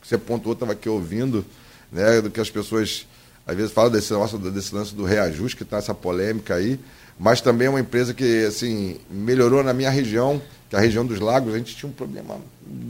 que 0.00 0.08
você 0.08 0.18
pontuou, 0.18 0.52
estava 0.54 0.72
aqui 0.72 0.88
ouvindo, 0.88 1.44
né, 1.90 2.20
do 2.20 2.30
que 2.30 2.40
as 2.40 2.50
pessoas 2.50 3.06
às 3.46 3.56
vezes 3.56 3.72
falam 3.72 3.90
desse, 3.90 4.12
nosso, 4.12 4.38
desse 4.38 4.74
lance 4.74 4.94
do 4.94 5.04
reajuste, 5.04 5.56
que 5.56 5.62
está 5.62 5.78
essa 5.78 5.94
polêmica 5.94 6.54
aí, 6.54 6.78
mas 7.18 7.40
também 7.40 7.66
é 7.66 7.70
uma 7.70 7.80
empresa 7.80 8.14
que 8.14 8.44
assim, 8.44 8.98
melhorou 9.10 9.62
na 9.64 9.74
minha 9.74 9.90
região, 9.90 10.40
que 10.70 10.76
é 10.76 10.78
a 10.78 10.82
região 10.82 11.04
dos 11.04 11.18
lagos, 11.20 11.52
a 11.52 11.58
gente 11.58 11.74
tinha 11.76 11.90
um 11.90 11.92
problema 11.92 12.36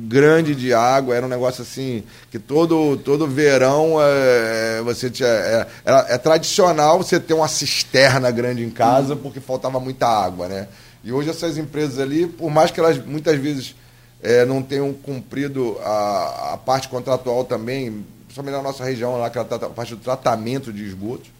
grande 0.06 0.54
de 0.54 0.72
água, 0.74 1.14
era 1.16 1.24
um 1.24 1.28
negócio 1.28 1.62
assim, 1.62 2.04
que 2.30 2.38
todo, 2.38 2.98
todo 2.98 3.26
verão 3.26 3.94
é, 3.98 4.82
você 4.84 5.08
tinha. 5.08 5.28
É, 5.28 5.66
era- 5.84 6.06
é 6.10 6.18
tradicional 6.18 6.98
você 6.98 7.18
ter 7.18 7.32
uma 7.34 7.48
cisterna 7.48 8.30
grande 8.30 8.62
em 8.62 8.70
casa 8.70 9.16
porque 9.16 9.40
faltava 9.40 9.80
muita 9.80 10.06
água, 10.06 10.46
né? 10.46 10.68
E 11.02 11.10
hoje 11.10 11.30
essas 11.30 11.56
empresas 11.56 11.98
ali, 11.98 12.26
por 12.26 12.50
mais 12.50 12.70
que 12.70 12.78
elas 12.78 12.98
muitas 13.04 13.38
vezes 13.40 13.74
é, 14.22 14.44
não 14.44 14.62
tenham 14.62 14.92
cumprido 14.92 15.78
a, 15.82 16.52
a 16.52 16.58
parte 16.58 16.86
contratual 16.90 17.44
também, 17.44 18.04
principalmente 18.26 18.56
na 18.56 18.62
nossa 18.62 18.84
região, 18.84 19.16
lá, 19.18 19.30
que 19.30 19.38
ela 19.38 19.46
trata- 19.48 19.66
a 19.66 19.70
parte 19.70 19.94
do 19.94 20.02
tratamento 20.02 20.70
de 20.70 20.84
esgotos, 20.84 21.30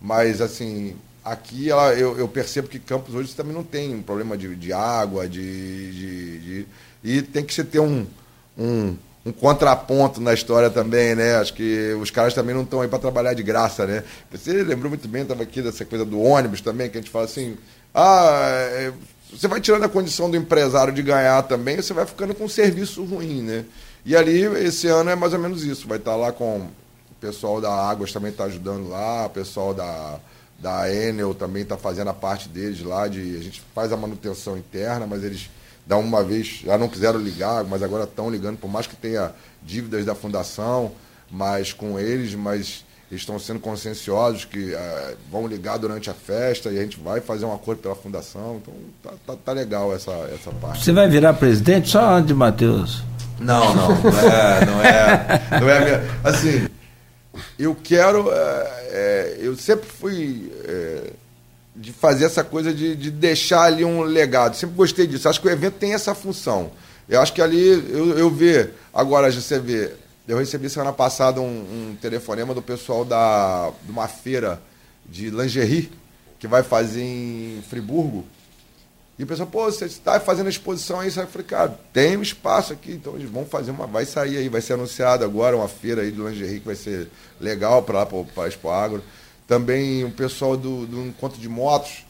mas 0.00 0.40
assim, 0.40 0.94
aqui 1.24 1.70
ela, 1.70 1.92
eu, 1.94 2.18
eu 2.18 2.28
percebo 2.28 2.68
que 2.68 2.78
Campos 2.78 3.14
hoje 3.14 3.34
também 3.34 3.52
não 3.54 3.64
tem 3.64 3.94
um 3.94 4.02
problema 4.02 4.36
de, 4.36 4.54
de 4.56 4.72
água, 4.72 5.28
de, 5.28 5.92
de- 5.92 6.38
de- 6.40 6.66
E 7.04 7.22
tem 7.22 7.44
que 7.44 7.52
se 7.54 7.64
ter 7.64 7.80
um, 7.80 8.06
um, 8.56 8.96
um 9.26 9.32
contraponto 9.32 10.20
na 10.20 10.32
história 10.34 10.70
também, 10.70 11.14
né? 11.14 11.36
Acho 11.36 11.54
que 11.54 11.92
os 12.00 12.10
caras 12.10 12.34
também 12.34 12.54
não 12.54 12.62
estão 12.62 12.80
aí 12.80 12.88
para 12.88 12.98
trabalhar 12.98 13.34
de 13.34 13.42
graça, 13.42 13.86
né? 13.86 14.02
Você 14.30 14.52
lembrou 14.62 14.88
muito 14.90 15.06
bem, 15.08 15.22
estava 15.22 15.42
aqui 15.42 15.60
dessa 15.62 15.84
coisa 15.84 16.04
do 16.04 16.20
ônibus 16.20 16.60
também, 16.60 16.88
que 16.90 16.98
a 16.98 17.00
gente 17.00 17.10
fala 17.10 17.24
assim, 17.26 17.56
ah, 17.94 18.50
é, 18.72 18.92
você 19.32 19.46
vai 19.48 19.60
tirando 19.60 19.84
a 19.84 19.88
condição 19.88 20.30
do 20.30 20.36
empresário 20.36 20.92
de 20.92 21.02
ganhar 21.02 21.42
também, 21.42 21.76
você 21.76 21.92
vai 21.92 22.06
ficando 22.06 22.34
com 22.34 22.44
um 22.44 22.48
serviço 22.48 23.04
ruim, 23.04 23.42
né? 23.42 23.64
E 24.04 24.16
ali, 24.16 24.42
esse 24.64 24.86
ano 24.86 25.10
é 25.10 25.14
mais 25.16 25.32
ou 25.34 25.38
menos 25.38 25.62
isso, 25.64 25.86
vai 25.86 25.98
estar 25.98 26.16
lá 26.16 26.32
com 26.32 26.60
o 26.60 27.14
pessoal 27.20 27.60
da 27.60 27.70
Águas 27.70 28.12
também 28.12 28.30
está 28.30 28.44
ajudando 28.44 28.88
lá, 28.88 29.26
o 29.26 29.30
pessoal 29.30 29.74
da, 29.74 30.18
da 30.58 30.92
Enel 30.92 31.34
também 31.34 31.62
está 31.62 31.76
fazendo 31.76 32.08
a 32.08 32.14
parte 32.14 32.48
deles 32.48 32.82
lá, 32.82 33.06
de, 33.06 33.36
a 33.36 33.42
gente 33.42 33.62
faz 33.74 33.92
a 33.92 33.96
manutenção 33.96 34.56
interna, 34.56 35.06
mas 35.06 35.22
eles 35.22 35.48
dão 35.86 36.00
uma 36.00 36.22
vez, 36.22 36.62
já 36.64 36.76
não 36.76 36.88
quiseram 36.88 37.18
ligar, 37.18 37.64
mas 37.64 37.82
agora 37.82 38.04
estão 38.04 38.30
ligando, 38.30 38.58
por 38.58 38.68
mais 38.68 38.86
que 38.86 38.96
tenha 38.96 39.32
dívidas 39.62 40.04
da 40.04 40.14
fundação, 40.14 40.92
mas 41.30 41.72
com 41.72 41.98
eles, 41.98 42.34
mas 42.34 42.84
eles 43.10 43.22
estão 43.22 43.38
sendo 43.38 43.58
conscienciosos 43.58 44.44
que 44.44 44.74
eh, 44.74 45.14
vão 45.30 45.46
ligar 45.46 45.78
durante 45.78 46.10
a 46.10 46.14
festa 46.14 46.68
e 46.70 46.78
a 46.78 46.82
gente 46.82 47.00
vai 47.00 47.22
fazer 47.22 47.46
um 47.46 47.54
acordo 47.54 47.80
pela 47.80 47.94
fundação. 47.94 48.60
Então 48.60 48.74
tá, 49.02 49.10
tá, 49.26 49.38
tá 49.46 49.52
legal 49.52 49.94
essa, 49.94 50.12
essa 50.34 50.50
parte. 50.50 50.84
Você 50.84 50.92
vai 50.92 51.08
virar 51.08 51.32
presidente 51.32 51.88
só 51.88 52.16
antes 52.16 52.28
de 52.28 52.34
Matheus? 52.34 53.02
Não, 53.40 53.74
não, 53.74 53.88
não 54.02 54.30
é, 54.30 54.66
não 54.66 54.82
é, 54.82 55.60
não 55.60 55.70
é 55.70 55.84
minha, 55.84 56.20
assim, 56.24 56.68
eu 57.58 57.74
quero, 57.74 58.30
é, 58.30 58.77
é, 58.90 59.36
eu 59.40 59.56
sempre 59.56 59.88
fui 59.88 60.52
é, 60.64 61.10
de 61.74 61.92
fazer 61.92 62.24
essa 62.24 62.42
coisa 62.42 62.72
de, 62.72 62.96
de 62.96 63.10
deixar 63.10 63.62
ali 63.62 63.84
um 63.84 64.02
legado, 64.02 64.56
sempre 64.56 64.76
gostei 64.76 65.06
disso, 65.06 65.28
acho 65.28 65.40
que 65.40 65.46
o 65.46 65.50
evento 65.50 65.74
tem 65.74 65.94
essa 65.94 66.14
função, 66.14 66.70
eu 67.08 67.20
acho 67.20 67.32
que 67.32 67.40
ali, 67.40 67.66
eu, 67.90 68.18
eu 68.18 68.30
ver, 68.30 68.74
agora 68.92 69.30
você 69.30 69.58
vê, 69.58 69.92
eu 70.26 70.36
recebi 70.36 70.68
semana 70.68 70.92
passada 70.92 71.40
um, 71.40 71.44
um 71.90 71.96
telefonema 72.00 72.52
do 72.52 72.60
pessoal 72.60 73.04
da, 73.04 73.72
de 73.84 73.90
uma 73.90 74.08
feira 74.08 74.60
de 75.06 75.30
lingerie, 75.30 75.90
que 76.38 76.46
vai 76.46 76.62
fazer 76.62 77.02
em 77.02 77.62
Friburgo, 77.68 78.24
e 79.18 79.24
o 79.24 79.26
pessoal, 79.26 79.48
pô, 79.48 79.64
você 79.64 79.86
está 79.86 80.20
fazendo 80.20 80.48
exposição 80.48 81.00
aí? 81.00 81.08
Eu 81.08 81.26
falei, 81.26 81.46
cara, 81.46 81.80
tem 81.92 82.16
um 82.16 82.22
espaço 82.22 82.72
aqui, 82.72 82.92
então 82.92 83.16
eles 83.16 83.28
vão 83.28 83.44
fazer 83.44 83.72
uma. 83.72 83.84
Vai 83.84 84.04
sair 84.04 84.36
aí, 84.36 84.48
vai 84.48 84.60
ser 84.60 84.74
anunciado 84.74 85.24
agora 85.24 85.56
uma 85.56 85.66
feira 85.66 86.02
aí 86.02 86.12
de 86.12 86.20
lingerie 86.20 86.60
que 86.60 86.66
vai 86.66 86.76
ser 86.76 87.08
legal 87.40 87.82
para 87.82 87.98
lá, 87.98 88.06
para 88.06 88.46
Expo 88.46 88.68
Agro. 88.68 89.02
Também 89.46 90.04
o 90.04 90.10
pessoal 90.12 90.56
do, 90.56 90.86
do 90.86 91.04
encontro 91.04 91.40
de 91.40 91.48
motos 91.48 92.04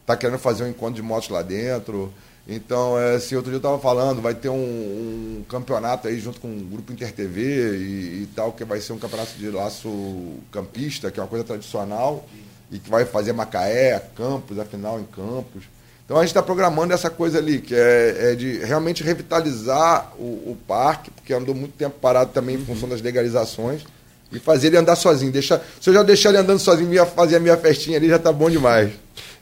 está 0.00 0.16
querendo 0.16 0.38
fazer 0.38 0.64
um 0.64 0.68
encontro 0.68 0.94
de 0.94 1.02
motos 1.02 1.28
lá 1.28 1.42
dentro. 1.42 2.12
Então, 2.48 2.98
é, 2.98 3.16
assim, 3.16 3.36
outro 3.36 3.50
dia 3.50 3.56
eu 3.56 3.58
estava 3.58 3.78
falando, 3.78 4.22
vai 4.22 4.34
ter 4.34 4.48
um, 4.48 4.56
um 4.56 5.44
campeonato 5.48 6.08
aí 6.08 6.18
junto 6.18 6.40
com 6.40 6.48
o 6.48 6.60
Grupo 6.64 6.92
InterTV 6.92 7.40
e, 7.76 8.22
e 8.22 8.28
tal, 8.34 8.52
que 8.52 8.64
vai 8.64 8.80
ser 8.80 8.94
um 8.94 8.98
campeonato 8.98 9.34
de 9.34 9.50
laço 9.50 9.88
campista, 10.50 11.10
que 11.10 11.20
é 11.20 11.22
uma 11.22 11.28
coisa 11.28 11.44
tradicional, 11.44 12.26
e 12.72 12.78
que 12.78 12.88
vai 12.88 13.04
fazer 13.04 13.32
Macaé, 13.34 14.02
Campos, 14.16 14.58
afinal 14.58 14.98
em 14.98 15.04
Campos. 15.04 15.64
Então 16.08 16.16
a 16.16 16.20
gente 16.20 16.30
está 16.30 16.42
programando 16.42 16.94
essa 16.94 17.10
coisa 17.10 17.36
ali, 17.36 17.60
que 17.60 17.74
é, 17.74 18.30
é 18.32 18.34
de 18.34 18.60
realmente 18.60 19.04
revitalizar 19.04 20.10
o, 20.18 20.52
o 20.52 20.58
parque, 20.66 21.10
porque 21.10 21.34
andou 21.34 21.54
muito 21.54 21.74
tempo 21.74 21.96
parado 22.00 22.30
também 22.32 22.56
em 22.56 22.64
função 22.64 22.88
das 22.88 23.02
legalizações. 23.02 23.82
E 24.32 24.38
fazer 24.38 24.68
ele 24.68 24.78
andar 24.78 24.96
sozinho. 24.96 25.30
Deixar, 25.30 25.60
se 25.78 25.90
eu 25.90 25.92
já 25.92 26.02
deixar 26.02 26.30
ele 26.30 26.38
andando 26.38 26.60
sozinho 26.60 26.90
e 26.94 27.06
fazer 27.08 27.36
a 27.36 27.40
minha 27.40 27.58
festinha 27.58 27.98
ali, 27.98 28.08
já 28.08 28.18
tá 28.18 28.32
bom 28.32 28.48
demais. 28.48 28.90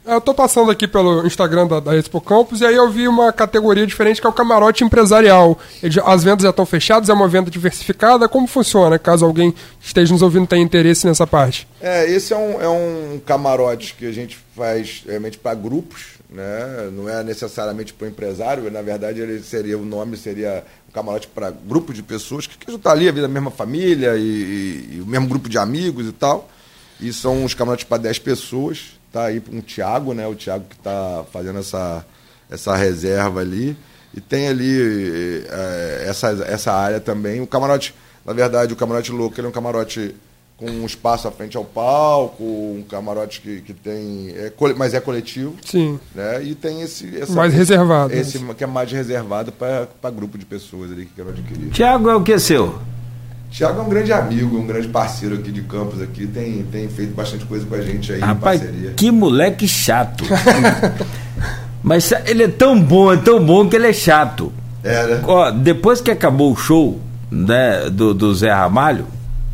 Eu 0.04 0.20
tô 0.20 0.34
passando 0.34 0.70
aqui 0.70 0.88
pelo 0.88 1.24
Instagram 1.26 1.68
da, 1.68 1.80
da 1.80 1.96
Expo 1.96 2.20
Campus 2.20 2.60
e 2.60 2.64
aí 2.64 2.74
eu 2.74 2.88
vi 2.90 3.06
uma 3.06 3.32
categoria 3.32 3.84
diferente 3.84 4.20
que 4.20 4.26
é 4.26 4.30
o 4.30 4.32
camarote 4.32 4.82
empresarial. 4.82 5.58
Ele, 5.80 6.00
as 6.04 6.24
vendas 6.24 6.42
já 6.42 6.50
estão 6.50 6.66
fechadas, 6.66 7.08
é 7.08 7.12
uma 7.12 7.26
venda 7.26 7.48
diversificada. 7.48 8.28
Como 8.28 8.46
funciona, 8.46 8.98
caso 8.98 9.24
alguém 9.24 9.54
esteja 9.80 10.12
nos 10.12 10.22
ouvindo 10.22 10.46
tenha 10.46 10.62
interesse 10.62 11.06
nessa 11.06 11.26
parte? 11.26 11.66
É, 11.80 12.08
esse 12.10 12.32
é 12.32 12.36
um, 12.36 12.60
é 12.60 12.68
um 12.68 13.20
camarote 13.24 13.94
que 13.94 14.06
a 14.06 14.12
gente 14.12 14.38
faz 14.56 15.02
realmente 15.06 15.38
para 15.38 15.54
grupos, 15.54 16.15
né? 16.28 16.90
Não 16.92 17.08
é 17.08 17.22
necessariamente 17.22 17.92
para 17.92 18.06
o 18.06 18.08
empresário, 18.08 18.70
na 18.70 18.82
verdade 18.82 19.20
ele 19.20 19.42
seria 19.42 19.78
o 19.78 19.84
nome 19.84 20.16
seria 20.16 20.64
um 20.88 20.92
camarote 20.92 21.28
para 21.28 21.50
grupo 21.50 21.92
de 21.92 22.02
pessoas 22.02 22.46
que 22.46 22.58
querem 22.58 22.76
estar 22.76 22.92
ali 22.92 23.08
a 23.08 23.12
vida 23.12 23.26
da 23.26 23.32
mesma 23.32 23.50
família 23.50 24.16
e, 24.16 24.20
e, 24.20 24.96
e 24.96 25.00
o 25.00 25.06
mesmo 25.06 25.28
grupo 25.28 25.48
de 25.48 25.58
amigos 25.58 26.06
e 26.06 26.12
tal. 26.12 26.48
E 27.00 27.12
são 27.12 27.44
uns 27.44 27.54
camarotes 27.54 27.84
para 27.84 27.98
10 27.98 28.18
pessoas 28.20 28.96
tá 29.16 29.24
aí 29.24 29.40
com 29.40 29.58
o 29.58 29.62
Thiago, 29.62 30.12
né? 30.12 30.26
O 30.26 30.34
Thiago 30.34 30.66
que 30.68 30.76
está 30.76 31.24
fazendo 31.32 31.58
essa, 31.58 32.04
essa 32.50 32.76
reserva 32.76 33.40
ali. 33.40 33.76
E 34.14 34.20
tem 34.20 34.48
ali 34.48 35.44
é, 35.48 36.04
essa, 36.06 36.28
essa 36.46 36.72
área 36.72 37.00
também. 37.00 37.40
O 37.40 37.46
camarote, 37.46 37.94
na 38.24 38.34
verdade, 38.34 38.72
o 38.72 38.76
camarote 38.76 39.10
louco, 39.12 39.38
ele 39.38 39.46
é 39.46 39.50
um 39.50 39.52
camarote 39.52 40.14
com 40.56 40.66
um 40.66 40.86
espaço 40.86 41.28
à 41.28 41.30
frente 41.30 41.56
ao 41.56 41.64
palco, 41.64 42.42
um 42.42 42.82
camarote 42.88 43.40
que, 43.40 43.60
que 43.60 43.74
tem. 43.74 44.30
É, 44.30 44.52
mas 44.76 44.94
é 44.94 45.00
coletivo. 45.00 45.54
Sim. 45.64 45.98
Né? 46.14 46.44
E 46.44 46.54
tem 46.54 46.80
esse. 46.80 47.18
Essa, 47.18 47.32
mais 47.32 47.52
reservado. 47.52 48.12
Esse 48.14 48.38
que 48.38 48.64
é 48.64 48.66
mais 48.66 48.90
reservado 48.90 49.52
para 49.52 50.10
grupo 50.10 50.38
de 50.38 50.46
pessoas 50.46 50.90
ali 50.90 51.06
que 51.06 51.12
querem 51.14 51.32
adquirir. 51.32 51.70
Tiago 51.70 52.08
é 52.08 52.16
o 52.16 52.22
que 52.22 52.38
seu? 52.38 52.78
Tiago 53.50 53.80
é 53.80 53.82
um 53.82 53.88
grande 53.88 54.12
amigo, 54.12 54.58
um 54.58 54.66
grande 54.66 54.88
parceiro 54.88 55.36
aqui 55.36 55.52
de 55.52 55.62
Campos 55.62 56.02
aqui, 56.02 56.26
tem, 56.26 56.64
tem 56.64 56.88
feito 56.88 57.14
bastante 57.14 57.44
coisa 57.46 57.64
com 57.64 57.74
a 57.74 57.80
gente 57.80 58.12
aí 58.12 58.20
Rapaz, 58.20 58.60
que 58.96 59.10
moleque 59.10 59.68
chato. 59.68 60.24
Mas 61.82 62.10
ele 62.26 62.42
é 62.42 62.48
tão 62.48 62.80
bom, 62.80 63.12
é 63.12 63.16
tão 63.16 63.42
bom 63.42 63.68
que 63.68 63.76
ele 63.76 63.86
é 63.86 63.92
chato. 63.92 64.52
É, 64.82 65.06
né? 65.06 65.22
Ó, 65.24 65.50
depois 65.50 66.00
que 66.00 66.10
acabou 66.10 66.52
o 66.52 66.56
show 66.56 67.00
né, 67.30 67.88
do, 67.88 68.12
do 68.12 68.34
Zé 68.34 68.52
Ramalho, 68.52 69.06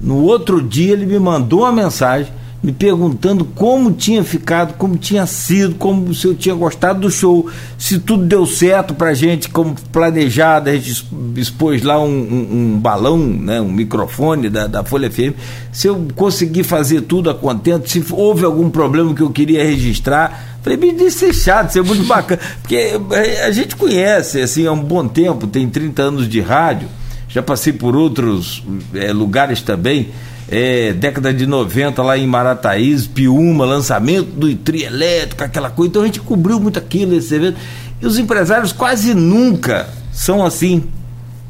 no 0.02 0.16
outro 0.16 0.60
dia 0.60 0.92
ele 0.92 1.06
me 1.06 1.18
mandou 1.18 1.60
uma 1.60 1.72
mensagem 1.72 2.32
me 2.62 2.70
perguntando 2.70 3.44
como 3.44 3.90
tinha 3.90 4.22
ficado, 4.22 4.74
como 4.74 4.96
tinha 4.96 5.26
sido, 5.26 5.74
como 5.74 6.14
se 6.14 6.28
eu 6.28 6.34
tinha 6.34 6.54
gostado 6.54 7.00
do 7.00 7.10
show, 7.10 7.50
se 7.76 7.98
tudo 7.98 8.24
deu 8.24 8.46
certo 8.46 8.94
pra 8.94 9.12
gente, 9.14 9.48
como 9.48 9.74
planejado, 9.90 10.70
a 10.70 10.74
gente 10.74 11.04
expôs 11.36 11.82
lá 11.82 12.00
um, 12.00 12.06
um, 12.06 12.48
um 12.52 12.78
balão, 12.78 13.18
né, 13.18 13.60
um 13.60 13.72
microfone 13.72 14.48
da, 14.48 14.68
da 14.68 14.84
Folha 14.84 15.10
FM, 15.10 15.34
se 15.72 15.88
eu 15.88 16.06
consegui 16.14 16.62
fazer 16.62 17.00
tudo 17.00 17.28
a 17.28 17.34
contento, 17.34 17.90
se 17.90 18.04
houve 18.12 18.44
algum 18.44 18.70
problema 18.70 19.12
que 19.12 19.22
eu 19.22 19.30
queria 19.30 19.64
registrar. 19.64 20.50
Falei, 20.62 20.78
me 20.78 20.92
disse 20.92 21.26
é 21.26 21.32
chato, 21.32 21.70
isso 21.70 21.80
é 21.80 21.82
muito 21.82 22.04
bacana, 22.04 22.40
porque 22.60 22.92
a 23.44 23.50
gente 23.50 23.74
conhece, 23.74 24.40
assim, 24.40 24.64
há 24.64 24.70
um 24.70 24.80
bom 24.80 25.08
tempo, 25.08 25.48
tem 25.48 25.68
30 25.68 26.00
anos 26.00 26.28
de 26.28 26.40
rádio, 26.40 26.86
já 27.32 27.42
passei 27.42 27.72
por 27.72 27.96
outros 27.96 28.62
é, 28.94 29.12
lugares 29.12 29.62
também, 29.62 30.10
é, 30.50 30.92
década 30.92 31.32
de 31.32 31.46
90 31.46 32.02
lá 32.02 32.18
em 32.18 32.26
Marataízes, 32.26 33.06
Piúma, 33.06 33.64
lançamento 33.64 34.28
do 34.32 34.54
Tri 34.54 34.84
elétrico, 34.84 35.42
aquela 35.42 35.70
coisa. 35.70 35.88
Então 35.88 36.02
a 36.02 36.06
gente 36.06 36.20
cobriu 36.20 36.60
muito 36.60 36.78
aquilo, 36.78 37.14
esse 37.14 37.34
evento. 37.34 37.58
E 38.00 38.06
os 38.06 38.18
empresários 38.18 38.72
quase 38.72 39.14
nunca 39.14 39.88
são 40.12 40.44
assim, 40.44 40.84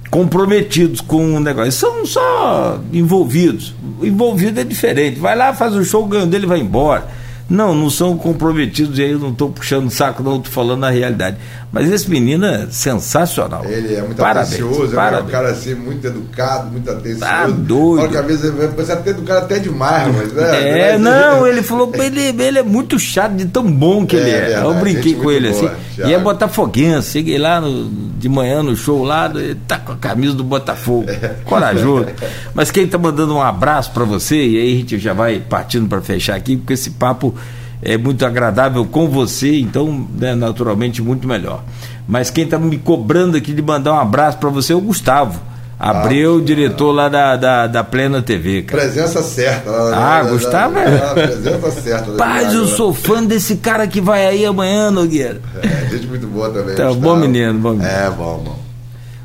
comprometidos 0.09 1.01
com 1.01 1.35
o 1.35 1.41
negócio. 1.41 1.73
São 1.73 2.07
só 2.07 2.81
envolvidos. 2.93 3.75
Envolvido 4.01 4.61
é 4.61 4.65
diferente. 4.65 5.19
Vai 5.19 5.35
lá, 5.35 5.53
faz 5.53 5.75
o 5.75 5.85
show, 5.85 6.07
ganha 6.07 6.27
dele 6.27 6.47
vai 6.47 6.61
embora. 6.61 7.09
Não, 7.49 7.75
não 7.75 7.91
são 7.91 8.17
comprometidos 8.17 8.99
e 8.99 9.03
aí 9.03 9.13
eu 9.13 9.19
não 9.19 9.31
estou 9.31 9.51
puxando 9.51 9.87
o 9.87 9.91
saco, 9.91 10.23
não, 10.23 10.37
estou 10.37 10.53
falando 10.53 10.85
a 10.85 10.91
realidade. 10.91 11.37
Mas 11.73 11.91
esse 11.91 12.09
menino 12.09 12.45
é 12.45 12.67
sensacional. 12.71 13.65
Ele 13.65 13.95
é 13.95 14.03
muito 14.03 14.17
parabéns, 14.17 14.55
atencioso, 14.55 14.95
parabéns. 14.95 15.23
é 15.23 15.27
um 15.27 15.31
cara 15.31 15.51
assim, 15.51 15.75
muito 15.75 16.07
educado, 16.07 16.71
muito 16.71 16.91
atencioso. 16.91 17.21
Tá 17.21 17.47
doido. 17.47 18.09
Que 18.11 18.17
às 18.19 18.27
vezes 18.27 18.53
você 18.77 18.93
até 18.93 19.11
educado 19.11 19.39
até 19.41 19.59
demais, 19.59 20.15
mas 20.15 20.33
né? 20.35 20.91
É, 20.93 20.99
não, 20.99 21.47
ele 21.47 21.63
falou 21.63 21.89
que 21.89 21.99
ele, 21.99 22.21
ele 22.43 22.59
é 22.59 22.63
muito 22.63 22.99
chato 22.99 23.33
de 23.33 23.47
tão 23.47 23.71
bom 23.71 24.05
que 24.05 24.17
é, 24.17 24.21
ele 24.21 24.31
é. 24.31 24.41
Verdade, 24.41 24.67
eu 24.67 24.75
brinquei 24.75 25.15
com 25.15 25.31
ele 25.31 25.51
boa, 25.51 25.71
assim. 25.73 26.11
E 26.11 26.13
é 26.13 26.19
botafoguense, 26.19 27.11
cheguei 27.11 27.39
lá 27.39 27.59
no, 27.61 27.89
de 28.19 28.29
manhã 28.29 28.63
no 28.63 28.77
show 28.77 29.03
lá, 29.03 29.31
ele 29.35 29.57
tá 29.67 29.79
com 29.79 29.93
a 29.93 29.97
camisa 29.97 30.35
do 30.35 30.45
Botafogo. 30.45 31.09
É. 31.09 31.37
Corajoso. 31.45 32.07
Mas 32.55 32.71
quem 32.71 32.87
tá 32.87 32.99
mandando 32.99 33.35
um 33.35 33.43
abraço 33.43 33.93
para 33.93 34.05
você, 34.05 34.37
e 34.37 34.61
aí 34.61 34.75
a 34.75 34.77
gente 34.77 34.99
já 34.99 35.15
vai 35.15 35.41
partindo 35.41 35.89
para 35.89 36.03
fechar 36.03 36.37
aqui, 36.37 36.57
porque 36.57 36.75
esse 36.75 36.91
papo 36.91 37.35
é 37.83 37.99
muito 37.99 38.25
agradável 38.25 38.85
com 38.85 39.09
você, 39.09 39.59
então, 39.59 40.07
né, 40.17 40.35
naturalmente, 40.37 41.03
muito 41.03 41.27
melhor. 41.27 41.65
Mas 42.07 42.31
quem 42.31 42.45
está 42.45 42.59
me 42.59 42.79
cobrando 42.79 43.37
aqui 43.37 43.53
de 43.53 43.61
mandar 43.61 43.95
um 43.95 43.99
abraço 43.99 44.39
para 44.39 44.49
você 44.49 44.73
é 44.73 44.77
o 44.77 44.81
Gustavo. 44.81 45.41
Abreu, 45.79 46.39
ah, 46.39 46.45
diretor 46.45 46.93
lá 46.93 47.09
da, 47.09 47.35
da, 47.35 47.67
da, 47.67 47.83
Plena 47.83 48.23
TV, 48.23 48.63
cara. 48.63 48.83
Presença 48.83 49.21
certa. 49.21 49.69
Lá, 49.69 50.19
ah, 50.19 50.23
Gustavo 50.23 50.79
é. 50.79 51.13
presença 51.13 51.71
certa. 51.73 52.13
Paz, 52.13 52.55
eu 52.55 52.67
sou 52.69 52.95
fã 52.95 53.25
desse 53.25 53.57
cara 53.57 53.89
que 53.89 54.01
vai 54.01 54.25
aí 54.25 54.47
amanhã, 54.47 54.93
Nogueira. 54.93 55.41
É, 55.61 55.91
gente 55.91 56.07
muito 56.07 56.29
boa 56.29 56.51
também. 56.51 56.77
Tá, 56.77 56.93
bom 56.93 57.17
menino, 57.17 57.59
bom 57.59 57.71
menino. 57.71 57.89
É, 57.89 58.09
bom, 58.11 58.45
bom. 58.45 58.59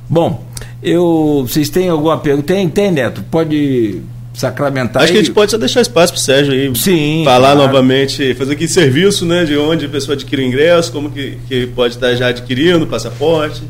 Bom, 0.10 0.44
eu, 0.82 1.46
vocês 1.48 1.70
têm 1.70 1.90
alguma 1.90 2.18
pergunta? 2.18 2.48
Tem, 2.48 2.68
tem, 2.68 2.92
Neto? 2.92 3.24
Pode 3.30 4.02
sacramentar. 4.38 5.02
Acho 5.02 5.12
que 5.12 5.18
a 5.18 5.22
gente 5.22 5.34
pode 5.34 5.50
só 5.50 5.58
deixar 5.58 5.82
espaço 5.82 6.14
para 6.14 6.20
o 6.20 6.22
Sérgio 6.22 6.54
aí 6.54 6.76
Sim, 6.76 7.24
falar 7.26 7.54
claro. 7.54 7.68
novamente, 7.68 8.36
fazer 8.36 8.54
aqui 8.54 8.68
serviço, 8.68 9.26
né, 9.26 9.44
de 9.44 9.58
onde 9.58 9.88
a 9.88 9.90
pessoa 9.90 10.14
adquire 10.14 10.44
o 10.44 10.46
ingresso, 10.46 10.92
como 10.92 11.10
que, 11.10 11.40
que 11.48 11.66
pode 11.68 11.96
estar 11.96 12.14
já 12.14 12.28
adquirindo, 12.28 12.86
passaporte. 12.86 13.64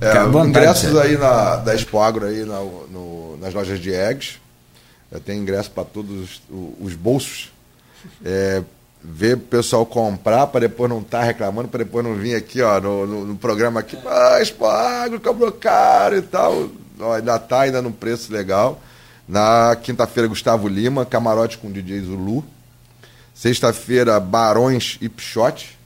É, 0.00 0.12
vontade, 0.24 0.48
ingressos 0.48 0.96
aí 0.98 1.16
na, 1.16 1.56
da 1.56 1.74
Expo 1.74 1.98
Agro 1.98 2.26
aí 2.26 2.44
na, 2.44 2.58
no, 2.58 3.38
nas 3.40 3.54
lojas 3.54 3.80
de 3.80 3.90
eggs. 3.92 4.34
Tem 5.24 5.38
ingresso 5.38 5.70
para 5.70 5.84
todos 5.84 6.40
os, 6.50 6.76
os 6.80 6.94
bolsos. 6.94 7.50
É, 8.24 8.62
ver 9.02 9.34
o 9.34 9.40
pessoal 9.40 9.84
comprar 9.86 10.46
para 10.46 10.60
depois 10.60 10.90
não 10.90 11.00
estar 11.00 11.20
tá 11.20 11.24
reclamando, 11.24 11.68
para 11.68 11.84
depois 11.84 12.04
não 12.04 12.14
vir 12.14 12.34
aqui 12.34 12.62
ó, 12.62 12.80
no, 12.80 13.06
no, 13.06 13.24
no 13.26 13.36
programa 13.36 13.80
aqui, 13.80 13.98
ah, 14.06 14.38
Expo 14.40 14.64
Agro 14.64 15.20
cobrou 15.20 15.52
caro 15.52 16.16
e 16.16 16.22
tal. 16.22 16.68
Ó, 17.00 17.14
ainda 17.14 17.36
está 17.36 17.62
ainda 17.62 17.80
num 17.80 17.92
preço 17.92 18.32
legal. 18.32 18.80
Na 19.32 19.74
quinta-feira, 19.76 20.28
Gustavo 20.28 20.68
Lima, 20.68 21.06
camarote 21.06 21.56
com 21.56 21.72
DJ 21.72 22.02
Zulu. 22.02 22.44
Sexta-feira, 23.34 24.20
Barões 24.20 24.98
e 25.00 25.08
Pichote, 25.08 25.78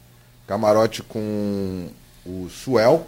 camarote 0.48 1.00
com 1.00 1.88
o 2.26 2.48
Suel. 2.50 3.06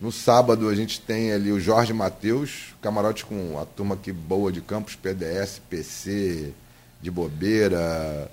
No 0.00 0.10
sábado, 0.10 0.68
a 0.68 0.74
gente 0.74 1.00
tem 1.00 1.30
ali 1.30 1.52
o 1.52 1.60
Jorge 1.60 1.92
Matheus, 1.92 2.74
camarote 2.82 3.24
com 3.24 3.56
a 3.56 3.64
turma 3.64 3.94
aqui 3.94 4.10
boa 4.10 4.50
de 4.50 4.60
Campos, 4.60 4.96
PDS, 4.96 5.60
PC, 5.70 6.52
de 7.00 7.08
bobeira. 7.08 8.28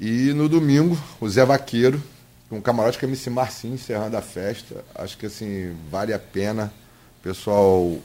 E 0.00 0.32
no 0.32 0.48
domingo, 0.48 0.98
o 1.20 1.28
Zé 1.28 1.44
Vaqueiro, 1.44 2.02
com 2.48 2.56
o 2.56 2.62
camarote 2.62 2.98
com 2.98 3.04
a 3.04 3.08
MC 3.08 3.28
Marcinho, 3.28 3.74
encerrando 3.74 4.16
a 4.16 4.22
festa. 4.22 4.82
Acho 4.94 5.18
que 5.18 5.26
assim, 5.26 5.76
vale 5.90 6.14
a 6.14 6.18
pena 6.18 6.72
o 7.20 7.22
pessoal 7.22 7.98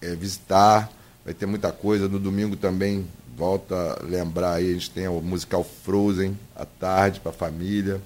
é, 0.00 0.14
visitar 0.14 0.90
vai 1.24 1.34
ter 1.34 1.46
muita 1.46 1.72
coisa. 1.72 2.08
No 2.08 2.18
domingo 2.18 2.56
também, 2.56 3.06
volta 3.36 3.74
a 3.74 4.04
lembrar 4.04 4.54
aí, 4.54 4.70
a 4.70 4.74
gente 4.74 4.90
tem 4.90 5.08
o 5.08 5.20
musical 5.20 5.64
Frozen 5.64 6.38
à 6.54 6.64
tarde 6.64 7.20
para 7.20 7.30
a 7.30 7.34
família. 7.34 8.00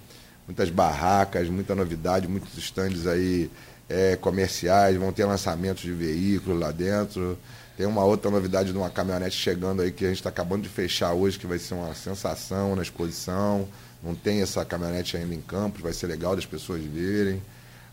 Muitas 0.46 0.68
barracas, 0.70 1.48
muita 1.48 1.74
novidade, 1.74 2.28
muitos 2.28 2.56
estandes 2.58 3.06
aí 3.06 3.50
é, 3.88 4.16
comerciais, 4.16 4.96
vão 4.96 5.12
ter 5.12 5.24
lançamentos 5.24 5.82
de 5.82 5.92
veículos 5.92 6.60
lá 6.60 6.70
dentro. 6.70 7.38
Tem 7.76 7.86
uma 7.86 8.04
outra 8.04 8.30
novidade 8.30 8.70
de 8.70 8.78
uma 8.78 8.90
caminhonete 8.90 9.36
chegando 9.36 9.82
aí 9.82 9.90
que 9.90 10.04
a 10.04 10.08
gente 10.08 10.18
está 10.18 10.28
acabando 10.28 10.62
de 10.62 10.68
fechar 10.68 11.12
hoje, 11.12 11.38
que 11.38 11.46
vai 11.46 11.58
ser 11.58 11.74
uma 11.74 11.94
sensação 11.94 12.76
na 12.76 12.82
exposição. 12.82 13.66
Não 14.02 14.14
tem 14.14 14.42
essa 14.42 14.64
caminhonete 14.64 15.16
ainda 15.16 15.34
em 15.34 15.40
Campos, 15.40 15.80
vai 15.80 15.92
ser 15.92 16.06
legal 16.06 16.36
das 16.36 16.46
pessoas 16.46 16.82
verem. 16.84 17.42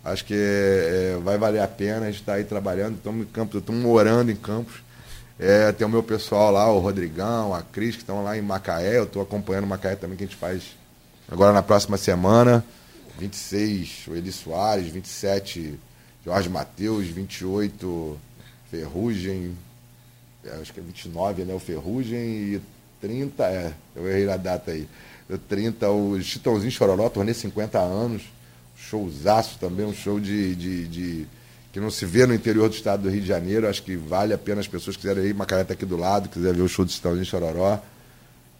Acho 0.03 0.25
que 0.25 0.35
é, 0.35 1.17
vai 1.23 1.37
valer 1.37 1.61
a 1.61 1.67
pena, 1.67 2.05
a 2.05 2.11
gente 2.11 2.19
está 2.19 2.33
aí 2.33 2.43
trabalhando, 2.43 2.97
estamos 2.97 3.25
em 3.25 3.29
Campos, 3.29 3.59
estamos 3.59 3.81
morando 3.81 4.29
em 4.29 4.35
Campos. 4.35 4.83
É, 5.43 5.71
tem 5.71 5.87
o 5.87 5.89
meu 5.89 6.03
pessoal 6.03 6.51
lá, 6.51 6.71
o 6.71 6.77
Rodrigão, 6.77 7.51
a 7.51 7.63
Cris, 7.63 7.95
que 7.95 8.03
estão 8.03 8.23
lá 8.23 8.37
em 8.37 8.43
Macaé. 8.43 8.99
Eu 8.99 9.05
estou 9.05 9.23
acompanhando 9.23 9.65
Macaé 9.65 9.95
também, 9.95 10.15
que 10.15 10.23
a 10.23 10.27
gente 10.27 10.37
faz 10.37 10.77
agora 11.27 11.51
na 11.51 11.63
próxima 11.63 11.97
semana. 11.97 12.63
26, 13.17 14.05
o 14.07 14.15
Eli 14.15 14.31
Soares, 14.31 14.87
27, 14.89 15.79
Jorge 16.23 16.47
Matheus, 16.47 17.07
28, 17.07 18.19
Ferrugem, 18.69 19.57
é, 20.45 20.61
acho 20.61 20.71
que 20.71 20.79
é 20.79 20.83
29, 20.83 21.43
né? 21.43 21.55
O 21.55 21.59
Ferrugem 21.59 22.19
e 22.19 22.61
30, 23.01 23.43
é, 23.43 23.73
eu 23.95 24.07
errei 24.07 24.29
a 24.29 24.37
data 24.37 24.69
aí. 24.69 24.87
30, 25.49 25.89
o 25.89 26.21
Chitãozinho 26.21 26.71
Chororó, 26.71 27.09
tornei 27.09 27.33
50 27.33 27.79
anos. 27.79 28.21
Showzaço 28.77 29.57
também, 29.57 29.87
um 29.87 29.93
show 29.93 30.19
de, 30.19 30.55
de, 30.55 30.87
de 30.87 31.27
que 31.71 31.79
não 31.79 31.89
se 31.89 32.05
vê 32.05 32.25
no 32.25 32.33
interior 32.33 32.67
do 32.67 32.75
estado 32.75 33.03
do 33.03 33.09
Rio 33.09 33.21
de 33.21 33.27
Janeiro. 33.27 33.67
Acho 33.67 33.83
que 33.83 33.95
vale 33.95 34.33
a 34.33 34.37
pena 34.37 34.59
as 34.59 34.67
pessoas 34.67 34.97
quiserem 34.97 35.25
ir. 35.25 35.33
Macaé 35.33 35.61
está 35.61 35.73
aqui 35.73 35.85
do 35.85 35.95
lado, 35.95 36.29
quiser 36.29 36.53
ver 36.53 36.61
o 36.61 36.67
show 36.67 36.83
do 36.83 36.89
Estãozinho 36.89 37.25
Chororó. 37.25 37.79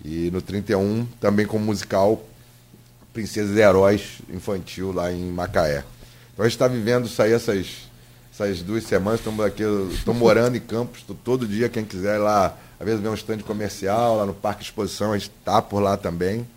E 0.03 0.31
no 0.31 0.41
31, 0.41 1.05
também 1.19 1.45
com 1.45 1.59
musical 1.59 2.23
Princesas 3.13 3.55
e 3.55 3.59
Heróis 3.59 4.19
infantil 4.33 4.91
lá 4.91 5.11
em 5.11 5.31
Macaé. 5.31 5.83
Então 6.33 6.45
a 6.45 6.47
gente 6.47 6.55
está 6.55 6.67
vivendo 6.67 7.05
isso 7.05 7.21
aí 7.21 7.33
essas, 7.33 7.67
essas 8.33 8.61
duas 8.61 8.85
semanas. 8.85 9.19
Estamos 9.19 9.45
aqui, 9.45 9.63
estou 9.93 10.13
morando 10.13 10.55
em 10.55 10.61
Campos, 10.61 11.03
tô 11.03 11.13
todo 11.13 11.45
dia, 11.45 11.67
quem 11.67 11.83
quiser 11.83 12.15
ir 12.15 12.19
lá, 12.19 12.57
às 12.79 12.85
vezes 12.85 13.01
ver 13.01 13.09
um 13.09 13.13
stand 13.13 13.39
comercial, 13.39 14.17
lá 14.17 14.25
no 14.25 14.33
Parque 14.33 14.63
Exposição, 14.63 15.11
a 15.11 15.17
gente 15.17 15.31
está 15.39 15.61
por 15.61 15.81
lá 15.81 15.97
também. 15.97 16.47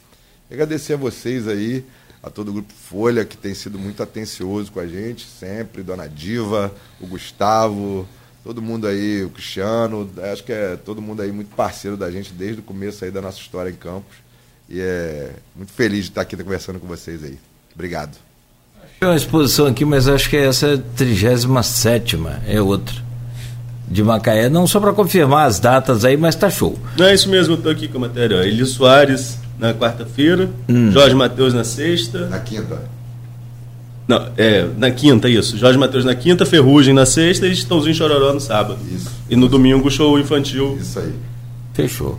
E 0.48 0.54
agradecer 0.54 0.94
a 0.94 0.96
vocês 0.96 1.48
aí 1.48 1.84
a 2.24 2.30
todo 2.30 2.48
o 2.48 2.52
Grupo 2.54 2.72
Folha, 2.72 3.24
que 3.24 3.36
tem 3.36 3.54
sido 3.54 3.78
muito 3.78 4.02
atencioso 4.02 4.72
com 4.72 4.80
a 4.80 4.86
gente, 4.86 5.26
sempre, 5.26 5.82
Dona 5.82 6.08
Diva, 6.08 6.72
o 7.00 7.06
Gustavo, 7.06 8.08
todo 8.42 8.62
mundo 8.62 8.86
aí, 8.86 9.22
o 9.22 9.30
Cristiano, 9.30 10.10
acho 10.32 10.42
que 10.42 10.52
é 10.52 10.76
todo 10.76 11.02
mundo 11.02 11.20
aí 11.20 11.30
muito 11.30 11.54
parceiro 11.54 11.96
da 11.96 12.10
gente 12.10 12.32
desde 12.32 12.60
o 12.60 12.62
começo 12.62 13.04
aí 13.04 13.10
da 13.10 13.20
nossa 13.20 13.38
história 13.38 13.68
em 13.68 13.74
Campos. 13.74 14.16
E 14.68 14.80
é 14.80 15.32
muito 15.54 15.72
feliz 15.72 16.04
de 16.04 16.10
estar 16.10 16.22
aqui 16.22 16.34
conversando 16.36 16.80
com 16.80 16.86
vocês 16.86 17.22
aí. 17.22 17.38
Obrigado. 17.74 18.16
Tem 18.98 19.08
uma 19.08 19.16
exposição 19.16 19.66
aqui, 19.66 19.84
mas 19.84 20.08
acho 20.08 20.30
que 20.30 20.36
essa 20.36 20.68
é 20.68 20.74
a 20.74 20.78
37 20.78 22.16
é 22.46 22.60
outra. 22.60 23.04
De 23.86 24.02
Macaé, 24.02 24.48
não 24.48 24.66
só 24.66 24.80
para 24.80 24.94
confirmar 24.94 25.46
as 25.46 25.60
datas 25.60 26.06
aí, 26.06 26.16
mas 26.16 26.34
tá 26.34 26.48
show. 26.48 26.78
Não 26.96 27.04
é 27.04 27.12
isso 27.12 27.28
mesmo, 27.28 27.54
eu 27.54 27.62
tô 27.62 27.68
aqui 27.68 27.86
com 27.86 27.98
a 27.98 28.00
matéria. 28.00 28.36
Eli 28.36 28.64
Soares, 28.64 29.36
na 29.58 29.72
quarta-feira, 29.74 30.50
hum. 30.68 30.90
Jorge 30.90 31.14
Matheus 31.14 31.54
na 31.54 31.64
sexta. 31.64 32.26
Na 32.26 32.40
quinta. 32.40 32.82
Não, 34.06 34.28
é, 34.36 34.66
na 34.76 34.90
quinta, 34.90 35.28
isso. 35.28 35.56
Jorge 35.56 35.78
Matheus 35.78 36.04
na 36.04 36.14
quinta, 36.14 36.44
Ferrugem 36.44 36.92
na 36.92 37.06
sexta 37.06 37.46
e 37.46 37.52
Estãozinho 37.52 37.94
Chororó 37.94 38.32
no 38.32 38.40
sábado. 38.40 38.78
Isso. 38.94 39.10
E 39.30 39.36
no 39.36 39.48
domingo, 39.48 39.90
show 39.90 40.18
infantil. 40.18 40.76
Isso 40.80 40.98
aí. 40.98 41.14
Fechou. 41.72 42.18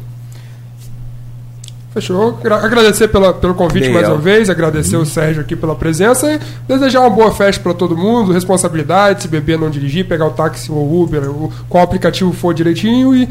Fechou. 1.93 2.39
Agradecer 2.43 3.07
pela, 3.07 3.33
pelo 3.33 3.53
convite 3.53 3.85
Bem, 3.85 3.93
mais 3.93 4.09
uma 4.09 4.17
vez, 4.17 4.49
agradecer 4.49 4.97
o 4.97 5.05
Sérgio 5.05 5.41
aqui 5.41 5.55
pela 5.55 5.75
presença 5.75 6.33
e 6.33 6.39
desejar 6.67 6.99
uma 6.99 7.09
boa 7.09 7.31
festa 7.33 7.63
para 7.63 7.73
todo 7.73 7.95
mundo, 7.95 8.33
responsabilidade, 8.33 9.21
se 9.21 9.27
beber, 9.29 9.57
não 9.57 9.69
dirigir, 9.69 10.05
pegar 10.05 10.25
o 10.25 10.31
táxi 10.31 10.69
ou 10.69 11.01
Uber, 11.01 11.29
ou 11.29 11.53
qual 11.69 11.85
aplicativo 11.85 12.33
for 12.33 12.53
direitinho 12.53 13.15
e 13.15 13.29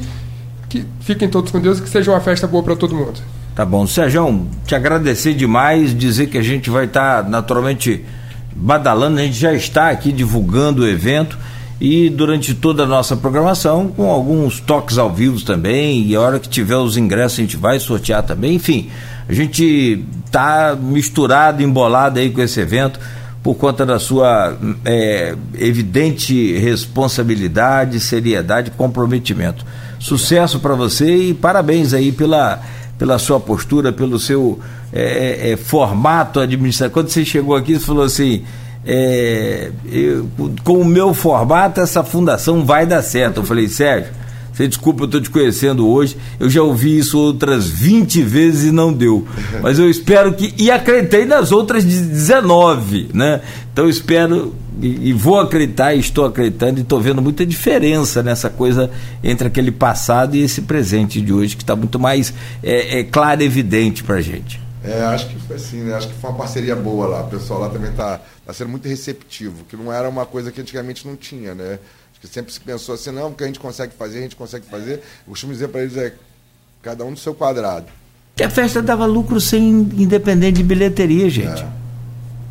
que 0.67 0.83
fiquem 1.01 1.29
todos 1.29 1.53
com 1.53 1.61
Deus 1.61 1.79
e 1.79 1.83
que 1.83 1.89
seja 1.91 2.11
uma 2.11 2.21
festa 2.21 2.47
boa 2.47 2.63
para 2.63 2.75
todo 2.75 2.95
mundo. 2.95 3.21
Tá 3.55 3.65
bom. 3.65 3.87
Sérgio, 3.87 4.47
te 4.67 4.75
agradecer 4.75 5.33
demais, 5.35 5.97
dizer 5.97 6.27
que 6.27 6.37
a 6.37 6.43
gente 6.43 6.71
vai 6.71 6.87
estar 6.87 7.23
tá, 7.23 7.29
naturalmente 7.29 8.05
badalando, 8.55 9.21
a 9.21 9.23
gente 9.23 9.39
já 9.39 9.53
está 9.53 9.91
aqui 9.91 10.11
divulgando 10.11 10.83
o 10.83 10.89
evento 10.89 11.39
e 11.81 12.09
durante 12.09 12.55
toda 12.55 12.85
a 12.85 12.87
nossa 12.87 13.17
programação, 13.17 13.89
com 13.89 14.11
alguns 14.11 14.61
toques 14.61 14.97
ao 14.97 15.13
vivo 15.13 15.41
também, 15.45 16.07
e 16.07 16.15
a 16.15 16.21
hora 16.21 16.39
que 16.39 16.49
tiver 16.49 16.77
os 16.77 16.97
ingressos 16.97 17.39
a 17.39 17.43
gente 17.43 17.57
vai 17.57 17.79
sortear 17.79 18.23
também, 18.23 18.55
enfim, 18.55 18.91
a 19.29 19.33
gente 19.33 20.05
tá 20.31 20.77
misturado, 20.81 21.63
embolado 21.63 22.19
aí 22.19 22.31
com 22.31 22.41
esse 22.41 22.61
evento 22.61 22.99
por 23.43 23.57
conta 23.57 23.85
da 23.85 23.99
sua 23.99 24.57
é, 24.85 25.37
evidente 25.59 26.57
responsabilidade, 26.59 28.01
seriedade 28.01 28.71
comprometimento. 28.71 29.67
Sucesso 29.99 30.61
para 30.61 30.75
você 30.75 31.29
e 31.29 31.35
parabéns 31.35 31.93
aí 31.93 32.11
pela 32.11 32.63
pela 33.05 33.19
sua 33.19 33.39
postura, 33.39 33.93
pelo 33.93 34.19
seu 34.19 34.59
é, 34.91 35.03
é, 35.03 35.53
é, 35.53 35.57
formato 35.59 36.41
administrativo. 36.41 36.95
Quando 36.95 37.11
você 37.11 37.23
chegou 37.23 37.55
aqui, 37.55 37.75
você 37.75 37.85
falou 37.85 38.03
assim. 38.03 38.43
É, 38.87 39.71
eu, 39.91 40.29
com 40.63 40.79
o 40.79 40.85
meu 40.85 41.15
formato, 41.15 41.81
essa 41.81 42.03
fundação 42.03 42.65
vai 42.65 42.87
dar 42.87 43.03
certo. 43.03 43.39
Eu 43.41 43.45
falei, 43.45 43.69
Sérgio, 43.69 44.11
você 44.55 44.69
desculpa, 44.69 45.03
eu 45.03 45.07
estou 45.07 45.21
te 45.21 45.31
conhecendo 45.31 45.89
hoje. 45.89 46.17
Eu 46.39 46.49
já 46.49 46.63
ouvi 46.63 46.97
isso 46.97 47.19
outras 47.19 47.67
20 47.67 48.23
vezes 48.23 48.69
e 48.69 48.71
não 48.71 48.93
deu. 48.93 49.27
Mas 49.61 49.81
eu 49.81 49.91
espero 49.91 50.33
que. 50.33 50.55
E 50.57 50.71
acreditei 50.71 51.25
nas 51.25 51.51
outras 51.51 51.85
19, 51.85 53.11
né? 53.13 53.43
Então 53.73 53.89
espero 53.89 54.55
e, 54.81 55.09
e 55.09 55.13
vou 55.13 55.41
acreditar, 55.41 55.95
e 55.95 55.99
estou 55.99 56.25
acreditando, 56.25 56.79
e 56.79 56.83
estou 56.83 57.01
vendo 57.01 57.21
muita 57.21 57.45
diferença 57.45 58.23
nessa 58.23 58.49
coisa 58.49 58.91
entre 59.23 59.49
aquele 59.49 59.73
passado 59.73 60.37
e 60.37 60.43
esse 60.43 60.63
presente 60.63 61.21
de 61.21 61.33
hoje, 61.33 61.57
que 61.57 61.63
está 61.63 61.75
muito 61.75 61.99
mais 61.99 62.33
é, 62.63 63.01
é, 63.01 63.05
claro 63.05 63.43
e 63.43 63.45
evidente 63.45 64.05
para 64.05 64.17
a 64.17 64.21
gente. 64.21 64.61
É, 64.85 65.03
acho 65.03 65.29
que 65.29 65.37
foi 65.41 65.57
assim, 65.57 65.81
né? 65.83 65.95
Acho 65.95 66.09
que 66.09 66.15
foi 66.15 66.31
uma 66.31 66.39
parceria 66.39 66.77
boa 66.77 67.07
lá. 67.07 67.23
O 67.23 67.29
pessoal 67.29 67.61
lá 67.61 67.71
também 67.71 67.91
está 67.91 68.21
tá 68.47 68.53
sendo 68.53 68.69
muito 68.69 68.87
receptivo, 68.87 69.65
que 69.65 69.77
não 69.77 69.93
era 69.93 70.09
uma 70.09 70.27
coisa 70.27 70.53
que 70.53 70.61
antigamente 70.61 71.07
não 71.07 71.17
tinha, 71.17 71.55
né? 71.55 71.79
Sempre 72.27 72.53
se 72.53 72.61
pensou 72.61 72.95
assim, 72.95 73.11
não, 73.11 73.31
porque 73.31 73.45
a 73.45 73.47
gente 73.47 73.59
consegue 73.59 73.93
fazer, 73.99 74.19
a 74.19 74.23
gente 74.23 74.37
consegue 74.37 74.67
fazer. 74.67 74.95
Eu 74.95 75.31
costumo 75.31 75.53
dizer 75.53 75.69
para 75.69 75.83
eles, 75.83 75.97
é 75.97 76.13
cada 76.83 77.05
um 77.05 77.11
no 77.11 77.17
seu 77.17 77.35
quadrado. 77.35 77.87
Que 78.37 78.43
a 78.43 78.51
festa 78.51 78.83
dava 78.83 79.07
lucro 79.07 79.41
sem 79.41 79.63
independente 79.63 80.57
de 80.57 80.63
bilheteria, 80.63 81.31
gente. 81.31 81.63
É. 81.63 81.67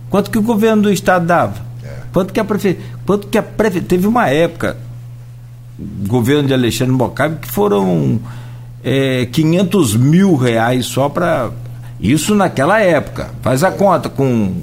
Quanto 0.10 0.32
que 0.32 0.38
o 0.38 0.42
governo 0.42 0.84
do 0.84 0.92
estado 0.92 1.26
dava? 1.26 1.62
É. 1.84 1.90
Quanto 2.14 2.32
que 2.32 2.40
a 2.40 2.46
prefeitura. 2.46 2.88
Quanto 3.06 3.28
que 3.28 3.38
a 3.38 3.44
prefeitura. 3.44 3.90
Teve 3.90 4.08
uma 4.08 4.30
época, 4.30 4.78
governo 6.08 6.48
de 6.48 6.54
Alexandre 6.54 6.96
Bocabe, 6.96 7.38
que 7.38 7.52
foram 7.52 8.20
é, 8.84 9.26
500 9.26 9.96
mil 9.98 10.36
reais 10.36 10.86
só 10.86 11.10
para. 11.10 11.52
Isso 12.00 12.34
naquela 12.34 12.80
época. 12.80 13.32
Faz 13.42 13.64
a 13.64 13.72
conta 13.72 14.10
com 14.10 14.54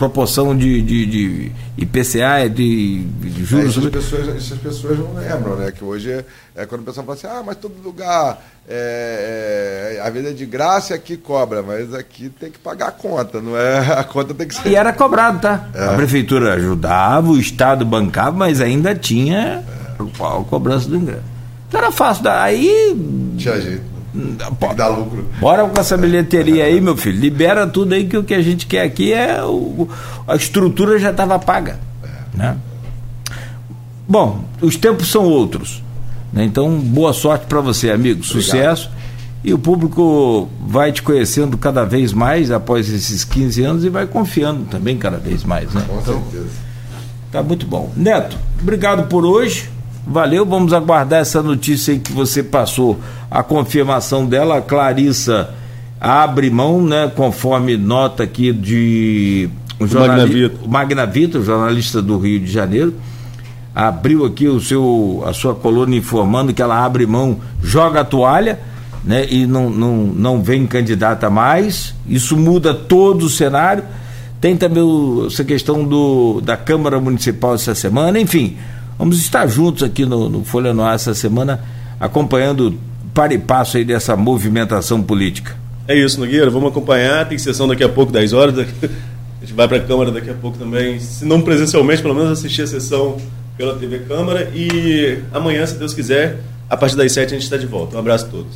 proporção 0.00 0.56
de, 0.56 0.80
de, 0.80 1.04
de 1.04 1.52
IPCA, 1.76 2.48
de, 2.48 3.04
de 3.04 3.44
juros. 3.44 3.76
É, 3.76 3.80
essas, 3.80 3.90
pessoas, 3.90 4.28
essas 4.36 4.58
pessoas 4.58 4.98
não 4.98 5.12
lembram, 5.12 5.56
né? 5.56 5.70
Que 5.70 5.84
hoje 5.84 6.10
é, 6.10 6.24
é 6.56 6.64
quando 6.64 6.80
o 6.80 6.84
pessoal 6.84 7.04
fala 7.04 7.18
assim, 7.18 7.26
ah, 7.26 7.42
mas 7.44 7.56
todo 7.58 7.74
lugar, 7.84 8.42
é, 8.66 9.98
é, 9.98 10.00
a 10.00 10.08
vida 10.08 10.30
é 10.30 10.32
de 10.32 10.46
graça 10.46 10.94
e 10.94 10.96
aqui 10.96 11.18
cobra, 11.18 11.62
mas 11.62 11.92
aqui 11.92 12.30
tem 12.30 12.50
que 12.50 12.58
pagar 12.58 12.88
a 12.88 12.92
conta, 12.92 13.42
não 13.42 13.54
é? 13.54 13.78
A 14.00 14.04
conta 14.04 14.32
tem 14.32 14.48
que 14.48 14.54
ser. 14.54 14.70
E 14.70 14.74
era 14.74 14.92
cobrado, 14.92 15.40
tá? 15.40 15.68
A 15.74 15.94
prefeitura 15.94 16.54
ajudava, 16.54 17.28
o 17.28 17.38
Estado 17.38 17.84
bancava, 17.84 18.34
mas 18.34 18.62
ainda 18.62 18.94
tinha 18.94 19.62
a 19.98 20.44
cobrança 20.44 20.88
do 20.88 20.96
ingresso. 20.96 21.22
Então 21.68 21.80
era 21.80 21.92
fácil, 21.92 22.26
aí. 22.30 22.96
Tinha 23.36 23.60
jeito. 23.60 23.89
Lucro. 24.12 25.26
Bora 25.40 25.66
com 25.68 25.80
essa 25.80 25.96
bilheteria 25.96 26.64
aí, 26.64 26.80
meu 26.80 26.96
filho. 26.96 27.18
Libera 27.18 27.66
tudo 27.66 27.94
aí 27.94 28.06
que 28.06 28.16
o 28.16 28.24
que 28.24 28.34
a 28.34 28.42
gente 28.42 28.66
quer 28.66 28.82
aqui 28.82 29.12
é 29.12 29.42
o, 29.42 29.88
a 30.26 30.34
estrutura 30.34 30.98
já 30.98 31.10
estava 31.10 31.38
paga. 31.38 31.78
Né? 32.34 32.56
Bom, 34.08 34.44
os 34.60 34.76
tempos 34.76 35.08
são 35.08 35.24
outros. 35.24 35.82
Né? 36.32 36.44
Então, 36.44 36.78
boa 36.78 37.12
sorte 37.12 37.46
para 37.46 37.60
você, 37.60 37.90
amigo. 37.90 38.20
Obrigado. 38.20 38.42
Sucesso. 38.42 38.90
E 39.42 39.54
o 39.54 39.58
público 39.58 40.50
vai 40.66 40.92
te 40.92 41.02
conhecendo 41.02 41.56
cada 41.56 41.84
vez 41.84 42.12
mais 42.12 42.50
após 42.50 42.90
esses 42.90 43.24
15 43.24 43.62
anos 43.62 43.84
e 43.84 43.88
vai 43.88 44.06
confiando 44.06 44.64
também 44.64 44.98
cada 44.98 45.16
vez 45.16 45.44
mais. 45.44 45.72
Né? 45.72 45.82
Com 45.88 45.98
então, 45.98 46.22
certeza. 46.22 46.50
Tá 47.32 47.42
muito 47.42 47.66
bom. 47.66 47.90
Neto, 47.96 48.36
obrigado 48.60 49.08
por 49.08 49.24
hoje. 49.24 49.70
Valeu, 50.06 50.46
vamos 50.46 50.72
aguardar 50.72 51.20
essa 51.20 51.42
notícia 51.42 51.92
aí 51.92 52.00
que 52.00 52.12
você 52.12 52.42
passou, 52.42 52.98
a 53.30 53.42
confirmação 53.42 54.26
dela. 54.26 54.58
A 54.58 54.62
Clarissa 54.62 55.50
abre 56.00 56.50
mão, 56.50 56.82
né, 56.82 57.10
conforme 57.14 57.76
nota 57.76 58.22
aqui 58.22 58.52
de 58.52 59.50
o 59.78 59.86
jornalista 59.86 60.56
Magna 60.66 61.06
Vitor, 61.06 61.42
jornalista 61.42 62.02
do 62.02 62.18
Rio 62.18 62.40
de 62.40 62.50
Janeiro, 62.50 62.94
abriu 63.74 64.24
aqui 64.24 64.48
o 64.48 64.60
seu 64.60 65.22
a 65.26 65.32
sua 65.32 65.54
coluna 65.54 65.94
informando 65.94 66.52
que 66.52 66.60
ela 66.60 66.84
abre 66.84 67.06
mão, 67.06 67.38
joga 67.62 68.00
a 68.00 68.04
toalha, 68.04 68.58
né, 69.04 69.26
e 69.30 69.46
não, 69.46 69.70
não, 69.70 69.96
não 69.96 70.42
vem 70.42 70.66
candidata 70.66 71.30
mais. 71.30 71.94
Isso 72.06 72.36
muda 72.36 72.74
todo 72.74 73.24
o 73.24 73.30
cenário. 73.30 73.84
Tem 74.40 74.56
também 74.56 74.82
o, 74.82 75.26
essa 75.26 75.44
questão 75.44 75.84
do, 75.84 76.40
da 76.42 76.56
Câmara 76.56 76.98
Municipal 77.00 77.54
essa 77.54 77.74
semana, 77.74 78.18
enfim. 78.18 78.56
Vamos 79.00 79.18
estar 79.18 79.46
juntos 79.46 79.82
aqui 79.82 80.04
no, 80.04 80.28
no 80.28 80.44
Folha 80.44 80.74
Noir 80.74 80.92
essa 80.92 81.14
semana, 81.14 81.64
acompanhando 81.98 82.78
para 83.14 83.32
e 83.32 83.38
passo 83.38 83.78
aí 83.78 83.84
dessa 83.84 84.14
movimentação 84.14 85.02
política. 85.02 85.56
É 85.88 85.96
isso, 85.96 86.20
Nogueira, 86.20 86.50
vamos 86.50 86.68
acompanhar, 86.68 87.26
tem 87.26 87.38
sessão 87.38 87.66
daqui 87.66 87.82
a 87.82 87.88
pouco, 87.88 88.12
10 88.12 88.34
horas, 88.34 88.58
a 88.60 88.64
gente 89.40 89.54
vai 89.54 89.66
para 89.66 89.78
a 89.78 89.80
Câmara 89.80 90.10
daqui 90.10 90.28
a 90.28 90.34
pouco 90.34 90.58
também, 90.58 91.00
se 91.00 91.24
não 91.24 91.40
presencialmente, 91.40 92.02
pelo 92.02 92.14
menos 92.14 92.30
assistir 92.32 92.60
a 92.60 92.66
sessão 92.66 93.16
pela 93.56 93.74
TV 93.74 94.00
Câmara 94.00 94.50
e 94.54 95.20
amanhã, 95.32 95.64
se 95.64 95.78
Deus 95.78 95.94
quiser, 95.94 96.38
a 96.68 96.76
partir 96.76 96.94
das 96.94 97.10
7 97.10 97.28
a 97.28 97.38
gente 97.38 97.44
está 97.44 97.56
de 97.56 97.66
volta. 97.66 97.96
Um 97.96 98.00
abraço 98.00 98.26
a 98.26 98.28
todos. 98.28 98.52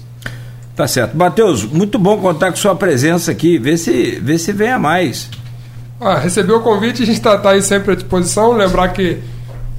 Tá 0.76 0.86
certo. 0.86 1.16
Matheus, 1.16 1.64
muito 1.64 1.98
bom 1.98 2.18
contar 2.18 2.50
com 2.50 2.56
sua 2.56 2.76
presença 2.76 3.30
aqui, 3.30 3.56
vê 3.56 3.78
se, 3.78 4.20
vê 4.22 4.36
se 4.36 4.52
venha 4.52 4.78
mais. 4.78 5.30
Ah, 5.98 6.18
recebeu 6.18 6.58
o 6.58 6.60
convite, 6.60 7.02
a 7.02 7.06
gente 7.06 7.16
está 7.16 7.38
tá 7.38 7.52
aí 7.52 7.62
sempre 7.62 7.92
à 7.92 7.94
disposição, 7.94 8.52
lembrar 8.52 8.88
que 8.88 9.20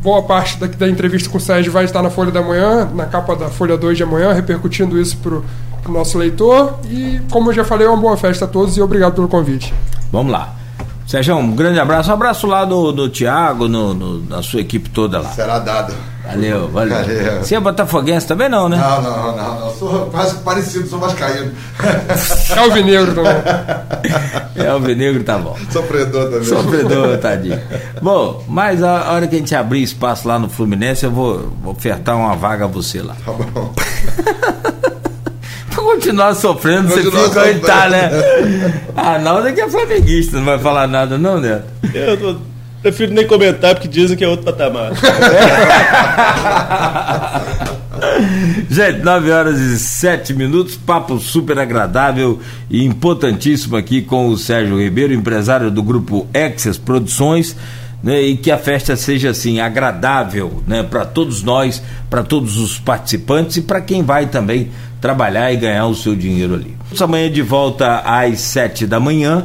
boa 0.06 0.22
parte 0.22 0.60
da, 0.60 0.68
da, 0.68 0.88
entrevista 0.88 1.28
com 1.28 1.40
o 1.40 1.42
Sérgio 1.42 1.72
vai 1.72 1.84
estar 1.84 2.04
na 2.04 2.12
Folha 2.12 2.32
da 2.32 2.40
Manhã, 2.40 2.88
na 2.94 3.08
capa 3.08 3.36
da 3.36 3.50
Folha 3.50 3.76
2 3.76 3.98
de 3.98 4.04
amanhã, 4.04 4.34
repercutindo 4.34 5.02
isso 5.02 5.18
para 5.18 5.34
o 5.34 5.92
nosso 5.92 6.16
leitor. 6.20 6.80
E, 6.88 7.20
como 7.32 7.50
eu 7.50 7.56
já 7.56 7.66
falei, 7.66 7.88
uma 7.88 7.98
boa 7.98 8.16
festa 8.16 8.46
a 8.46 8.48
todos 8.48 8.78
e 8.78 8.82
obrigado 8.84 9.16
pelo 9.16 9.28
convite. 9.28 9.74
Vamos 10.12 10.32
lá. 10.32 10.54
Sérgio, 11.06 11.36
um 11.36 11.56
grande 11.56 11.80
abraço. 11.80 12.10
Um 12.10 12.14
abraço 12.14 12.48
lá 12.48 12.66
do, 12.66 12.92
do 12.92 13.10
Tiago, 13.10 13.68
no, 13.68 13.94
no, 13.94 14.20
na 14.26 14.42
sua 14.42 14.62
equipe 14.62 14.90
toda 14.90 15.20
lá. 15.20 15.30
Será 15.30 15.60
dado. 15.60 15.94
Valeu, 16.26 16.68
valeu. 16.70 16.98
Valeu. 16.98 17.40
Você 17.44 17.56
é 17.56 17.60
botafoguense 17.60 18.28
também 18.28 18.50
não, 18.50 18.68
né? 18.68 18.78
Não, 18.78 19.02
não, 19.02 19.38
não, 19.38 19.60
não. 19.60 19.76
Sou 19.76 20.08
quase 20.08 20.36
parecido, 20.38 20.88
sou 20.88 21.00
vascaíno. 21.00 21.52
É 22.56 22.62
o 22.62 22.72
Vinegro 22.72 23.14
também. 23.14 23.34
É, 24.56 24.74
o 24.74 24.80
Venegro 24.80 25.22
tá 25.22 25.38
bom. 25.38 25.56
Sofredor 25.70 26.30
também. 26.30 26.46
Sofredor, 26.46 27.18
tadinho. 27.18 27.60
Bom, 28.02 28.42
mas 28.48 28.82
a 28.82 29.12
hora 29.12 29.28
que 29.28 29.36
a 29.36 29.40
gente 29.40 29.54
abrir 29.54 29.84
espaço 29.84 30.26
lá 30.26 30.40
no 30.40 30.50
Fluminense, 30.50 31.04
eu 31.04 31.12
vou, 31.12 31.52
vou 31.62 31.74
ofertar 31.74 32.16
uma 32.16 32.36
vaga 32.38 32.64
a 32.64 32.68
você 32.68 33.02
lá. 33.02 33.16
Tá 33.26 33.34
bom. 33.34 33.74
Continuar 35.86 36.34
sofrendo, 36.36 36.90
você 36.90 37.04
fica 37.04 37.42
onde 37.42 37.60
tá, 37.60 37.88
né? 37.90 38.10
sofrendo. 38.10 38.74
Ah, 38.96 39.20
não, 39.20 39.42
daqui 39.42 39.62
é 39.62 39.70
flamenguista, 39.70 40.38
não 40.38 40.46
vai 40.46 40.58
falar 40.60 40.88
nada, 40.88 41.18
não, 41.18 41.40
Neto? 41.40 41.66
Eu 41.94 42.18
tô- 42.18 42.36
prefiro 42.82 43.14
nem 43.14 43.26
comentar 43.28 43.74
porque 43.76 43.88
dizem 43.88 44.18
que 44.18 44.24
é 44.24 44.28
outro 44.28 44.46
patamar. 44.46 44.92
Gente, 48.70 49.00
9 49.00 49.32
horas 49.32 49.60
e 49.60 49.80
7 49.80 50.34
minutos, 50.34 50.76
papo 50.76 51.20
super 51.20 51.58
agradável 51.60 52.40
e 52.70 52.84
importantíssimo 52.84 53.76
aqui 53.76 54.02
com 54.02 54.28
o 54.30 54.38
Sérgio 54.38 54.80
Ribeiro, 54.80 55.14
empresário 55.14 55.72
do 55.72 55.82
grupo 55.82 56.28
Exas 56.34 56.78
Produções. 56.78 57.56
Né, 58.04 58.22
e 58.22 58.38
que 58.38 58.52
a 58.52 58.58
festa 58.60 58.96
seja 58.96 59.32
assim 59.32 59.60
agradável 59.60 60.62
né, 60.68 60.84
para 60.84 61.06
todos 61.06 61.42
nós, 61.42 61.82
para 62.08 62.22
todos 62.22 62.56
os 62.58 62.78
participantes 62.78 63.58
e 63.58 63.62
para 63.64 63.82
quem 63.82 64.04
vai 64.04 64.28
também 64.28 64.70
trabalhar 65.06 65.54
e 65.54 65.58
ganhar 65.58 65.86
o 65.86 65.94
seu 65.94 66.16
dinheiro 66.16 66.56
ali. 66.56 66.76
Amanhã 67.00 67.30
de 67.30 67.44
volta 67.44 68.00
às 68.00 68.40
7 68.40 68.88
da 68.88 69.00
manhã. 69.00 69.44